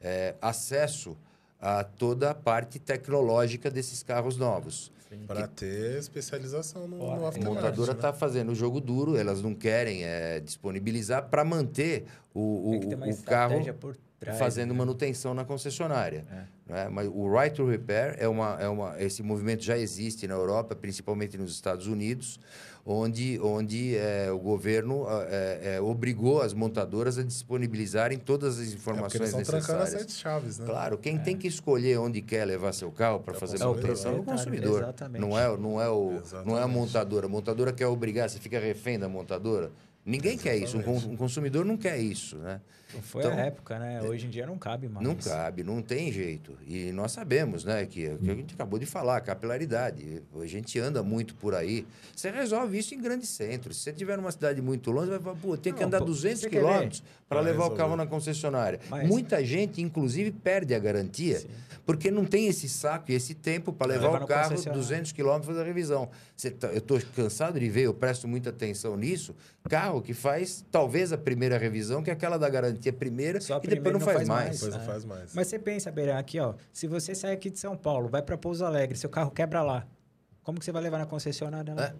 é, 0.00 0.34
acesso 0.40 1.16
a 1.60 1.82
toda 1.82 2.30
a 2.30 2.34
parte 2.34 2.78
tecnológica 2.78 3.70
desses 3.70 4.02
carros 4.02 4.36
novos. 4.36 4.92
Para 5.26 5.46
ter 5.46 5.96
especialização 5.98 6.88
no, 6.88 6.98
no 6.98 7.24
A 7.24 7.28
aftermarket. 7.28 7.44
montadora 7.44 7.92
né? 7.92 7.98
está 7.98 8.12
fazendo 8.12 8.52
o 8.52 8.54
jogo 8.54 8.80
duro, 8.80 9.16
elas 9.16 9.40
não 9.42 9.54
querem 9.54 10.04
é, 10.04 10.40
disponibilizar 10.40 11.28
para 11.28 11.44
manter 11.44 12.04
o, 12.34 12.40
o, 12.40 13.10
o 13.10 13.22
carro 13.22 13.62
trás, 14.18 14.38
fazendo 14.38 14.72
né? 14.72 14.78
manutenção 14.78 15.32
na 15.32 15.44
concessionária. 15.44 16.24
É. 16.30 16.53
né? 16.66 16.88
Mas 16.90 17.08
o 17.12 17.30
Right 17.30 17.54
to 17.54 17.66
Repair 17.66 18.16
é 18.18 18.26
uma, 18.28 18.56
é 18.60 18.68
uma, 18.68 19.00
esse 19.02 19.22
movimento 19.22 19.62
já 19.62 19.76
existe 19.76 20.26
na 20.26 20.34
Europa, 20.34 20.74
principalmente 20.74 21.36
nos 21.36 21.52
Estados 21.52 21.86
Unidos, 21.86 22.40
onde, 22.86 23.38
onde 23.42 23.96
é, 23.96 24.30
o 24.30 24.38
governo 24.38 25.06
é, 25.28 25.76
é, 25.76 25.80
obrigou 25.80 26.42
as 26.42 26.52
montadoras 26.52 27.18
a 27.18 27.22
disponibilizarem 27.22 28.18
todas 28.18 28.58
as 28.58 28.72
É 28.72 28.74
informações 28.74 29.14
eles 29.14 29.28
estão 29.30 29.44
trancando 29.44 29.82
as 29.82 29.92
necessárias. 29.92 30.12
sete 30.12 30.22
chaves, 30.22 30.58
né? 30.58 30.66
Claro, 30.66 30.98
quem 30.98 31.18
tem 31.18 31.36
que 31.36 31.46
escolher 31.46 31.98
onde 31.98 32.20
quer 32.20 32.44
levar 32.44 32.72
seu 32.72 32.90
carro 32.90 33.20
para 33.20 33.34
É 33.34 33.38
fazer 33.38 33.58
consumidor, 33.58 33.82
manutenção 33.82 34.12
é 34.12 34.20
o 34.20 34.22
consumidor. 34.22 34.82
Exatamente. 34.82 35.20
Não 35.20 35.38
é, 35.38 35.56
não, 35.56 35.80
é 35.80 35.88
o, 35.88 36.10
não 36.10 36.10
é 36.12 36.16
a 36.16 36.20
Exatamente. 36.20 36.68
montadora. 36.68 37.26
A 37.26 37.28
montadora 37.28 37.72
quer 37.72 37.86
obrigar, 37.86 38.28
você 38.28 38.38
fica 38.38 38.58
refém 38.58 38.98
da 38.98 39.08
montadora. 39.08 39.70
Ninguém 40.06 40.36
quer 40.36 40.54
isso, 40.56 40.76
um, 40.78 41.12
um 41.12 41.16
consumidor 41.16 41.64
não 41.64 41.78
quer 41.78 41.96
isso, 41.98 42.36
né? 42.36 42.60
Não 42.92 43.00
foi 43.00 43.22
Então, 43.24 43.32
a 43.32 43.40
época, 43.40 43.78
né? 43.78 44.02
Hoje 44.02 44.26
em 44.26 44.28
dia 44.30 44.46
não 44.46 44.58
cabe 44.58 44.86
mais. 44.86 45.04
Não 45.06 45.14
cabe, 45.14 45.62
não 45.64 45.80
tem 45.80 46.12
jeito. 46.12 46.58
E 46.66 46.92
nós 46.92 47.10
sabemos, 47.12 47.64
né, 47.64 47.86
que, 47.86 48.14
que 48.18 48.30
a 48.30 48.34
gente 48.34 48.54
acabou 48.54 48.78
de 48.78 48.84
falar, 48.84 49.20
capilaridade. 49.22 50.22
A 50.38 50.46
gente 50.46 50.78
anda 50.78 51.02
muito 51.02 51.34
por 51.34 51.54
aí. 51.54 51.86
Você 52.14 52.30
resolve 52.30 52.78
isso 52.78 52.94
em 52.94 53.00
grandes 53.00 53.30
centros. 53.30 53.78
Se 53.78 53.84
você 53.84 53.90
estiver 53.90 54.16
numa 54.18 54.30
cidade 54.30 54.60
muito 54.60 54.90
longe, 54.90 55.08
vai 55.10 55.18
falar, 55.18 55.36
pô, 55.36 55.56
tem 55.56 55.72
que 55.72 55.80
Não, 55.80 55.86
andar 55.88 55.98
pô, 56.00 56.04
200 56.04 56.40
você 56.42 56.50
quer 56.50 56.56
ver? 56.60 56.66
quilômetros 56.66 57.02
para 57.26 57.40
levar 57.40 57.58
o 57.58 57.62
resolver. 57.62 57.76
carro 57.82 57.96
na 57.96 58.06
concessionária. 58.06 58.80
Mas- 58.90 59.08
Muita 59.08 59.42
gente, 59.44 59.80
inclusive, 59.80 60.30
perde 60.30 60.74
a 60.74 60.78
garantia 60.78 61.38
Sim. 61.40 61.48
Porque 61.86 62.10
não 62.10 62.24
tem 62.24 62.46
esse 62.46 62.68
saco 62.68 63.10
e 63.10 63.14
esse 63.14 63.34
tempo 63.34 63.72
para 63.72 63.88
levar 63.88 64.06
Levar 64.12 64.22
o 64.24 64.26
carro 64.26 64.50
concessionário. 64.50 64.80
200 64.82 65.12
quilômetros 65.12 65.46
fazer 65.48 65.60
a 65.60 65.64
revisão. 65.64 66.08
Você 66.36 66.50
tá- 66.50 66.68
eu 66.68 66.78
estou 66.78 67.00
cansado 67.14 67.58
de 67.60 67.68
ver, 67.68 67.82
eu 67.82 67.94
presto 67.94 68.26
muita 68.26 68.50
atenção 68.50 68.96
nisso. 68.96 69.34
Carro 69.68 70.00
que 70.02 70.14
faz 70.14 70.64
talvez 70.70 71.12
a 71.12 71.18
primeira 71.18 71.58
revisão, 71.58 72.02
que 72.02 72.10
é 72.10 72.12
aquela 72.12 72.38
da 72.38 72.48
garantia 72.48 72.92
primeira, 72.92 73.40
Só 73.40 73.56
a 73.56 73.60
e 73.62 73.66
depois 73.68 73.92
não 73.92 74.00
não 74.00 74.00
faz, 74.00 74.16
faz 74.18 74.28
mais. 74.28 74.44
mais. 74.46 74.60
Depois 74.60 74.74
não 74.74 74.82
É. 74.82 74.86
faz 74.86 75.04
mais. 75.04 75.34
Mas 75.34 75.46
você 75.48 75.58
pensa, 75.58 75.90
Beirão, 75.92 76.16
aqui, 76.16 76.38
ó. 76.40 76.54
Se 76.72 76.86
você 76.86 77.14
sair 77.14 77.32
aqui 77.32 77.50
de 77.50 77.58
São 77.58 77.76
Paulo, 77.76 78.08
vai 78.08 78.22
para 78.22 78.36
Pouso 78.38 78.64
Alegre, 78.64 78.96
seu 78.96 79.10
carro 79.10 79.30
quebra 79.30 79.62
lá. 79.62 79.86
Como 80.42 80.58
que 80.58 80.64
você 80.64 80.72
vai 80.72 80.82
levar 80.82 80.98
na 80.98 81.06
concessionária? 81.06 81.74
Lá? 81.74 81.94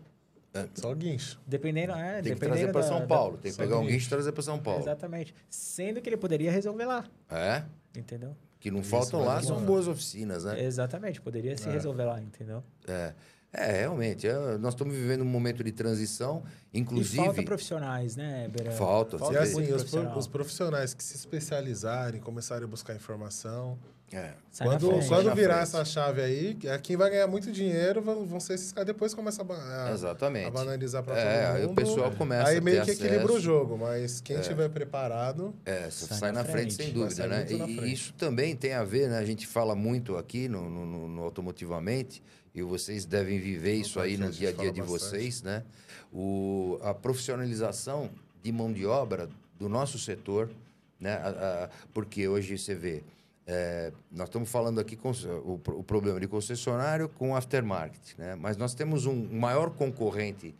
É. 0.55 0.68
Só 0.74 0.93
o 0.93 0.95
guincho. 0.95 1.41
Dependendo, 1.47 1.93
é, 1.95 2.22
Tem 2.22 2.32
que 2.35 2.39
trazer 2.41 2.70
para 2.70 2.80
da- 2.80 2.87
São 2.87 3.01
da- 3.01 3.07
Paulo. 3.07 3.39
Tem 3.39 3.51
que 3.51 3.57
Só 3.57 3.62
pegar 3.64 3.76
um 3.76 3.80
guincho. 3.80 3.93
guincho 3.95 4.07
e 4.07 4.09
trazer 4.09 4.32
para 4.32 4.43
São 4.43 4.59
Paulo. 4.59 4.82
Exatamente. 4.82 5.35
Sendo 5.51 6.01
que 6.01 6.09
ele 6.09 6.16
poderia 6.16 6.53
resolver 6.53 6.85
lá, 6.87 7.05
É? 7.28 7.64
entendeu? 7.97 8.37
Que 8.65 8.71
não 8.71 8.81
Isso, 8.81 8.89
faltam 8.89 9.23
lá 9.27 9.43
são 9.43 9.62
boas 9.62 9.87
oficinas, 9.87 10.45
né? 10.45 10.65
Exatamente, 10.65 11.21
poderia 11.21 11.55
se 11.55 11.69
É. 11.69 11.73
resolver 11.73 12.05
lá, 12.05 12.19
entendeu? 12.19 12.65
É, 12.89 13.12
é 13.53 13.73
realmente. 13.81 14.27
é, 14.27 14.57
nós 14.57 14.73
estamos 14.73 14.95
vivendo 14.95 15.21
um 15.21 15.27
momento 15.27 15.62
de 15.62 15.71
transição, 15.71 16.43
inclusive. 16.73 17.21
E 17.21 17.27
falta 17.27 17.43
profissionais, 17.43 18.17
né, 18.17 18.49
Beirão? 18.49 18.73
Falta, 18.73 19.17
E 19.17 19.19
você 19.19 19.37
assim, 19.37 19.71
os 20.17 20.27
profissionais 20.27 20.95
que 20.95 21.05
se 21.05 21.15
especializarem, 21.15 22.23
começarem 22.23 22.65
a 22.65 22.67
buscar 22.67 22.97
informação. 22.97 23.79
É. 24.13 24.33
Sai 24.51 24.69
quando 24.69 24.89
frente. 24.91 25.09
quando 25.09 25.35
virar 25.35 25.55
frente. 25.55 25.63
essa 25.65 25.85
chave 25.85 26.21
aí, 26.23 26.57
é 26.65 26.79
quem 26.79 26.97
vai 26.97 27.11
ganhar 27.11 27.27
muito 27.27 27.51
dinheiro 27.51 28.01
vão, 28.01 28.25
vão 28.25 28.39
ser 28.39 28.55
esses 28.55 28.71
caras. 28.71 28.87
Depois 28.87 29.13
começa 29.13 29.43
a, 29.43 29.45
ba- 29.45 29.87
a, 29.89 29.91
Exatamente. 29.93 30.47
a 30.47 30.51
banalizar 30.51 31.03
para 31.03 31.19
É, 31.19 31.47
todo 31.47 31.57
aí 31.57 31.63
mundo. 31.63 31.73
o 31.73 31.75
pessoal 31.75 32.11
começa 32.13 32.51
Aí 32.51 32.59
a 32.59 32.61
meio 32.61 32.85
que 32.85 32.91
equilibra 32.93 33.19
acesso. 33.25 33.39
o 33.39 33.41
jogo, 33.41 33.77
mas 33.77 34.21
quem 34.21 34.39
estiver 34.39 34.69
preparado. 34.69 35.53
É, 35.65 35.91
sai, 35.91 36.19
Sai 36.19 36.33
na 36.33 36.45
frente, 36.45 36.75
frente. 36.75 36.85
sem 36.85 36.93
dúvida, 36.93 37.27
né? 37.27 37.45
E 37.49 37.93
isso 37.93 38.13
também 38.13 38.55
tem 38.55 38.75
a 38.75 38.85
ver, 38.85 39.09
né? 39.09 39.19
A 39.19 39.25
gente 39.25 39.47
fala 39.49 39.75
muito 39.75 40.17
aqui 40.17 40.49
no, 40.49 40.71
no, 40.71 40.87
no- 40.87 41.09
no 41.09 41.23
Automotivamente, 41.23 42.23
e 42.55 42.63
vocês 42.63 43.05
devem 43.05 43.41
viver 43.41 43.75
isso 43.75 43.99
aí 43.99 44.17
no 44.17 44.31
dia 44.31 44.51
a 44.51 44.53
dia 44.53 44.71
de 44.71 44.81
bastante. 44.81 45.01
vocês, 45.01 45.43
né? 45.43 45.65
O, 46.13 46.79
a 46.83 46.95
profissionalização 46.95 48.11
de 48.45 48.53
mão 48.53 48.73
de 48.73 48.87
obra 48.87 49.29
do 49.59 49.69
nosso 49.69 49.99
setor, 49.99 50.51
né? 51.01 51.15
A- 51.15 51.65
a- 51.65 51.69
porque 51.93 52.29
hoje 52.29 52.57
você 52.57 52.75
vê, 52.77 53.03
é, 53.47 53.92
nós 54.11 54.28
estamos 54.28 54.51
falando 54.51 54.80
aqui 54.80 54.97
com 54.97 55.11
o, 55.11 55.61
o 55.78 55.82
problema 55.84 56.18
de 56.18 56.26
concessionário 56.26 57.09
com 57.09 57.36
aftermarket, 57.36 58.16
né? 58.18 58.34
Mas 58.34 58.57
nós 58.57 58.74
temos 58.74 59.05
um 59.07 59.28
maior 59.30 59.70
concorrente 59.70 60.55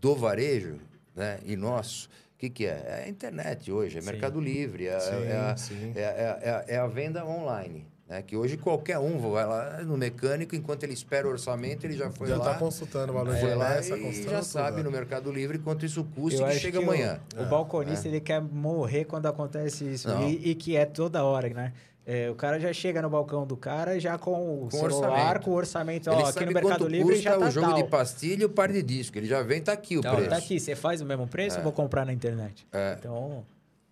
do 0.00 0.14
varejo, 0.14 0.76
né? 1.14 1.38
E 1.44 1.56
nosso, 1.56 2.08
o 2.34 2.38
que, 2.38 2.50
que 2.50 2.66
é? 2.66 2.84
É 2.86 3.04
a 3.06 3.08
internet 3.08 3.72
hoje, 3.72 3.98
é 3.98 4.00
Sim. 4.02 4.10
Mercado 4.10 4.38
Livre, 4.40 4.86
é, 4.86 5.00
Sim, 5.00 5.14
é 5.24 5.32
a, 5.36 5.54
é, 5.94 6.00
é- 6.00 6.64
é- 6.72 6.74
é 6.74 6.78
a 6.78 6.86
venda 6.86 7.24
online. 7.24 7.86
Né? 8.08 8.22
Que 8.22 8.36
hoje 8.36 8.56
qualquer 8.56 8.98
um 8.98 9.18
vai 9.18 9.44
lá 9.46 9.82
no 9.82 9.96
mecânico, 9.96 10.54
enquanto 10.54 10.84
ele 10.84 10.92
espera 10.92 11.26
o 11.26 11.30
orçamento, 11.30 11.84
ele 11.86 11.96
já 11.96 12.08
foi 12.10 12.28
Já 12.28 12.36
lá. 12.36 12.52
tá 12.52 12.58
consultando 12.58 13.10
o 13.12 13.14
valor 13.16 13.34
de 13.34 13.44
lá 13.54 13.80
e 13.80 13.88
consultando 14.00 14.30
já 14.30 14.42
sabe 14.42 14.76
né? 14.76 14.82
no 14.84 14.92
Mercado 14.92 15.32
Livre 15.32 15.58
quanto 15.58 15.84
isso 15.84 16.04
custa 16.14 16.42
Eu 16.42 16.48
e 16.50 16.52
chega 16.52 16.78
que 16.78 16.84
o- 16.84 16.88
amanhã. 16.88 17.18
O, 17.36 17.44
balconista, 17.46 18.06
ele 18.06 18.20
quer 18.20 18.40
morrer 18.40 19.06
quando 19.06 19.26
acontece 19.26 19.92
isso. 19.92 20.08
E, 20.28 20.50
e 20.50 20.54
que 20.54 20.76
é 20.76 20.84
toda 20.86 21.24
hora, 21.24 21.48
né? 21.48 21.72
É, 22.08 22.30
o 22.30 22.36
cara 22.36 22.60
já 22.60 22.72
chega 22.72 23.02
no 23.02 23.10
balcão 23.10 23.44
do 23.44 23.56
cara 23.56 23.98
já 23.98 24.16
com 24.16 24.62
o 24.62 24.68
Com 24.68 24.70
celular, 24.70 25.10
orçamento. 25.10 25.44
com 25.44 25.50
o 25.50 25.54
orçamento. 25.54 26.08
Ele 26.08 26.16
Ó, 26.16 26.20
aqui 26.22 26.32
sabe 26.34 26.46
no 26.46 26.52
Mercado 26.52 26.78
quanto 26.78 26.88
Livre 26.88 27.14
custa 27.14 27.22
já 27.22 27.36
tá 27.36 27.46
o 27.46 27.50
jogo 27.50 27.66
tal. 27.66 27.76
de 27.82 27.84
pastilha 27.88 28.42
e 28.42 28.44
o 28.44 28.48
par 28.48 28.70
de 28.72 28.80
disco. 28.82 29.18
Ele 29.18 29.26
já 29.26 29.42
vem, 29.42 29.60
tá 29.60 29.72
aqui 29.72 29.98
o 29.98 30.02
Não, 30.02 30.14
preço. 30.14 30.30
tá 30.30 30.36
aqui, 30.36 30.60
você 30.60 30.76
faz 30.76 31.00
o 31.00 31.04
mesmo 31.04 31.26
preço, 31.26 31.58
eu 31.58 31.62
vou 31.64 31.72
comprar 31.72 32.06
na 32.06 32.12
internet. 32.12 32.64
Então, 32.98 33.44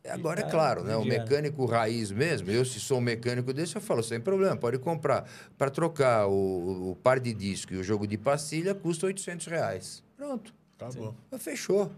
Agora, 0.09 0.41
é 0.41 0.43
claro, 0.45 0.85
né? 0.85 0.95
O 0.97 1.05
mecânico 1.05 1.65
raiz 1.65 2.12
mesmo, 2.12 2.51
eu 2.51 2.62
se 2.65 2.79
sou 2.79 2.99
um 2.99 3.01
mecânico 3.01 3.53
desse, 3.55 3.75
eu 3.75 3.81
falo, 3.81 4.03
sem 4.03 4.21
problema, 4.21 4.55
pode 4.55 4.79
comprar. 4.79 5.25
Para 5.57 5.71
trocar 5.71 6.27
o, 6.29 6.91
o 6.91 6.97
par 7.03 7.19
de 7.19 7.33
disco 7.33 7.73
e 7.73 7.79
o 7.79 7.83
jogo 7.83 8.07
de 8.07 8.19
pastilha, 8.19 8.75
custa 8.75 9.07
800 9.07 9.47
reais. 9.47 10.03
Pronto. 10.17 10.55
Acabou. 10.79 11.15
Fechou. 11.39 11.91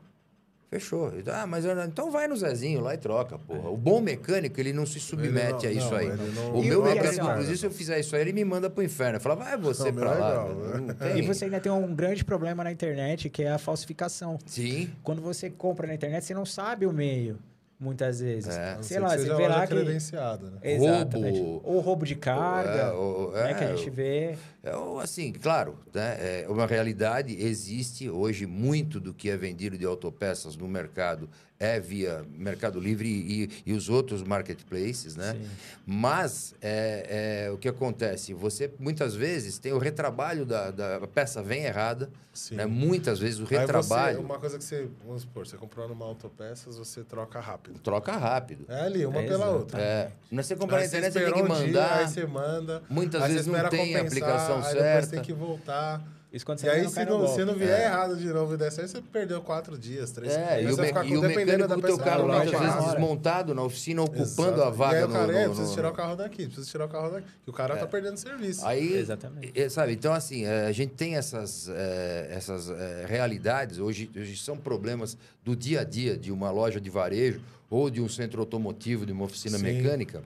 Fechou. 0.69 1.13
Ah, 1.33 1.47
mas 1.47 1.65
eu- 1.65 1.81
então 1.85 2.11
vai 2.11 2.27
no 2.27 2.37
Zezinho 2.37 2.81
lá 2.81 2.93
e 2.95 2.99
troca, 2.99 3.39
porra. 3.39 3.71
O 3.71 3.77
bom 3.77 4.01
mecânico, 4.01 4.59
ele 4.59 4.73
não 4.73 4.85
se 4.85 4.99
submete 4.99 5.65
não- 5.65 5.71
a 5.71 5.73
isso 5.73 5.91
não, 5.91 5.97
aí. 5.97 6.07
ele 6.09 6.33
não- 6.35 6.55
O 6.57 6.65
E 6.65 6.69
meu 6.69 6.83
mecânico, 6.83 7.25
inclusive, 7.25 7.57
se 7.57 7.67
eu 7.67 7.71
fizer 7.71 8.01
isso 8.01 8.17
aí, 8.17 8.23
ele 8.23 8.33
me 8.33 8.45
manda 8.45 8.69
pro 8.69 8.83
inferno. 8.83 9.17
Eu 9.17 9.21
falo, 9.21 9.37
vai 9.37 9.57
você 9.57 9.93
Não, 9.93 10.01
pra 10.01 10.11
é 10.15 10.19
lá. 10.19 10.45
Não 10.49 10.79
né? 10.87 10.95
tem. 10.99 11.19
e 11.19 11.23
você 11.23 11.45
ainda 11.45 11.61
tem 11.61 11.71
um 11.71 11.95
grande 11.95 12.25
problema 12.25 12.65
na 12.65 12.73
internet, 12.73 13.31
que 13.31 13.45
é 13.45 13.51
a 13.53 13.59
falsificação. 13.59 14.39
Sim. 14.45 14.91
Quando 15.05 15.23
você 15.23 15.49
compra 15.49 15.87
na 15.87 15.95
internet, 15.95 16.25
você 16.25 16.35
não 16.35 16.45
sabe 16.45 16.85
o 16.85 16.93
meio, 16.93 17.39
muitas 17.79 18.19
vezes. 18.19 18.57
É. 18.57 18.75
Não 18.75 18.83
Sei 18.83 18.99
lá, 18.99 19.11
que 19.17 19.23
você 19.23 19.35
vê 19.37 19.47
lá 19.49 19.67
que... 19.69 19.75
credenciada, 19.75 20.51
né? 20.51 20.59
Exatamente. 20.65 21.39
Roubo. 21.39 21.61
Ou 21.65 21.81
roubo 21.81 22.05
de 22.05 22.17
carga, 22.17 22.71
É, 22.71 22.91
ou- 22.91 23.31
né, 23.31 23.55
que 23.55 23.63
a 23.65 23.69
é, 23.69 23.77
gente 23.77 23.89
vê. 23.91 24.37
É, 24.67 24.75
ou 24.75 24.99
assim, 24.99 25.33
claro, 25.33 25.79
né, 25.95 26.43
é 26.43 26.47
uma 26.49 26.67
realidade, 26.67 27.37
existe 27.41 28.11
hoje 28.11 28.47
muito 28.47 28.99
do 28.99 29.15
que 29.15 29.31
é 29.31 29.37
vendido 29.37 29.79
de 29.79 29.85
autopeças 29.87 30.57
no 30.57 30.67
mercado 30.67 31.31
é 31.59 31.81
via 31.81 32.23
Mercado 32.37 32.79
Livre 32.79 33.09
e, 33.09 33.51
e 33.65 33.73
os 33.73 33.89
outros 33.89 34.23
marketplaces, 34.23 35.17
né? 35.17 35.33
Sim. 35.33 35.49
Mas 35.87 36.55
é, 36.61 37.47
é, 37.47 37.51
o 37.51 37.57
que 37.57 37.67
acontece? 37.69 38.35
Você 38.35 38.71
muitas 38.79 39.15
vezes 39.15 39.59
tem 39.59 39.73
o 39.73 39.79
retrabalho 39.79 40.45
da, 40.45 40.71
da 40.71 41.01
peça 41.07 41.43
vem 41.43 41.65
errada, 41.65 42.11
Sim. 42.35 42.57
né? 42.57 42.67
Muitas 42.67 43.19
vezes 43.19 43.39
o 43.39 43.45
Aí 43.45 43.49
você- 43.49 43.57
retrabalho 43.59 44.21
uma 44.21 44.39
coisa 44.39 44.59
que 44.59 44.65
você, 44.65 44.87
vamos 45.07 45.23
supor, 45.23 45.47
você 45.47 45.57
comprou 45.57 45.89
numa 45.89 46.05
autopeças, 46.05 46.77
você 46.77 47.03
troca 47.03 47.41
rápido. 47.41 47.79
troca 47.81 48.13
rápido. 48.13 48.67
É 48.69 48.81
ali, 48.83 49.07
uma 49.07 49.21
É, 49.23 49.27
pela 49.27 49.49
outra. 49.49 49.81
É, 49.81 50.13
é 50.31 50.43
você 50.43 50.55
comprar 50.57 50.81
na 50.81 50.85
internet, 50.85 51.13
você 51.15 51.25
tem 51.25 51.33
que 51.33 51.41
um 51.41 51.47
dia, 51.47 51.55
mandar. 51.67 51.99
aí 52.01 52.09
você 52.09 52.27
manda. 52.27 52.83
Muitas 52.91 53.23
aí 53.23 53.33
vezes 53.33 53.47
não 53.47 53.55
tem 53.55 53.65
a 53.65 54.01
compensar, 54.01 54.07
aplicação 54.07 54.56
aí 54.57 54.75
depois 54.75 54.83
certa. 54.93 55.11
tem 55.11 55.21
que 55.23 55.33
voltar. 55.33 56.03
Isso 56.33 56.45
quando 56.45 56.59
você 56.59 56.67
E 56.67 56.71
aí, 56.71 56.89
se 56.89 57.05
não, 57.05 57.19
golpe. 57.21 57.35
se 57.35 57.45
não 57.47 57.55
vier 57.55 57.81
É. 57.81 57.85
errado 57.85 58.17
de 58.17 58.27
novo 58.27 58.59
dessa 58.59 58.83
aí, 58.83 58.89
você 58.89 59.01
perdeu 59.01 59.41
quatro 59.41 59.79
dias, 59.79 60.11
três 60.11 60.35
É, 60.37 60.61
e 60.63 60.67
o, 60.67 60.71
você 60.77 60.83
me- 60.83 60.89
e 61.09 61.17
o 61.17 61.21
dependendo 61.21 61.27
mecânico 61.47 61.69
da 61.69 61.75
do 61.77 61.81
teu 61.83 61.97
peça, 61.97 62.11
carro 62.11 62.29
muitas 62.29 62.51
vai 62.51 62.67
vezes 62.69 62.85
desmontado 62.91 63.55
na 63.55 63.63
oficina, 63.63 64.03
ocupando 64.03 64.57
Exato. 64.57 64.63
a 64.63 64.71
vaga 64.71 64.95
E 64.95 64.99
aí 64.99 65.05
o 65.05 65.07
no- 65.09 65.13
cara, 65.15 65.27
no, 65.29 65.33
é, 65.33 65.43
no- 65.43 65.49
precisa 65.51 65.69
no- 65.69 65.75
tirar 65.75 65.89
o 65.89 65.95
carro 65.95 66.17
daqui, 66.17 66.47
precisa 66.47 66.67
tirar 66.71 66.85
o 66.85 66.89
carro 66.89 67.11
daqui. 67.11 67.27
Que 67.45 67.51
o 67.51 67.53
cara 67.53 67.77
tá 67.77 67.87
perdendo 67.87 68.17
serviço. 68.19 68.67
Aí, 68.67 68.95
Exatamente. 68.99 69.53
eh, 69.55 69.69
sabe, 69.71 69.93
então 69.93 70.13
assim, 70.13 70.45
eh, 70.45 70.67
a 70.67 70.73
gente 70.73 70.93
tem 70.95 71.17
essas, 71.17 71.69
eh, 71.71 72.29
essas 72.33 72.71
realidades, 73.07 73.79
hoje, 73.79 74.11
hoje 74.15 74.37
são 74.37 74.57
problemas 74.59 75.17
do 75.45 75.57
dia 75.57 75.81
a 75.81 75.85
dia 75.85 76.19
de 76.19 76.31
uma 76.33 76.51
loja 76.51 76.81
de 76.81 76.91
varejo 76.91 77.41
ou 77.71 77.89
de 77.89 78.01
um 78.03 78.09
centro 78.09 78.41
automotivo, 78.41 79.07
de 79.07 79.13
uma 79.13 79.25
oficina 79.25 79.57
Sim. 79.59 79.65
mecânica, 79.65 80.23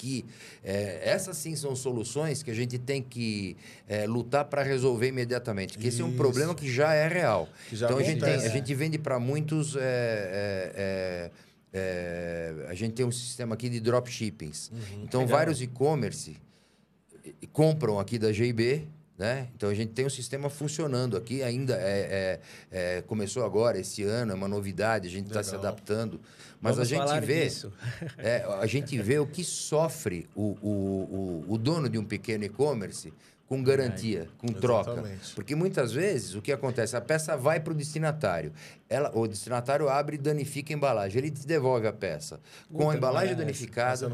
que 0.00 0.24
eh, 0.64 1.02
essas 1.04 1.36
sim 1.36 1.54
são 1.54 1.76
soluções 1.76 2.42
que 2.42 2.50
a 2.50 2.54
gente 2.54 2.78
tem 2.78 3.02
que 3.02 3.54
eh, 3.86 4.06
lutar 4.06 4.46
para 4.46 4.62
resolver 4.62 5.08
imediatamente, 5.08 5.76
que 5.76 5.88
esse 5.88 6.00
é 6.00 6.04
um 6.04 6.16
problema 6.16 6.54
que 6.54 6.72
já 6.72 6.94
é 6.94 7.06
real. 7.06 7.46
Já 7.70 7.84
então 7.86 7.98
a 7.98 8.02
gente, 8.02 8.20
tem, 8.20 8.34
a 8.34 8.48
gente 8.48 8.74
vende 8.74 8.98
para 8.98 9.18
muitos... 9.20 9.76
eh, 9.76 10.72
eh, 10.74 11.30
eh, 11.72 12.66
a 12.68 12.74
gente 12.74 12.94
tem 12.94 13.04
um 13.04 13.12
sistema 13.12 13.54
aqui 13.54 13.68
de 13.68 13.78
dropshippings. 13.78 14.70
Uhum. 14.70 15.02
Então, 15.04 15.20
Legal. 15.20 15.38
vários 15.38 15.60
e-commerce 15.60 16.36
compram 17.52 18.00
aqui 18.00 18.18
da 18.18 18.32
GIB, 18.32 18.88
né? 19.20 19.48
Então 19.54 19.68
a 19.68 19.74
gente 19.74 19.92
tem 19.92 20.06
um 20.06 20.10
sistema 20.10 20.48
funcionando 20.48 21.14
aqui, 21.14 21.42
ainda 21.42 21.74
é, 21.74 22.40
é- 22.72 22.96
é- 22.96 23.02
começou 23.02 23.44
agora, 23.44 23.78
esse 23.78 24.02
ano, 24.02 24.32
é 24.32 24.34
uma 24.34 24.48
novidade, 24.48 25.06
a 25.06 25.10
gente 25.10 25.26
está 25.26 25.42
se 25.42 25.54
adaptando. 25.54 26.18
Mas 26.58 26.76
Vamos 26.76 26.90
a 26.90 26.96
gente 26.96 27.26
vê. 27.26 27.50
É, 28.16 28.46
a 28.60 28.66
gente 28.66 28.98
vê 28.98 29.18
o 29.18 29.26
que 29.26 29.44
sofre 29.44 30.26
o, 30.34 30.56
o, 30.62 31.44
o, 31.48 31.52
o 31.52 31.58
dono 31.58 31.86
de 31.86 31.98
um 31.98 32.04
pequeno 32.04 32.44
e-commerce 32.44 33.12
com 33.46 33.62
garantia, 33.62 34.26
com 34.38 34.46
troca. 34.46 34.92
Exatamente. 34.92 35.34
Porque 35.34 35.54
muitas 35.54 35.92
vezes 35.92 36.34
o 36.34 36.40
que 36.40 36.50
acontece? 36.50 36.96
A 36.96 37.00
peça 37.00 37.36
vai 37.36 37.60
para 37.60 37.72
o 37.72 37.76
destinatário. 37.76 38.52
Ela, 38.90 39.12
o 39.16 39.28
destinatário 39.28 39.88
abre 39.88 40.16
e 40.16 40.18
danifica 40.18 40.74
a 40.74 40.76
embalagem. 40.76 41.16
Ele 41.18 41.30
te 41.30 41.46
devolve 41.46 41.86
a 41.86 41.92
peça. 41.92 42.40
Com 42.72 42.90
a 42.90 42.96
embalagem 42.96 43.34
é. 43.34 43.36
danificada, 43.36 44.08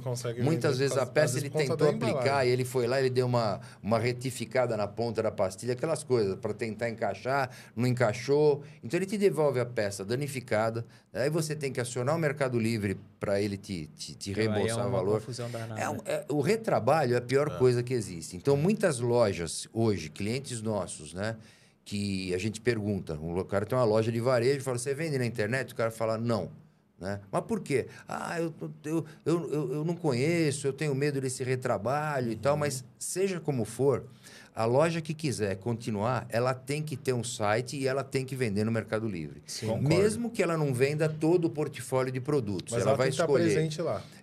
muitas 0.44 0.76
vezes 0.78 0.98
a 0.98 1.06
peça 1.06 1.38
ele 1.38 1.48
tentou 1.48 1.88
aplicar 1.88 2.44
e 2.46 2.50
ele 2.50 2.64
foi 2.66 2.86
lá, 2.86 3.00
ele 3.00 3.08
deu 3.08 3.24
uma, 3.24 3.58
uma 3.82 3.98
retificada 3.98 4.76
na 4.76 4.86
ponta 4.86 5.22
da 5.22 5.30
pastilha, 5.32 5.72
aquelas 5.72 6.04
coisas, 6.04 6.36
para 6.36 6.52
tentar 6.52 6.90
encaixar, 6.90 7.48
não 7.74 7.86
encaixou. 7.86 8.62
Então 8.84 8.98
ele 8.98 9.06
te 9.06 9.16
devolve 9.16 9.58
a 9.58 9.64
peça 9.64 10.04
danificada. 10.04 10.84
Aí 11.14 11.30
você 11.30 11.56
tem 11.56 11.72
que 11.72 11.80
acionar 11.80 12.14
o 12.14 12.18
Mercado 12.18 12.58
Livre 12.58 12.98
para 13.18 13.40
ele 13.40 13.56
te, 13.56 13.86
te, 13.96 14.14
te 14.14 14.32
é 14.32 14.34
reembolsar 14.34 14.84
o 14.84 14.88
uma 14.90 14.98
valor. 14.98 15.22
É 15.78 15.88
um- 15.88 16.00
é- 16.04 16.26
o 16.28 16.42
retrabalho 16.42 17.14
é 17.14 17.16
a 17.16 17.22
pior 17.22 17.56
coisa 17.56 17.82
que 17.82 17.94
existe. 17.94 18.36
Então, 18.36 18.54
muitas 18.58 19.00
lojas 19.00 19.66
hoje, 19.72 20.10
clientes 20.10 20.60
nossos, 20.60 21.14
né? 21.14 21.34
Que 21.86 22.34
a 22.34 22.38
gente 22.38 22.60
pergunta, 22.60 23.14
um 23.14 23.42
cara 23.44 23.64
tem 23.64 23.78
uma 23.78 23.84
loja 23.84 24.10
de 24.10 24.20
varejo, 24.20 24.60
fala, 24.60 24.76
você 24.76 24.92
vende 24.92 25.16
na 25.16 25.24
internet? 25.24 25.72
O 25.72 25.76
cara 25.76 25.92
fala, 25.92 26.18
não. 26.18 26.50
Né? 26.98 27.20
Mas 27.30 27.44
por 27.44 27.60
quê? 27.60 27.86
Ah, 28.08 28.40
eu, 28.40 28.52
eu, 28.84 29.04
eu, 29.24 29.52
eu, 29.52 29.72
eu 29.74 29.84
não 29.84 29.94
conheço, 29.94 30.66
eu 30.66 30.72
tenho 30.72 30.94
medo 30.96 31.20
desse 31.20 31.44
retrabalho 31.44 32.32
e 32.32 32.36
tal, 32.36 32.56
mas 32.56 32.84
seja 32.98 33.38
como 33.38 33.64
for, 33.64 34.04
a 34.56 34.64
loja 34.64 35.02
que 35.02 35.12
quiser 35.12 35.56
continuar, 35.56 36.26
ela 36.30 36.54
tem 36.54 36.82
que 36.82 36.96
ter 36.96 37.12
um 37.12 37.22
site 37.22 37.76
e 37.76 37.86
ela 37.86 38.02
tem 38.02 38.24
que 38.24 38.34
vender 38.34 38.64
no 38.64 38.72
Mercado 38.72 39.06
Livre. 39.06 39.42
Concordo. 39.60 39.86
Mesmo 39.86 40.30
que 40.30 40.42
ela 40.42 40.56
não 40.56 40.72
venda 40.72 41.10
todo 41.10 41.44
o 41.44 41.50
portfólio 41.50 42.10
de 42.10 42.22
produtos. 42.22 42.72
Ela, 42.72 42.82
ela 42.82 42.94
vai 42.94 43.10
estar 43.10 43.24
escolher 43.24 43.68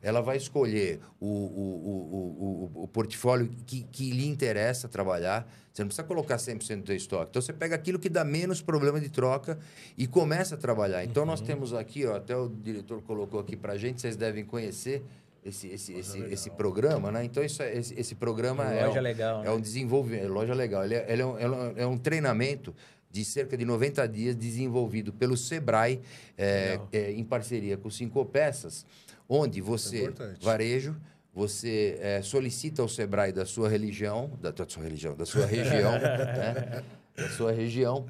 ela 0.01 0.21
vai 0.21 0.35
escolher 0.35 0.99
o, 1.19 1.27
o, 1.27 2.71
o, 2.75 2.83
o, 2.83 2.87
portfólio 2.87 3.47
que, 3.67 3.83
que 3.91 4.11
lhe 4.11 4.27
interessa 4.27 4.89
trabalhar. 4.89 5.47
Você 5.71 5.83
não 5.83 5.87
precisa 5.87 6.05
colocar 6.05 6.37
100% 6.37 6.77
do 6.77 6.83
teu 6.83 6.95
estoque. 6.95 7.29
Então, 7.29 7.41
você 7.41 7.53
pega 7.53 7.75
aquilo 7.75 7.99
que 7.99 8.09
dá 8.09 8.25
menos 8.25 8.59
problema 8.59 8.99
de 8.99 9.09
troca 9.09 9.59
e 9.95 10.07
começa 10.07 10.55
a 10.55 10.57
trabalhar. 10.57 11.03
Então, 11.03 11.25
nós 11.25 11.41
temos 11.41 11.75
aqui, 11.75 12.07
ó, 12.07 12.15
até 12.15 12.35
o 12.35 12.49
diretor 12.49 13.03
colocou 13.03 13.39
aqui 13.39 13.55
para 13.55 13.73
a 13.73 13.77
gente, 13.77 14.01
vocês 14.01 14.15
devem 14.15 14.43
conhecer 14.43 15.03
esse, 15.45 15.67
esse, 15.67 15.93
esse, 15.93 16.19
esse 16.19 16.49
programa, 16.49 17.11
né? 17.11 17.23
Então, 17.23 17.43
isso 17.43 17.61
é- 17.61 17.75
esse, 17.77 17.93
esse 17.99 18.15
programa 18.15 18.63
é, 18.73 18.87
um, 18.87 19.01
legal, 19.01 19.41
é 19.41 19.45
né? 19.45 19.51
um 19.51 19.59
desenvolvimento, 19.59 20.25
é 20.25 20.27
loja 20.27 20.53
legal. 20.53 20.83
Ele 20.85 20.95
é, 20.95 21.05
ele 21.09 21.21
é 21.21 21.25
um, 21.25 21.37
é 21.39 21.49
um- 21.49 21.73
é 21.77 21.87
um 21.87 21.97
treinamento 21.97 22.73
de 23.11 23.23
cerca 23.23 23.55
de 23.55 23.63
90 23.65 24.07
dias 24.07 24.35
desenvolvido 24.35 25.13
pelo 25.13 25.37
Sebrae, 25.37 25.99
é, 26.37 26.79
é, 26.91 27.11
em 27.11 27.23
parceria 27.23 27.77
com 27.77 27.89
Cinco 27.89 28.25
Peças, 28.25 28.85
onde 29.29 29.61
você, 29.61 30.11
varejo, 30.41 30.95
você 31.33 31.99
solicita 32.23 32.81
ao 32.81 32.87
Sebrae 32.89 33.31
da 33.31 33.45
sua 33.45 33.67
religião, 33.69 34.31
da, 34.41 34.51
da 34.51 34.67
sua 34.67 34.83
religião, 34.83 35.15
da 35.15 35.25
sua 35.25 35.45
região, 35.45 35.91
né? 35.99 36.83
da 37.15 37.29
sua 37.29 37.51
região, 37.51 38.05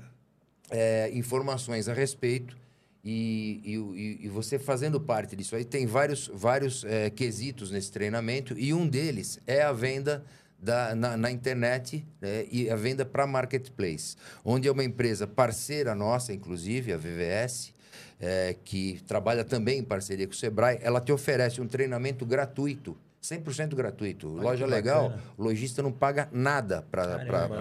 informações 1.14 1.88
a 1.88 1.94
respeito 1.94 2.56
e, 3.04 3.62
e, 3.66 4.26
e- 4.26 4.30
você 4.30 4.58
fazendo 4.58 5.00
parte 5.00 5.36
disso 5.36 5.56
aí 5.56 5.66
tem 5.66 5.86
vários, 5.86 6.32
vários 6.34 6.84
é, 6.86 7.10
quesitos 7.10 7.70
nesse 7.70 7.92
treinamento 7.92 8.58
e 8.58 8.74
um 8.74 8.88
deles 8.88 9.40
é 9.46 9.62
a 9.62 9.74
venda 9.74 10.24
da, 10.58 10.96
na, 10.96 11.18
na 11.18 11.30
internet 11.30 12.06
né, 12.22 12.46
e 12.50 12.70
a 12.70 12.76
venda 12.76 13.06
para 13.06 13.28
marketplace, 13.28 14.16
onde 14.46 14.68
é 14.68 14.72
uma 14.72 14.84
empresa 14.84 15.28
parceira 15.28 15.94
nossa, 15.94 16.32
inclusive 16.32 16.94
a 16.94 16.98
VVS, 16.98 17.74
é, 18.20 18.56
que 18.64 19.02
trabalha 19.06 19.44
também 19.44 19.80
em 19.80 19.84
parceria 19.84 20.26
com 20.26 20.34
o 20.34 20.36
Sebrae, 20.36 20.80
ela 20.82 21.02
te 21.02 21.12
oferece 21.12 21.60
um 21.60 21.68
treinamento 21.68 22.26
gratuito. 22.26 22.98
100% 23.34 23.74
gratuito. 23.74 24.28
Loja 24.28 24.66
que 24.66 24.70
legal, 24.70 25.10
bacana. 25.10 25.24
o 25.38 25.44
lojista 25.44 25.82
não 25.82 25.94
paga 25.94 26.28
nada 26.32 26.82
para 26.92 27.16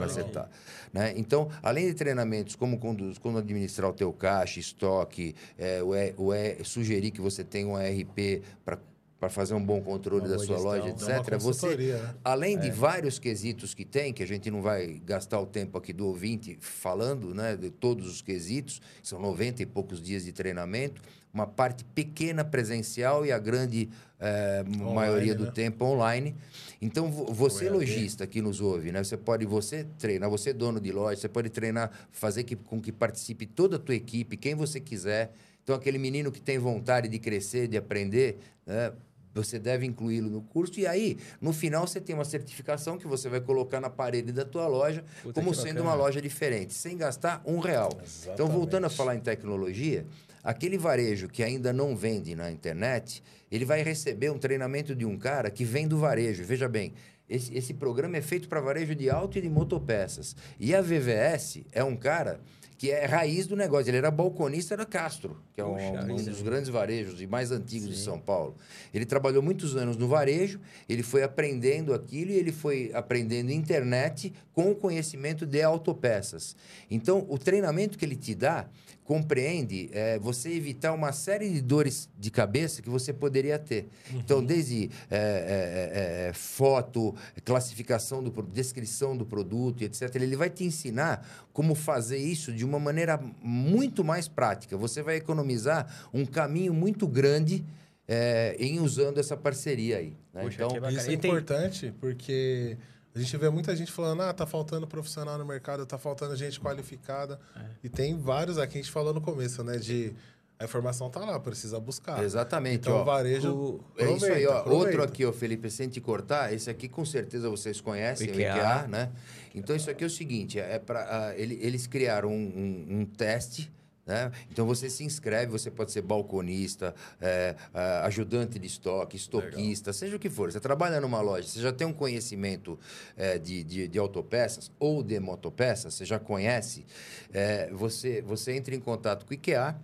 acertar. 0.05 0.51
Né? 0.93 1.15
Então, 1.17 1.49
além 1.63 1.87
de 1.87 1.95
treinamentos 1.95 2.57
como 2.57 2.79
conduz, 2.79 3.17
como 3.17 3.39
administrar 3.39 3.89
o 3.89 3.93
teu 3.95 4.13
caixa, 4.13 4.59
estoque, 4.59 5.35
é, 5.57 5.81
o 5.83 5.95
E- 5.95 6.15
o 6.19 6.35
E- 6.35 6.65
sugerir 6.65 7.13
que 7.13 7.21
você 7.21 7.45
tenha 7.45 7.67
um 7.69 7.79
ERP 7.81 8.43
para 8.65 9.31
fazer 9.31 9.55
um 9.55 9.65
bom 9.65 9.81
controle 9.81 10.27
Uma 10.27 10.37
da 10.37 10.39
sua 10.41 10.59
loja, 10.59 10.89
etc. 10.89 11.39
Você, 11.39 11.77
né? 11.77 12.15
além 12.25 12.59
de 12.59 12.69
vários 12.73 13.21
quesitos 13.21 13.73
que 13.73 13.85
tem, 13.85 14.13
que 14.13 14.21
a 14.21 14.27
gente 14.27 14.51
não 14.51 14.61
vai 14.61 15.01
gastar 15.07 15.39
o 15.39 15.47
tempo 15.47 15.79
aqui 15.79 15.93
do 15.93 16.09
ouvinte 16.09 16.59
falando, 16.61 17.33
né, 17.33 17.55
de 17.57 17.71
todos 17.71 18.09
os 18.09 18.21
quesitos, 18.21 18.83
são 19.01 19.21
90 19.21 19.63
e 19.63 19.67
poucos 19.67 20.03
dias 20.03 20.25
de 20.25 20.33
treinamento, 20.33 21.01
uma 21.33 21.47
parte 21.47 21.85
pequena 21.85 22.45
presencial 22.45 23.25
e 23.25 23.33
a 23.33 23.39
grande 23.39 23.89
é, 24.21 24.63
maioria 24.65 25.35
do 25.35 25.47
né? 25.47 25.51
tempo 25.51 25.85
online. 25.85 26.37
Então, 26.81 27.11
você 27.11 27.69
lojista 27.71 28.27
que 28.27 28.43
nos 28.43 28.61
ouve, 28.61 28.93
né? 28.93 29.03
Você 29.03 29.17
pode, 29.17 29.47
você 29.47 29.87
treinar, 29.99 30.29
você 30.29 30.51
é 30.51 30.53
dono 30.53 30.81
de 30.81 30.93
loja, 30.93 31.21
você 31.21 31.29
pode 31.29 31.49
treinar, 31.49 31.91
fazer 32.11 32.45
que, 32.45 32.57
com 32.57 32.81
que 32.81 32.93
participe 32.93 33.47
toda 33.47 33.77
a 33.77 33.79
tua 33.79 33.95
equipe, 33.95 34.37
quem 34.37 34.55
você 34.55 34.79
quiser. 34.79 35.33
Então, 35.63 35.75
aquele 35.75 35.99
menino 35.99 36.31
que 36.31 36.41
tem 36.41 36.59
vontade 36.59 37.09
de 37.09 37.19
crescer, 37.19 37.69
de 37.69 37.77
aprender, 37.77 38.39
né? 38.67 38.93
Você 39.35 39.59
deve 39.59 39.87
incluí-lo 39.87 40.29
no 40.29 40.43
curso. 40.43 40.79
E 40.79 40.87
aí, 40.87 41.17
no 41.41 41.55
final, 41.55 41.87
você 41.87 42.01
tem 42.01 42.15
uma 42.15 42.25
certificação 42.25 42.99
que 42.99 43.07
você 43.07 43.31
vai 43.31 43.41
colocar 43.41 43.81
na 43.81 43.89
parede 43.89 44.31
da 44.31 44.45
tua 44.45 44.67
loja 44.67 45.03
Puta 45.23 45.41
como 45.41 45.55
sendo 45.55 45.77
bacana. 45.77 45.83
uma 45.85 45.95
loja 45.95 46.21
diferente, 46.21 46.75
sem 46.75 46.99
gastar 46.99 47.41
um 47.47 47.59
real. 47.59 47.89
Exatamente. 47.93 48.31
Então, 48.31 48.49
voltando 48.49 48.85
a 48.85 48.91
falar 48.91 49.17
em 49.17 49.21
tecnologia, 49.21 50.05
aquele 50.43 50.79
varejo 50.79 51.29
que 51.29 51.43
ainda 51.43 51.73
não 51.73 51.97
vende 51.97 52.35
na 52.35 52.51
internet, 52.51 53.23
ele 53.51 53.65
vai 53.65 53.83
receber 53.83 54.31
um 54.31 54.39
treinamento 54.39 54.95
de 54.95 55.05
um 55.05 55.19
cara 55.19 55.51
que 55.51 55.65
vem 55.65 55.87
do 55.87 55.99
varejo. 55.99 56.45
Veja 56.45 56.69
bem, 56.69 56.95
esse, 57.29 57.57
esse 57.57 57.75
programa 57.75 58.17
é 58.17 58.23
feito 58.23 58.49
para 58.49 58.61
varejo 58.61 58.95
de 58.95 59.09
auto 59.09 59.39
e 59.39 59.41
de 59.41 59.49
motopeças. 59.49 60.37
E 60.59 60.75
a 60.75 60.83
VVS 60.83 61.63
é 61.73 61.83
um 61.83 61.97
cara 61.97 62.41
que 62.83 62.91
é 62.91 63.07
raiz 63.07 63.47
do 63.47 63.55
negócio. 63.55 63.89
Ele 63.89 63.99
era 63.99 64.11
balconista 64.11 64.77
da 64.77 64.85
Castro, 64.85 65.41
que 65.55 65.61
é 65.61 65.65
um, 65.65 65.77
um 66.15 66.17
dos 66.17 66.43
grandes 66.43 66.69
varejos 66.69 67.23
e 67.23 67.29
mais 67.29 67.53
antigos 67.53 67.87
Sim. 67.87 67.93
de 67.95 67.99
São 67.99 68.19
Paulo. 68.19 68.57
Ele 68.93 69.07
trabalhou 69.07 69.41
muitos 69.41 69.77
anos 69.77 69.97
no 69.97 70.09
varejo, 70.09 70.61
ele 70.89 71.05
foi 71.05 71.23
aprendendo 71.23 71.95
aquilo 71.95 72.33
e 72.33 72.35
ele 72.35 72.51
foi 72.51 72.91
aprendendo 72.93 73.53
internet 73.53 74.33
com 74.53 74.73
o 74.73 74.75
conhecimento 74.75 75.47
de 75.47 75.63
autopeças. 75.63 76.57
Então, 76.91 77.25
o 77.29 77.39
treinamento 77.39 77.97
que 77.97 78.05
ele 78.05 78.17
te 78.17 78.35
dá 78.35 78.67
compreende 79.05 79.91
é, 79.93 80.19
você 80.19 80.51
evitar 80.51 80.93
uma 80.93 81.13
série 81.13 81.49
de 81.51 81.61
dores 81.61 82.09
de 82.19 82.31
cabeça 82.31 82.81
que 82.81 82.89
você 82.89 83.13
poderia 83.13 83.59
ter. 83.59 83.89
Uhum. 84.11 84.19
Então, 84.21 84.45
desde 84.45 84.91
é, 85.11 85.17
é, 85.17 86.27
é, 86.27 86.29
é 86.29 86.33
foto, 86.33 87.15
classificação 87.45 88.23
do 88.23 88.31
descrição 88.43 89.17
do 89.17 89.27
produto, 89.27 89.83
etc. 89.83 90.15
Ele 90.15 90.37
vai 90.37 90.51
te 90.51 90.65
ensinar 90.65 91.27
como 91.53 91.75
fazer 91.75 92.19
isso 92.19 92.53
de 92.53 92.65
uma 92.65 92.79
maneira 92.79 93.21
muito 93.43 94.05
mais 94.05 94.29
prática. 94.29 94.77
Você 94.77 95.03
vai 95.03 95.17
economizar 95.17 96.09
um 96.13 96.25
caminho 96.25 96.73
muito 96.73 97.07
grande 97.07 97.65
é, 98.07 98.57
em 98.59 98.81
usando 98.81 99.19
essa 99.19 99.37
parceria 99.37 99.99
aí. 99.99 100.17
Né? 100.33 100.43
Poxa, 100.43 100.65
então, 100.65 100.91
isso 100.91 101.11
é 101.11 101.15
importante 101.15 101.95
porque 102.01 102.77
a 103.15 103.19
gente 103.19 103.37
vê 103.37 103.51
muita 103.51 103.75
gente 103.77 103.93
falando, 103.93 104.23
ah, 104.23 104.33
tá 104.33 104.47
faltando 104.47 104.87
profissional 104.87 105.37
no 105.37 105.45
mercado, 105.45 105.85
tá 105.85 105.99
faltando 105.99 106.35
gente 106.35 106.59
qualificada. 106.59 107.39
É. 107.55 107.61
E 107.85 107.89
tem 107.89 108.19
vários 108.19 108.59
aqui, 108.59 108.79
a 108.79 108.83
gente 108.83 108.91
falou 108.91 109.13
no 109.13 109.21
começo, 109.21 109.63
né? 109.63 109.77
De 109.77 110.15
a 110.63 110.65
informação 110.65 111.11
tá 111.11 111.21
lá, 111.21 111.39
precisa 111.41 111.81
buscar. 111.81 112.23
Exatamente. 112.23 112.83
Então, 112.89 112.95
ó, 112.95 113.03
o 113.03 113.05
varejo. 113.05 113.53
O... 113.53 113.85
É 113.99 114.11
isso 114.13 114.27
aí, 114.27 114.47
ó. 114.47 114.69
Outro 114.69 115.03
aqui, 115.03 115.27
ó, 115.27 115.33
Felipe, 115.33 115.69
sem 115.69 115.89
te 115.89 116.01
cortar, 116.01 116.53
esse 116.55 116.71
aqui 116.71 116.89
com 116.89 117.05
certeza 117.05 117.51
vocês 117.51 117.81
conhecem, 117.81 118.29
IKEA, 118.29 118.55
o 118.55 118.57
IKEA 118.57 118.89
né? 118.89 119.11
Então, 119.55 119.75
isso 119.75 119.91
aqui 119.91 120.05
é 120.05 120.07
o 120.07 120.11
seguinte: 120.11 120.59
é 120.61 120.79
para 120.79 121.33
uh, 121.35 121.41
ele, 121.41 121.59
eles 121.61 121.87
criaram 121.87 122.31
um, 122.31 122.33
um, 122.35 123.01
um 123.01 123.05
teste 123.05 123.71
né? 124.07 124.33
Então 124.51 124.67
você 124.67 124.91
se 124.91 125.05
inscreve, 125.05 125.51
você 125.51 125.71
pode 125.71 125.93
ser 125.93 126.03
balconista, 126.03 126.95
é, 127.21 127.55
é, 127.73 127.81
ajudante 128.05 128.59
de 128.59 128.67
estoque, 128.67 129.17
estoquista, 129.17 129.91
Legal. 129.91 129.99
seja 129.99 130.17
o 130.17 130.19
que 130.19 130.29
for. 130.29 130.51
Você 130.51 130.61
trabalha 130.61 131.01
numa 131.01 131.21
loja, 131.21 131.47
você 131.47 131.61
já 131.61 131.73
tem 131.73 131.87
um 131.87 131.93
conhecimento 131.93 132.79
é, 133.17 133.39
de, 133.39 133.63
de, 133.63 133.89
de, 133.89 133.99
autopeças 133.99 134.71
ou 134.79 135.03
de 135.03 135.19
motopeças, 135.21 135.95
você 135.95 136.05
já 136.05 136.19
conhece, 136.19 136.85
é, 137.33 137.71
você, 137.73 138.21
você 138.23 138.53
entra 138.53 138.75
em 138.75 138.81
contato 138.81 139.25
com 139.25 139.31
o 139.31 139.35
IKEA, 139.35 139.77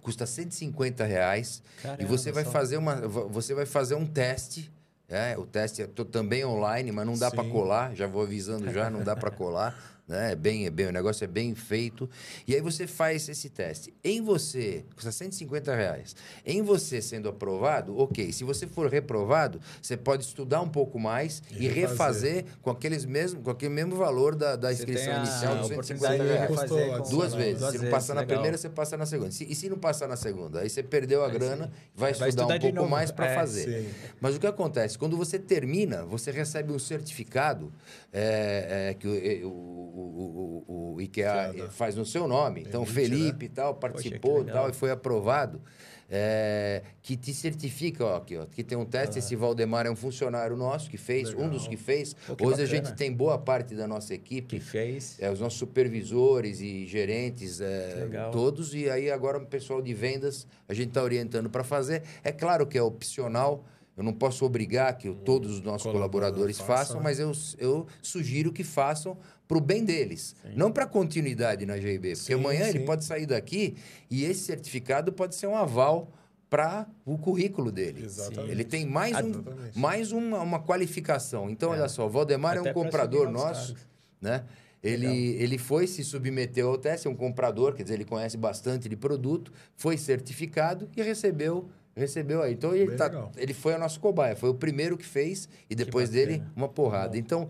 custa 0.00 0.24
150 0.24 1.04
reais 1.04 1.62
Caramba, 1.82 2.02
e 2.02 2.06
você 2.06 2.32
vai, 2.32 2.44
fazer 2.44 2.76
uma, 2.76 2.96
você 3.08 3.54
vai 3.54 3.66
fazer 3.66 3.96
um 3.96 4.06
teste 4.06 4.72
é, 5.08 5.38
o 5.38 5.46
teste 5.46 5.82
é 5.82 5.86
também 5.86 6.44
online, 6.44 6.90
mas 6.90 7.06
não 7.06 7.16
dá 7.16 7.30
para 7.30 7.44
colar. 7.44 7.94
Já 7.94 8.08
vou 8.08 8.22
avisando 8.22 8.68
já, 8.72 8.90
não 8.90 9.04
dá 9.04 9.14
para 9.14 9.30
colar 9.30 9.95
né? 10.06 10.32
É 10.32 10.36
bem, 10.36 10.66
é 10.66 10.70
bem, 10.70 10.86
o 10.86 10.92
negócio 10.92 11.24
é 11.24 11.26
bem 11.26 11.54
feito. 11.54 12.08
E 12.46 12.54
aí 12.54 12.60
você 12.60 12.86
faz 12.86 13.28
esse 13.28 13.50
teste. 13.50 13.92
Em 14.04 14.22
você, 14.22 14.84
custa 14.94 15.10
150 15.10 15.74
reais. 15.74 16.14
Em 16.44 16.62
você 16.62 17.02
sendo 17.02 17.28
aprovado, 17.28 17.98
ok. 17.98 18.32
Se 18.32 18.44
você 18.44 18.66
for 18.66 18.88
reprovado, 18.88 19.60
você 19.82 19.96
pode 19.96 20.24
estudar 20.24 20.60
um 20.60 20.68
pouco 20.68 20.98
mais 20.98 21.42
e, 21.50 21.64
e 21.64 21.68
refazer 21.68 22.44
com 22.62 22.70
aqueles 22.70 23.04
mesmo, 23.04 23.42
com 23.42 23.50
aquele 23.50 23.74
mesmo 23.74 23.96
valor 23.96 24.34
da, 24.34 24.54
da 24.54 24.72
inscrição 24.72 25.16
inicial 25.16 25.58
de 25.58 25.68
150 25.68 26.22
reais. 26.22 27.10
Duas 27.10 27.34
vezes. 27.34 27.60
Duas 27.60 27.72
se 27.72 27.78
não 27.78 27.90
passar 27.90 28.14
na 28.14 28.20
legal. 28.20 28.36
primeira, 28.36 28.56
você 28.56 28.68
passa 28.68 28.96
na 28.96 29.06
segunda. 29.06 29.32
Se, 29.32 29.44
e 29.44 29.54
se 29.54 29.68
não 29.68 29.78
passar 29.78 30.06
na 30.06 30.16
segunda? 30.16 30.60
Aí 30.60 30.70
você 30.70 30.82
perdeu 30.82 31.24
a 31.24 31.26
aí 31.26 31.32
grana, 31.32 31.72
vai, 31.94 32.12
vai 32.12 32.28
estudar, 32.28 32.54
estudar 32.54 32.68
um 32.68 32.74
pouco 32.74 32.90
mais 32.90 33.10
para 33.10 33.26
é, 33.26 33.34
fazer. 33.34 33.82
Sim. 33.82 33.88
Mas 34.20 34.36
o 34.36 34.40
que 34.40 34.46
acontece? 34.46 34.96
Quando 34.96 35.16
você 35.16 35.38
termina, 35.38 36.04
você 36.04 36.30
recebe 36.30 36.72
um 36.72 36.78
certificado 36.78 37.72
é, 38.12 38.90
é, 38.90 38.94
que 38.94 39.06
o, 39.44 39.95
o 39.95 39.95
o, 40.00 40.64
o, 40.66 40.94
o 40.94 41.00
IKEA 41.00 41.68
faz 41.70 41.96
no 41.96 42.04
seu 42.04 42.28
nome. 42.28 42.62
Então, 42.62 42.82
né? 42.82 42.86
Felipe 42.86 43.46
e 43.46 43.48
tal 43.48 43.74
participou 43.74 44.40
Poxa, 44.40 44.52
tal, 44.52 44.70
e 44.70 44.72
foi 44.72 44.90
aprovado. 44.90 45.60
É, 46.08 46.82
que 47.02 47.16
te 47.16 47.34
certifica, 47.34 48.04
ó, 48.04 48.16
aqui, 48.18 48.36
ó, 48.36 48.46
que 48.46 48.62
tem 48.62 48.78
um 48.78 48.84
teste. 48.84 49.16
Ah. 49.16 49.18
Esse 49.18 49.34
Valdemar 49.34 49.86
é 49.86 49.90
um 49.90 49.96
funcionário 49.96 50.56
nosso 50.56 50.88
que 50.88 50.96
fez, 50.96 51.30
legal. 51.30 51.46
um 51.46 51.50
dos 51.50 51.66
que 51.66 51.76
fez. 51.76 52.14
Pô, 52.14 52.34
Hoje 52.34 52.38
bacana. 52.38 52.62
a 52.62 52.66
gente 52.66 52.94
tem 52.94 53.12
boa 53.12 53.38
parte 53.38 53.74
da 53.74 53.88
nossa 53.88 54.14
equipe. 54.14 54.58
Que 54.58 54.60
fez. 54.60 55.16
É, 55.18 55.30
os 55.30 55.40
nossos 55.40 55.58
supervisores 55.58 56.60
e 56.60 56.86
gerentes, 56.86 57.60
é, 57.60 58.06
todos. 58.30 58.72
E 58.72 58.88
aí 58.88 59.10
agora 59.10 59.38
o 59.38 59.46
pessoal 59.46 59.82
de 59.82 59.92
vendas, 59.92 60.46
a 60.68 60.74
gente 60.74 60.88
está 60.88 61.02
orientando 61.02 61.50
para 61.50 61.64
fazer. 61.64 62.02
É 62.22 62.30
claro 62.30 62.66
que 62.66 62.78
é 62.78 62.82
opcional. 62.82 63.64
Eu 63.96 64.04
não 64.04 64.12
posso 64.12 64.44
obrigar 64.44 64.96
que 64.98 65.10
todos 65.24 65.52
os 65.52 65.60
nossos 65.62 65.90
colaboradores 65.90 66.58
façam, 66.58 67.00
mas 67.00 67.18
eu, 67.18 67.32
eu 67.58 67.86
sugiro 68.02 68.52
que 68.52 68.62
façam 68.62 69.16
para 69.48 69.56
o 69.56 69.60
bem 69.60 69.84
deles, 69.84 70.34
sim. 70.42 70.52
não 70.54 70.70
para 70.70 70.86
continuidade 70.86 71.64
na 71.64 71.78
GIB. 71.78 72.10
Porque 72.10 72.16
sim, 72.16 72.34
amanhã 72.34 72.64
sim. 72.64 72.70
ele 72.70 72.80
pode 72.80 73.04
sair 73.04 73.24
daqui 73.24 73.76
e 74.10 74.24
esse 74.24 74.40
certificado 74.40 75.12
pode 75.12 75.34
ser 75.34 75.46
um 75.46 75.56
aval 75.56 76.12
para 76.50 76.86
o 77.04 77.16
currículo 77.16 77.72
dele. 77.72 78.04
Exatamente. 78.04 78.50
Ele 78.50 78.64
tem 78.64 78.86
mais, 78.86 79.16
um, 79.16 79.44
mais 79.74 80.12
uma, 80.12 80.40
uma 80.40 80.60
qualificação. 80.60 81.48
Então, 81.48 81.72
é. 81.72 81.78
olha 81.78 81.88
só, 81.88 82.06
o 82.06 82.10
Valdemar 82.10 82.58
Até 82.58 82.68
é 82.68 82.70
um 82.70 82.74
comprador 82.74 83.30
nosso, 83.30 83.74
né? 84.20 84.44
Ele, 84.82 85.34
ele 85.42 85.58
foi 85.58 85.86
se 85.86 86.04
submeteu 86.04 86.68
ao 86.68 86.78
teste, 86.78 87.08
é 87.08 87.10
um 87.10 87.16
comprador, 87.16 87.74
quer 87.74 87.82
dizer, 87.82 87.94
ele 87.94 88.04
conhece 88.04 88.36
bastante 88.36 88.88
de 88.88 88.96
produto, 88.96 89.52
foi 89.74 89.98
certificado 89.98 90.88
e 90.96 91.02
recebeu 91.02 91.68
recebeu 91.96 92.42
aí. 92.42 92.52
Então 92.52 92.74
ele, 92.74 92.94
tá, 92.94 93.10
ele 93.36 93.54
foi 93.54 93.74
o 93.74 93.78
nosso 93.78 93.98
cobaia, 93.98 94.36
foi 94.36 94.50
o 94.50 94.54
primeiro 94.54 94.96
que 94.98 95.06
fez 95.06 95.48
e 95.68 95.74
depois 95.74 96.10
dele 96.10 96.42
uma 96.54 96.68
porrada. 96.68 97.16
Então 97.16 97.48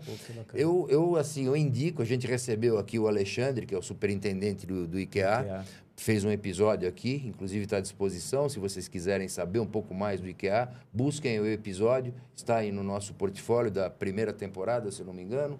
eu, 0.53 0.87
eu 0.89 1.17
assim, 1.17 1.45
eu 1.45 1.55
indico, 1.55 2.01
a 2.01 2.05
gente 2.05 2.25
recebeu 2.25 2.77
aqui 2.77 2.97
o 2.97 3.07
Alexandre, 3.07 3.65
que 3.65 3.75
é 3.75 3.77
o 3.77 3.81
superintendente 3.81 4.65
do, 4.65 4.87
do 4.87 4.97
IKEA, 4.97 5.41
IKEA. 5.41 5.65
fez 5.97 6.23
um 6.23 6.31
episódio 6.31 6.87
aqui, 6.87 7.23
inclusive 7.25 7.65
está 7.65 7.77
à 7.77 7.81
disposição, 7.81 8.47
se 8.47 8.57
vocês 8.57 8.87
quiserem 8.87 9.27
saber 9.27 9.59
um 9.59 9.67
pouco 9.67 9.93
mais 9.93 10.21
do 10.21 10.29
IKEA, 10.29 10.69
busquem 10.93 11.39
o 11.41 11.45
episódio, 11.45 12.13
está 12.33 12.57
aí 12.57 12.71
no 12.71 12.83
nosso 12.83 13.13
portfólio 13.13 13.69
da 13.69 13.89
primeira 13.89 14.31
temporada, 14.31 14.89
se 14.91 15.01
eu 15.01 15.05
não 15.05 15.13
me 15.13 15.23
engano. 15.23 15.59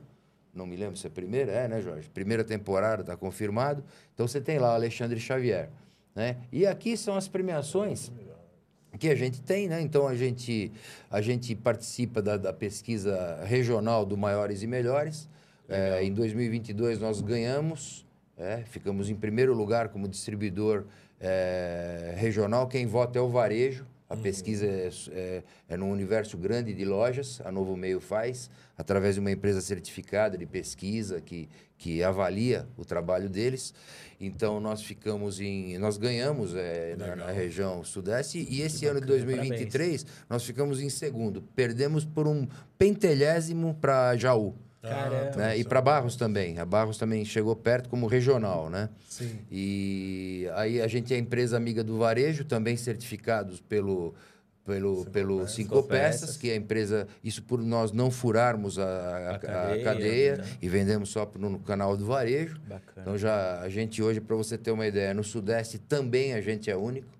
Não 0.53 0.66
me 0.66 0.76
lembro 0.76 0.98
se 0.98 1.06
é 1.06 1.10
a 1.10 1.12
primeira, 1.12 1.52
é, 1.52 1.68
né, 1.68 1.80
Jorge? 1.82 2.10
Primeira 2.10 2.44
temporada, 2.44 3.02
está 3.03 3.16
confirmado. 3.16 3.84
Então 4.16 4.28
você 4.28 4.41
tem 4.41 4.57
lá 4.57 4.72
o 4.72 4.74
Alexandre 4.74 5.20
Xavier. 5.20 5.70
Né? 6.16 6.38
E 6.52 6.66
aqui 6.66 6.98
são 6.98 7.16
as 7.16 7.28
premiações 7.28 8.12
que 8.98 9.10
a 9.10 9.16
gente 9.16 9.42
tem, 9.42 9.68
né? 9.68 9.82
Então 9.82 10.08
a 10.08 10.16
gente, 10.16 10.72
a 11.10 11.22
gente 11.22 11.56
participa 11.56 12.22
da, 12.22 12.38
da 12.38 12.54
pesquisa 12.54 13.44
regional 13.46 14.06
do 14.06 14.18
Maiores 14.18 14.64
e 14.64 14.68
Melhores. 14.68 15.30
É, 15.68 16.04
em 16.04 16.14
2022 16.14 17.00
nós 17.00 17.22
ganhamos, 17.22 18.06
é, 18.38 18.64
ficamos 18.66 19.10
em 19.10 19.16
primeiro 19.16 19.54
lugar 19.54 19.90
como 19.90 20.08
distribuidor 20.08 20.86
é, 21.20 22.14
regional. 22.18 22.68
Quem 22.68 22.86
vota 22.86 23.20
é 23.20 23.22
o 23.22 23.30
varejo. 23.30 23.86
A 24.10 24.16
uhum. 24.16 24.22
pesquisa 24.22 24.66
é, 24.66 24.90
é, 25.12 25.44
é 25.68 25.78
num 25.78 25.92
universo 25.92 26.38
grande 26.38 26.74
de 26.74 26.86
lojas, 26.86 27.42
a 27.44 27.52
Novo 27.52 27.76
Meio 27.76 28.00
faz, 28.00 28.50
através 28.78 29.16
de 29.16 29.20
uma 29.20 29.32
empresa 29.32 29.60
certificada 29.60 30.38
de 30.38 30.46
pesquisa 30.46 31.20
que, 31.20 31.50
que 31.78 32.02
avalia 32.02 32.66
o 32.78 32.86
trabalho 32.86 33.28
deles. 33.28 33.74
Então, 34.19 34.60
nós 34.60 34.81
ficamos 34.81 35.39
em... 35.39 35.77
Nós 35.77 35.98
ganhamos 35.98 36.56
é, 36.56 36.95
na, 36.98 37.15
na, 37.15 37.31
região 37.31 37.84
sudeste 37.84 38.48
e 38.49 38.61
esse 38.61 38.80
que 38.80 38.85
ano 38.88 38.99
de 38.99 39.07
2023 39.07 40.03
parabéns. 40.03 40.06
nós 40.30 40.44
ficamos 40.44 40.81
em 40.81 40.89
segundo. 40.89 41.41
Perdemos 41.56 42.03
por 42.03 42.27
um 42.27 42.48
pentelhésimo 42.77 43.76
para 43.80 44.15
Jaú. 44.15 44.56
Caramba. 44.81 45.35
Né? 45.35 45.57
E 45.57 45.64
para 45.64 45.81
Barros 45.81 46.15
também. 46.15 46.60
A 46.60 46.65
Barros 46.65 46.98
também 46.98 47.23
chegou 47.26 47.56
perto 47.56 47.89
como 47.89 48.07
regional, 48.07 48.69
né? 48.69 48.89
Sim. 49.07 49.39
E 49.52 50.48
aí 50.56 50.81
a 50.81 50.88
gente 50.88 51.14
é 51.14 51.18
empresa 51.18 51.57
amiga 51.57 51.84
do 51.84 51.98
varejo, 51.98 52.45
também 52.45 52.77
certificados 52.77 53.60
pelo 53.60 54.14
pelo 54.73 54.98
cinco 54.98 55.11
pelo 55.11 55.38
peças. 55.39 55.52
cinco 55.52 55.84
peças, 55.84 56.22
peças, 56.22 56.38
que 56.38 56.52
a 56.52 56.56
empresa 56.56 57.07
isso 57.23 57.41
por 57.44 57.61
nós 57.61 57.91
não 57.91 58.11
furarmos 58.11 58.77
a, 58.77 58.85
a, 58.85 59.35
a 59.35 59.39
cadeia, 59.39 59.81
a 59.81 59.84
cadeia 59.84 60.38
né? 60.38 60.57
e 60.61 60.69
vendemos 60.69 61.10
só 61.10 61.30
no, 61.35 61.49
no, 61.49 61.60
canal 61.60 61.98
do 61.98 62.06
varejo. 62.06 62.60
Bacana. 62.68 63.02
Então 63.02 63.18
já 63.18 63.61
a 63.61 63.69
gente 63.69 64.03
hoje 64.03 64.22
para 64.22 64.35
você 64.35 64.57
ter 64.57 64.72
uma 64.72 64.85
ideia, 64.85 65.14
no 65.14 65.23
sudeste 65.23 65.80
também 65.80 66.34
a 66.34 66.41
gente 66.41 66.69
é 66.69 66.76
único. 66.76 67.18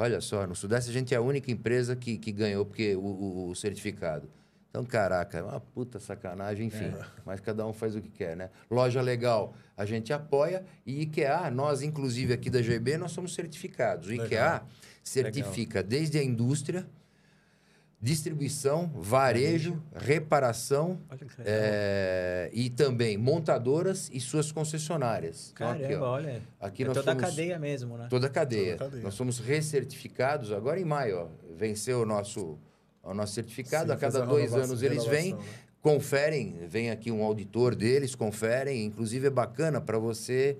Olha 0.00 0.20
só, 0.20 0.46
no 0.46 0.54
Sudeste 0.54 0.90
a 0.90 0.92
gente 0.92 1.12
é 1.12 1.16
a 1.16 1.20
única 1.20 1.50
empresa 1.50 1.96
que, 1.96 2.16
que 2.18 2.30
ganhou 2.30 2.64
porque 2.64 2.94
o, 2.94 3.00
o, 3.00 3.48
o 3.48 3.54
certificado. 3.56 4.28
Então, 4.70 4.84
caraca, 4.84 5.38
é 5.38 5.42
uma 5.42 5.58
puta 5.58 5.98
sacanagem, 5.98 6.66
enfim. 6.66 6.84
É. 6.84 7.04
Mas 7.26 7.40
cada 7.40 7.66
um 7.66 7.72
faz 7.72 7.96
o 7.96 8.00
que 8.00 8.10
quer, 8.10 8.36
né? 8.36 8.50
Loja 8.70 9.00
legal, 9.00 9.54
a 9.76 9.84
gente 9.84 10.12
apoia. 10.12 10.64
E 10.86 11.02
IKEA, 11.02 11.50
nós, 11.50 11.82
inclusive 11.82 12.32
aqui 12.32 12.48
da 12.48 12.62
GB, 12.62 12.96
nós 12.96 13.10
somos 13.10 13.34
certificados. 13.34 14.06
O 14.06 14.10
legal. 14.10 14.68
Certifica 15.08 15.78
legal. 15.78 15.90
desde 15.90 16.18
a 16.18 16.22
indústria, 16.22 16.86
distribuição, 18.00 18.90
varejo, 18.94 19.82
reparação 19.94 21.00
é, 21.40 22.48
e 22.52 22.70
também 22.70 23.16
montadoras 23.16 24.08
e 24.12 24.20
suas 24.20 24.52
concessionárias. 24.52 25.52
Caramba, 25.54 25.84
então, 25.84 25.86
aqui, 25.86 25.96
ó, 25.96 26.10
olha. 26.10 26.42
Aqui 26.60 26.82
é 26.82 26.86
nós 26.86 26.94
toda 26.96 27.10
somos, 27.10 27.24
a 27.24 27.26
cadeia 27.26 27.58
mesmo, 27.58 27.98
né? 27.98 28.06
Toda 28.08 28.26
a 28.28 28.30
cadeia. 28.30 28.76
Toda 28.76 28.84
a 28.84 28.86
cadeia. 28.86 29.02
Nós 29.02 29.14
somos 29.14 29.38
recertificados 29.38 30.52
agora 30.52 30.80
em 30.80 30.84
maio. 30.84 31.18
Ó, 31.18 31.28
venceu 31.56 32.02
o 32.02 32.06
nosso 32.06 32.58
o 33.02 33.14
nosso 33.14 33.32
certificado. 33.32 33.86
Sim, 33.86 33.92
a 33.92 33.96
cada 33.96 34.26
dois 34.26 34.54
anos 34.54 34.82
eles 34.82 35.04
vêm, 35.06 35.34
né? 35.34 35.40
Conferem, 35.80 36.56
vem 36.68 36.90
aqui 36.90 37.10
um 37.10 37.22
auditor 37.22 37.74
deles, 37.74 38.14
conferem. 38.14 38.84
Inclusive 38.84 39.28
é 39.28 39.30
bacana 39.30 39.80
para 39.80 39.98
você 39.98 40.56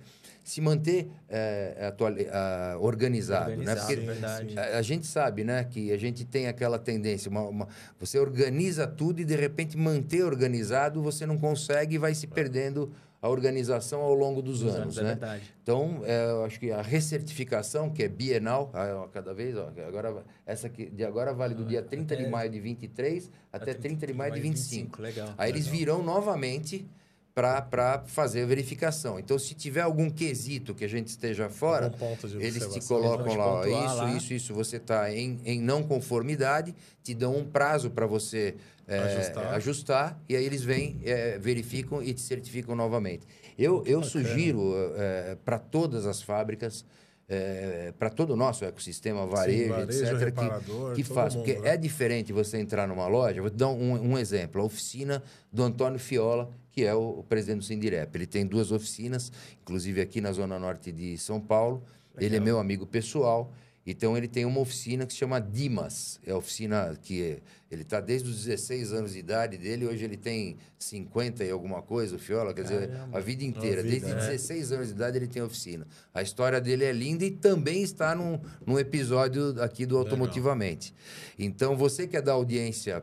se 0.49 0.63
manter 0.63 1.11
é, 1.29 1.89
atual, 1.89 2.11
uh, 2.11 2.83
organizado, 2.83 3.55
né? 3.55 3.75
Porque 3.75 3.97
sim, 3.97 4.59
a, 4.59 4.79
a, 4.79 4.83
gente 4.83 5.07
sabe, 5.07 5.45
né, 5.45 5.63
que 5.63 5.93
a 5.93 5.99
gente 5.99 6.25
tem 6.25 6.47
aquela 6.47 6.79
tendência, 6.79 7.31
uma, 7.31 7.43
uma, 7.43 7.69
você 8.01 8.19
organiza 8.19 8.87
tudo 8.87 9.21
e 9.21 9.27
de 9.27 9.37
repente 9.37 9.77
manter 9.77 10.25
organizado 10.25 11.03
você 11.03 11.27
não 11.27 11.37
consegue 11.37 11.97
e 11.97 11.99
vai 11.99 12.15
se 12.15 12.27
perdendo 12.27 12.91
a 13.21 13.29
organização 13.29 14.01
ao 14.01 14.15
longo 14.15 14.41
dos, 14.41 14.61
dos 14.61 14.75
anos, 14.75 14.99
anos, 14.99 15.21
é 15.21 15.27
né? 15.27 15.41
então, 15.63 16.03
é, 16.05 16.31
eu 16.31 16.45
acho 16.45 16.61
que 16.61 16.71
a 16.71 16.81
recertificação, 16.81 17.91
que 17.91 18.05
é 18.05 18.09
bienal, 18.09 18.71
a, 18.73 19.09
cada 19.09 19.35
vez, 19.35 19.57
ó, 19.57 19.71
agora, 19.87 20.23
essa 20.47 20.69
aqui, 20.69 20.87
de 20.87 21.05
agora 21.05 21.33
vale 21.33 21.55
do 21.55 21.65
dia 21.65 21.83
30 21.83 22.17
de 22.17 22.29
maio 22.29 22.49
de 22.49 22.61
23 22.61 23.31
até 23.53 23.75
30 23.75 24.07
de 24.07 24.13
maio 24.13 24.33
de 24.33 24.41
25. 24.41 25.03
25. 25.03 25.03
Legal. 25.03 25.29
Aí 25.37 25.47
legal. 25.47 25.49
eles 25.49 25.67
virão 25.67 26.03
novamente 26.03 26.87
para 27.35 28.03
fazer 28.07 28.43
a 28.43 28.47
verificação. 28.47 29.17
Então, 29.19 29.39
se 29.39 29.55
tiver 29.55 29.83
algum 29.83 30.11
quesito 30.11 30.75
que 30.75 30.85
a 30.85 30.89
gente 30.89 31.07
esteja 31.07 31.49
fora, 31.49 31.93
eles 32.41 32.67
te 32.67 32.81
colocam 32.87 33.37
lá, 33.37 33.47
ó, 33.47 33.65
isso, 33.65 33.97
lá. 33.97 34.13
isso, 34.13 34.35
isso, 34.35 34.55
você 34.55 34.77
está 34.77 35.13
em, 35.13 35.39
em 35.45 35.61
não 35.61 35.85
conformidade, 35.85 36.75
te 37.03 37.15
dão 37.15 37.37
um 37.37 37.45
prazo 37.45 37.91
para 37.91 38.07
você 38.07 38.57
é, 38.89 38.99
ajustar. 38.99 39.55
ajustar. 39.55 40.23
e 40.29 40.35
aí 40.35 40.45
eles 40.45 40.63
vêm, 40.63 40.99
é, 41.05 41.39
verificam 41.39 42.03
e 42.03 42.15
te 42.15 42.23
certificam 42.23 42.75
novamente. 42.75 43.27
Eu, 43.59 43.85
eu 43.87 44.03
sugiro 44.03 44.73
é, 44.97 45.37
para 45.45 45.59
todas 45.59 46.07
as 46.07 46.23
fábricas, 46.23 46.85
é, 47.29 47.93
para 47.99 48.09
todo 48.09 48.31
o 48.31 48.37
nosso 48.37 48.65
ecossistema, 48.65 49.27
varejo, 49.27 49.65
Sim, 49.65 49.69
varejo 49.69 50.17
etc., 50.17 50.33
que, 50.33 51.03
que. 51.03 51.13
Mundo, 51.13 51.35
porque 51.35 51.59
né? 51.59 51.75
é 51.75 51.77
diferente 51.77 52.33
você 52.33 52.59
entrar 52.59 52.89
numa 52.89 53.07
loja. 53.07 53.43
Vou 53.43 53.51
te 53.51 53.57
dar 53.57 53.69
um, 53.69 54.13
um 54.13 54.19
exemplo: 54.19 54.63
a 54.63 54.65
oficina 54.65 55.23
do 55.53 55.63
Antônio 55.63 55.99
Fiola, 55.99 56.49
que 56.73 56.85
é 56.85 56.95
o, 56.95 57.19
o 57.19 57.23
presidente 57.23 57.59
do 57.59 57.65
Sindirep. 57.65 58.17
Ele 58.17 58.27
tem 58.27 58.47
duas 58.47 58.73
oficinas, 58.73 59.31
inclusive 59.61 60.01
aqui 60.01 60.23
na 60.23 60.33
Zona 60.33 60.59
Norte 60.59 60.91
de 60.91 61.19
São 61.19 61.39
Paulo. 61.39 61.83
Legal. 62.15 62.27
Ele 62.27 62.37
é 62.37 62.41
meu 62.41 62.59
amigo 62.59 62.87
pessoal. 62.87 63.53
Então, 63.91 64.15
ele 64.19 64.29
tem 64.29 64.45
uma 64.45 64.61
oficina 64.61 65.07
que 65.07 65.15
se 65.15 65.19
chama 65.19 65.41
Dimas. 65.41 66.21
É 66.27 66.33
a 66.33 66.37
oficina 66.37 66.95
que 67.03 67.39
ele 67.71 67.81
está 67.81 68.03
desde 68.03 68.29
os 68.29 68.45
16 68.45 68.93
anos 68.93 69.15
de 69.15 69.19
idade 69.19 69.57
dele. 69.57 69.87
Hoje 69.87 70.05
ele 70.05 70.19
tem 70.19 70.59
50 70.79 71.43
e 71.43 71.51
alguma 71.51 71.81
coisa, 71.81 72.17
o 72.17 72.19
Fiola. 72.19 72.53
Quer 72.53 72.65
Caramba. 72.65 72.87
dizer, 72.87 73.01
a 73.11 73.19
vida 73.19 73.45
inteira. 73.45 73.83
Vida, 73.83 74.07
desde 74.07 74.11
é. 74.11 74.15
16 74.15 74.73
anos 74.73 74.89
de 74.89 74.93
idade 74.93 75.17
ele 75.17 75.27
tem 75.27 75.41
oficina. 75.41 75.87
A 76.13 76.21
história 76.21 76.61
dele 76.61 76.85
é 76.85 76.93
linda 76.93 77.25
e 77.25 77.31
também 77.31 77.83
está 77.83 78.15
num, 78.15 78.39
num 78.67 78.79
episódio 78.79 79.59
aqui 79.63 79.87
do 79.87 79.97
Automotivamente. 79.97 80.93
Legal. 80.93 81.51
Então, 81.51 81.75
você 81.75 82.07
que 82.07 82.19
é 82.19 82.21
da 82.21 82.33
audiência 82.33 83.03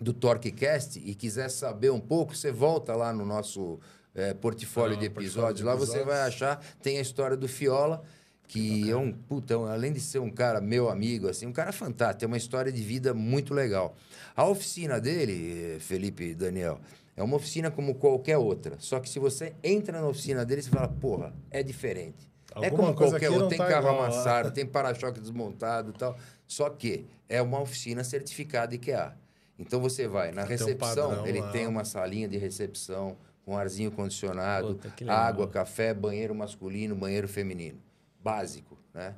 do 0.00 0.12
TorqueCast 0.12 1.02
e 1.04 1.16
quiser 1.16 1.50
saber 1.50 1.90
um 1.90 1.98
pouco, 1.98 2.32
você 2.32 2.52
volta 2.52 2.94
lá 2.94 3.12
no 3.12 3.26
nosso 3.26 3.80
é, 4.14 4.32
portfólio 4.34 4.96
ah, 4.96 5.00
de 5.00 5.06
episódios. 5.06 5.62
Lá 5.62 5.74
você 5.74 6.04
vai 6.04 6.20
achar, 6.20 6.64
tem 6.80 6.98
a 6.98 7.00
história 7.00 7.36
do 7.36 7.48
Fiola, 7.48 8.04
que 8.48 8.90
é 8.90 8.96
um, 8.96 9.12
puta, 9.12 9.54
além 9.54 9.92
de 9.92 10.00
ser 10.00 10.18
um 10.18 10.30
cara 10.30 10.60
meu 10.60 10.88
amigo, 10.88 11.28
assim, 11.28 11.46
um 11.46 11.52
cara 11.52 11.72
fantástico, 11.72 12.20
tem 12.20 12.26
uma 12.26 12.36
história 12.36 12.70
de 12.70 12.82
vida 12.82 13.12
muito 13.12 13.52
legal. 13.52 13.96
A 14.34 14.46
oficina 14.46 15.00
dele, 15.00 15.78
Felipe 15.80 16.24
e 16.24 16.34
Daniel, 16.34 16.80
é 17.16 17.22
uma 17.22 17.36
oficina 17.36 17.70
como 17.70 17.94
qualquer 17.94 18.36
outra. 18.36 18.76
Só 18.78 19.00
que 19.00 19.08
se 19.08 19.18
você 19.18 19.54
entra 19.62 20.00
na 20.00 20.06
oficina 20.06 20.44
dele, 20.44 20.62
você 20.62 20.70
fala, 20.70 20.88
porra, 20.88 21.32
é 21.50 21.62
diferente. 21.62 22.28
é 22.56 22.70
como 22.70 22.94
qualquer 22.94 23.30
outra. 23.30 23.48
Tem 23.48 23.58
tá 23.58 23.66
carro 23.66 23.88
igual, 23.88 24.04
amassado, 24.04 24.50
tem 24.52 24.66
para-choque 24.66 25.20
desmontado 25.20 25.90
e 25.90 25.98
tal. 25.98 26.16
Só 26.46 26.70
que 26.70 27.06
é 27.28 27.42
uma 27.42 27.60
oficina 27.60 28.04
certificada 28.04 28.74
IKEA. 28.74 29.14
Então 29.58 29.80
você 29.80 30.06
vai 30.06 30.32
na 30.32 30.44
recepção, 30.44 31.06
um 31.06 31.14
padrão, 31.14 31.26
ele 31.26 31.42
tem 31.50 31.66
uma 31.66 31.84
salinha 31.84 32.28
de 32.28 32.36
recepção 32.36 33.16
com 33.44 33.56
arzinho 33.56 33.90
condicionado, 33.90 34.74
Puta, 34.74 35.10
água, 35.10 35.48
café, 35.48 35.94
banheiro 35.94 36.34
masculino, 36.34 36.94
banheiro 36.94 37.26
feminino. 37.26 37.78
Básico, 38.26 38.76
né? 38.92 39.14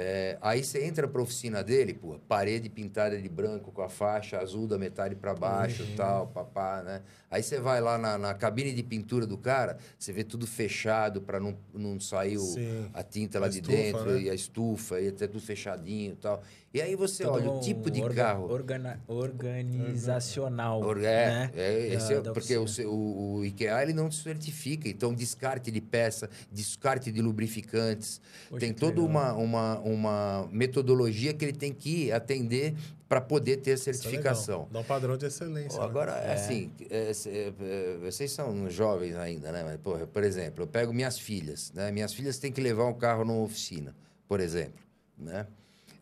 É, 0.00 0.38
aí 0.40 0.62
você 0.62 0.84
entra 0.84 1.08
para 1.08 1.20
a 1.20 1.24
oficina 1.24 1.64
dele, 1.64 1.92
pô, 1.92 2.20
parede 2.28 2.68
pintada 2.68 3.20
de 3.20 3.28
branco 3.28 3.72
com 3.72 3.82
a 3.82 3.88
faixa 3.88 4.38
azul 4.38 4.64
da 4.64 4.78
metade 4.78 5.16
para 5.16 5.34
baixo 5.34 5.82
uhum. 5.82 5.96
tal, 5.96 6.28
papá, 6.28 6.84
né? 6.84 7.02
Aí 7.28 7.42
você 7.42 7.58
vai 7.58 7.80
lá 7.80 7.98
na, 7.98 8.16
na, 8.16 8.32
cabine 8.32 8.72
de 8.72 8.82
pintura 8.84 9.26
do 9.26 9.36
cara, 9.36 9.76
você 9.98 10.12
vê 10.12 10.22
tudo 10.22 10.46
fechado 10.46 11.20
para 11.20 11.40
não, 11.40 11.58
não 11.74 11.98
sair 11.98 12.38
o, 12.38 12.54
a 12.94 13.02
tinta 13.02 13.40
lá 13.40 13.46
a 13.46 13.48
de 13.50 13.56
estufa, 13.56 13.76
dentro 13.76 14.12
né? 14.12 14.20
e 14.20 14.30
a 14.30 14.34
estufa, 14.34 15.00
e 15.00 15.08
até 15.08 15.26
tudo 15.26 15.40
fechadinho 15.40 16.12
e 16.12 16.16
tal. 16.16 16.44
E 16.72 16.82
aí 16.82 16.94
você 16.94 17.24
olha 17.24 17.50
o 17.50 17.60
tipo 17.60 17.90
de 17.90 18.02
orga, 18.02 18.24
carro. 18.24 18.50
Organa, 18.50 19.00
organizacional. 19.06 20.82
Or, 20.82 20.98
é, 20.98 21.02
né? 21.02 21.50
é, 21.56 21.94
esse 21.94 22.12
é, 22.12 22.20
porque 22.20 22.56
o, 22.58 22.66
o, 22.86 23.36
o, 23.36 23.44
IKEA 23.46 23.82
ele 23.82 23.94
não 23.94 24.10
certifica, 24.10 24.86
então 24.86 25.14
descarte 25.14 25.70
de 25.70 25.80
peça, 25.80 26.28
descarte 26.52 27.10
de 27.10 27.22
lubrificantes. 27.22 28.20
Poxa, 28.50 28.60
tem 28.60 28.74
toda 28.74 29.00
uma, 29.00 29.32
uma, 29.32 29.78
uma 29.92 30.48
metodologia 30.50 31.32
que 31.32 31.44
ele 31.44 31.52
tem 31.52 31.72
que 31.72 32.10
atender 32.12 32.74
para 33.08 33.20
poder 33.20 33.58
ter 33.58 33.70
a 33.70 33.74
é 33.74 33.76
certificação. 33.76 34.66
É 34.70 34.74
Dá 34.74 34.80
um 34.80 34.84
padrão 34.84 35.16
de 35.16 35.26
excelência. 35.26 35.78
Né? 35.78 35.84
Agora, 35.84 36.12
né? 36.12 36.32
assim, 36.32 36.70
é, 36.90 37.10
é, 37.10 37.98
vocês 38.02 38.30
são 38.30 38.68
jovens 38.68 39.16
ainda, 39.16 39.50
né? 39.50 39.64
Mas, 39.64 39.80
porra, 39.80 40.06
por 40.06 40.22
exemplo, 40.22 40.64
eu 40.64 40.66
pego 40.66 40.92
minhas 40.92 41.18
filhas, 41.18 41.72
né? 41.72 41.90
Minhas 41.90 42.12
filhas 42.12 42.38
têm 42.38 42.52
que 42.52 42.60
levar 42.60 42.84
um 42.84 42.94
carro 42.94 43.24
numa 43.24 43.42
oficina, 43.42 43.96
por 44.28 44.40
exemplo, 44.40 44.80
né? 45.16 45.46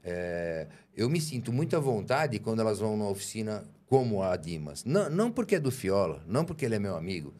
É, 0.02 0.66
eu 0.96 1.08
me 1.08 1.20
sinto 1.20 1.52
muita 1.52 1.78
vontade 1.80 2.38
quando 2.38 2.60
elas 2.60 2.78
vão 2.78 2.96
numa 2.96 3.10
oficina 3.10 3.64
como 3.86 4.22
a 4.22 4.36
Dimas. 4.36 4.84
Não, 4.84 5.08
não 5.08 5.30
porque 5.30 5.56
é 5.56 5.60
do 5.60 5.70
Fiola, 5.70 6.22
não 6.26 6.44
porque 6.44 6.64
ele 6.64 6.74
é 6.74 6.78
meu 6.78 6.96
amigo. 6.96 7.34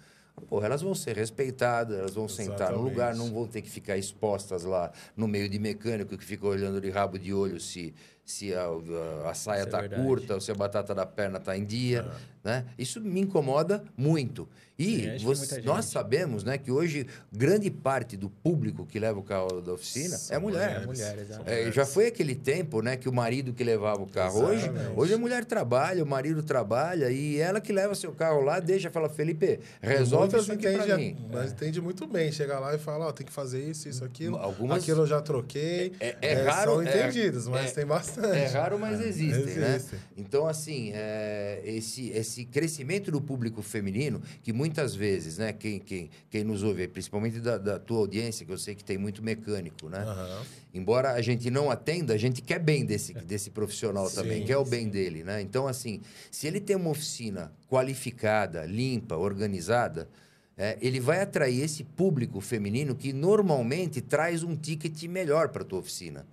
Porra, 0.49 0.67
elas 0.67 0.83
vão 0.83 0.95
ser 0.95 1.17
respeitadas, 1.17 1.99
elas 1.99 2.15
vão 2.15 2.27
Exatamente. 2.27 2.53
sentar 2.53 2.73
no 2.73 2.83
lugar, 2.83 3.15
não 3.15 3.33
vão 3.33 3.47
ter 3.47 3.63
que 3.63 3.71
ficar 3.71 3.97
expostas 3.97 4.65
lá 4.65 4.93
no 5.17 5.27
meio 5.27 5.49
de 5.49 5.59
mecânico 5.59 6.17
que 6.17 6.25
fica 6.25 6.47
olhando 6.47 6.81
de 6.81 6.91
rabo 6.91 7.19
de 7.19 7.33
olho 7.33 7.59
se 7.59 7.95
se 8.27 8.53
a, 8.53 8.65
a, 8.65 9.31
a 9.31 9.35
saia 9.35 9.63
está 9.63 9.85
é 9.85 9.89
curta 9.89 10.35
ou 10.35 10.41
se 10.41 10.51
a 10.51 10.55
batata 10.55 10.93
da 10.93 11.07
perna 11.07 11.39
está 11.39 11.57
em 11.57 11.65
dia. 11.65 12.05
É. 12.33 12.37
Né? 12.47 12.65
Isso 12.79 13.01
me 13.01 13.21
incomoda 13.21 13.83
muito. 13.97 14.49
E 14.79 15.19
Sim, 15.19 15.25
você, 15.25 15.63
nós 15.63 15.87
sabemos 15.87 16.45
né, 16.45 16.59
que 16.59 16.71
hoje 16.71 17.07
grande 17.33 17.71
parte 17.71 18.15
do 18.17 18.29
público 18.29 18.85
que 18.85 18.99
leva 18.99 19.19
o 19.19 19.23
carro 19.23 19.63
da 19.63 19.73
oficina 19.73 20.17
São 20.19 20.37
é 20.37 20.39
mulher. 20.39 20.87
Mulheres, 20.87 21.29
é, 21.47 21.73
já 21.73 21.87
foi 21.87 22.07
aquele 22.07 22.35
tempo 22.35 22.83
né, 22.83 22.95
que 22.97 23.09
o 23.09 23.13
marido 23.13 23.55
que 23.55 23.65
levava 23.65 24.03
o 24.03 24.07
carro. 24.07 24.45
Hoje, 24.45 24.71
hoje 24.95 25.15
a 25.15 25.19
mulher 25.19 25.47
trabalha, 25.47 26.05
o 26.05 26.07
marido 26.07 26.43
trabalha 26.43 27.11
e 27.11 27.39
ela 27.39 27.59
que 27.59 27.73
leva 27.73 27.95
seu 27.95 28.13
carro 28.13 28.43
lá, 28.43 28.61
deixa, 28.61 28.91
fala, 28.91 29.09
Felipe, 29.09 29.59
resolve 29.81 30.37
isso 30.37 30.53
aqui 30.53 30.71
para 30.71 30.97
mim. 30.99 31.17
Mas 31.33 31.53
entende 31.53 31.81
muito 31.81 32.07
bem. 32.07 32.31
Chega 32.31 32.59
lá 32.59 32.75
e 32.75 32.79
fala, 32.79 33.07
ó, 33.07 33.13
tem 33.13 33.27
que 33.27 33.33
fazer 33.33 33.65
isso, 33.65 33.89
isso, 33.89 34.05
aquilo. 34.05 34.37
Algumas... 34.37 34.83
Aquilo 34.83 35.03
eu 35.03 35.07
já 35.07 35.23
troquei. 35.23 35.95
É, 35.99 36.17
é, 36.21 36.33
é 36.33 36.43
raro. 36.43 36.73
São 36.73 36.83
entendidos, 36.83 37.49
mas 37.49 37.73
tem 37.73 37.87
bastante 37.87 38.16
bastante. 38.17 38.39
É 38.39 38.47
raro, 38.47 38.79
mas 38.79 39.01
existem, 39.01 39.55
né? 39.57 39.83
Então, 40.17 40.47
assim, 40.47 40.91
é, 40.95 41.63
esse, 41.65 42.11
esse 42.11 42.45
crescimento 42.45 43.11
do 43.11 43.21
público 43.21 43.63
feminino, 43.63 44.21
que 44.43 44.53
muitas 44.53 44.95
vezes, 44.95 45.39
né, 45.39 45.53
quem, 45.53 45.79
quem, 45.79 46.11
quem 46.31 46.45
nos 46.45 46.63
ouve, 46.63 46.89
principalmente 46.89 47.41
da, 47.41 47.59
da 47.59 47.79
tua 47.79 47.99
audiência, 47.99 48.45
que 48.45 48.53
eu 48.53 48.59
sei 48.59 48.75
que 48.75 48.85
tem 48.85 48.99
muito 48.99 49.23
mecânico, 49.23 49.89
né? 49.89 50.05
Uhum. 50.05 50.45
Embora 50.75 51.13
a 51.13 51.23
gente 51.23 51.51
não 51.51 51.71
atenda, 51.71 52.15
a 52.15 52.19
gente 52.19 52.43
quer 52.43 52.59
bem 52.59 52.85
desse, 52.85 53.15
desse 53.25 53.51
profissional 53.51 54.09
sim, 54.09 54.17
também, 54.17 54.45
quer 54.45 54.57
o 54.57 54.65
bem 54.65 54.89
dele, 54.89 55.25
né? 55.25 55.41
Então, 55.41 55.67
assim, 55.67 56.01
se 56.31 56.47
ele 56.47 56.61
tem 56.61 56.77
uma 56.77 56.91
oficina 56.91 57.53
qualificada, 57.69 58.65
limpa, 58.67 59.17
organizada, 59.17 60.09
é, 60.57 60.79
ele 60.81 60.99
vai 61.01 61.21
atrair 61.21 61.63
esse 61.63 61.85
público 61.85 62.41
feminino 62.41 62.95
que 62.95 63.13
normalmente 63.13 64.01
traz 64.01 64.43
um 64.43 64.57
ticket 64.57 65.03
melhor 65.05 65.51
para 65.51 65.63
a 65.63 65.65
tua 65.65 65.81
oficina. 65.81 66.27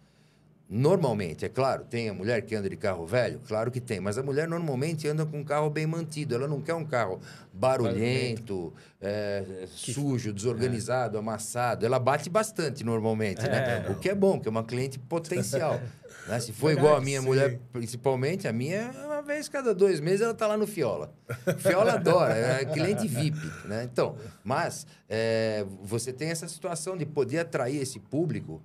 Normalmente, 0.69 1.45
é 1.45 1.49
claro, 1.49 1.84
tem 1.84 2.10
a 2.10 2.14
mulher 2.14 2.41
que 2.41 2.56
anda 2.56 2.69
de 2.69 2.77
carro 2.77 3.06
velho? 3.06 3.40
Claro 3.48 3.69
que 3.69 3.80
tem, 3.80 3.99
mas 3.99 4.18
a 4.18 4.23
mulher 4.23 4.48
normalmente 4.48 5.07
anda 5.07 5.26
com 5.26 5.40
um 5.40 5.44
carro 5.44 5.69
bem 5.69 5.85
mantido. 5.85 6.34
Ela 6.34 6.48
não 6.48 6.61
quer 6.61 6.73
um 6.73 6.85
carro 6.85 7.19
barulhento, 7.53 8.73
é, 8.99 9.65
sujo, 9.68 10.34
desorganizado, 10.34 11.18
é. 11.18 11.19
amassado. 11.19 11.85
Ela 11.85 11.99
bate 11.99 12.30
bastante 12.30 12.84
normalmente, 12.84 13.41
né? 13.41 13.57
é, 13.57 13.88
né? 13.88 13.90
O 13.90 13.95
que 13.95 14.10
é 14.10 14.15
bom, 14.15 14.40
que 14.40 14.48
é 14.48 14.52
uma 14.52 14.64
cliente 14.64 14.98
potencial. 14.98 15.80
Né? 16.27 16.40
Se 16.40 16.53
for 16.53 16.72
igual 16.72 16.95
a 16.95 17.02
minha 17.02 17.19
sim. 17.19 17.26
mulher, 17.26 17.60
principalmente, 17.73 18.48
a 18.48 18.53
minha, 18.53 18.91
uma 19.03 19.22
vez 19.22 19.49
cada 19.49 19.76
dois 19.76 19.99
meses 19.99 20.22
ela 20.22 20.34
tá 20.34 20.48
lá 20.48 20.56
no 20.56 20.65
Fiola. 20.65 21.14
Fiola 21.57 21.94
adora, 21.94 22.34
é 22.34 22.64
cliente 22.64 23.07
VIP, 23.07 23.38
né? 23.65 23.84
Então, 23.91 24.15
mas 24.41 24.88
é, 25.10 25.65
você 25.81 26.14
tem 26.14 26.30
essa 26.30 26.48
situação 26.48 26.95
de 26.95 27.06
poder 27.06 27.40
atrair 27.40 27.81
esse 27.81 27.99
público 27.99 28.61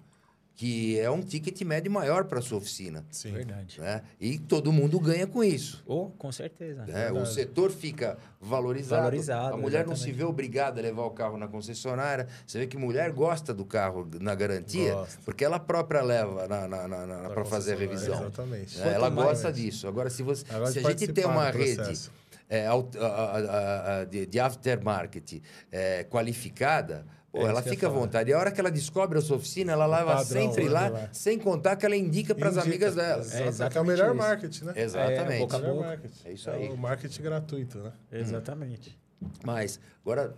que 0.58 0.98
é 0.98 1.08
um 1.08 1.22
ticket 1.22 1.62
médio 1.62 1.88
maior 1.88 2.24
para 2.24 2.40
sua 2.40 2.58
oficina. 2.58 3.04
Sim. 3.12 3.30
Verdade. 3.30 3.80
Né? 3.80 4.02
E 4.20 4.40
todo 4.40 4.72
mundo 4.72 4.98
ganha 4.98 5.24
com 5.24 5.44
isso. 5.44 5.84
Oh, 5.86 6.06
com 6.18 6.32
certeza. 6.32 6.84
né? 6.84 7.12
O 7.12 7.24
setor 7.24 7.70
fica 7.70 8.18
valorizado. 8.40 9.02
Valorizado, 9.02 9.54
A 9.54 9.56
mulher 9.56 9.86
não 9.86 9.94
se 9.94 10.00
exatamente. 10.02 10.16
vê 10.18 10.24
obrigada 10.24 10.80
a 10.80 10.82
levar 10.82 11.04
o 11.04 11.10
carro 11.12 11.36
na 11.38 11.46
concessionária. 11.46 12.26
Você 12.44 12.58
vê 12.58 12.66
que 12.66 12.76
mulher 12.76 13.12
gosta 13.12 13.54
do 13.54 13.64
carro 13.64 14.08
na 14.20 14.34
garantia, 14.34 14.94
Gosta. 14.94 15.20
porque 15.24 15.44
ela 15.44 15.60
própria 15.60 16.02
leva 16.02 16.48
na, 16.48 16.66
na, 16.66 16.88
na, 16.88 17.06
Da 17.06 17.30
para 17.30 17.44
fazer 17.44 17.74
a 17.74 17.76
revisão. 17.76 18.14
Exatamente. 18.20 18.78
né? 18.78 18.94
Ela 18.94 19.10
gosta 19.10 19.52
disso. 19.52 19.86
Agora, 19.86 20.10
se, 20.10 20.24
você, 20.24 20.44
Ela 20.50 20.72
se 20.72 20.80
a 20.80 20.90
gente 20.90 21.12
tem 21.12 21.24
uma 21.24 21.50
rede 21.50 22.10
é, 22.50 22.66
aut- 22.66 22.96
a- 22.98 23.06
a- 23.06 24.00
a- 24.00 24.04
de, 24.06 24.26
de 24.26 24.40
aftermarket 24.40 25.40
é, 25.70 26.02
qualificada, 26.02 27.06
pô, 27.32 27.38
É 27.38 27.50
ela 27.50 27.62
fica 27.62 27.86
à 27.86 27.90
vontade. 27.90 28.30
E 28.30 28.32
a 28.32 28.38
hora 28.38 28.50
que 28.50 28.60
ela 28.60 28.70
descobre 28.70 29.18
a 29.18 29.20
sua 29.22 29.36
oficina, 29.36 29.72
ela 29.72 29.86
leva 29.86 30.24
sempre 30.24 30.64
né? 30.64 30.70
lá, 30.70 30.88
Lá. 30.88 31.08
sem 31.12 31.38
contar 31.38 31.76
que 31.76 31.84
ela 31.86 31.96
indica 31.96 32.34
para 32.34 32.48
as 32.48 32.58
amigas 32.58 32.94
dela. 32.94 33.22
É 33.24 33.28
que 33.28 33.36
é 33.36 33.44
o 33.44 33.48
exatamente 33.48 33.86
melhor 33.90 34.08
isso. 34.08 34.16
marketing, 34.16 34.64
né? 34.64 34.72
Exatamente. 34.76 35.38
boca 35.40 35.56
a 35.56 35.60
boca. 35.60 35.86
marketing. 35.86 36.28
É 36.28 36.32
isso 36.32 36.50
aí. 36.50 36.68
o 36.68 36.76
marketing 36.76 37.22
gratuito, 37.22 37.78
né? 37.78 37.92
Exatamente. 38.12 38.98
Mas, 39.44 39.80
agora, 40.04 40.34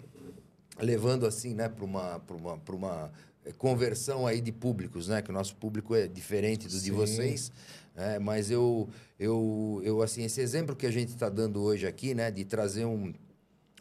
levando 0.81 1.27
assim, 1.27 1.55
né, 1.55 1.69
para 1.69 1.85
uma, 1.85 2.19
pra 2.21 2.37
uma, 2.37 2.59
pra 2.59 2.75
uma 2.75 3.11
eh, 3.45 3.53
conversão 3.57 4.27
aí 4.27 4.41
de 4.41 4.53
públicos, 4.53 5.09
né? 5.09 5.21
Que 5.23 5.31
o 5.31 5.33
nosso 5.35 5.55
público 5.57 5.95
é 5.95 6.07
diferente 6.09 6.67
do 6.67 6.73
de 6.75 6.81
Sim. 6.81 6.91
vocês. 6.93 7.53
né, 7.95 8.19
mas 8.19 8.51
eu, 8.51 8.89
eu, 9.19 9.81
eu, 9.85 10.01
assim, 10.03 10.25
esse 10.25 10.41
exemplo 10.41 10.75
que 10.75 10.87
a 10.87 10.91
gente 10.91 11.11
está 11.11 11.29
dando 11.29 11.61
hoje 11.63 11.87
aqui, 11.87 12.15
né? 12.15 12.31
De 12.31 12.45
trazer 12.45 12.85
um, 12.87 13.13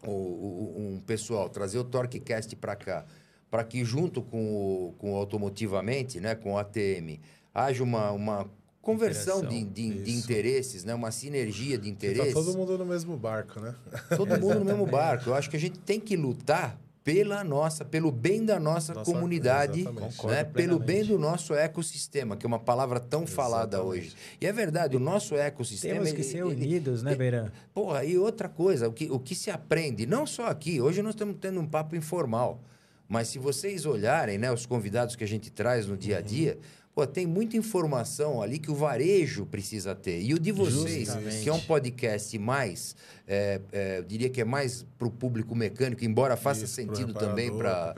o- 0.06 0.10
o- 0.12 0.76
um 0.96 1.00
pessoal, 1.02 1.50
trazer 1.50 1.78
o 1.80 1.84
TorqueCast 1.84 2.56
para 2.56 2.76
cá, 2.76 3.06
para 3.50 3.64
que 3.64 3.84
junto 3.84 4.22
com 4.22 4.88
o, 4.90 4.94
com 4.98 5.14
o 5.14 5.16
Automotivamente, 5.16 6.20
né? 6.20 6.36
Com 6.36 6.54
o 6.54 6.58
ATM, 6.58 7.20
haja 7.54 7.84
uma... 7.84 8.12
uma 8.12 8.50
Conversão 8.82 9.42
de, 9.46 9.64
de, 9.66 10.04
de 10.04 10.12
interesses, 10.14 10.86
né? 10.86 10.96
uma 10.96 11.12
sinergia 11.12 11.78
de 11.78 11.84
Que 11.84 11.90
interesses. 11.90 12.34
Tá 12.34 12.40
todo 12.42 12.58
mundo 12.58 12.78
no 12.78 12.86
mesmo 12.86 13.16
barco, 13.18 13.60
né? 13.60 13.76
Todo 14.16 14.40
mundo 14.40 14.60
no 14.60 14.66
mesmo 14.66 14.86
barco. 14.88 15.30
Eu 15.30 15.36
acho 15.36 15.50
que 15.50 15.58
a 15.58 15.60
gente 15.60 15.78
tem 15.80 16.00
que 16.00 16.16
lutar 16.16 16.80
pela 17.04 17.44
nossa, 17.44 17.84
pelo 17.86 18.12
bem 18.12 18.46
da 18.46 18.60
nossa, 18.60 18.94
Nossa- 18.94 19.12
comunidade, 19.12 19.84
né? 20.26 20.44
pelo 20.44 20.78
bem 20.78 21.04
do 21.04 21.18
nosso 21.18 21.54
ecossistema, 21.54 22.36
que 22.36 22.46
é 22.46 22.48
uma 22.48 22.60
palavra 22.60 23.00
tão 23.00 23.26
falada 23.26 23.78
Exatamente. 23.78 24.06
hoje. 24.08 24.16
E 24.40 24.46
é 24.46 24.52
verdade, 24.52 24.96
o 24.96 25.00
nosso 25.00 25.34
ecossistema. 25.36 25.94
Temos 25.96 26.12
que 26.12 26.18
ele- 26.18 26.24
ser 26.24 26.38
ele- 26.38 26.46
unidos, 26.46 27.02
né, 27.02 27.16
Beirã? 27.16 27.52
Porra, 27.74 28.04
e 28.04 28.18
outra 28.18 28.48
coisa, 28.50 28.88
o 28.88 28.94
que, 28.94 29.10
o 29.10 29.20
que 29.20 29.34
se 29.34 29.50
aprende, 29.50 30.06
não 30.06 30.28
só 30.28 30.48
aqui, 30.48 30.82
hoje 30.82 31.02
nós 31.02 31.14
estamos 31.16 31.38
tendo 31.40 31.60
um 31.60 31.66
papo 31.66 31.96
informal, 31.96 32.62
mas 33.08 33.28
se 33.30 33.40
vocês 33.40 33.86
olharem, 33.86 34.38
né, 34.38 34.52
os 34.52 34.66
convidados 34.66 35.16
que 35.16 35.24
a 35.24 35.28
gente 35.28 35.50
traz 35.50 35.88
no 35.88 35.98
dia 35.98 36.18
a 36.20 36.22
dia, 36.22 36.60
pô, 37.00 37.08
tem 37.08 37.26
muita 37.26 37.56
informação 37.56 38.42
ali 38.42 38.60
que 38.60 38.70
o 38.70 38.76
varejo 38.76 39.46
precisa 39.46 39.96
ter. 39.96 40.22
E 40.22 40.34
o 40.34 40.40
de 40.40 40.52
vocês, 40.52 41.08
Justamente. 41.08 41.44
que 41.44 41.50
é 41.50 41.54
um 41.54 41.60
podcast 41.62 42.38
mais, 42.38 42.94
é, 43.26 43.62
é, 43.72 43.98
eu 44.00 44.04
diria 44.04 44.30
que 44.30 44.42
é 44.42 44.44
mais 44.44 44.86
para 44.98 45.08
o 45.08 45.12
público 45.12 45.56
mecânico, 45.56 46.04
embora 46.04 46.36
faça 46.36 46.66
Isso, 46.66 46.74
sentido 46.74 47.14
também 47.14 47.50
para 47.56 47.96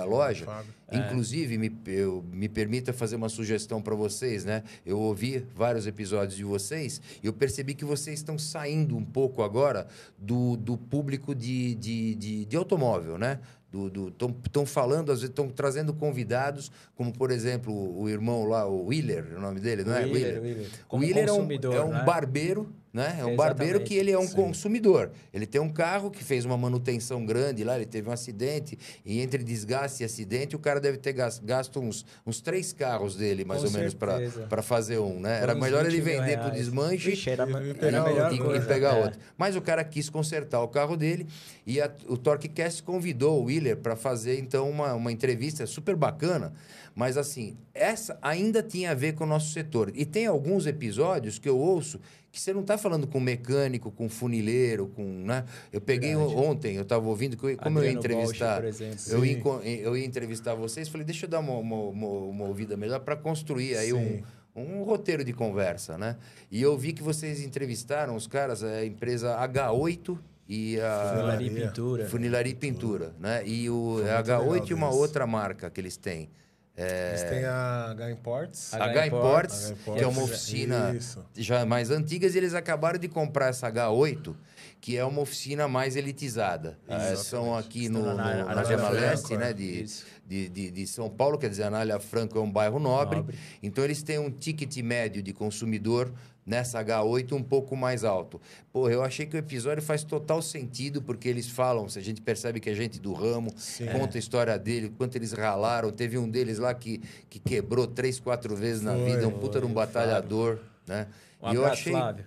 a 0.00 0.04
loja. 0.04 0.46
fábrica. 0.46 0.78
Inclusive, 0.90 1.58
me, 1.58 1.70
eu, 1.86 2.24
me 2.32 2.48
permita 2.48 2.94
fazer 2.94 3.16
uma 3.16 3.28
sugestão 3.28 3.82
para 3.82 3.94
vocês, 3.94 4.46
né? 4.46 4.62
Eu 4.86 4.98
ouvi 4.98 5.44
vários 5.54 5.86
episódios 5.86 6.34
de 6.34 6.44
vocês 6.44 7.02
e 7.22 7.26
eu 7.26 7.32
percebi 7.34 7.74
que 7.74 7.84
vocês 7.84 8.18
estão 8.20 8.38
saindo 8.38 8.96
um 8.96 9.04
pouco 9.04 9.42
agora 9.42 9.86
do, 10.16 10.56
do 10.56 10.78
público 10.78 11.34
de, 11.34 11.74
de, 11.74 12.14
de, 12.14 12.44
de 12.46 12.56
automóvel, 12.56 13.18
né? 13.18 13.38
Estão 13.70 14.64
falando, 14.64 15.12
às 15.12 15.20
vezes 15.20 15.30
estão 15.30 15.48
trazendo 15.48 15.92
convidados, 15.92 16.72
como 16.96 17.12
por 17.12 17.30
exemplo 17.30 17.72
o 18.00 18.08
irmão 18.08 18.44
lá, 18.44 18.66
o 18.66 18.86
Wheeler, 18.86 19.36
o 19.36 19.40
nome 19.40 19.60
dele, 19.60 19.84
não 19.84 19.94
é? 19.94 20.06
O 20.06 20.86
Como 20.88 21.04
Wheeler 21.04 21.28
é 21.28 21.32
um, 21.32 21.48
é 21.74 21.84
um 21.84 21.90
né? 21.90 22.02
barbeiro, 22.02 22.72
né? 22.92 23.18
É 23.20 23.24
um 23.24 23.36
barbeiro 23.36 23.80
que 23.80 23.94
ele 23.94 24.10
é 24.10 24.18
um 24.18 24.26
Sim. 24.26 24.34
consumidor. 24.34 25.10
Ele 25.32 25.46
tem 25.46 25.60
um 25.60 25.68
carro 25.68 26.10
que 26.10 26.24
fez 26.24 26.44
uma 26.44 26.56
manutenção 26.56 27.24
grande 27.26 27.62
lá, 27.62 27.76
ele 27.76 27.84
teve 27.86 28.08
um 28.08 28.12
acidente, 28.12 28.78
e 29.04 29.20
entre 29.20 29.42
desgaste 29.44 30.02
e 30.02 30.06
acidente, 30.06 30.56
o 30.56 30.58
cara 30.58 30.80
deve 30.80 30.96
ter 30.98 31.12
gas- 31.12 31.38
gasto 31.38 31.80
uns, 31.80 32.04
uns 32.26 32.40
três 32.40 32.72
carros 32.72 33.14
dele, 33.16 33.44
mais 33.44 33.60
Com 33.60 33.66
ou 33.68 33.72
menos, 33.72 33.92
certeza. 33.98 34.46
para 34.48 34.62
fazer 34.62 34.98
um, 34.98 35.20
né? 35.20 35.36
Por 35.38 35.42
Era 35.42 35.54
melhor 35.54 35.84
20 35.84 35.92
ele 35.92 36.00
vender 36.02 36.36
pro 36.38 36.46
reais. 36.48 36.54
desmanche 36.58 37.10
Ixi, 37.12 37.30
era, 37.30 37.46
E- 37.46 37.52
era 37.52 37.64
e 37.66 37.70
a 37.70 37.74
pegar 37.74 38.04
melhor 38.04 38.32
e, 38.34 38.38
coisa. 38.38 38.66
pegar 38.66 38.94
é. 38.96 39.04
outro. 39.04 39.20
Mas 39.36 39.54
o 39.56 39.60
cara 39.60 39.84
quis 39.84 40.08
consertar 40.08 40.62
o 40.62 40.68
carro 40.68 40.96
dele 40.96 41.26
e 41.66 41.80
a- 41.80 41.90
o 42.08 42.16
TorqueCast 42.16 42.82
convidou 42.82 43.40
o 43.40 43.44
Wheeler 43.44 43.76
para 43.76 43.94
fazer 43.96 44.38
então 44.38 44.68
uma, 44.68 44.94
uma 44.94 45.12
entrevista 45.12 45.66
super 45.66 45.94
bacana. 45.94 46.52
Mas 46.94 47.16
assim, 47.16 47.56
essa 47.72 48.18
ainda 48.20 48.60
tinha 48.60 48.90
a 48.90 48.94
ver 48.94 49.12
com 49.14 49.22
o 49.22 49.26
nosso 49.26 49.52
setor. 49.52 49.92
E 49.94 50.04
tem 50.04 50.26
alguns 50.26 50.66
episódios 50.66 51.38
que 51.38 51.48
eu 51.48 51.56
ouço 51.56 52.00
que 52.38 52.44
você 52.44 52.52
não 52.52 52.60
está 52.60 52.78
falando 52.78 53.06
com 53.06 53.18
mecânico, 53.18 53.90
com 53.90 54.08
funileiro, 54.08 54.86
com. 54.88 55.02
Né? 55.02 55.44
Eu 55.72 55.80
peguei 55.80 56.14
Verdade. 56.14 56.36
ontem, 56.36 56.76
eu 56.76 56.82
estava 56.82 57.06
ouvindo, 57.08 57.36
que 57.36 57.44
eu- 57.44 57.56
como 57.58 57.80
eu 57.80 57.84
ia 57.84 57.96
Adriano 57.98 58.20
entrevistar. 58.22 58.56
por 58.60 58.64
exemplo. 58.68 58.96
eu, 59.08 59.24
ia, 59.26 59.32
enco- 59.32 59.60
eu 59.64 59.96
ia 59.96 60.04
entrevistar 60.06 60.54
vocês, 60.54 60.88
falei, 60.88 61.04
deixa 61.04 61.26
eu 61.26 61.30
dar 61.30 61.40
uma, 61.40 61.54
uma, 61.54 61.76
uma, 61.76 62.06
uma 62.08 62.44
ouvida 62.44 62.76
melhor 62.76 63.00
para 63.00 63.16
construir 63.16 63.76
aí 63.76 63.92
um, 63.92 63.98
Sim. 64.18 64.22
um 64.54 64.82
roteiro 64.84 65.24
de 65.24 65.32
conversa, 65.32 65.98
né? 65.98 66.16
E 66.50 66.62
eu 66.62 66.78
vi 66.78 66.92
que 66.92 67.02
vocês 67.02 67.40
entrevistaram 67.42 68.14
os 68.14 68.26
caras, 68.28 68.62
a 68.62 68.84
empresa 68.86 69.36
H8 69.36 70.16
e 70.48 70.80
a 70.80 71.10
Funilaria 71.14 71.46
e. 71.46 71.50
Pintura. 71.66 72.06
Funilaria 72.08 72.54
Pintura, 72.54 73.14
né? 73.18 73.42
E 73.46 73.68
o 73.68 73.96
Foi 74.00 74.08
é 74.08 74.14
muito 74.14 74.28
H8 74.30 74.50
legal 74.52 74.66
e 74.70 74.74
uma 74.74 74.90
outra 74.90 75.26
marca 75.26 75.68
que 75.68 75.80
eles 75.80 75.96
têm. 75.96 76.30
Eles 76.78 77.22
têm 77.24 77.44
a 77.44 77.90
H 77.90 78.10
Imports. 78.12 78.74
H 78.74 79.06
Imports, 79.08 79.74
que 79.84 79.90
é 80.00 80.06
uma 80.06 80.20
é, 80.20 80.24
oficina 80.24 80.94
isso. 80.94 81.24
já 81.36 81.66
mais 81.66 81.90
antigas, 81.90 82.34
e 82.34 82.38
eles 82.38 82.54
acabaram 82.54 82.98
de 82.98 83.08
comprar 83.08 83.48
essa 83.48 83.70
H8, 83.70 84.34
que 84.80 84.96
é 84.96 85.04
uma 85.04 85.20
oficina 85.20 85.66
mais 85.66 85.96
elitizada. 85.96 86.78
Ah, 86.88 87.16
são 87.16 87.56
aqui 87.56 87.88
no, 87.88 87.98
Estão 87.98 88.12
no- 88.12 88.16
na- 88.16 88.54
na, 88.54 88.62
Zona 88.64 88.88
Leste, 88.90 89.34
é. 89.34 89.36
né? 89.36 89.52
De, 89.52 89.86
de, 90.24 90.48
de, 90.48 90.70
de 90.70 90.86
São 90.86 91.10
Paulo, 91.10 91.36
quer 91.36 91.50
dizer, 91.50 91.64
Anália 91.64 91.98
Franco 91.98 92.38
é 92.38 92.40
um 92.40 92.50
bairro 92.50 92.78
nobre. 92.78 93.16
Nobre. 93.16 93.38
Então, 93.60 93.82
eles 93.82 94.02
têm 94.02 94.18
um 94.20 94.30
ticket 94.30 94.76
médio 94.78 95.20
de 95.20 95.32
consumidor 95.32 96.12
nessa 96.48 96.82
H8 96.82 97.32
um 97.32 97.42
pouco 97.42 97.76
mais 97.76 98.02
alto. 98.04 98.40
Pô, 98.72 98.88
eu 98.88 99.02
achei 99.04 99.26
que 99.26 99.36
o 99.36 99.38
episódio 99.38 99.82
faz 99.82 100.02
total 100.02 100.40
sentido, 100.40 101.02
porque 101.02 101.28
eles 101.28 101.48
falam, 101.48 101.88
se 101.88 101.98
a 101.98 102.02
gente 102.02 102.20
percebe 102.22 102.58
que 102.58 102.70
é 102.70 102.74
gente 102.74 102.98
do 102.98 103.12
ramo, 103.12 103.52
Sim. 103.56 103.86
conta 103.88 104.16
a 104.16 104.18
história 104.18 104.58
dele, 104.58 104.92
quanto 104.96 105.14
eles 105.16 105.32
ralaram. 105.32 105.90
Teve 105.90 106.16
um 106.16 106.28
deles 106.28 106.58
lá 106.58 106.72
que, 106.72 107.02
que 107.28 107.38
quebrou 107.38 107.86
três, 107.86 108.18
quatro 108.18 108.56
vezes 108.56 108.82
na 108.82 108.94
Foi, 108.94 109.04
vida, 109.04 109.28
um 109.28 109.32
puta 109.32 109.60
de 109.60 109.66
um 109.66 109.72
batalhador, 109.72 110.58
né? 110.86 111.06
Um 111.42 111.52
e 111.52 111.54
eu 111.54 111.60
abraço, 111.62 111.80
achei, 111.82 111.92
Flávio. 111.92 112.24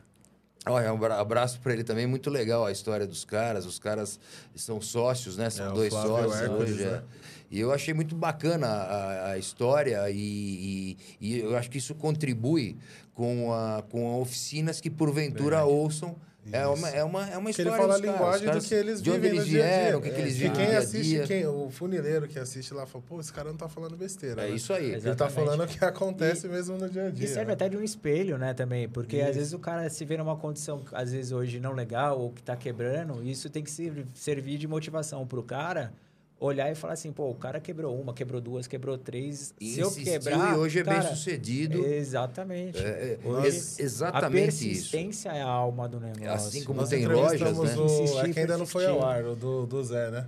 Olha, 0.68 0.94
um 0.94 0.96
abra- 0.98 1.20
abraço 1.20 1.60
para 1.60 1.74
ele 1.74 1.84
também, 1.84 2.06
muito 2.06 2.30
legal 2.30 2.64
a 2.68 2.72
história 2.72 3.08
dos 3.08 3.26
caras. 3.26 3.66
Os 3.66 3.80
caras 3.80 4.20
são 4.56 4.80
sócios, 4.80 5.36
né? 5.36 5.50
São 5.50 5.72
É, 5.72 5.74
dois 5.74 5.92
Flávio 5.92 6.12
sócios 6.12 6.42
Hércules, 6.42 6.72
hoje. 6.74 6.84
é. 6.84 6.92
né? 6.92 7.04
E 7.50 7.60
eu 7.60 7.74
achei 7.74 7.94
muito 7.94 8.16
bacana 8.16 8.68
a, 8.68 9.32
a 9.32 9.38
história 9.38 10.10
e, 10.10 10.16
e- 10.16 10.98
e 11.20 11.40
eu 11.40 11.58
acho 11.58 11.70
que 11.70 11.80
isso 11.80 11.94
contribui 11.96 12.78
com, 13.14 13.54
a, 13.54 13.84
com 13.90 14.20
oficinas 14.22 14.80
que 14.82 14.90
porventura 14.90 15.58
Verdade. 15.58 15.70
ouçam. 15.78 16.16
É 16.52 16.66
uma, 16.66 16.90
é, 16.90 17.04
uma, 17.04 17.30
é 17.30 17.38
uma 17.38 17.52
história 17.52 17.70
ele 17.70 17.78
fala 17.78 17.94
a 17.94 17.98
linguagem 18.00 18.48
caras, 18.48 18.64
do 18.64 18.68
que 18.68 18.74
eles 18.74 19.00
de 19.00 19.12
onde 19.12 19.20
vivem 19.20 19.38
eles 19.38 19.48
dia 19.48 19.64
a 19.64 19.68
dia. 19.68 19.78
vieram, 19.80 20.00
o 20.00 20.02
que, 20.02 20.10
que 20.10 20.16
É, 20.16 20.20
eles 20.22 20.34
que 20.34 20.40
vivem 20.40 20.56
quem 20.56 20.66
dia 20.66 20.80
assiste, 20.80 21.10
dia. 21.10 21.24
quem, 21.28 21.46
o 21.46 21.70
funileiro 21.70 22.28
que 22.28 22.40
assiste 22.40 22.74
lá 22.74 22.88
fala, 22.88 23.04
pô, 23.08 23.20
esse 23.20 23.32
cara 23.32 23.50
não 23.50 23.58
tá 23.58 23.70
falando 23.70 23.96
besteira. 23.96 24.42
É 24.44 24.50
né? 24.50 24.56
isso 24.56 24.74
aí. 24.74 24.86
Ele 24.86 24.94
tá 24.94 24.98
Exatamente. 25.10 25.34
falando 25.36 25.64
o 25.64 25.68
que 25.68 25.86
acontece 25.86 26.48
mesmo 26.48 26.78
no 26.80 26.90
dia 26.90 27.06
a 27.06 27.10
dia. 27.12 27.26
E 27.26 27.28
serve 27.28 27.46
né? 27.46 27.54
até 27.54 27.70
de 27.70 27.78
um 27.78 27.84
espelho, 27.84 28.40
né, 28.40 28.56
também. 28.56 28.90
Porque 28.90 29.18
Isso. 29.18 29.30
às 29.30 29.36
vezes 29.36 29.54
o 29.54 29.60
cara 29.60 29.88
se 29.88 30.04
vê 30.04 30.18
numa 30.18 30.36
condição, 30.36 30.82
às 30.94 31.12
vezes 31.12 31.32
hoje 31.32 31.60
não 31.60 31.74
legal, 31.74 32.20
ou 32.20 32.32
que 32.32 32.42
tá 32.42 32.56
quebrando, 32.56 33.22
isso 33.24 33.48
tem 33.48 33.64
que 33.64 33.70
ser- 33.70 34.08
servir 34.16 34.58
de 34.58 34.68
motivação 34.68 35.28
pro 35.28 35.44
cara 35.44 35.94
olhar 36.42 36.72
e 36.72 36.76
falar 36.76 36.94
assim, 36.94 37.12
pô, 37.14 37.30
o 37.30 37.36
cara 37.36 37.60
quebrou 37.60 37.96
uma, 38.02 38.14
quebrou 38.16 38.42
duas, 38.42 38.66
quebrou 38.66 38.98
três. 38.98 39.54
Se 39.62 39.80
eu 39.80 39.92
quebrar. 39.92 40.56
e 40.56 40.58
hoje 40.58 40.80
é 40.80 40.84
cara, 40.84 41.00
bem 41.00 41.10
sucedido. 41.16 41.86
Exatamente. 41.86 42.80
É, 42.80 43.20
é, 43.24 43.28
Hoje, 43.28 43.46
ex- 43.48 43.80
exatamente 43.80 44.44
a 44.44 44.48
isso. 44.50 44.90
persistência 44.90 45.30
é 45.30 45.42
a 45.44 45.48
alma 45.48 45.88
do 45.88 46.00
negócio. 46.00 46.32
Assim 46.32 46.64
como 46.64 46.82
Nós 46.82 46.90
tem 46.90 47.06
lojas, 47.06 47.58
né? 47.60 47.76
O, 47.78 48.20
é 48.26 48.34
que 48.34 48.40
ainda 48.40 48.58
não 48.58 48.66
foi 48.66 48.88
ao 48.88 49.06
ar, 49.06 49.24
o 49.24 49.36
do, 49.36 49.68
do 49.68 49.84
Zé, 49.84 50.10
né? 50.10 50.28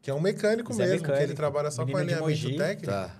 Que 0.00 0.10
é 0.10 0.14
um 0.14 0.20
mecânico 0.20 0.72
Zé 0.72 0.84
mesmo, 0.84 1.00
que 1.04 1.10
ele 1.10 1.12
mecânico, 1.18 1.36
trabalha 1.36 1.70
só 1.70 1.84
com 1.86 1.96
alinhamento 1.96 2.56
técnico. 2.56 2.90
Tá. 2.90 3.14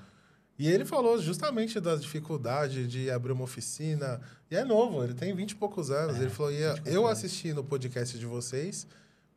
E 0.59 0.69
ele 0.69 0.85
falou 0.87 1.21
justamente 1.21 1.79
das 1.81 2.01
dificuldades 2.01 2.89
de 2.89 3.11
abrir 3.11 3.33
uma 3.33 3.45
oficina. 3.45 4.21
E 4.51 4.57
é 4.57 4.65
novo, 4.65 5.05
ele 5.05 5.13
tem 5.15 5.35
20 5.35 5.51
e 5.51 5.55
poucos 5.57 5.91
anos. 5.91 6.19
ele 6.19 6.31
falou: 6.31 6.51
"E 6.53 6.61
eu 6.87 7.07
assisti 7.07 7.53
no 7.53 7.63
podcast 7.63 8.19
de 8.19 8.25
vocês, 8.27 8.87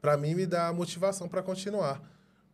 para 0.02 0.16
mim 0.16 0.34
me 0.34 0.46
dá 0.46 0.72
motivação 0.72 1.28
para 1.28 1.44
continuar. 1.44 2.02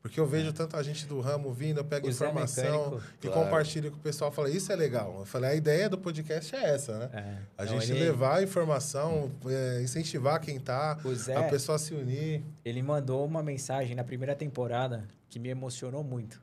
Porque 0.01 0.19
eu 0.19 0.25
vejo 0.25 0.51
tanta 0.51 0.83
gente 0.83 1.05
do 1.05 1.19
ramo 1.19 1.53
vindo, 1.53 1.77
eu 1.79 1.85
pego 1.85 2.07
O 2.07 2.09
informação 2.09 2.63
Mecânico, 2.85 3.03
e 3.23 3.27
claro. 3.27 3.43
compartilho 3.43 3.91
com 3.91 3.97
o 3.97 3.99
pessoal. 3.99 4.31
Fala, 4.31 4.49
isso 4.49 4.71
é 4.71 4.75
legal. 4.75 5.19
Eu 5.19 5.25
falei, 5.25 5.51
a 5.51 5.55
ideia 5.55 5.87
do 5.87 5.95
podcast 5.97 6.55
é 6.55 6.63
essa, 6.73 6.97
né? 6.97 7.09
É. 7.13 7.37
A 7.61 7.65
Não, 7.65 7.79
gente 7.79 7.91
ele- 7.91 8.05
levar 8.05 8.37
a 8.39 8.43
informação, 8.43 9.31
é, 9.45 9.79
incentivar 9.83 10.41
quem 10.41 10.59
tá, 10.59 10.97
Zé- 11.13 11.35
a 11.35 11.43
pessoa 11.43 11.77
se 11.77 11.93
unir. 11.93 12.43
Ele 12.65 12.81
mandou 12.81 13.23
uma 13.23 13.43
mensagem 13.43 13.95
na 13.95 14.03
primeira 14.03 14.33
temporada 14.35 15.07
que 15.29 15.37
me 15.37 15.49
emocionou 15.49 16.03
muito. 16.03 16.41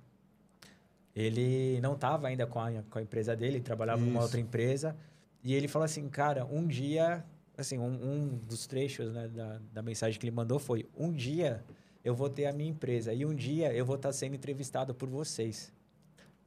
Ele 1.15 1.81
não 1.81 1.95
estava 1.95 2.29
ainda 2.29 2.47
com 2.47 2.61
a, 2.61 2.71
com 2.89 2.99
a 2.99 3.03
empresa 3.03 3.35
dele, 3.35 3.57
ele 3.57 3.65
trabalhava 3.65 4.01
numa 4.01 4.13
Isso. 4.19 4.23
outra 4.23 4.41
empresa. 4.41 4.95
E 5.43 5.53
ele 5.55 5.67
falou 5.69 5.85
assim, 5.85 6.09
cara, 6.09 6.45
um 6.47 6.67
dia... 6.67 7.25
Assim, 7.57 7.77
um, 7.77 7.87
um 7.87 8.29
dos 8.49 8.69
trechos 8.69 9.13
né, 9.13 9.27
da, 9.27 9.59
da 9.73 9.83
mensagem 9.83 10.19
que 10.21 10.25
ele 10.25 10.35
mandou 10.35 10.61
foi... 10.61 10.87
Um 10.97 11.13
dia 11.13 11.65
eu 12.05 12.15
vou 12.15 12.29
ter 12.31 12.47
a 12.47 12.53
minha 12.53 12.71
empresa 12.71 13.13
e 13.13 13.25
um 13.27 13.35
dia 13.35 13.73
eu 13.73 13.85
vou 13.85 13.97
estar 13.97 14.13
sendo 14.13 14.35
entrevistado 14.35 14.95
por 14.95 15.09
vocês. 15.09 15.73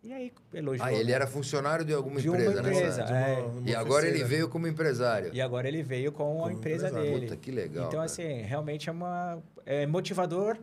E 0.03 0.11
aí, 0.11 0.31
elogiou. 0.51 0.87
Ah, 0.87 0.91
ele 0.91 1.11
era 1.11 1.27
funcionário 1.27 1.85
de 1.85 1.93
alguma 1.93 2.19
De 2.19 2.27
uma 2.27 2.35
empresa, 2.39 2.61
né? 2.63 2.71
empresa, 2.73 3.07
Sérgio? 3.07 3.15
é. 3.15 3.41
uma 3.43 3.69
E 3.69 3.75
agora 3.75 4.03
ele 4.05 4.11
oficina. 4.15 4.29
veio 4.29 4.49
como 4.49 4.65
empresário. 4.67 5.29
E 5.31 5.39
agora 5.39 5.67
ele 5.67 5.83
veio 5.83 6.11
com 6.11 6.23
a 6.39 6.47
Como 6.47 6.51
empresa 6.57 6.87
empresário. 6.87 7.11
dele. 7.13 7.25
Puta, 7.27 7.37
que 7.37 7.51
legal. 7.51 7.83
Então, 7.87 7.99
cara. 7.99 8.03
assim, 8.05 8.41
realmente 8.41 8.89
é 8.89 8.91
uma 8.91 9.37
é 9.63 9.85
motivador 9.85 10.57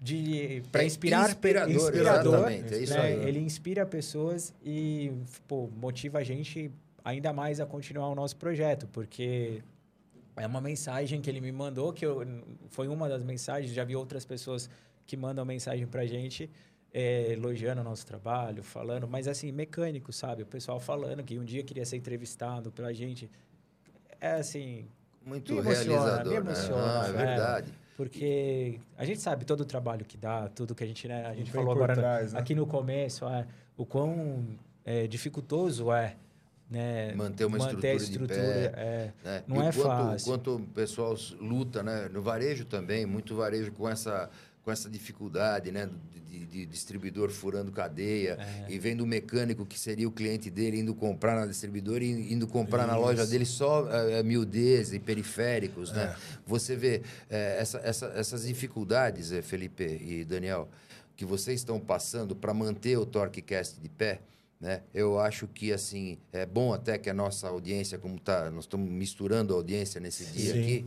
de 0.00 0.62
para 0.72 0.82
É 0.82 0.86
inspirar 0.86 1.28
inspirador, 1.28 1.74
inspirador, 1.76 2.34
exatamente, 2.50 2.74
é 2.74 2.78
isso 2.78 2.94
né? 2.94 3.00
aí. 3.02 3.28
Ele 3.28 3.38
inspira 3.38 3.86
pessoas 3.86 4.52
e 4.64 5.12
pô, 5.46 5.68
motiva 5.80 6.18
a 6.18 6.24
gente 6.24 6.72
ainda 7.04 7.32
mais 7.32 7.60
a 7.60 7.66
continuar 7.66 8.08
o 8.08 8.14
nosso 8.16 8.36
projeto, 8.36 8.88
porque 8.92 9.62
é 10.42 10.46
uma 10.46 10.60
mensagem 10.60 11.20
que 11.20 11.28
ele 11.30 11.40
me 11.40 11.52
mandou 11.52 11.92
que 11.92 12.04
eu, 12.04 12.22
foi 12.68 12.88
uma 12.88 13.08
das 13.08 13.22
mensagens, 13.22 13.72
já 13.72 13.84
vi 13.84 13.94
outras 13.96 14.24
pessoas 14.24 14.68
que 15.06 15.16
mandam 15.16 15.44
mensagem 15.44 15.86
pra 15.86 16.06
gente 16.06 16.50
é, 16.92 17.32
elogiando 17.32 17.80
o 17.80 17.84
nosso 17.84 18.06
trabalho, 18.06 18.62
falando, 18.62 19.06
mas 19.06 19.28
assim, 19.28 19.52
mecânico, 19.52 20.12
sabe? 20.12 20.42
O 20.42 20.46
pessoal 20.46 20.80
falando 20.80 21.22
que 21.22 21.38
um 21.38 21.44
dia 21.44 21.62
queria 21.62 21.84
ser 21.84 21.96
entrevistado 21.96 22.70
pela 22.72 22.92
gente. 22.92 23.30
É 24.20 24.32
assim, 24.32 24.86
Muito 25.24 25.52
me 25.52 25.60
emociona, 25.60 25.86
realizador, 26.04 26.32
me 26.32 26.36
emociona, 26.38 26.82
né? 26.82 27.00
Ah, 27.00 27.08
é 27.08 27.12
verdade. 27.26 27.74
porque 27.96 28.80
a 28.96 29.04
gente 29.04 29.20
sabe 29.20 29.44
todo 29.44 29.60
o 29.60 29.64
trabalho 29.64 30.04
que 30.04 30.16
dá, 30.16 30.48
tudo 30.48 30.74
que 30.74 30.82
a 30.82 30.86
gente, 30.86 31.06
né, 31.06 31.26
a 31.26 31.34
gente 31.34 31.50
Vem 31.50 31.60
falou 31.62 31.74
por 31.76 31.82
agora 31.84 31.94
no- 31.94 32.00
trás, 32.00 32.32
né? 32.32 32.40
aqui 32.40 32.54
no 32.54 32.66
começo, 32.66 33.24
é, 33.26 33.46
o 33.76 33.84
quão 33.86 34.44
é, 34.84 35.06
dificultoso 35.06 35.92
é, 35.92 36.16
né, 36.70 37.12
Manter 37.14 37.44
uma 37.46 37.58
manter 37.58 37.88
a 37.88 37.94
estrutura 37.94 38.26
de 38.28 38.40
estrutura, 38.40 38.70
pé. 38.70 38.80
é, 38.80 39.12
né? 39.24 39.42
Não 39.46 39.56
E 39.56 39.58
é 39.58 39.62
quanto, 39.72 39.82
fácil. 39.82 40.26
quanto 40.26 40.56
o 40.56 40.60
pessoal 40.60 41.16
luta, 41.40 41.82
né? 41.82 42.08
No 42.12 42.22
varejo 42.22 42.64
também, 42.64 43.04
muito 43.04 43.34
varejo 43.34 43.72
com 43.72 43.88
essa, 43.88 44.30
com 44.62 44.70
essa 44.70 44.88
dificuldade, 44.88 45.72
né? 45.72 45.88
De, 46.30 46.46
de 46.46 46.66
distribuidor 46.66 47.28
furando 47.30 47.72
cadeia 47.72 48.38
É. 48.68 48.72
e 48.72 48.78
vendo 48.78 49.00
o 49.02 49.06
mecânico 49.06 49.66
que 49.66 49.76
seria 49.76 50.06
o 50.06 50.12
cliente 50.12 50.48
dele 50.48 50.78
indo 50.78 50.94
comprar 50.94 51.34
na 51.34 51.46
distribuidora 51.46 52.04
e 52.04 52.32
indo 52.32 52.46
comprar 52.46 52.86
na 52.86 52.92
Isso. 52.92 53.02
loja 53.02 53.26
dele 53.26 53.44
só 53.44 53.88
é, 53.90 54.22
miudez 54.22 54.92
e 54.92 55.00
periféricos, 55.00 55.90
né? 55.90 56.14
É. 56.16 56.38
Você 56.46 56.76
vê 56.76 57.02
é, 57.28 57.56
essa, 57.60 57.78
essa- 57.82 58.12
essas 58.14 58.46
dificuldades, 58.46 59.32
eh, 59.32 59.42
Felipe 59.42 59.82
e 59.84 60.24
Daniel, 60.24 60.68
que 61.16 61.24
vocês 61.24 61.60
estão 61.60 61.80
passando 61.80 62.36
para 62.36 62.54
manter 62.54 62.96
o 62.96 63.04
TorqueCast 63.04 63.80
de 63.80 63.88
pé, 63.88 64.20
né? 64.60 64.82
Eu 64.92 65.18
acho 65.18 65.48
que 65.48 65.72
assim 65.72 66.18
é 66.32 66.44
bom 66.44 66.72
até 66.72 66.98
que 66.98 67.08
a 67.08 67.14
nossa 67.14 67.48
audiência, 67.48 67.98
como 67.98 68.20
tá, 68.20 68.50
nós 68.50 68.64
estamos 68.64 68.90
misturando 68.90 69.54
a 69.54 69.56
audiência 69.56 70.00
nesse 70.00 70.26
dia 70.26 70.52
Sim. 70.52 70.60
aqui, 70.60 70.86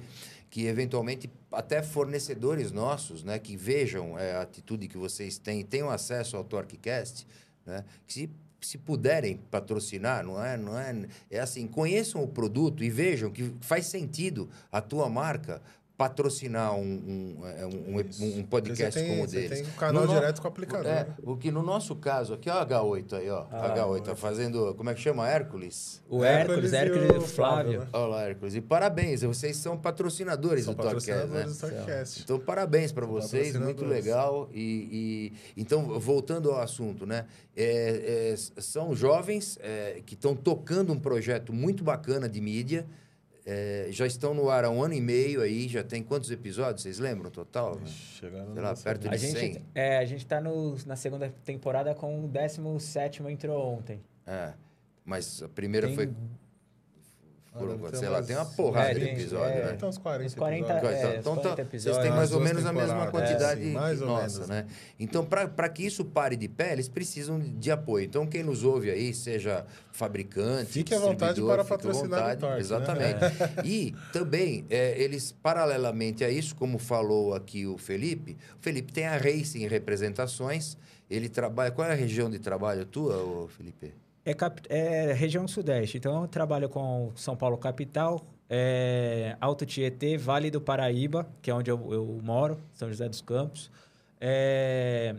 que 0.49 0.67
eventualmente 0.67 1.29
até 1.51 1.81
fornecedores 1.81 2.71
nossos, 2.71 3.23
né, 3.23 3.39
que 3.39 3.57
vejam 3.57 4.17
é, 4.19 4.33
a 4.33 4.41
atitude 4.41 4.87
que 4.87 4.97
vocês 4.97 5.39
têm, 5.39 5.63
tenham 5.65 5.89
acesso 5.89 6.37
ao 6.37 6.43
TorqueCast, 6.43 7.25
né, 7.65 7.83
que 8.05 8.13
se 8.13 8.29
se 8.63 8.77
puderem 8.77 9.37
patrocinar, 9.51 10.23
não 10.23 10.43
é, 10.43 10.57
não 10.57 10.79
é, 10.79 11.05
é 11.29 11.39
assim, 11.39 11.67
conheçam 11.67 12.23
o 12.23 12.27
produto 12.27 12.83
e 12.83 12.89
vejam 12.89 13.29
que 13.29 13.53
faz 13.61 13.87
sentido 13.87 14.49
a 14.71 14.81
tua 14.81 15.09
marca 15.09 15.61
patrocinar 15.97 16.75
um, 16.75 16.81
um, 16.81 17.47
é, 17.47 17.65
um, 17.65 17.97
um- 17.97 18.39
um 18.39 18.43
podcast 18.43 18.93
Você 18.99 18.99
tem- 19.05 19.09
como 19.11 19.23
o 19.23 19.27
você 19.29 19.35
deles. 19.41 19.59
tem 19.61 19.67
um 19.67 19.71
canal 19.77 20.01
No 20.01 20.07
no- 20.07 20.19
direto 20.19 20.41
com 20.41 20.47
o 20.47 20.51
aplicador. 20.51 20.87
É, 20.91 21.03
né? 21.03 21.07
o 21.23 21.37
que 21.37 21.51
no 21.51 21.61
nosso 21.61 21.95
caso 21.95 22.33
aqui, 22.33 22.49
ó, 22.49 22.53
a 22.53 22.65
H8 22.65 23.13
aí, 23.13 23.29
ó. 23.29 23.45
Ah, 23.51 23.67
a 23.67 23.75
H8 23.75 24.01
tá 24.03 24.15
fazendo, 24.15 24.73
como 24.75 24.89
é 24.89 24.93
que 24.95 24.99
chama? 25.01 25.29
Hércules? 25.29 26.01
o 26.09 26.23
Hércules 26.23 26.73
Hércules, 26.73 26.73
e 26.73 26.75
Hércules 26.75 27.09
o 27.11 27.13
e 27.13 27.17
o 27.17 27.21
Flávio. 27.21 27.63
Flávio, 27.63 27.79
né? 27.81 27.87
Olha 27.93 28.05
lá, 28.07 28.23
Hércules. 28.23 28.55
E 28.55 28.61
parabéns, 28.61 29.21
vocês 29.21 29.55
são 29.57 29.77
patrocinadores 29.77 30.65
São 30.65 30.73
do 30.73 30.77
né? 30.77 30.83
patrocinadores 30.83 31.57
do 31.59 31.69
Torcast. 31.69 32.21
Então, 32.23 32.39
parabéns 32.39 32.91
para 32.91 33.05
vocês, 33.05 33.55
muito 33.55 33.85
legal. 33.85 34.49
E, 34.51 35.31
e- 35.55 35.61
então, 35.61 35.99
voltando 35.99 36.51
ao 36.51 36.59
assunto, 36.59 37.05
né? 37.05 37.25
É, 37.55 38.31
é, 38.33 38.35
são 38.61 38.95
jovens 38.95 39.59
é, 39.61 40.01
que 40.05 40.15
estão 40.15 40.35
tocando 40.35 40.91
um 40.91 40.99
projeto 40.99 41.53
muito 41.53 41.83
bacana 41.83 42.27
de 42.27 42.41
mídia. 42.41 42.85
É, 43.45 43.87
já 43.91 44.05
estão 44.07 44.33
no 44.33 44.49
ar 44.49 44.63
há 44.65 44.69
um 44.69 44.81
ano 44.81 44.93
e 44.93 45.01
meio 45.01 45.41
aí, 45.41 45.67
já 45.67 45.83
tem 45.83 46.01
quantos 46.03 46.31
episódios? 46.31 46.81
Vocês 46.83 46.99
lembram 46.99 47.29
total? 47.29 47.79
Chegaram 47.85 48.53
Sei 48.53 48.61
lá, 48.61 48.75
perto 48.75 49.07
A 49.07 49.11
de 49.11 49.17
gente, 49.17 49.39
100. 49.39 49.65
é, 49.75 49.97
a 49.97 50.05
gente 50.05 50.25
tá 50.25 50.39
no, 50.39 50.77
na 50.85 50.95
segunda 50.95 51.29
temporada 51.43 51.93
com 51.93 52.23
o 52.23 52.27
17 52.27 53.23
entrou 53.23 53.61
ontem. 53.73 54.01
É, 54.25 54.53
mas 55.03 55.41
a 55.43 55.49
primeira 55.49 55.87
Tem- 55.87 55.95
foi. 55.95 56.09
Ah, 57.55 57.59
deve 57.59 57.89
ter 57.91 57.97
sei 57.97 58.09
lá, 58.09 58.21
tem 58.23 58.35
uma 58.35 58.45
porrada 58.45 58.89
É, 58.91 58.93
de 58.95 59.05
episódio, 59.09 59.45
é. 59.59 59.65
né? 59.65 59.73
Então, 59.75 59.89
uns 59.89 59.97
40 59.99 60.25
Uns 60.25 60.33
40 60.35 60.73
episódios. 60.73 60.91
é, 61.03 61.17
então, 61.17 61.33
uns 61.33 61.35
tá- 61.35 61.41
40 61.41 61.55
vocês 61.55 61.67
episódios. 61.67 62.03
têm 62.03 62.11
mais 62.11 62.31
ou 62.31 62.39
menos 62.39 62.65
a 62.65 62.73
mesma 62.73 63.07
quantidade 63.11 63.61
É, 63.61 63.63
sim, 63.65 63.71
mais 63.73 63.97
que 63.99 64.03
ou 64.03 64.09
nossa, 64.09 64.33
menos. 64.33 64.47
né? 64.49 64.65
Então, 64.99 65.23
para 65.25 65.69
que 65.69 65.85
isso 65.85 66.03
pare 66.03 66.35
de 66.35 66.47
pé, 66.47 66.73
eles 66.73 66.87
precisam 66.89 67.39
de 67.39 67.69
apoio. 67.71 68.05
Então, 68.05 68.25
quem 68.25 68.41
nos 68.43 68.63
ouve 68.63 68.89
aí, 68.89 69.13
seja 69.13 69.65
fabricante, 69.91 70.71
Fique 70.71 70.93
à 70.95 70.99
vontade 70.99 71.39
para 71.41 71.63
fique 71.63 71.73
à 71.73 71.77
patrocinar 71.77 72.19
o 72.19 72.31
vontade, 72.33 72.41
né? 72.53 72.59
Exatamente. 72.59 73.19
E 73.65 73.93
também, 74.11 74.65
é, 74.69 74.99
eles, 75.01 75.31
paralelamente 75.31 76.23
a 76.23 76.29
isso, 76.29 76.55
como 76.55 76.79
falou 76.79 77.35
aqui 77.35 77.67
o 77.67 77.77
Felipe, 77.77 78.35
o 78.59 78.63
Felipe 78.63 78.91
tem 78.91 79.05
a 79.05 79.17
Racing 79.17 79.67
Representações, 79.67 80.75
ele 81.09 81.29
trabalha... 81.29 81.69
Qual 81.71 81.87
é 81.87 81.91
a 81.91 81.95
região 81.95 82.29
de 82.29 82.39
trabalho 82.39 82.85
tua, 82.85 83.47
Felipe? 83.49 83.93
É, 84.25 84.33
cap- 84.33 84.61
é 84.69 85.11
região 85.13 85.47
sudeste, 85.47 85.97
então 85.97 86.21
eu 86.21 86.27
trabalho 86.27 86.69
com 86.69 87.11
São 87.15 87.35
Paulo 87.35 87.57
capital, 87.57 88.25
é, 88.49 89.35
Alto 89.41 89.65
Tietê, 89.65 90.17
Vale 90.17 90.49
do 90.49 90.61
Paraíba, 90.61 91.27
que 91.41 91.51
é 91.51 91.53
onde 91.53 91.69
eu, 91.69 91.91
eu 91.91 92.19
moro, 92.23 92.57
São 92.73 92.87
José 92.89 93.09
dos 93.09 93.19
Campos, 93.19 93.69
é, 94.21 95.13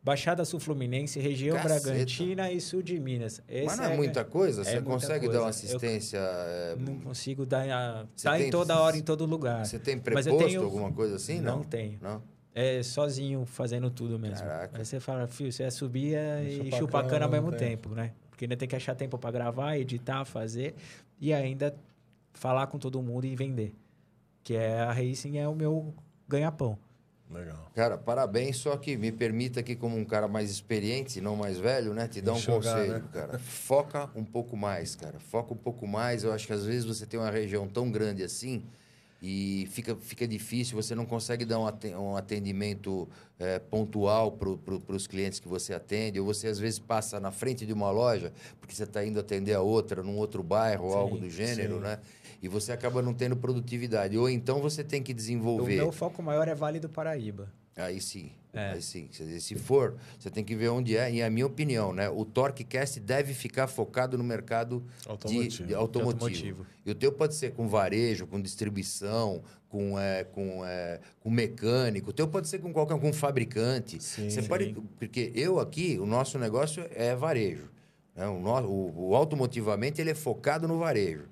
Baixada 0.00 0.44
Sul 0.44 0.60
Fluminense, 0.60 1.18
região 1.18 1.56
Caceta. 1.56 1.80
Bragantina 1.90 2.52
e 2.52 2.60
sul 2.60 2.82
de 2.82 3.00
Minas. 3.00 3.42
Mas 3.48 3.56
Esse 3.72 3.76
não 3.78 3.84
é, 3.84 3.96
muita 3.96 4.22
coisa? 4.24 4.60
é 4.60 4.64
Você 4.64 4.70
muita 4.74 4.90
consegue 4.90 5.18
coisa. 5.26 5.32
dar 5.32 5.38
uma 5.40 5.46
Eu- 5.46 5.48
assistência... 5.50 6.18
é, 6.20 6.76
Não 6.78 7.00
consigo 7.00 7.46
dar, 7.46 7.68
a, 7.68 8.06
Você 8.14 8.24
tá 8.28 8.36
tem- 8.36 8.46
em 8.46 8.50
toda 8.50 8.78
hora, 8.80 8.96
em 8.96 9.02
todo 9.02 9.24
lugar. 9.24 9.64
Você 9.64 9.78
tem 9.78 9.96
Mas 9.96 10.26
eu 10.26 10.34
preposto, 10.34 10.46
tenho- 10.46 10.62
alguma 10.62 10.92
coisa 10.92 11.16
assim? 11.16 11.40
Não, 11.40 11.56
Não 11.56 11.64
tenho. 11.64 11.98
Não? 12.02 12.22
É 12.54 12.82
sozinho 12.84 13.44
fazendo 13.44 13.90
tudo 13.90 14.16
mesmo. 14.18 14.46
Caraca. 14.46 14.78
Aí 14.78 14.84
você 14.84 15.00
fala, 15.00 15.26
filho, 15.26 15.52
você 15.52 15.64
é 15.64 15.70
subir 15.70 16.14
é, 16.14 16.44
E 16.44 16.68
e 16.68 16.72
chupar 16.72 17.02
cana 17.02 17.10
cana 17.10 17.24
ao 17.24 17.30
mesmo 17.30 17.50
mesmo 17.50 17.58
tempo, 17.58 17.88
né? 17.90 18.12
Porque 18.30 18.44
ainda 18.44 18.56
tem 18.56 18.68
que 18.68 18.76
achar 18.76 18.94
tempo 18.94 19.18
para 19.18 19.30
gravar, 19.32 19.76
editar, 19.76 20.24
fazer 20.24 20.74
e 21.20 21.32
ainda 21.32 21.74
falar 22.32 22.68
com 22.68 22.78
todo 22.78 23.02
mundo 23.02 23.24
e 23.26 23.34
vender. 23.34 23.74
Que 24.42 24.54
é 24.54 24.80
a 24.80 24.92
Racing 24.92 25.38
é 25.38 25.48
o 25.48 25.54
meu 25.54 25.92
ganha-pão. 26.28 26.78
Legal. 27.30 27.70
Cara, 27.74 27.98
parabéns, 27.98 28.58
só 28.58 28.76
que 28.76 28.96
me 28.96 29.10
permita 29.10 29.60
aqui 29.60 29.74
como 29.74 29.96
um 29.96 30.04
cara 30.04 30.28
mais 30.28 30.50
experiente, 30.50 31.20
não 31.20 31.34
mais 31.34 31.58
velho, 31.58 31.92
né? 31.92 32.06
Te 32.06 32.20
dar 32.20 32.34
um 32.34 32.36
Enxugar, 32.36 32.76
conselho, 32.76 32.92
né? 32.94 33.04
cara. 33.12 33.38
Foca 33.38 34.10
um 34.14 34.24
pouco 34.24 34.56
mais, 34.56 34.94
cara. 34.94 35.18
Foca 35.18 35.52
um 35.52 35.56
pouco 35.56 35.86
mais. 35.88 36.22
Eu 36.22 36.32
acho 36.32 36.46
que 36.46 36.52
às 36.52 36.64
vezes 36.64 36.84
você 36.84 37.04
tem 37.06 37.18
uma 37.18 37.30
região 37.30 37.66
tão 37.66 37.90
grande 37.90 38.22
assim 38.22 38.64
e 39.26 39.66
fica, 39.70 39.96
fica 39.96 40.28
difícil, 40.28 40.76
você 40.76 40.94
não 40.94 41.06
consegue 41.06 41.46
dar 41.46 41.58
um 41.58 41.66
aten- 41.66 41.94
atendimento 42.14 43.08
eh, 43.38 43.58
pontual 43.58 44.32
para 44.32 44.94
os 44.94 45.06
clientes 45.06 45.40
que 45.40 45.48
você 45.48 45.72
atende, 45.72 46.20
ou 46.20 46.26
você 46.26 46.46
às 46.46 46.58
vezes 46.58 46.78
passa 46.78 47.18
na 47.18 47.30
frente 47.32 47.64
de 47.64 47.72
uma 47.72 47.90
loja 47.90 48.34
porque 48.60 48.74
você 48.74 48.82
está 48.82 49.02
indo 49.02 49.18
atender 49.18 49.54
a 49.54 49.62
outra 49.62 50.02
num 50.02 50.18
outro 50.18 50.42
bairro 50.42 50.84
ou 50.84 50.90
Sim, 50.92 50.98
algo 50.98 51.16
do 51.16 51.30
gênero, 51.30 51.76
sim. 51.76 51.80
né? 51.80 52.00
E 52.42 52.48
você 52.48 52.70
acaba 52.70 53.00
não 53.00 53.14
tendo 53.14 53.34
produtividade. 53.34 54.18
Ou 54.18 54.28
então 54.28 54.60
você 54.60 54.84
tem 54.84 55.02
que 55.02 55.12
O 55.12 55.14
desenvolver. 55.14 55.76
meu 55.76 55.90
foco 55.90 56.22
maior 56.22 56.46
é 56.46 56.54
Vale 56.54 56.78
do 56.78 56.90
Paraíba. 56.90 57.50
Aí 57.74 58.02
sim. 58.02 58.30
É. 58.54 58.72
Aí 58.72 58.82
sim. 58.82 59.08
Se 59.40 59.54
for, 59.56 59.96
você 60.18 60.30
tem 60.30 60.44
que 60.44 60.54
ver 60.54 60.68
onde 60.68 60.96
é. 60.96 61.12
E 61.12 61.22
a 61.22 61.28
minha 61.28 61.46
opinião, 61.46 61.92
né? 61.92 62.08
O 62.08 62.24
TorqueCast 62.24 63.00
deve 63.00 63.34
ficar 63.34 63.66
focado 63.66 64.16
no 64.16 64.24
mercado 64.24 64.80
de- 65.02 65.08
Automotivo. 65.08 65.66
de 65.66 65.74
automotivo. 65.74 66.18
De 66.18 66.24
automotivo. 66.24 66.66
E 66.86 66.90
o 66.90 66.94
teu 66.94 67.12
pode 67.12 67.34
ser 67.34 67.52
com 67.52 67.66
varejo, 67.68 68.26
com 68.26 68.40
distribuição, 68.40 69.42
com, 69.68 69.98
é, 69.98 70.24
com, 70.24 70.64
é, 70.64 71.00
com 71.20 71.30
mecânico. 71.30 72.10
O 72.10 72.12
teu 72.12 72.28
pode 72.28 72.48
ser 72.48 72.58
com 72.60 72.72
qualquer 72.72 72.98
com 72.98 73.12
fabricante. 73.12 74.02
Sim, 74.02 74.30
você 74.30 74.42
sim. 74.42 74.48
pode. 74.48 74.76
Porque 74.98 75.32
eu 75.34 75.58
aqui, 75.58 75.98
o 75.98 76.06
nosso 76.06 76.38
negócio 76.38 76.86
é 76.94 77.14
varejo. 77.14 77.70
Né? 78.14 78.26
O, 78.28 78.38
no- 78.38 78.66
o, 78.68 79.08
o 79.10 79.16
automotivamente 79.16 80.00
ele 80.00 80.10
é 80.10 80.14
focado 80.14 80.68
no 80.68 80.78
varejo. 80.78 81.24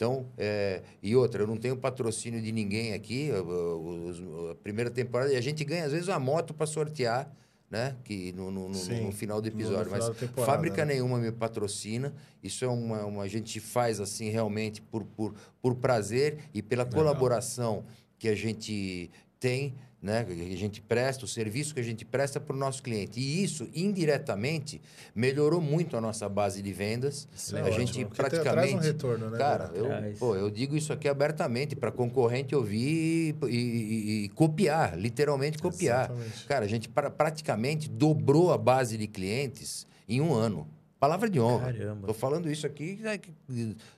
Então, 0.00 0.24
é, 0.38 0.80
e 1.02 1.14
outra, 1.14 1.42
eu 1.42 1.46
não 1.46 1.58
tenho 1.58 1.76
patrocínio 1.76 2.40
de 2.40 2.50
ninguém 2.50 2.94
aqui. 2.94 3.26
eu- 3.26 3.46
eu- 3.50 3.84
os- 4.08 4.50
a 4.50 4.54
primeira 4.54 4.90
temporada, 4.90 5.30
e 5.30 5.36
a 5.36 5.42
gente 5.42 5.62
ganha 5.62 5.84
às 5.84 5.92
vezes 5.92 6.08
uma 6.08 6.18
moto 6.18 6.54
para 6.54 6.64
sortear, 6.66 7.30
né? 7.70 7.94
Que 8.02 8.32
no, 8.32 8.50
no- 8.50 8.70
no- 8.70 8.78
no 9.02 9.12
final 9.12 9.42
do 9.42 9.48
episódio. 9.48 9.92
final 9.92 10.08
Mas 10.08 10.46
fábrica 10.46 10.86
né? 10.86 10.94
nenhuma 10.94 11.18
me 11.18 11.30
patrocina. 11.30 12.14
Isso 12.42 12.64
é 12.64 12.68
uma, 12.68 13.04
uma- 13.04 13.22
a 13.24 13.28
gente 13.28 13.60
faz 13.60 14.00
assim 14.00 14.30
realmente 14.30 14.80
por, 14.80 15.04
por, 15.04 15.34
por 15.60 15.74
prazer 15.74 16.38
e 16.54 16.62
pela 16.62 16.86
colaboração 16.86 17.84
que 18.18 18.26
a 18.26 18.34
gente 18.34 19.10
tem, 19.38 19.74
né? 20.02 20.24
Que 20.24 20.32
a 20.32 20.56
gente 20.56 20.80
presta, 20.80 21.24
o 21.24 21.28
serviço 21.28 21.74
que 21.74 21.80
a 21.80 21.82
gente 21.82 22.04
presta 22.04 22.40
para 22.40 22.54
o 22.56 22.58
nosso 22.58 22.82
cliente. 22.82 23.20
E 23.20 23.42
isso, 23.44 23.68
indiretamente, 23.74 24.80
melhorou 25.14 25.60
muito 25.60 25.96
a 25.96 26.00
nossa 26.00 26.28
base 26.28 26.62
de 26.62 26.72
vendas. 26.72 27.28
Isso 27.34 27.56
é 27.56 27.60
a 27.60 27.64
ótimo, 27.64 27.78
gente 27.78 28.04
porque 28.06 28.22
tem- 28.22 28.30
praticamente. 28.30 28.68
traz 28.72 28.74
um 28.74 28.78
retorno, 28.86 29.30
né, 29.30 29.38
Cara, 29.38 29.70
eu, 29.74 29.86
pô, 30.18 30.34
eu 30.36 30.50
digo 30.50 30.76
isso 30.76 30.92
aqui 30.92 31.08
abertamente 31.08 31.76
para 31.76 31.90
concorrente 31.92 32.54
ouvir 32.54 33.34
e, 33.44 33.48
e- 33.48 34.24
e 34.24 34.28
copiar, 34.30 34.98
literalmente 34.98 35.58
copiar. 35.58 36.06
Exatamente. 36.10 36.44
Cara, 36.46 36.64
a 36.64 36.68
gente 36.68 36.88
pra- 36.88 37.10
praticamente 37.10 37.88
dobrou 37.88 38.52
a 38.52 38.58
base 38.58 38.96
de 38.96 39.06
clientes 39.06 39.86
em 40.08 40.20
um 40.20 40.32
ano. 40.34 40.66
Palavra 40.98 41.30
de 41.30 41.40
honra. 41.40 41.72
Caramba. 41.72 42.06
Tô 42.08 42.12
falando 42.12 42.50
isso 42.50 42.66
aqui, 42.66 42.98
né, 43.00 43.18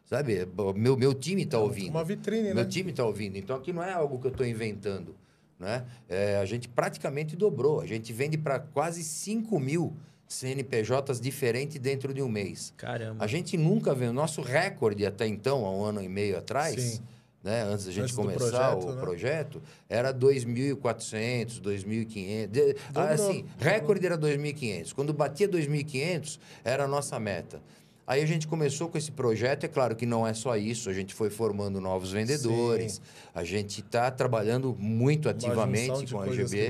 sabe? 0.04 0.46
Meu, 0.76 0.96
meu 0.96 1.12
time 1.14 1.44
tá 1.44 1.58
ouvindo. 1.58 1.90
Uma 1.90 2.04
vitrine, 2.04 2.54
Meu 2.54 2.62
né? 2.62 2.64
time 2.64 2.90
está 2.92 3.04
ouvindo. 3.04 3.36
Então 3.36 3.56
aqui 3.56 3.72
não 3.72 3.82
é 3.82 3.92
algo 3.92 4.20
que 4.20 4.26
eu 4.28 4.30
estou 4.30 4.46
inventando. 4.46 5.12
Né? 5.62 5.84
É, 6.08 6.38
a 6.38 6.44
gente 6.44 6.68
praticamente 6.68 7.36
dobrou. 7.36 7.80
A 7.80 7.86
gente 7.86 8.12
vende 8.12 8.36
para 8.36 8.58
quase 8.58 9.04
5 9.04 9.60
mil 9.60 9.92
CNPJs 10.26 11.20
diferentes 11.20 11.78
dentro 11.78 12.12
de 12.12 12.20
um 12.20 12.28
mês. 12.28 12.74
Caramba. 12.76 13.22
A 13.24 13.28
gente 13.28 13.56
nunca 13.56 13.94
vê. 13.94 14.06
O 14.06 14.12
nosso 14.12 14.42
recorde 14.42 15.06
até 15.06 15.24
então, 15.24 15.64
há 15.64 15.70
um 15.70 15.84
ano 15.84 16.02
e 16.02 16.08
meio 16.08 16.36
atrás, 16.36 16.82
Sim. 16.82 17.00
né, 17.44 17.62
antes 17.62 17.84
da 17.86 17.92
gente 17.92 18.02
Antes 18.04 18.16
começar 18.16 18.74
projeto, 18.74 18.88
o 18.88 18.94
né? 18.96 19.00
projeto, 19.00 19.62
era 19.88 20.12
2.400, 20.12 21.60
2.500. 21.60 22.46
De- 22.48 22.74
Dobrou, 22.90 23.08
Assim, 23.12 23.44
recorde 23.56 24.04
era 24.04 24.18
2.500. 24.18 24.92
Quando 24.92 25.12
batia 25.12 25.48
2.500, 25.48 26.40
era 26.64 26.84
a 26.84 26.88
nossa 26.88 27.20
meta. 27.20 27.60
Aí 28.12 28.22
a 28.22 28.26
gente 28.26 28.46
começou 28.46 28.88
com 28.88 28.98
esse 28.98 29.10
projeto, 29.10 29.64
é 29.64 29.68
claro 29.68 29.96
que 29.96 30.04
não 30.04 30.26
é 30.26 30.34
só 30.34 30.54
isso, 30.56 30.90
a 30.90 30.92
gente 30.92 31.14
foi 31.14 31.30
formando 31.30 31.80
novos 31.80 32.10
vendedores, 32.12 33.00
a 33.34 33.42
gente 33.42 33.80
está 33.80 34.10
trabalhando 34.10 34.76
muito 34.78 35.28
ativamente 35.30 35.86
com 36.12 36.20
a 36.20 36.24
AGB. 36.42 36.66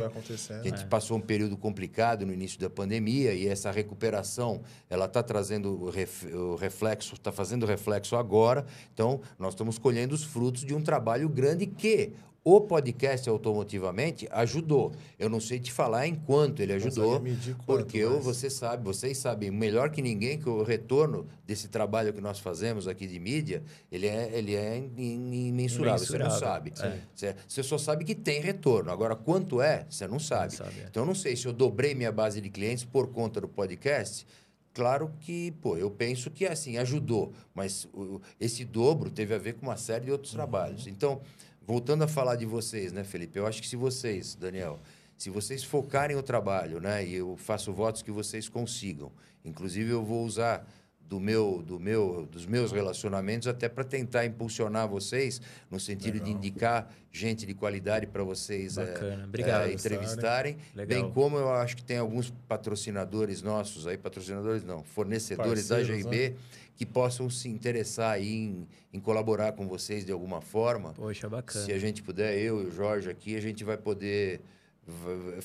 A 0.60 0.62
gente 0.62 0.86
passou 0.86 1.16
um 1.16 1.20
período 1.20 1.56
complicado 1.56 2.24
no 2.24 2.32
início 2.32 2.60
da 2.60 2.70
pandemia 2.70 3.35
e 3.35 3.48
essa 3.48 3.70
recuperação 3.73 4.60
ela 4.89 5.06
está 5.06 5.23
trazendo 5.23 5.82
o, 5.82 5.90
ref- 5.90 6.32
o 6.32 6.55
reflexo, 6.55 7.14
está 7.14 7.32
fazendo 7.32 7.66
reflexo 7.66 8.14
agora. 8.14 8.64
Então, 8.94 9.20
nós 9.39 9.55
estamos 9.55 9.78
colhendo 9.78 10.14
os 10.14 10.23
frutos 10.23 10.64
de 10.64 10.74
um 10.74 10.81
trabalho 10.81 11.28
grande 11.28 11.66
que 11.66 12.12
o 12.44 12.60
podcast 12.60 13.28
automotivamente 13.28 14.27
ajudou. 14.32 14.93
Eu 15.16 15.28
não 15.28 15.39
sei 15.39 15.60
te 15.60 15.70
falar 15.73 16.09
em 16.09 16.14
quanto 16.16 16.60
ele 16.60 16.73
ajudou, 16.73 17.20
quanto, 17.20 17.64
porque 17.85 17.98
eu, 17.98 18.14
mas- 18.16 18.24
você 18.24 18.51
sabe, 18.51 18.82
vocês 18.85 19.16
sabem 19.19 19.51
melhor 19.51 19.90
que 19.90 20.02
ninguém 20.02 20.39
que 20.39 20.48
o 20.48 20.62
retorno 20.64 21.27
desse 21.47 21.69
trabalho 21.69 22.12
que 22.12 22.20
nós 22.20 22.40
fazemos 22.40 22.89
aqui 22.89 23.06
de 23.06 23.20
mídia, 23.20 23.62
ele 23.93 24.09
é, 24.09 24.31
ele 24.36 24.56
é 24.56 24.77
imensurável. 24.98 26.05
Você 26.06 26.19
não 26.19 26.31
sabe. 26.31 26.73
é. 26.81 27.35
Você, 27.47 27.62
só 27.62 27.78
sabe 27.78 28.05
que 28.05 28.14
tem 28.14 28.40
retorno. 28.40 28.90
Agora, 28.90 29.14
quanto 29.14 29.60
é, 29.60 29.86
você 29.89 30.06
não 30.09 30.19
sabe. 30.19 30.55
sabe, 30.55 30.81
é. 30.81 30.86
Então, 30.89 31.05
eu 31.05 31.06
não 31.06 31.14
sei 31.14 31.36
se 31.36 31.47
eu 31.47 31.52
dobrei 31.52 31.94
minha 31.94 32.10
base 32.12 32.40
de 32.40 32.51
clientes 32.51 32.85
por 32.85 33.09
conta 33.12 33.40
do 33.40 33.48
podcast. 33.48 34.27
Claro 34.74 35.12
que, 35.20 35.51
pô, 35.60 35.77
eu 35.77 35.90
penso 35.90 36.31
que 36.31 36.47
assim, 36.47 36.78
ajudou. 36.78 37.32
Mas 37.55 37.85
o- 37.93 38.20
esse 38.40 38.64
dobro 38.64 39.10
teve 39.10 39.35
a 39.35 39.39
ver 39.39 39.55
com 39.55 39.66
uma 39.66 39.77
série 39.77 40.06
de 40.06 40.10
outros 40.10 40.32
trabalhos. 40.32 40.86
Então, 40.86 41.20
voltando 41.66 42.02
a 42.02 42.09
falar 42.09 42.36
de 42.36 42.47
vocês, 42.47 42.93
né, 42.93 43.05
Felipe? 43.05 43.39
Eu 43.39 43.47
acho 43.47 43.60
que 43.60 43.68
se 43.68 43.76
vocês, 43.76 44.34
Daniel, 44.34 44.80
se 45.16 45.30
vocês 45.30 45.62
focarem 45.62 46.16
o 46.16 46.22
trabalho, 46.22 46.80
né, 46.80 47.05
e 47.06 47.14
eu 47.14 47.36
faço 47.36 47.72
votos 47.72 48.02
que 48.02 48.10
vocês 48.10 48.48
consigam. 48.48 49.12
Inclusive, 49.44 49.90
eu 49.90 50.05
vou 50.05 50.24
usar 50.24 50.66
do 51.12 51.20
meu, 51.20 51.62
do 51.62 51.78
meu, 51.78 52.26
dos 52.32 52.47
meus 52.47 52.72
relacionamentos 52.72 53.47
até 53.47 53.68
para 53.68 53.84
tentar 53.84 54.24
impulsionar 54.24 54.89
vocês 54.89 55.43
no 55.70 55.78
sentido 55.78 56.18
de 56.18 56.30
indicar 56.30 56.90
gente 57.12 57.44
de 57.44 57.52
qualidade 57.52 58.06
para 58.06 58.24
vocês 58.24 58.76
Bacana. 58.76 59.20
eh, 59.20 59.24
Obrigado. 59.26 59.70
entrevistarem. 59.70 60.56
Legal. 60.74 61.02
Bem 61.02 61.12
como 61.12 61.36
eu 61.36 61.51
acho 61.51 61.76
que 61.76 61.84
tem 61.84 61.98
alguns 61.98 62.32
patrocinadores 62.48 63.43
nossos 63.43 63.86
aí, 63.86 63.98
patrocinadores 63.98 64.64
não, 64.64 64.82
fornecedores 64.82 65.68
da 65.68 65.76
Parceiros, 65.76 66.02
GIB 66.02 66.34
que 66.74 66.86
possam 66.86 67.28
se 67.28 67.47
interessar 67.47 68.12
aí 68.12 68.32
em, 68.32 68.66
em 68.90 68.98
colaborar 68.98 69.52
com 69.52 69.68
vocês 69.68 70.06
de 70.06 70.12
alguma 70.12 70.40
forma. 70.40 70.94
Poxa, 70.94 71.28
bacana. 71.28 71.66
Se 71.66 71.72
a 71.72 71.78
gente 71.78 72.02
puder, 72.02 72.39
eu 72.39 72.62
e 72.62 72.66
o 72.68 72.70
Jorge 72.70 73.10
aqui, 73.10 73.36
a 73.36 73.40
gente 73.40 73.62
vai 73.64 73.76
poder. 73.76 74.40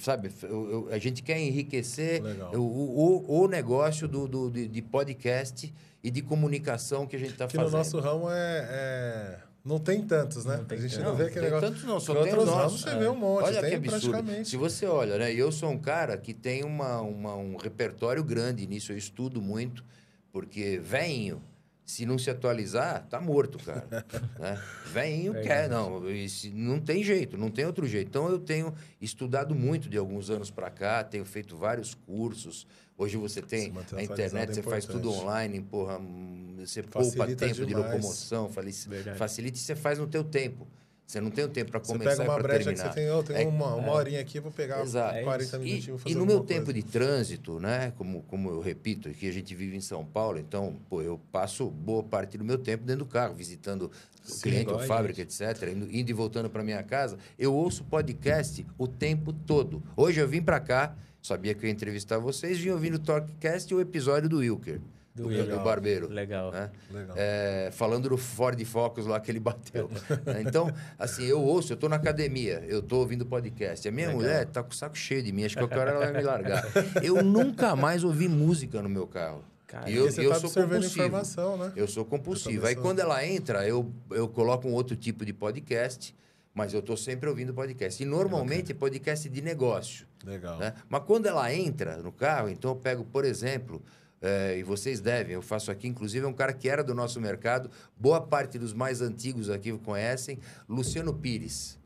Sabe, 0.01 0.31
eu- 0.43 0.71
eu- 0.71 0.89
a 0.91 0.97
gente 0.97 1.21
quer 1.21 1.39
enriquecer 1.39 2.21
o, 2.55 2.59
o, 2.59 3.41
o 3.43 3.47
negócio 3.47 4.07
do, 4.07 4.27
do- 4.27 4.49
de, 4.49 4.67
de 4.67 4.81
podcast 4.81 5.71
e 6.03 6.09
de 6.09 6.21
comunicação 6.23 7.05
que 7.05 7.15
a 7.15 7.19
gente 7.19 7.31
está 7.33 7.45
Que 7.47 7.55
fazendo. 7.55 7.71
no 7.71 7.77
nosso 7.77 7.99
ramo 7.99 8.29
é, 8.31 8.67
é- 8.69 9.39
Não 9.63 9.77
tem 9.79 10.01
tantos, 10.01 10.43
né? 10.43 10.57
Não 10.57 10.65
tem 10.65 10.77
a 10.77 10.81
gente 10.81 10.95
tantos. 10.95 11.07
não 11.07 11.15
vê 11.15 11.23
Não, 11.23 11.29
aquele 11.29 11.45
tem 11.45 11.53
negócio. 11.53 11.69
tantos 11.69 11.83
não, 11.87 11.99
só 11.99 12.13
Em 12.13 12.15
tem 12.15 12.23
outros 12.31 12.43
os 12.43 12.49
ramos 12.49 12.63
nossos. 12.73 12.81
você 12.81 12.95
vê 12.97 13.07
um 13.07 13.15
monte, 13.15 13.43
Olha 13.45 13.61
tem 13.61 13.69
que 13.69 13.75
absurdo. 13.75 14.09
praticamente. 14.11 14.49
Se 14.49 14.57
você 14.57 14.85
olha, 14.87 15.17
né? 15.19 15.31
Eu 15.33 15.51
sou 15.51 15.69
um 15.69 15.77
cara 15.77 16.17
que 16.17 16.33
tem 16.33 16.63
uma, 16.63 16.99
uma- 17.01 17.35
um 17.35 17.57
repertório 17.57 18.23
grande 18.23 18.65
nisso, 18.65 18.91
eu 18.91 18.97
estudo 18.97 19.39
muito, 19.41 19.83
porque 20.31 20.79
veinho, 20.79 21.41
se 21.87 22.05
não 22.05 22.17
se 22.19 22.29
atualizar, 22.29 23.07
tá 23.09 23.19
morto, 23.21 23.57
cara. 23.63 23.87
né? 24.37 24.61
Veinho 24.91 25.31
Verdade. 25.31 25.47
quer, 25.47 25.69
não. 25.69 26.01
se- 26.27 26.49
não 26.51 26.81
tem 26.81 27.01
jeito, 27.01 27.37
não 27.37 27.49
tem 27.49 27.65
outro 27.65 27.87
jeito. 27.87 28.09
Então 28.09 28.27
eu 28.29 28.37
tenho 28.39 28.73
estudado 29.01 29.55
muito 29.55 29.87
de 29.87 29.97
alguns 29.97 30.29
anos 30.29 30.51
para 30.51 30.69
cá, 30.69 31.01
tenho 31.01 31.23
feito 31.23 31.55
vários 31.55 31.93
cursos. 31.95 32.67
Hoje 32.97 33.15
você 33.15 33.41
tem 33.41 33.67
a 33.67 33.79
atualizado 33.79 34.03
internet, 34.03 34.49
é 34.49 34.53
você 34.55 34.63
faz 34.63 34.85
tudo 34.85 35.09
online, 35.13 35.61
porra, 35.61 35.97
hum, 35.97 36.55
você 36.59 36.83
poupa 36.83 37.05
Facilita 37.05 37.45
tempo 37.45 37.55
de 37.61 37.65
demais. 37.67 37.85
locomoção, 37.93 38.49
falici- 38.49 38.89
Verdade. 38.89 39.17
facilita 39.17 39.57
e 39.57 39.61
você 39.61 39.75
faz 39.75 39.97
no 39.97 40.07
teu 40.07 40.25
tempo. 40.25 40.67
Você 41.07 41.21
não 41.21 41.31
tem 41.31 41.45
o 41.45 41.47
tempo 41.47 41.71
para 41.71 41.79
Você 41.79 41.93
começar 41.93 42.11
pega 42.17 42.23
e 42.23 42.27
uma 42.27 42.37
brecha 42.43 42.63
terminar. 42.65 42.89
que 42.89 42.99
você 42.99 43.23
tem, 43.23 43.23
tenho 43.23 43.39
É- 43.39 43.45
uma, 43.49 43.75
uma 43.75 43.93
horinha 43.93 44.19
aqui, 44.19 44.41
vou 44.41 44.51
pegar 44.51 44.81
Exato. 44.81 45.15
É 45.15 45.23
40 45.23 45.43
isso. 45.43 45.55
E, 45.55 45.59
minutinhos 45.59 45.87
vou 45.87 45.97
fazer 45.99 46.11
e 46.13 46.17
no 46.17 46.25
meu 46.25 46.41
tempo 46.41 46.65
coisa. 46.65 46.73
de 46.73 46.83
trânsito, 46.83 47.59
né? 47.61 47.93
Como, 47.97 48.23
como 48.23 48.49
eu 48.49 48.59
repito, 48.59 49.07
aqui 49.07 49.25
a 49.29 49.31
gente 49.31 49.55
vive 49.55 49.77
em 49.77 49.79
São 49.79 50.03
Paulo, 50.05 50.37
então, 50.37 50.75
pô, 50.89 51.01
eu 51.01 51.17
passo 51.31 51.69
boa 51.69 52.03
parte 52.03 52.37
do 52.37 52.43
meu 52.43 52.57
tempo 52.57 52.83
dentro 52.83 53.05
do 53.05 53.09
carro, 53.09 53.33
visitando 53.35 53.83
o 54.27 54.29
Sim, 54.29 54.41
cliente 54.41 54.61
igual 54.63 54.77
ou 54.79 54.83
a 54.83 54.85
fábrica, 54.85 55.21
etc., 55.21 55.41
indo, 55.73 55.87
indo 55.95 56.09
e 56.09 56.13
voltando 56.13 56.49
para 56.49 56.61
minha 56.61 56.83
casa. 56.83 57.17
Eu 57.39 57.53
ouço 57.53 57.85
podcast 57.85 58.65
o 58.77 58.85
tempo 58.85 59.31
todo. 59.31 59.81
Hoje 59.95 60.19
eu 60.19 60.27
vim 60.27 60.41
para 60.41 60.59
cá, 60.59 60.93
sabia 61.21 61.53
que 61.55 61.63
eu 61.63 61.67
ia 61.69 61.73
entrevistar 61.73 62.17
vocês, 62.17 62.59
vim 62.59 62.71
ouvindo 62.71 62.95
o 62.95 62.99
Talkcast 62.99 63.71
e 63.71 63.75
o 63.75 63.79
episódio 63.79 64.27
do 64.27 64.39
Wilker, 64.39 64.81
Do 65.23 65.45
do, 65.45 65.59
Barbeiro. 65.63 66.07
Legal. 66.09 66.51
né? 66.51 66.69
Legal. 66.91 67.15
É, 67.17 67.69
falando 67.71 68.09
do 68.09 68.17
Ford 68.17 68.63
Focus 68.65 69.05
lá 69.05 69.19
que 69.19 69.31
ele 69.31 69.39
bateu. 69.41 69.89
né? 70.25 70.43
então, 70.45 70.71
assim, 70.97 71.25
eu 71.25 71.41
ouço, 71.41 71.73
eu 71.73 71.77
tô 71.77 71.89
na 71.89 71.95
academia, 71.95 72.63
eu 72.67 72.81
tô 72.81 72.97
ouvindo 72.97 73.25
podcast. 73.25 73.87
A 73.87 73.91
minha 73.91 74.07
Legal. 74.07 74.21
mulher 74.21 74.45
tá 74.45 74.61
com 74.63 74.71
o 74.71 74.75
saco 74.75 74.97
cheio 74.97 75.23
de 75.23 75.31
mim, 75.31 75.43
acho 75.45 75.55
que 75.55 75.61
qualquer 75.61 75.79
hora 75.79 75.91
ela 75.91 75.99
vai 75.99 76.13
me 76.13 76.21
largar. 76.21 76.65
Eu 77.01 77.21
nunca 77.23 77.75
mais 77.75 78.03
ouvi 78.03 78.27
música 78.27 78.81
no 78.81 78.89
meu 78.89 79.07
carro. 79.07 79.43
Cara, 79.65 79.89
E 79.89 79.95
eu, 79.95 80.05
eu 80.05 80.11
tá 80.29 80.35
sou 80.39 80.47
absorvendo 80.47 80.69
compulsivo. 80.75 81.01
informação, 81.05 81.57
né? 81.57 81.73
Eu 81.75 81.87
sou 81.89 82.05
compulsivo. 82.05 82.65
Aí 82.67 82.75
quando 82.75 82.99
ela 82.99 83.25
entra, 83.25 83.67
eu, 83.67 83.91
eu 84.11 84.27
coloco 84.29 84.65
um 84.67 84.71
outro 84.71 84.95
tipo 84.95 85.25
de 85.25 85.33
podcast, 85.33 86.15
mas 86.53 86.73
eu 86.73 86.81
tô 86.81 86.95
sempre 86.95 87.27
ouvindo 87.27 87.53
podcast. 87.53 88.01
E 88.01 88.05
normalmente 88.05 88.71
é 88.71 88.75
podcast 88.75 89.27
de 89.27 89.41
negócio. 89.41 90.07
Legal. 90.25 90.57
Né? 90.57 90.73
Mas 90.87 91.03
quando 91.05 91.25
ela 91.25 91.53
entra 91.53 91.97
no 91.97 92.13
carro, 92.13 92.47
então 92.49 92.71
eu 92.71 92.75
pego, 92.77 93.03
por 93.03 93.25
exemplo, 93.25 93.81
eh, 94.21 94.57
e 94.59 94.63
vocês 94.63 94.99
devem, 94.99 95.33
eu 95.33 95.41
faço 95.41 95.71
aqui, 95.71 95.87
inclusive, 95.87 96.25
é 96.25 96.27
um 96.27 96.33
cara 96.33 96.53
que 96.53 96.69
era 96.69 96.83
do 96.83 96.93
nosso 96.93 97.19
mercado, 97.21 97.69
boa 97.97 98.19
parte 98.21 98.57
dos 98.57 98.73
mais 98.73 99.01
antigos 99.01 99.49
aqui 99.49 99.71
conhecem, 99.77 100.39
Luciano 100.67 101.13
Pires. 101.13 101.77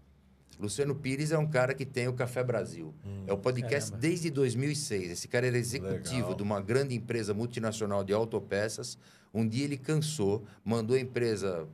Luciano 0.59 0.93
Pires 0.93 1.31
é 1.31 1.37
um 1.39 1.47
cara 1.47 1.73
que 1.73 1.85
tem 1.85 2.07
o 2.07 2.13
Café 2.13 2.43
Brasil. 2.43 2.93
é 3.25 3.33
o 3.33 3.37
podcast 3.37 3.89
Caramba. 3.89 4.07
desde 4.07 4.29
2006. 4.29 5.11
Esse 5.11 5.27
cara 5.27 5.47
era 5.47 5.57
executivo 5.57 6.21
Legal. 6.21 6.35
de 6.35 6.43
uma 6.43 6.61
grande 6.61 6.93
empresa 6.93 7.33
multinacional 7.33 8.03
de 8.03 8.13
autopeças. 8.13 8.95
Um 9.33 9.47
dia 9.47 9.63
ele 9.63 9.77
cansou, 9.77 10.45
mandou 10.63 10.95
a 10.95 10.99
empresa 10.99 11.67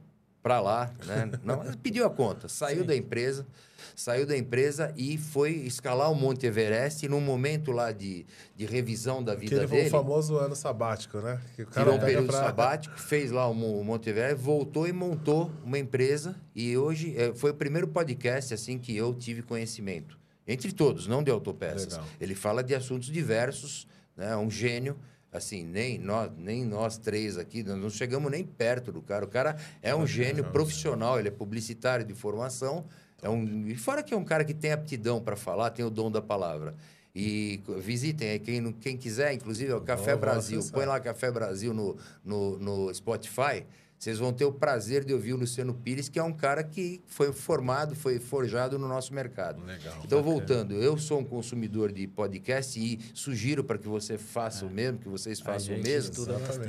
para 0.47 0.61
lá, 0.61 0.93
né? 1.05 1.29
Não, 1.43 1.61
pediu 1.83 2.05
a 2.05 2.09
conta, 2.09 2.47
saiu 2.47 2.85
da 2.85 2.95
empresa, 2.95 3.45
saiu 3.93 4.25
da 4.25 4.37
empresa 4.37 4.93
e 4.95 5.17
foi 5.17 5.51
escalar 5.51 6.09
o 6.09 6.15
Monte 6.15 6.45
Everest 6.45 7.05
e 7.05 7.09
num 7.09 7.19
momento 7.19 7.73
lá 7.73 7.91
de, 7.91 8.25
de 8.55 8.65
revisão 8.65 9.21
da 9.21 9.35
Que 9.35 9.41
vida 9.41 9.55
ele 9.57 9.67
foi 9.67 9.77
dele, 9.77 9.89
o 9.89 9.91
famoso 9.91 10.37
ano 10.37 10.55
sabático, 10.55 11.17
né? 11.19 11.41
Que 11.55 11.63
o 11.63 11.67
cara 11.67 11.83
tirou 11.85 11.97
um 11.97 11.99
período 11.99 12.27
pra... 12.27 12.39
sabático, 12.45 12.97
fez 12.97 13.29
lá 13.29 13.45
o 13.47 13.53
Mo- 13.53 13.77
o 13.79 13.83
Monte 13.83 14.09
Everest, 14.09 14.41
voltou 14.41 14.87
e 14.87 14.93
montou 14.93 15.51
uma 15.65 15.77
empresa 15.77 16.33
e 16.55 16.77
hoje 16.77 17.13
eh, 17.17 17.33
foi 17.35 17.51
o 17.51 17.53
primeiro 17.53 17.87
podcast 17.89 18.53
assim 18.53 18.79
que 18.79 18.95
eu 18.95 19.13
tive 19.13 19.41
conhecimento. 19.41 20.17
Entre 20.47 20.71
todos, 20.71 21.07
não 21.07 21.21
de 21.21 21.29
autopeças. 21.29 21.91
Legal. 21.91 22.05
Ele 22.21 22.33
fala 22.35 22.63
de 22.63 22.73
assuntos 22.73 23.09
diversos, 23.09 23.85
né? 24.15 24.33
um 24.37 24.49
gênio. 24.49 24.95
Assim, 25.37 25.63
nem 25.63 25.97
nós, 25.97 26.31
nem 26.37 26.65
nós 26.65 26.97
três 26.97 27.37
aqui, 27.37 27.63
nós 27.63 27.77
não 27.77 27.89
chegamos 27.89 28.29
nem 28.31 28.43
perto 28.43 28.91
do 28.91 29.01
cara. 29.01 29.25
O 29.25 29.27
cara 29.27 29.55
é 29.81 29.95
um 29.95 30.05
gênio 30.05 30.43
profissional, 30.51 31.19
ele 31.19 31.29
é 31.29 31.31
publicitário 31.31 32.05
de 32.05 32.13
formação. 32.13 32.85
É 33.21 33.29
um, 33.29 33.67
e 33.67 33.75
fora 33.75 34.03
que 34.03 34.13
é 34.13 34.17
um 34.17 34.23
cara 34.23 34.43
que 34.43 34.53
tem 34.53 34.71
aptidão 34.71 35.21
para 35.21 35.35
falar, 35.35 35.71
tem 35.71 35.85
o 35.85 35.89
dom 35.89 36.11
da 36.11 36.21
palavra. 36.21 36.75
E 37.15 37.61
visitem 37.79 38.29
aí, 38.29 38.39
quem, 38.39 38.71
quem 38.73 38.95
quiser, 38.95 39.33
inclusive, 39.33 39.71
é 39.71 39.75
o 39.75 39.81
Café 39.81 40.15
Brasil. 40.15 40.61
Põe 40.71 40.85
lá 40.85 40.99
Café 40.99 41.31
Brasil 41.31 41.73
no, 41.73 41.97
no, 42.23 42.59
no 42.59 42.93
Spotify. 42.93 43.65
Vocês 43.99 44.19
vão 44.19 44.31
ter 44.31 44.45
o 44.45 44.51
prazer 44.51 45.03
de 45.03 45.11
ouvir 45.11 45.33
o 45.33 45.37
Luciano 45.37 45.73
Pires, 45.73 46.07
que 46.07 46.19
é 46.19 46.23
um 46.23 46.31
cara 46.31 46.63
que 46.63 47.01
foi 47.07 47.33
formado, 47.33 47.95
foi 47.95 48.19
forjado 48.19 48.77
no 48.77 48.87
nosso 48.87 49.11
mercado. 49.11 49.63
Legal. 49.65 49.99
Então, 50.03 50.21
voltando, 50.21 50.75
eu 50.75 50.97
sou 50.99 51.19
um 51.19 51.23
consumidor 51.23 51.91
de 51.91 52.05
podcast 52.07 52.79
e 52.79 52.99
sugiro 53.13 53.63
para 53.63 53.77
que 53.79 53.87
você 53.87 54.15
faça 54.17 54.65
o 54.65 54.69
mesmo, 54.69 54.99
que 54.99 55.09
vocês 55.09 55.39
façam 55.39 55.75
o 55.75 55.81
mesmo. 55.81 56.13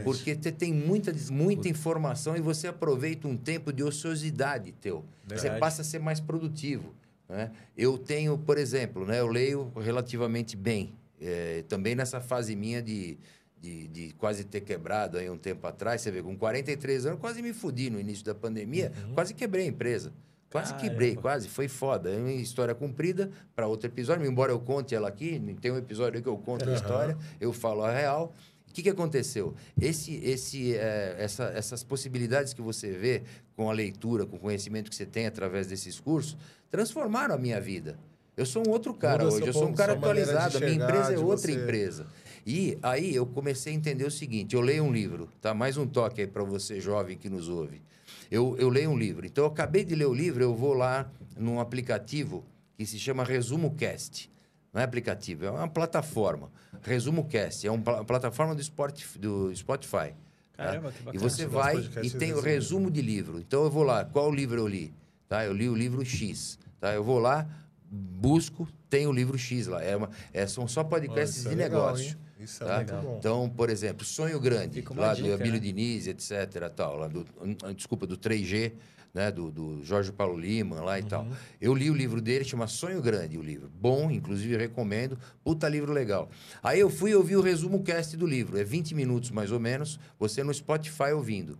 Porque 0.04 0.34
te- 0.34 0.50
tem 0.52 0.72
muita, 0.72 1.12
muita 1.30 1.68
informação 1.68 2.34
e 2.34 2.40
você 2.40 2.66
aproveita 2.66 3.28
um 3.28 3.36
tempo 3.36 3.72
de 3.74 3.82
ociosidade 3.82 4.72
teu. 4.72 5.04
Você 5.26 5.34
Verdade. 5.42 5.60
passa 5.60 5.82
a 5.82 5.84
ser 5.84 5.98
mais 5.98 6.20
produtivo. 6.20 6.94
Né? 7.28 7.50
Eu 7.76 7.98
tenho, 7.98 8.38
por 8.38 8.56
exemplo, 8.56 9.04
né, 9.04 9.20
eu 9.20 9.26
leio 9.26 9.70
relativamente 9.76 10.56
bem. 10.56 10.94
É, 11.20 11.62
também 11.68 11.94
nessa 11.96 12.20
fase 12.20 12.54
minha 12.56 12.80
de, 12.80 13.18
de, 13.60 13.88
de 13.88 14.12
quase 14.14 14.44
ter 14.44 14.60
quebrado 14.60 15.18
aí 15.18 15.28
um 15.28 15.36
tempo 15.38 15.66
atrás, 15.66 16.00
você 16.00 16.10
vê, 16.10 16.22
com 16.22 16.36
43 16.36 17.06
anos, 17.06 17.20
quase 17.20 17.42
me 17.42 17.52
fudi 17.52 17.90
no 17.90 17.98
início 17.98 18.24
da 18.24 18.34
pandemia, 18.34 18.92
quase 19.14 19.34
quebrei 19.34 19.64
a 19.64 19.68
empresa. 19.68 20.12
Quase 20.50 20.72
Caramba. 20.72 20.88
quebrei, 20.90 21.14
quase, 21.14 21.46
foi 21.48 21.68
foda. 21.68 22.08
É 22.10 22.16
uma 22.16 22.32
história 22.32 22.74
comprida 22.74 23.30
para 23.54 23.66
outro 23.66 23.86
episódio, 23.86 24.24
embora 24.26 24.50
eu 24.50 24.58
conte 24.58 24.94
ela 24.94 25.06
aqui, 25.08 25.38
tem 25.60 25.70
um 25.70 25.76
episódio 25.76 26.22
que 26.22 26.28
eu 26.28 26.38
conto 26.38 26.62
a 26.64 26.68
Aham. 26.68 26.74
história, 26.74 27.18
eu 27.38 27.52
falo 27.52 27.82
a 27.82 27.92
real. 27.92 28.34
O 28.66 28.72
que, 28.72 28.82
que 28.82 28.88
aconteceu? 28.88 29.54
Esse, 29.78 30.14
esse, 30.24 30.74
eh, 30.74 31.16
essa, 31.18 31.44
essas 31.54 31.82
possibilidades 31.82 32.54
que 32.54 32.62
você 32.62 32.92
vê 32.92 33.22
com 33.56 33.68
a 33.68 33.72
leitura, 33.74 34.24
com 34.24 34.36
o 34.36 34.38
conhecimento 34.38 34.88
que 34.88 34.96
você 34.96 35.04
tem 35.04 35.26
através 35.26 35.66
desses 35.66 35.98
cursos, 36.00 36.36
transformaram 36.70 37.34
a 37.34 37.38
minha 37.38 37.60
vida. 37.60 37.98
Eu 38.36 38.46
sou 38.46 38.66
um 38.66 38.70
outro 38.70 38.94
cara 38.94 39.24
Muda 39.24 39.36
hoje, 39.36 39.46
eu 39.48 39.52
sou 39.52 39.68
um 39.68 39.74
cara 39.74 39.94
atualizado, 39.94 40.56
a 40.58 40.60
minha 40.60 40.72
empresa 40.74 41.12
é 41.12 41.18
outra 41.18 41.50
você- 41.50 41.52
empresa. 41.60 42.06
E 42.50 42.78
aí 42.82 43.14
eu 43.14 43.26
comecei 43.26 43.74
a 43.74 43.76
entender 43.76 44.04
o 44.06 44.10
seguinte: 44.10 44.56
eu 44.56 44.62
leio 44.62 44.82
um 44.82 44.90
livro, 44.90 45.28
tá? 45.38 45.52
Mais 45.52 45.76
um 45.76 45.86
toque 45.86 46.22
aí 46.22 46.26
para 46.26 46.42
você, 46.42 46.80
jovem 46.80 47.14
que 47.14 47.28
nos 47.28 47.46
ouve. 47.46 47.82
Eu, 48.30 48.56
eu 48.58 48.70
leio 48.70 48.88
um 48.88 48.96
livro. 48.96 49.26
Então, 49.26 49.44
eu 49.44 49.50
acabei 49.50 49.84
de 49.84 49.94
ler 49.94 50.06
o 50.06 50.14
livro, 50.14 50.42
eu 50.42 50.54
vou 50.54 50.72
lá 50.72 51.10
num 51.36 51.60
aplicativo 51.60 52.42
que 52.74 52.86
se 52.86 52.98
chama 52.98 53.22
Resumo 53.22 53.74
Cast. 53.74 54.30
Não 54.72 54.80
é 54.80 54.84
aplicativo, 54.84 55.44
é 55.44 55.50
uma 55.50 55.68
plataforma. 55.68 56.50
Resumo 56.82 57.26
Cast, 57.26 57.66
é 57.66 57.70
uma 57.70 57.82
pla- 57.82 58.02
plataforma 58.04 58.54
do, 58.54 58.62
Spot, 58.62 58.98
do 59.18 59.54
Spotify. 59.54 60.14
tá? 60.56 60.64
Caramba, 60.64 60.90
que 60.90 61.00
E 61.02 61.04
bacana. 61.04 61.22
você 61.28 61.42
Nosso 61.44 61.54
vai 61.54 61.76
e 62.02 62.10
tem 62.10 62.32
o 62.32 62.40
resumo. 62.40 62.90
de 62.90 63.02
livro. 63.02 63.38
Então 63.40 63.62
eu 63.64 63.70
vou 63.70 63.82
lá, 63.82 64.06
qual 64.06 64.32
livro 64.32 64.58
eu 64.58 64.66
li? 64.66 64.94
Tá? 65.28 65.44
Eu 65.44 65.52
li 65.52 65.68
o 65.68 65.74
livro 65.74 66.02
X. 66.02 66.58
Tá? 66.80 66.94
Eu 66.94 67.04
vou 67.04 67.18
lá, 67.18 67.46
busco, 67.90 68.66
tem 68.88 69.06
o 69.06 69.12
livro 69.12 69.36
X 69.36 69.66
lá. 69.66 69.82
É 69.82 69.96
uma, 69.96 70.08
é, 70.32 70.46
são 70.46 70.66
só 70.66 70.82
podcasts 70.82 71.44
é 71.44 71.50
de 71.50 71.54
legal, 71.54 71.86
negócio. 71.86 72.06
hein? 72.08 72.16
Isso 72.38 72.64
é 72.64 72.66
tá? 72.66 72.76
muito 72.76 73.06
bom. 73.06 73.16
Então, 73.18 73.48
por 73.48 73.70
exemplo, 73.70 74.04
Sonho 74.04 74.38
Grande, 74.40 74.84
lá 74.96 75.14
dica, 75.14 75.28
do 75.28 75.34
Abílio 75.34 75.54
né? 75.54 75.58
Diniz, 75.58 76.06
etc. 76.06 76.70
Tal, 76.74 76.96
lá 76.96 77.08
do, 77.08 77.26
desculpa, 77.74 78.06
do 78.06 78.16
3G, 78.16 78.72
né? 79.12 79.30
do, 79.30 79.50
do 79.50 79.82
Jorge 79.82 80.12
Paulo 80.12 80.38
Lima 80.38 80.80
lá 80.80 80.98
e 80.98 81.02
tal. 81.02 81.24
Uhum. 81.24 81.32
Eu 81.60 81.74
li 81.74 81.90
o 81.90 81.94
livro 81.94 82.20
dele, 82.20 82.44
chama 82.44 82.66
Sonho 82.66 83.02
Grande, 83.02 83.36
o 83.36 83.42
livro. 83.42 83.70
Bom, 83.80 84.10
inclusive 84.10 84.56
recomendo. 84.56 85.18
Puta 85.42 85.68
livro 85.68 85.92
legal. 85.92 86.30
Aí 86.62 86.78
eu 86.78 86.88
fui 86.88 87.14
ouvir 87.14 87.36
o 87.36 87.40
resumo 87.40 87.82
cast 87.82 88.16
do 88.16 88.26
livro. 88.26 88.58
É 88.58 88.64
20 88.64 88.94
minutos 88.94 89.30
mais 89.30 89.50
ou 89.50 89.58
menos, 89.58 89.98
você 90.18 90.42
no 90.42 90.54
Spotify 90.54 91.12
ouvindo. 91.14 91.58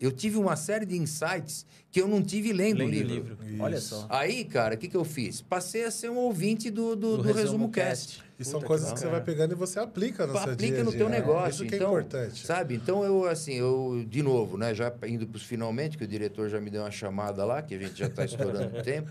Eu 0.00 0.12
tive 0.12 0.36
uma 0.36 0.56
série 0.56 0.84
de 0.84 0.96
insights 0.96 1.66
que 1.90 2.00
eu 2.00 2.08
não 2.08 2.22
tive 2.22 2.52
lendo, 2.52 2.78
Lendo 2.78 2.88
o 2.88 2.90
livro. 2.90 3.38
livro. 3.40 3.62
Olha 3.62 3.80
só. 3.80 4.06
Aí, 4.10 4.44
cara, 4.44 4.74
o 4.74 4.78
que, 4.78 4.88
que 4.88 4.96
eu 4.96 5.04
fiz? 5.04 5.40
Passei 5.40 5.84
a 5.84 5.90
ser 5.90 6.10
um 6.10 6.16
ouvinte 6.16 6.70
do, 6.70 6.96
do, 6.96 7.18
do, 7.18 7.32
resumo 7.32 7.70
cast. 7.70 8.22
E 8.38 8.44
são 8.44 8.54
Puta, 8.54 8.66
coisas 8.66 8.88
que 8.88 8.94
que 8.94 9.00
você 9.00 9.08
vai 9.08 9.20
pegando 9.20 9.52
e 9.52 9.54
você 9.54 9.78
aplica 9.78 10.26
no 10.26 10.32
seu 10.32 10.42
aplica 10.42 10.72
dia 10.74 10.80
a 10.80 10.84
no 10.84 10.92
teu 10.92 11.06
É, 11.06 11.10
negócio. 11.10 11.50
Isso 11.50 11.66
que 11.66 11.76
então, 11.76 11.96
é 11.96 12.00
importante. 12.00 12.44
Sabe? 12.44 12.74
Então 12.74 13.04
eu 13.04 13.26
assim, 13.26 13.54
eu 13.54 14.04
de 14.08 14.22
novo, 14.22 14.58
né, 14.58 14.74
já 14.74 14.92
indo 15.06 15.24
para 15.26 15.36
os 15.36 15.44
finalmente, 15.44 15.96
que 15.96 16.02
o 16.02 16.08
diretor 16.08 16.48
já 16.48 16.60
me 16.60 16.68
deu 16.68 16.82
uma 16.82 16.90
chamada 16.90 17.44
lá, 17.44 17.62
que 17.62 17.74
a 17.74 17.78
gente 17.78 17.96
já 17.96 18.06
está 18.06 18.24
estourando 18.24 18.76
o 18.76 18.82
tempo. 18.82 19.08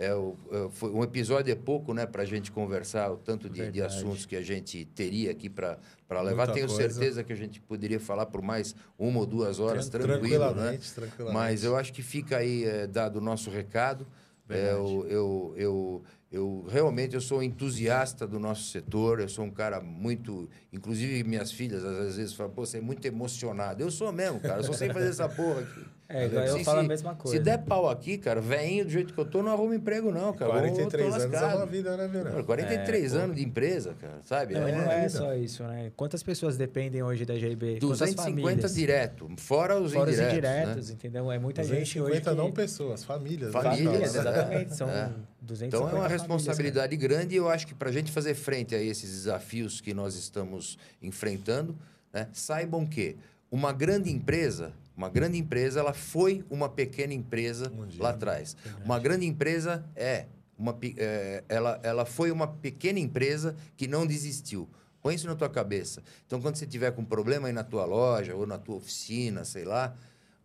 É, 0.00 0.06
é, 0.06 0.68
foi 0.70 0.90
um 0.90 1.02
episódio 1.02 1.52
é 1.52 1.54
pouco, 1.54 1.92
né, 1.92 2.06
para 2.06 2.22
a 2.22 2.24
gente 2.24 2.50
conversar 2.50 3.12
o 3.12 3.18
tanto 3.18 3.50
de, 3.50 3.70
de 3.70 3.82
assuntos 3.82 4.24
que 4.24 4.34
a 4.34 4.40
gente 4.40 4.86
teria 4.86 5.30
aqui 5.30 5.50
para 5.50 5.76
levar. 6.22 6.46
Muita 6.46 6.52
Tenho 6.54 6.68
coisa. 6.68 6.88
certeza 6.90 7.22
que 7.22 7.34
a 7.34 7.36
gente 7.36 7.60
poderia 7.60 8.00
falar 8.00 8.24
por 8.24 8.40
mais 8.40 8.74
uma 8.98 9.20
ou 9.20 9.26
duas 9.26 9.60
horas 9.60 9.90
Tran- 9.90 10.04
tranquilo, 10.06 10.38
né? 10.38 10.50
tranquilamente, 10.52 10.94
tranquilamente. 10.94 11.34
Mas 11.34 11.64
eu 11.64 11.76
acho 11.76 11.92
que 11.92 12.00
fica 12.00 12.38
aí 12.38 12.64
é, 12.64 12.86
dado 12.86 13.16
o 13.16 13.20
nosso 13.20 13.50
recado. 13.50 14.06
É, 14.48 14.72
eu, 14.72 15.06
eu, 15.08 15.54
eu, 15.56 16.02
eu 16.32 16.64
realmente 16.68 17.14
eu 17.14 17.20
sou 17.20 17.38
um 17.40 17.42
entusiasta 17.42 18.26
do 18.26 18.38
nosso 18.38 18.64
setor. 18.70 19.20
Eu 19.20 19.28
sou 19.28 19.44
um 19.44 19.50
cara 19.50 19.80
muito, 19.80 20.48
inclusive 20.72 21.24
minhas 21.24 21.50
filhas 21.50 21.84
às 21.84 22.16
vezes 22.16 22.32
falam: 22.34 22.52
"Pô, 22.52 22.64
você 22.64 22.78
é 22.78 22.80
muito 22.80 23.04
emocionado". 23.06 23.82
Eu 23.82 23.90
sou 23.90 24.12
mesmo, 24.12 24.38
cara. 24.40 24.60
Eu 24.60 24.64
só 24.64 24.72
sei 24.72 24.90
fazer 24.92 25.08
essa 25.08 25.28
porra 25.28 25.60
aqui. 25.60 25.84
É, 26.12 26.26
igual 26.26 26.44
eu 26.44 26.58
Se- 26.58 26.64
falo 26.64 26.80
a 26.80 26.82
se- 26.82 26.88
mesma 26.88 27.14
coisa. 27.14 27.36
Se 27.38 27.42
der 27.42 27.58
pau 27.58 27.88
aqui, 27.88 28.18
cara, 28.18 28.40
veinho 28.40 28.84
do 28.84 28.90
jeito 28.90 29.14
que 29.14 29.20
eu 29.20 29.24
tô, 29.24 29.44
não 29.44 29.52
arrumo 29.52 29.72
emprego 29.74 30.10
não, 30.10 30.32
cara. 30.32 30.50
Eu 30.66 30.68
tô 30.70 30.74
43 30.88 31.14
anos 31.14 31.34
é 31.34 31.54
uma 31.54 31.66
vida, 31.66 31.96
né, 31.96 32.08
Verão? 32.08 32.42
43 32.44 33.14
É, 33.14 33.18
anos 33.18 33.36
de 33.36 33.44
empresa, 33.44 33.94
cara, 33.94 34.18
sabe? 34.24 34.54
Não, 34.54 34.68
e 34.68 34.72
não 34.72 34.90
é 34.90 35.08
só 35.08 35.32
isso, 35.34 35.62
né? 35.62 35.92
Quantas 35.96 36.20
pessoas 36.22 36.56
dependem 36.56 37.00
hoje 37.00 37.24
da 37.24 37.36
GIB? 37.36 37.74
Quantas 37.80 37.98
250 38.00 38.22
famílias? 38.40 38.74
direto, 38.74 39.28
fora 39.36 39.78
os 39.80 39.92
Fora 39.92 40.10
os 40.10 40.16
indiretos. 40.18 40.32
indiretos, 40.32 40.88
né? 40.88 40.94
entendeu? 40.94 41.30
É 41.30 41.38
muita 41.38 41.62
gente 41.62 42.00
hoje 42.00 42.20
250 42.20 42.30
que... 42.30 42.36
não 42.36 42.50
pessoas, 42.52 43.04
famílias. 43.04 43.52
né? 43.54 43.62
Famílias, 43.62 43.86
Famílias, 43.86 44.14
né? 44.14 44.20
exatamente. 44.20 44.74
São 44.76 44.88
É. 44.90 45.10
250 45.40 45.66
Então 45.66 45.80
é 45.80 45.84
uma 45.84 46.02
famílias, 46.02 46.22
responsabilidade 46.22 46.96
grande 46.96 47.34
e 47.34 47.38
eu 47.38 47.48
acho 47.48 47.66
que 47.66 47.74
para 47.74 47.88
a 47.88 47.92
gente 47.92 48.10
fazer 48.12 48.34
frente 48.34 48.74
a 48.74 48.82
esses 48.82 49.10
desafios 49.10 49.80
que 49.80 49.94
nós 49.94 50.14
estamos 50.14 50.78
enfrentando, 51.02 51.76
né, 52.12 52.28
saibam 52.32 52.86
que 52.86 53.16
uma 53.50 53.72
grande 53.72 54.10
empresa, 54.10 54.72
uma 54.96 55.08
grande 55.08 55.38
empresa, 55.38 55.80
ela 55.80 55.92
foi 55.92 56.44
uma 56.50 56.68
pequena 56.68 57.14
empresa 57.14 57.72
Um 57.76 57.86
dia, 57.86 58.02
lá 58.02 58.10
né? 58.10 58.14
atrás. 58.14 58.56
Uma 58.84 58.98
grande 58.98 59.26
empresa 59.26 59.84
é 59.96 60.26
uma, 60.56 60.76
é, 60.96 61.42
ela, 61.48 61.80
ela 61.82 62.04
foi 62.04 62.30
uma 62.30 62.46
pequena 62.46 62.98
empresa 62.98 63.56
que 63.76 63.88
não 63.88 64.06
desistiu. 64.06 64.68
Põe 65.02 65.14
isso 65.14 65.26
na 65.26 65.34
tua 65.34 65.48
cabeça. 65.48 66.02
Então, 66.26 66.40
quando 66.42 66.56
você 66.56 66.66
tiver 66.66 66.92
com 66.92 67.02
problema 67.02 67.48
aí 67.48 67.54
na 67.54 67.64
tua 67.64 67.86
loja 67.86 68.34
ou 68.34 68.46
na 68.46 68.58
tua 68.58 68.76
oficina, 68.76 69.44
sei 69.44 69.64
lá, 69.64 69.96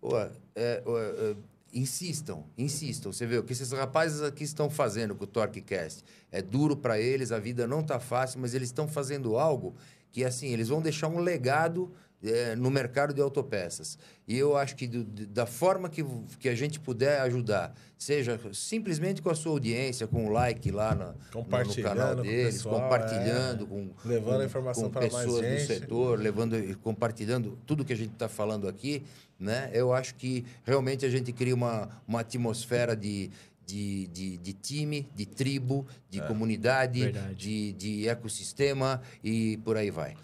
Pô, 0.06 0.20
é, 0.20 0.30
é, 0.56 0.84
é, 0.86 1.36
insistam, 1.76 2.46
insistam. 2.58 3.12
Você 3.12 3.26
vê 3.26 3.38
o 3.38 3.44
que 3.44 3.52
esses 3.54 3.72
rapazes 3.72 4.22
aqui 4.22 4.44
estão 4.44 4.70
fazendo 4.70 5.14
com 5.14 5.26
o 5.26 5.28
TorqueCast. 5.28 6.04
É 6.32 6.42
duro 6.42 6.76
para 6.78 7.00
eles, 7.00 7.32
a 7.32 7.40
vida 7.40 7.68
não 7.68 7.84
tá 7.84 8.00
fácil, 8.00 8.40
mas 8.40 8.54
eles 8.54 8.70
estão 8.70 8.88
fazendo 8.88 9.38
algo 9.38 9.76
que, 10.12 10.24
assim, 10.24 10.48
eles 10.48 10.70
vão 10.70 10.82
deixar 10.82 11.10
um 11.10 11.20
legado 11.20 11.92
é, 12.24 12.56
no 12.56 12.72
mercado 12.72 13.14
de 13.14 13.22
autopeças. 13.22 14.00
E 14.28 14.36
eu 14.36 14.58
acho 14.58 14.76
que 14.76 14.88
do- 14.88 15.04
da 15.28 15.46
forma 15.46 15.88
que, 15.90 16.04
que 16.40 16.50
a 16.50 16.56
gente 16.56 16.80
puder 16.80 17.20
ajudar, 17.22 17.76
seja 18.00 18.40
simplesmente 18.52 19.22
com 19.22 19.30
a 19.30 19.36
sua 19.36 19.52
audiência, 19.52 20.08
com 20.08 20.26
o 20.26 20.30
like 20.30 20.72
lá 20.72 20.96
na- 20.96 21.14
no, 21.36 21.46
canal 21.84 22.16
com 22.16 22.22
deles, 22.24 22.56
pessoal, 22.56 22.82
compartilhando, 22.82 23.66
é. 23.66 23.68
com, 23.68 23.90
Levando 24.06 24.36
com- 24.38 24.42
a 24.42 24.46
informação 24.46 24.84
com 24.86 24.90
para 24.90 25.02
mais 25.02 25.14
pessoas 25.14 25.42
do 25.46 25.48
gente. 25.52 25.68
setor, 25.68 26.18
levando 26.18 26.58
e 26.58 26.74
compartilhando 26.74 27.60
tudo 27.66 27.86
que 27.86 27.94
a 27.94 27.98
gente 27.98 28.14
está 28.14 28.28
falando 28.28 28.68
aqui, 28.68 29.04
né? 29.40 29.70
Eu 29.74 29.94
acho 29.94 30.16
que 30.16 30.46
realmente 30.64 31.06
a 31.06 31.10
gente 31.10 31.32
cria 31.32 31.54
uma, 31.54 31.90
uma 32.08 32.22
atmosfera 32.22 32.96
de, 32.96 33.30
de, 33.66 34.08
de, 34.08 34.38
de 34.38 34.54
time, 34.54 35.10
de 35.16 35.26
tribo, 35.26 35.86
de 36.10 36.22
comunidade, 36.22 37.02
verdade. 37.02 37.36
de, 37.36 37.74
de 37.74 38.08
ecossistema 38.08 39.02
e 39.24 39.58
por 39.58 39.78
aí 39.78 39.92
vai. 39.92 40.16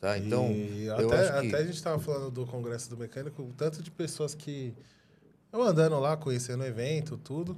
Tá? 0.00 0.16
Então, 0.16 0.50
e 0.50 0.86
eu 0.86 0.94
até, 0.94 1.20
acho 1.20 1.40
que... 1.40 1.48
até 1.48 1.56
a 1.58 1.64
gente 1.66 1.74
estava 1.74 1.98
falando 1.98 2.30
do 2.30 2.46
Congresso 2.46 2.88
do 2.88 2.96
Mecânico, 2.96 3.42
o 3.42 3.52
tanto 3.52 3.82
de 3.82 3.90
pessoas 3.90 4.34
que. 4.34 4.74
Eu 5.52 5.62
andando 5.62 5.98
lá, 5.98 6.16
conhecendo 6.16 6.62
o 6.62 6.66
evento, 6.66 7.18
tudo. 7.18 7.56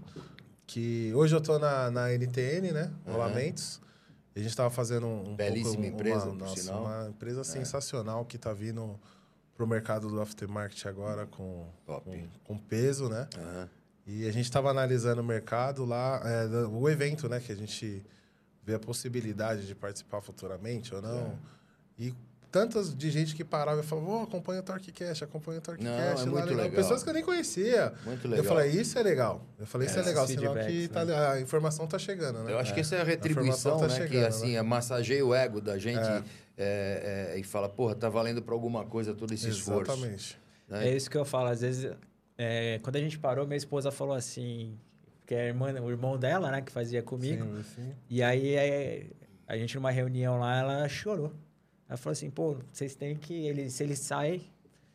Que 0.66 1.12
hoje 1.14 1.36
eu 1.36 1.40
tô 1.40 1.58
na, 1.58 1.90
na 1.90 2.08
NTN, 2.12 2.72
né? 2.72 2.90
Rolamentos. 3.06 3.80
E 4.34 4.40
a 4.40 4.42
gente 4.42 4.50
estava 4.50 4.70
fazendo 4.70 5.06
um. 5.06 5.36
Belíssima 5.36 5.74
pouco, 5.74 5.86
empresa, 5.86 6.24
uma, 6.24 6.36
por 6.36 6.38
nossa, 6.38 6.60
sinal. 6.60 6.78
É. 6.78 6.80
uma 6.80 7.08
empresa 7.10 7.44
sensacional 7.44 8.24
que 8.24 8.36
está 8.36 8.52
vindo 8.52 8.98
pro 9.54 9.66
mercado 9.66 10.08
do 10.08 10.20
aftermarket 10.20 10.86
agora 10.86 11.26
com, 11.26 11.66
com, 11.86 12.28
com 12.44 12.58
peso, 12.58 13.08
né? 13.08 13.28
Aham. 13.36 13.68
E 14.04 14.26
a 14.26 14.32
gente 14.32 14.46
estava 14.46 14.68
analisando 14.68 15.20
o 15.20 15.24
mercado 15.24 15.84
lá, 15.84 16.20
é, 16.24 16.66
o 16.66 16.88
evento, 16.88 17.28
né? 17.28 17.38
Que 17.38 17.52
a 17.52 17.54
gente 17.54 18.04
vê 18.64 18.74
a 18.74 18.78
possibilidade 18.78 19.66
de 19.66 19.74
participar 19.74 20.20
futuramente 20.20 20.94
ou 20.94 21.00
não. 21.00 21.38
E 21.98 22.12
tantas 22.52 22.94
de 22.94 23.10
gente 23.10 23.34
que 23.34 23.42
parava 23.42 23.80
e 23.80 23.82
falava, 23.82 24.08
oh, 24.10 24.22
acompanha 24.24 24.60
o 24.60 24.62
TorqueCast, 24.62 25.24
acompanha 25.24 25.58
o 25.58 25.62
TorqueCast. 25.62 26.26
Não, 26.26 26.38
é 26.38 26.42
muito 26.42 26.54
legal. 26.54 26.70
Pessoas 26.76 27.02
que 27.02 27.08
eu 27.08 27.14
nem 27.14 27.24
conhecia. 27.24 27.94
Muito 28.04 28.26
Eu 28.26 28.30
legal. 28.30 28.44
falei, 28.44 28.70
isso 28.70 28.98
é 28.98 29.02
legal. 29.02 29.44
Eu 29.58 29.66
falei, 29.66 29.88
isso 29.88 29.98
é, 29.98 30.02
É, 30.02 30.04
legal, 30.04 30.26
sinal 30.28 30.54
que 30.54 30.88
tá, 30.88 31.04
né? 31.06 31.16
a 31.16 31.40
informação 31.40 31.86
tá 31.86 31.98
chegando, 31.98 32.44
né? 32.44 32.52
Eu 32.52 32.58
acho 32.58 32.74
que 32.74 32.80
essa 32.80 32.94
é 32.94 32.98
a 32.98 33.02
A 33.02 33.04
retribuição, 33.06 33.72
informação 33.76 33.80
né? 33.80 33.88
tá 33.88 34.06
que 34.06 34.12
chegando, 34.12 34.28
assim, 34.28 34.52
né? 34.52 34.58
é 34.58 34.62
massageia 34.62 35.24
o 35.26 35.34
ego 35.34 35.60
da 35.62 35.78
gente 35.78 35.98
é, 36.58 37.32
é, 37.34 37.38
e 37.38 37.42
fala, 37.42 37.68
porra, 37.70 37.94
tá 37.94 38.10
valendo 38.10 38.42
pra 38.42 38.54
alguma 38.54 38.84
coisa 38.84 39.14
todo 39.14 39.32
esse 39.32 39.48
esforço. 39.48 39.90
Exatamente. 39.90 40.38
né? 40.68 40.88
É 40.88 40.94
isso 40.94 41.10
que 41.10 41.16
eu 41.16 41.24
falo. 41.24 41.48
Às 41.48 41.62
vezes, 41.62 41.90
é, 42.36 42.78
quando 42.82 42.96
a 42.96 43.00
gente 43.00 43.18
parou, 43.18 43.46
minha 43.46 43.56
esposa 43.56 43.90
falou 43.90 44.14
assim... 44.14 44.78
Que 45.24 45.34
é 45.36 45.42
a 45.42 45.46
irmã, 45.46 45.72
o 45.80 45.88
irmão 45.88 46.18
dela, 46.18 46.50
né? 46.50 46.60
Que 46.60 46.70
fazia 46.70 47.00
comigo. 47.00 47.44
Sim, 47.44 47.62
sim. 47.76 47.92
E 48.10 48.22
aí, 48.22 48.54
é, 48.54 49.06
a 49.46 49.56
gente 49.56 49.74
numa 49.76 49.90
reunião 49.90 50.38
lá, 50.38 50.58
ela 50.58 50.88
chorou. 50.88 51.32
Ela 51.92 51.98
falou 51.98 52.12
assim, 52.12 52.30
pô, 52.30 52.56
vocês 52.72 52.94
têm 52.94 53.14
que... 53.14 53.34
Ele, 53.34 53.68
se 53.68 53.82
ele 53.82 53.94
sai, 53.94 54.40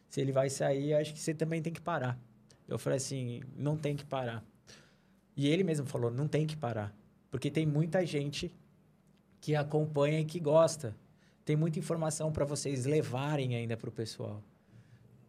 se 0.10 0.20
ele 0.20 0.32
vai 0.32 0.50
sair, 0.50 0.96
acho 0.96 1.14
que 1.14 1.20
você 1.20 1.32
também 1.32 1.62
tem 1.62 1.72
que 1.72 1.80
parar. 1.80 2.20
Eu 2.68 2.80
falei 2.80 2.98
assim, 2.98 3.42
não 3.56 3.78
tem 3.78 3.96
que 3.96 4.04
parar. 4.04 4.44
E 5.36 5.48
ele 5.48 5.64
mesmo 5.64 5.86
falou, 5.86 6.10
não 6.10 6.28
tem 6.28 6.48
que 6.48 6.58
parar. 6.58 6.92
Porque 7.30 7.52
tem 7.52 7.68
muita 7.68 8.04
gente 8.04 8.52
que 9.40 9.54
acompanha 9.56 10.22
e 10.22 10.26
que 10.26 10.40
gosta. 10.40 10.98
Tem 11.46 11.56
muita 11.56 11.78
informação 11.78 12.32
para 12.32 12.46
vocês 12.46 12.86
levarem 12.86 13.54
ainda 13.56 13.78
para 13.78 13.90
o 13.90 13.92
pessoal. 13.92 14.42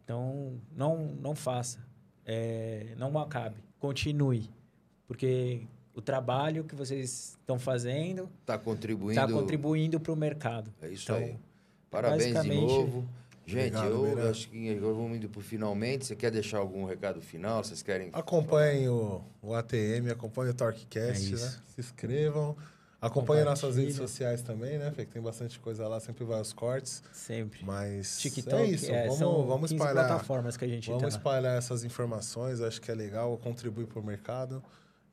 Então, 0.03 0.59
não, 0.75 1.13
não 1.21 1.35
faça. 1.35 1.85
É, 2.25 2.95
não 2.97 3.15
acabe. 3.19 3.57
Continue. 3.77 4.49
Porque 5.05 5.67
o 5.93 6.01
trabalho 6.01 6.63
que 6.63 6.73
vocês 6.73 7.37
estão 7.39 7.59
fazendo 7.59 8.27
Tá 8.43 8.57
contribuindo. 8.57 9.21
está 9.21 9.31
contribuindo 9.31 9.99
para 9.99 10.11
o 10.11 10.15
mercado. 10.15 10.73
É 10.81 10.89
isso 10.89 11.03
Então, 11.11 11.15
aí. 11.17 11.37
Parabéns 11.89 12.41
de 12.41 12.53
novo. 12.53 13.07
Gente, 13.45 13.75
Obrigado, 13.75 14.19
eu 14.19 14.29
acho 14.29 14.47
que 14.49 14.69
agora 14.77 14.93
vamos 14.93 15.17
indo 15.17 15.27
pro 15.27 15.41
finalmente. 15.41 16.05
Você 16.05 16.15
quer 16.15 16.29
deixar 16.29 16.59
algum 16.59 16.85
recado 16.85 17.19
final? 17.19 17.63
Vocês 17.63 17.81
querem. 17.81 18.09
Acompanhem 18.13 18.87
o, 18.89 19.23
o 19.41 19.55
ATM, 19.55 20.11
acompanhem 20.11 20.51
o 20.51 20.53
É 20.53 20.55
TorqueCast, 20.55 21.33
isso. 21.33 21.45
né? 21.45 21.53
Se 21.73 21.81
inscrevam. 21.81 22.55
Acompanhem 23.01 23.45
nossas 23.45 23.77
redes 23.77 23.95
sociais 23.95 24.41
também, 24.41 24.77
né? 24.77 24.91
Fê? 24.91 25.05
Que 25.05 25.13
tem 25.13 25.21
bastante 25.21 25.57
coisa 25.59 25.87
lá, 25.87 25.99
sempre 26.01 26.25
vai 26.25 26.39
os 26.41 26.51
cortes. 26.53 27.01
Sempre. 27.13 27.63
Mas 27.63 28.19
TikTok, 28.19 28.55
é 28.61 28.65
isso. 28.65 28.91
é, 28.91 29.03
vamos, 29.03 29.17
são 29.17 29.47
vamos 29.47 29.71
15 29.71 29.75
espalhar. 29.75 30.05
plataformas 30.07 30.57
que 30.57 30.65
a 30.65 30.67
gente 30.67 30.87
Vamos 30.87 31.01
tá. 31.03 31.07
espalhar 31.07 31.57
essas 31.57 31.83
informações, 31.85 32.59
acho 32.61 32.81
que 32.81 32.91
é 32.91 32.93
legal, 32.93 33.35
contribui 33.37 33.85
para 33.85 33.99
o 33.99 34.03
mercado. 34.03 34.61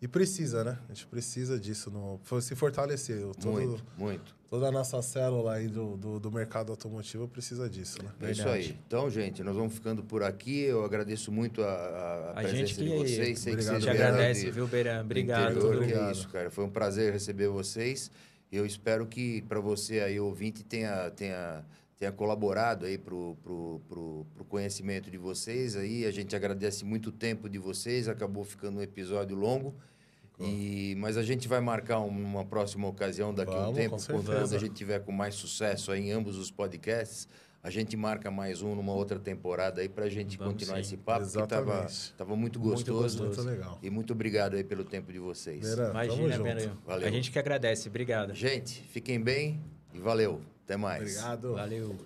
E 0.00 0.06
precisa, 0.06 0.62
né? 0.62 0.78
A 0.88 0.92
gente 0.92 1.06
precisa 1.06 1.58
disso, 1.58 1.90
no, 1.90 2.20
se 2.40 2.54
fortalecer. 2.54 3.20
Todo, 3.40 3.50
Muito, 3.52 3.84
muito. 3.96 4.36
Toda 4.48 4.68
a 4.68 4.70
nossa 4.70 5.00
célula 5.02 5.54
aí 5.54 5.66
do, 5.68 5.96
do, 5.96 6.20
do 6.20 6.30
mercado 6.30 6.70
automotivo 6.70 7.26
precisa 7.26 7.68
disso, 7.68 8.02
né? 8.02 8.10
É 8.20 8.30
isso 8.30 8.46
aí. 8.48 8.78
Então, 8.86 9.10
gente, 9.10 9.42
nós 9.42 9.56
vamos 9.56 9.72
ficando 9.74 10.02
por 10.04 10.22
aqui. 10.22 10.60
Eu 10.64 10.84
agradeço 10.84 11.32
muito 11.32 11.62
a, 11.62 11.66
a, 11.72 12.30
a 12.30 12.34
presença 12.34 12.56
gente 12.58 12.74
de 12.76 12.84
que- 12.84 12.96
vocês. 12.96 13.38
Sei 13.38 13.54
que 13.54 13.60
Obrigado, 13.62 13.72
vocês 13.80 13.84
Te 13.84 13.90
vieram 13.96 14.14
agradece, 14.14 14.44
de- 14.44 14.50
viu, 14.52 14.66
Beirã? 14.68 14.98
do 14.98 15.04
Obrigado. 15.04 15.50
interior, 15.52 15.70
que 15.70 15.76
é 15.76 15.80
Obrigado. 15.82 16.14
isso, 16.14 16.28
cara. 16.28 16.50
Foi 16.50 16.64
um 16.64 16.70
prazer 16.70 17.12
receber 17.12 17.48
vocês. 17.48 18.10
Eu 18.52 18.64
espero 18.64 19.06
que 19.06 19.42
para 19.42 19.58
você 19.60 20.00
aí, 20.00 20.20
ouvinte, 20.20 20.62
tenha, 20.62 21.10
tenha, 21.10 21.64
tenha 21.98 22.12
colaborado 22.12 22.84
aí 22.86 22.98
pro, 22.98 23.36
pro, 23.42 23.80
pro, 23.88 24.26
pro 24.34 24.44
conhecimento 24.44 25.10
de 25.10 25.16
vocês 25.18 25.76
aí. 25.76 26.04
A 26.04 26.10
gente 26.10 26.34
agradece 26.36 26.84
muito 26.84 27.08
o 27.08 27.12
tempo 27.12 27.48
de 27.48 27.58
vocês. 27.58 28.08
Acabou 28.08 28.44
ficando 28.44 28.78
um 28.78 28.82
episódio 28.82 29.36
longo. 29.36 29.74
E, 30.38 30.94
mas 30.98 31.16
a 31.16 31.22
gente 31.22 31.48
vai 31.48 31.60
marcar 31.60 32.00
um- 32.00 32.08
uma 32.08 32.44
próxima 32.44 32.86
ocasião 32.86 33.32
daqui 33.32 33.54
a 33.54 33.68
um 33.70 33.72
tempo, 33.72 33.96
com 33.96 34.22
quando 34.22 34.30
a 34.54 34.58
gente 34.58 34.74
tiver 34.74 34.98
com 35.00 35.10
mais 35.10 35.34
sucesso 35.34 35.90
aí 35.90 36.08
em 36.08 36.12
ambos 36.12 36.36
os 36.36 36.50
podcasts. 36.50 37.26
A 37.62 37.70
gente 37.70 37.96
marca 37.96 38.30
mais 38.30 38.60
um 38.62 38.74
numa 38.76 38.92
outra 38.92 39.18
temporada 39.18 39.80
aí 39.80 39.88
pra 39.88 40.08
gente 40.10 40.36
Vamos 40.36 40.52
continuar 40.52 40.76
sim. 40.76 40.80
esse 40.82 40.96
papo, 40.98 41.26
que 41.26 41.32
tava, 41.32 41.72
Exatamente. 41.72 42.12
tava 42.16 42.36
muito 42.36 42.60
Muito 42.60 42.70
gostoso. 42.92 43.02
gostoso. 43.24 43.48
Muito 43.48 43.58
legal. 43.58 43.78
E 43.82 43.88
muito 43.90 44.12
obrigado 44.12 44.54
aí 44.56 44.62
pelo 44.62 44.84
tempo 44.84 45.10
de 45.10 45.18
vocês. 45.18 45.74
Tamo 45.74 45.90
Imagina, 45.90 46.32
junto. 46.36 46.42
Beirã. 46.44 46.72
Valeu. 46.86 47.08
A 47.08 47.10
gente 47.10 47.30
que 47.32 47.38
agradece. 47.38 47.88
Obrigado. 47.88 48.34
Gente, 48.34 48.82
fiquem 48.82 49.18
bem 49.20 49.58
e 49.94 49.98
valeu. 49.98 50.40
Até 50.66 50.76
mais. 50.76 51.00
Obrigado. 51.00 51.54
Valeu. 51.54 51.96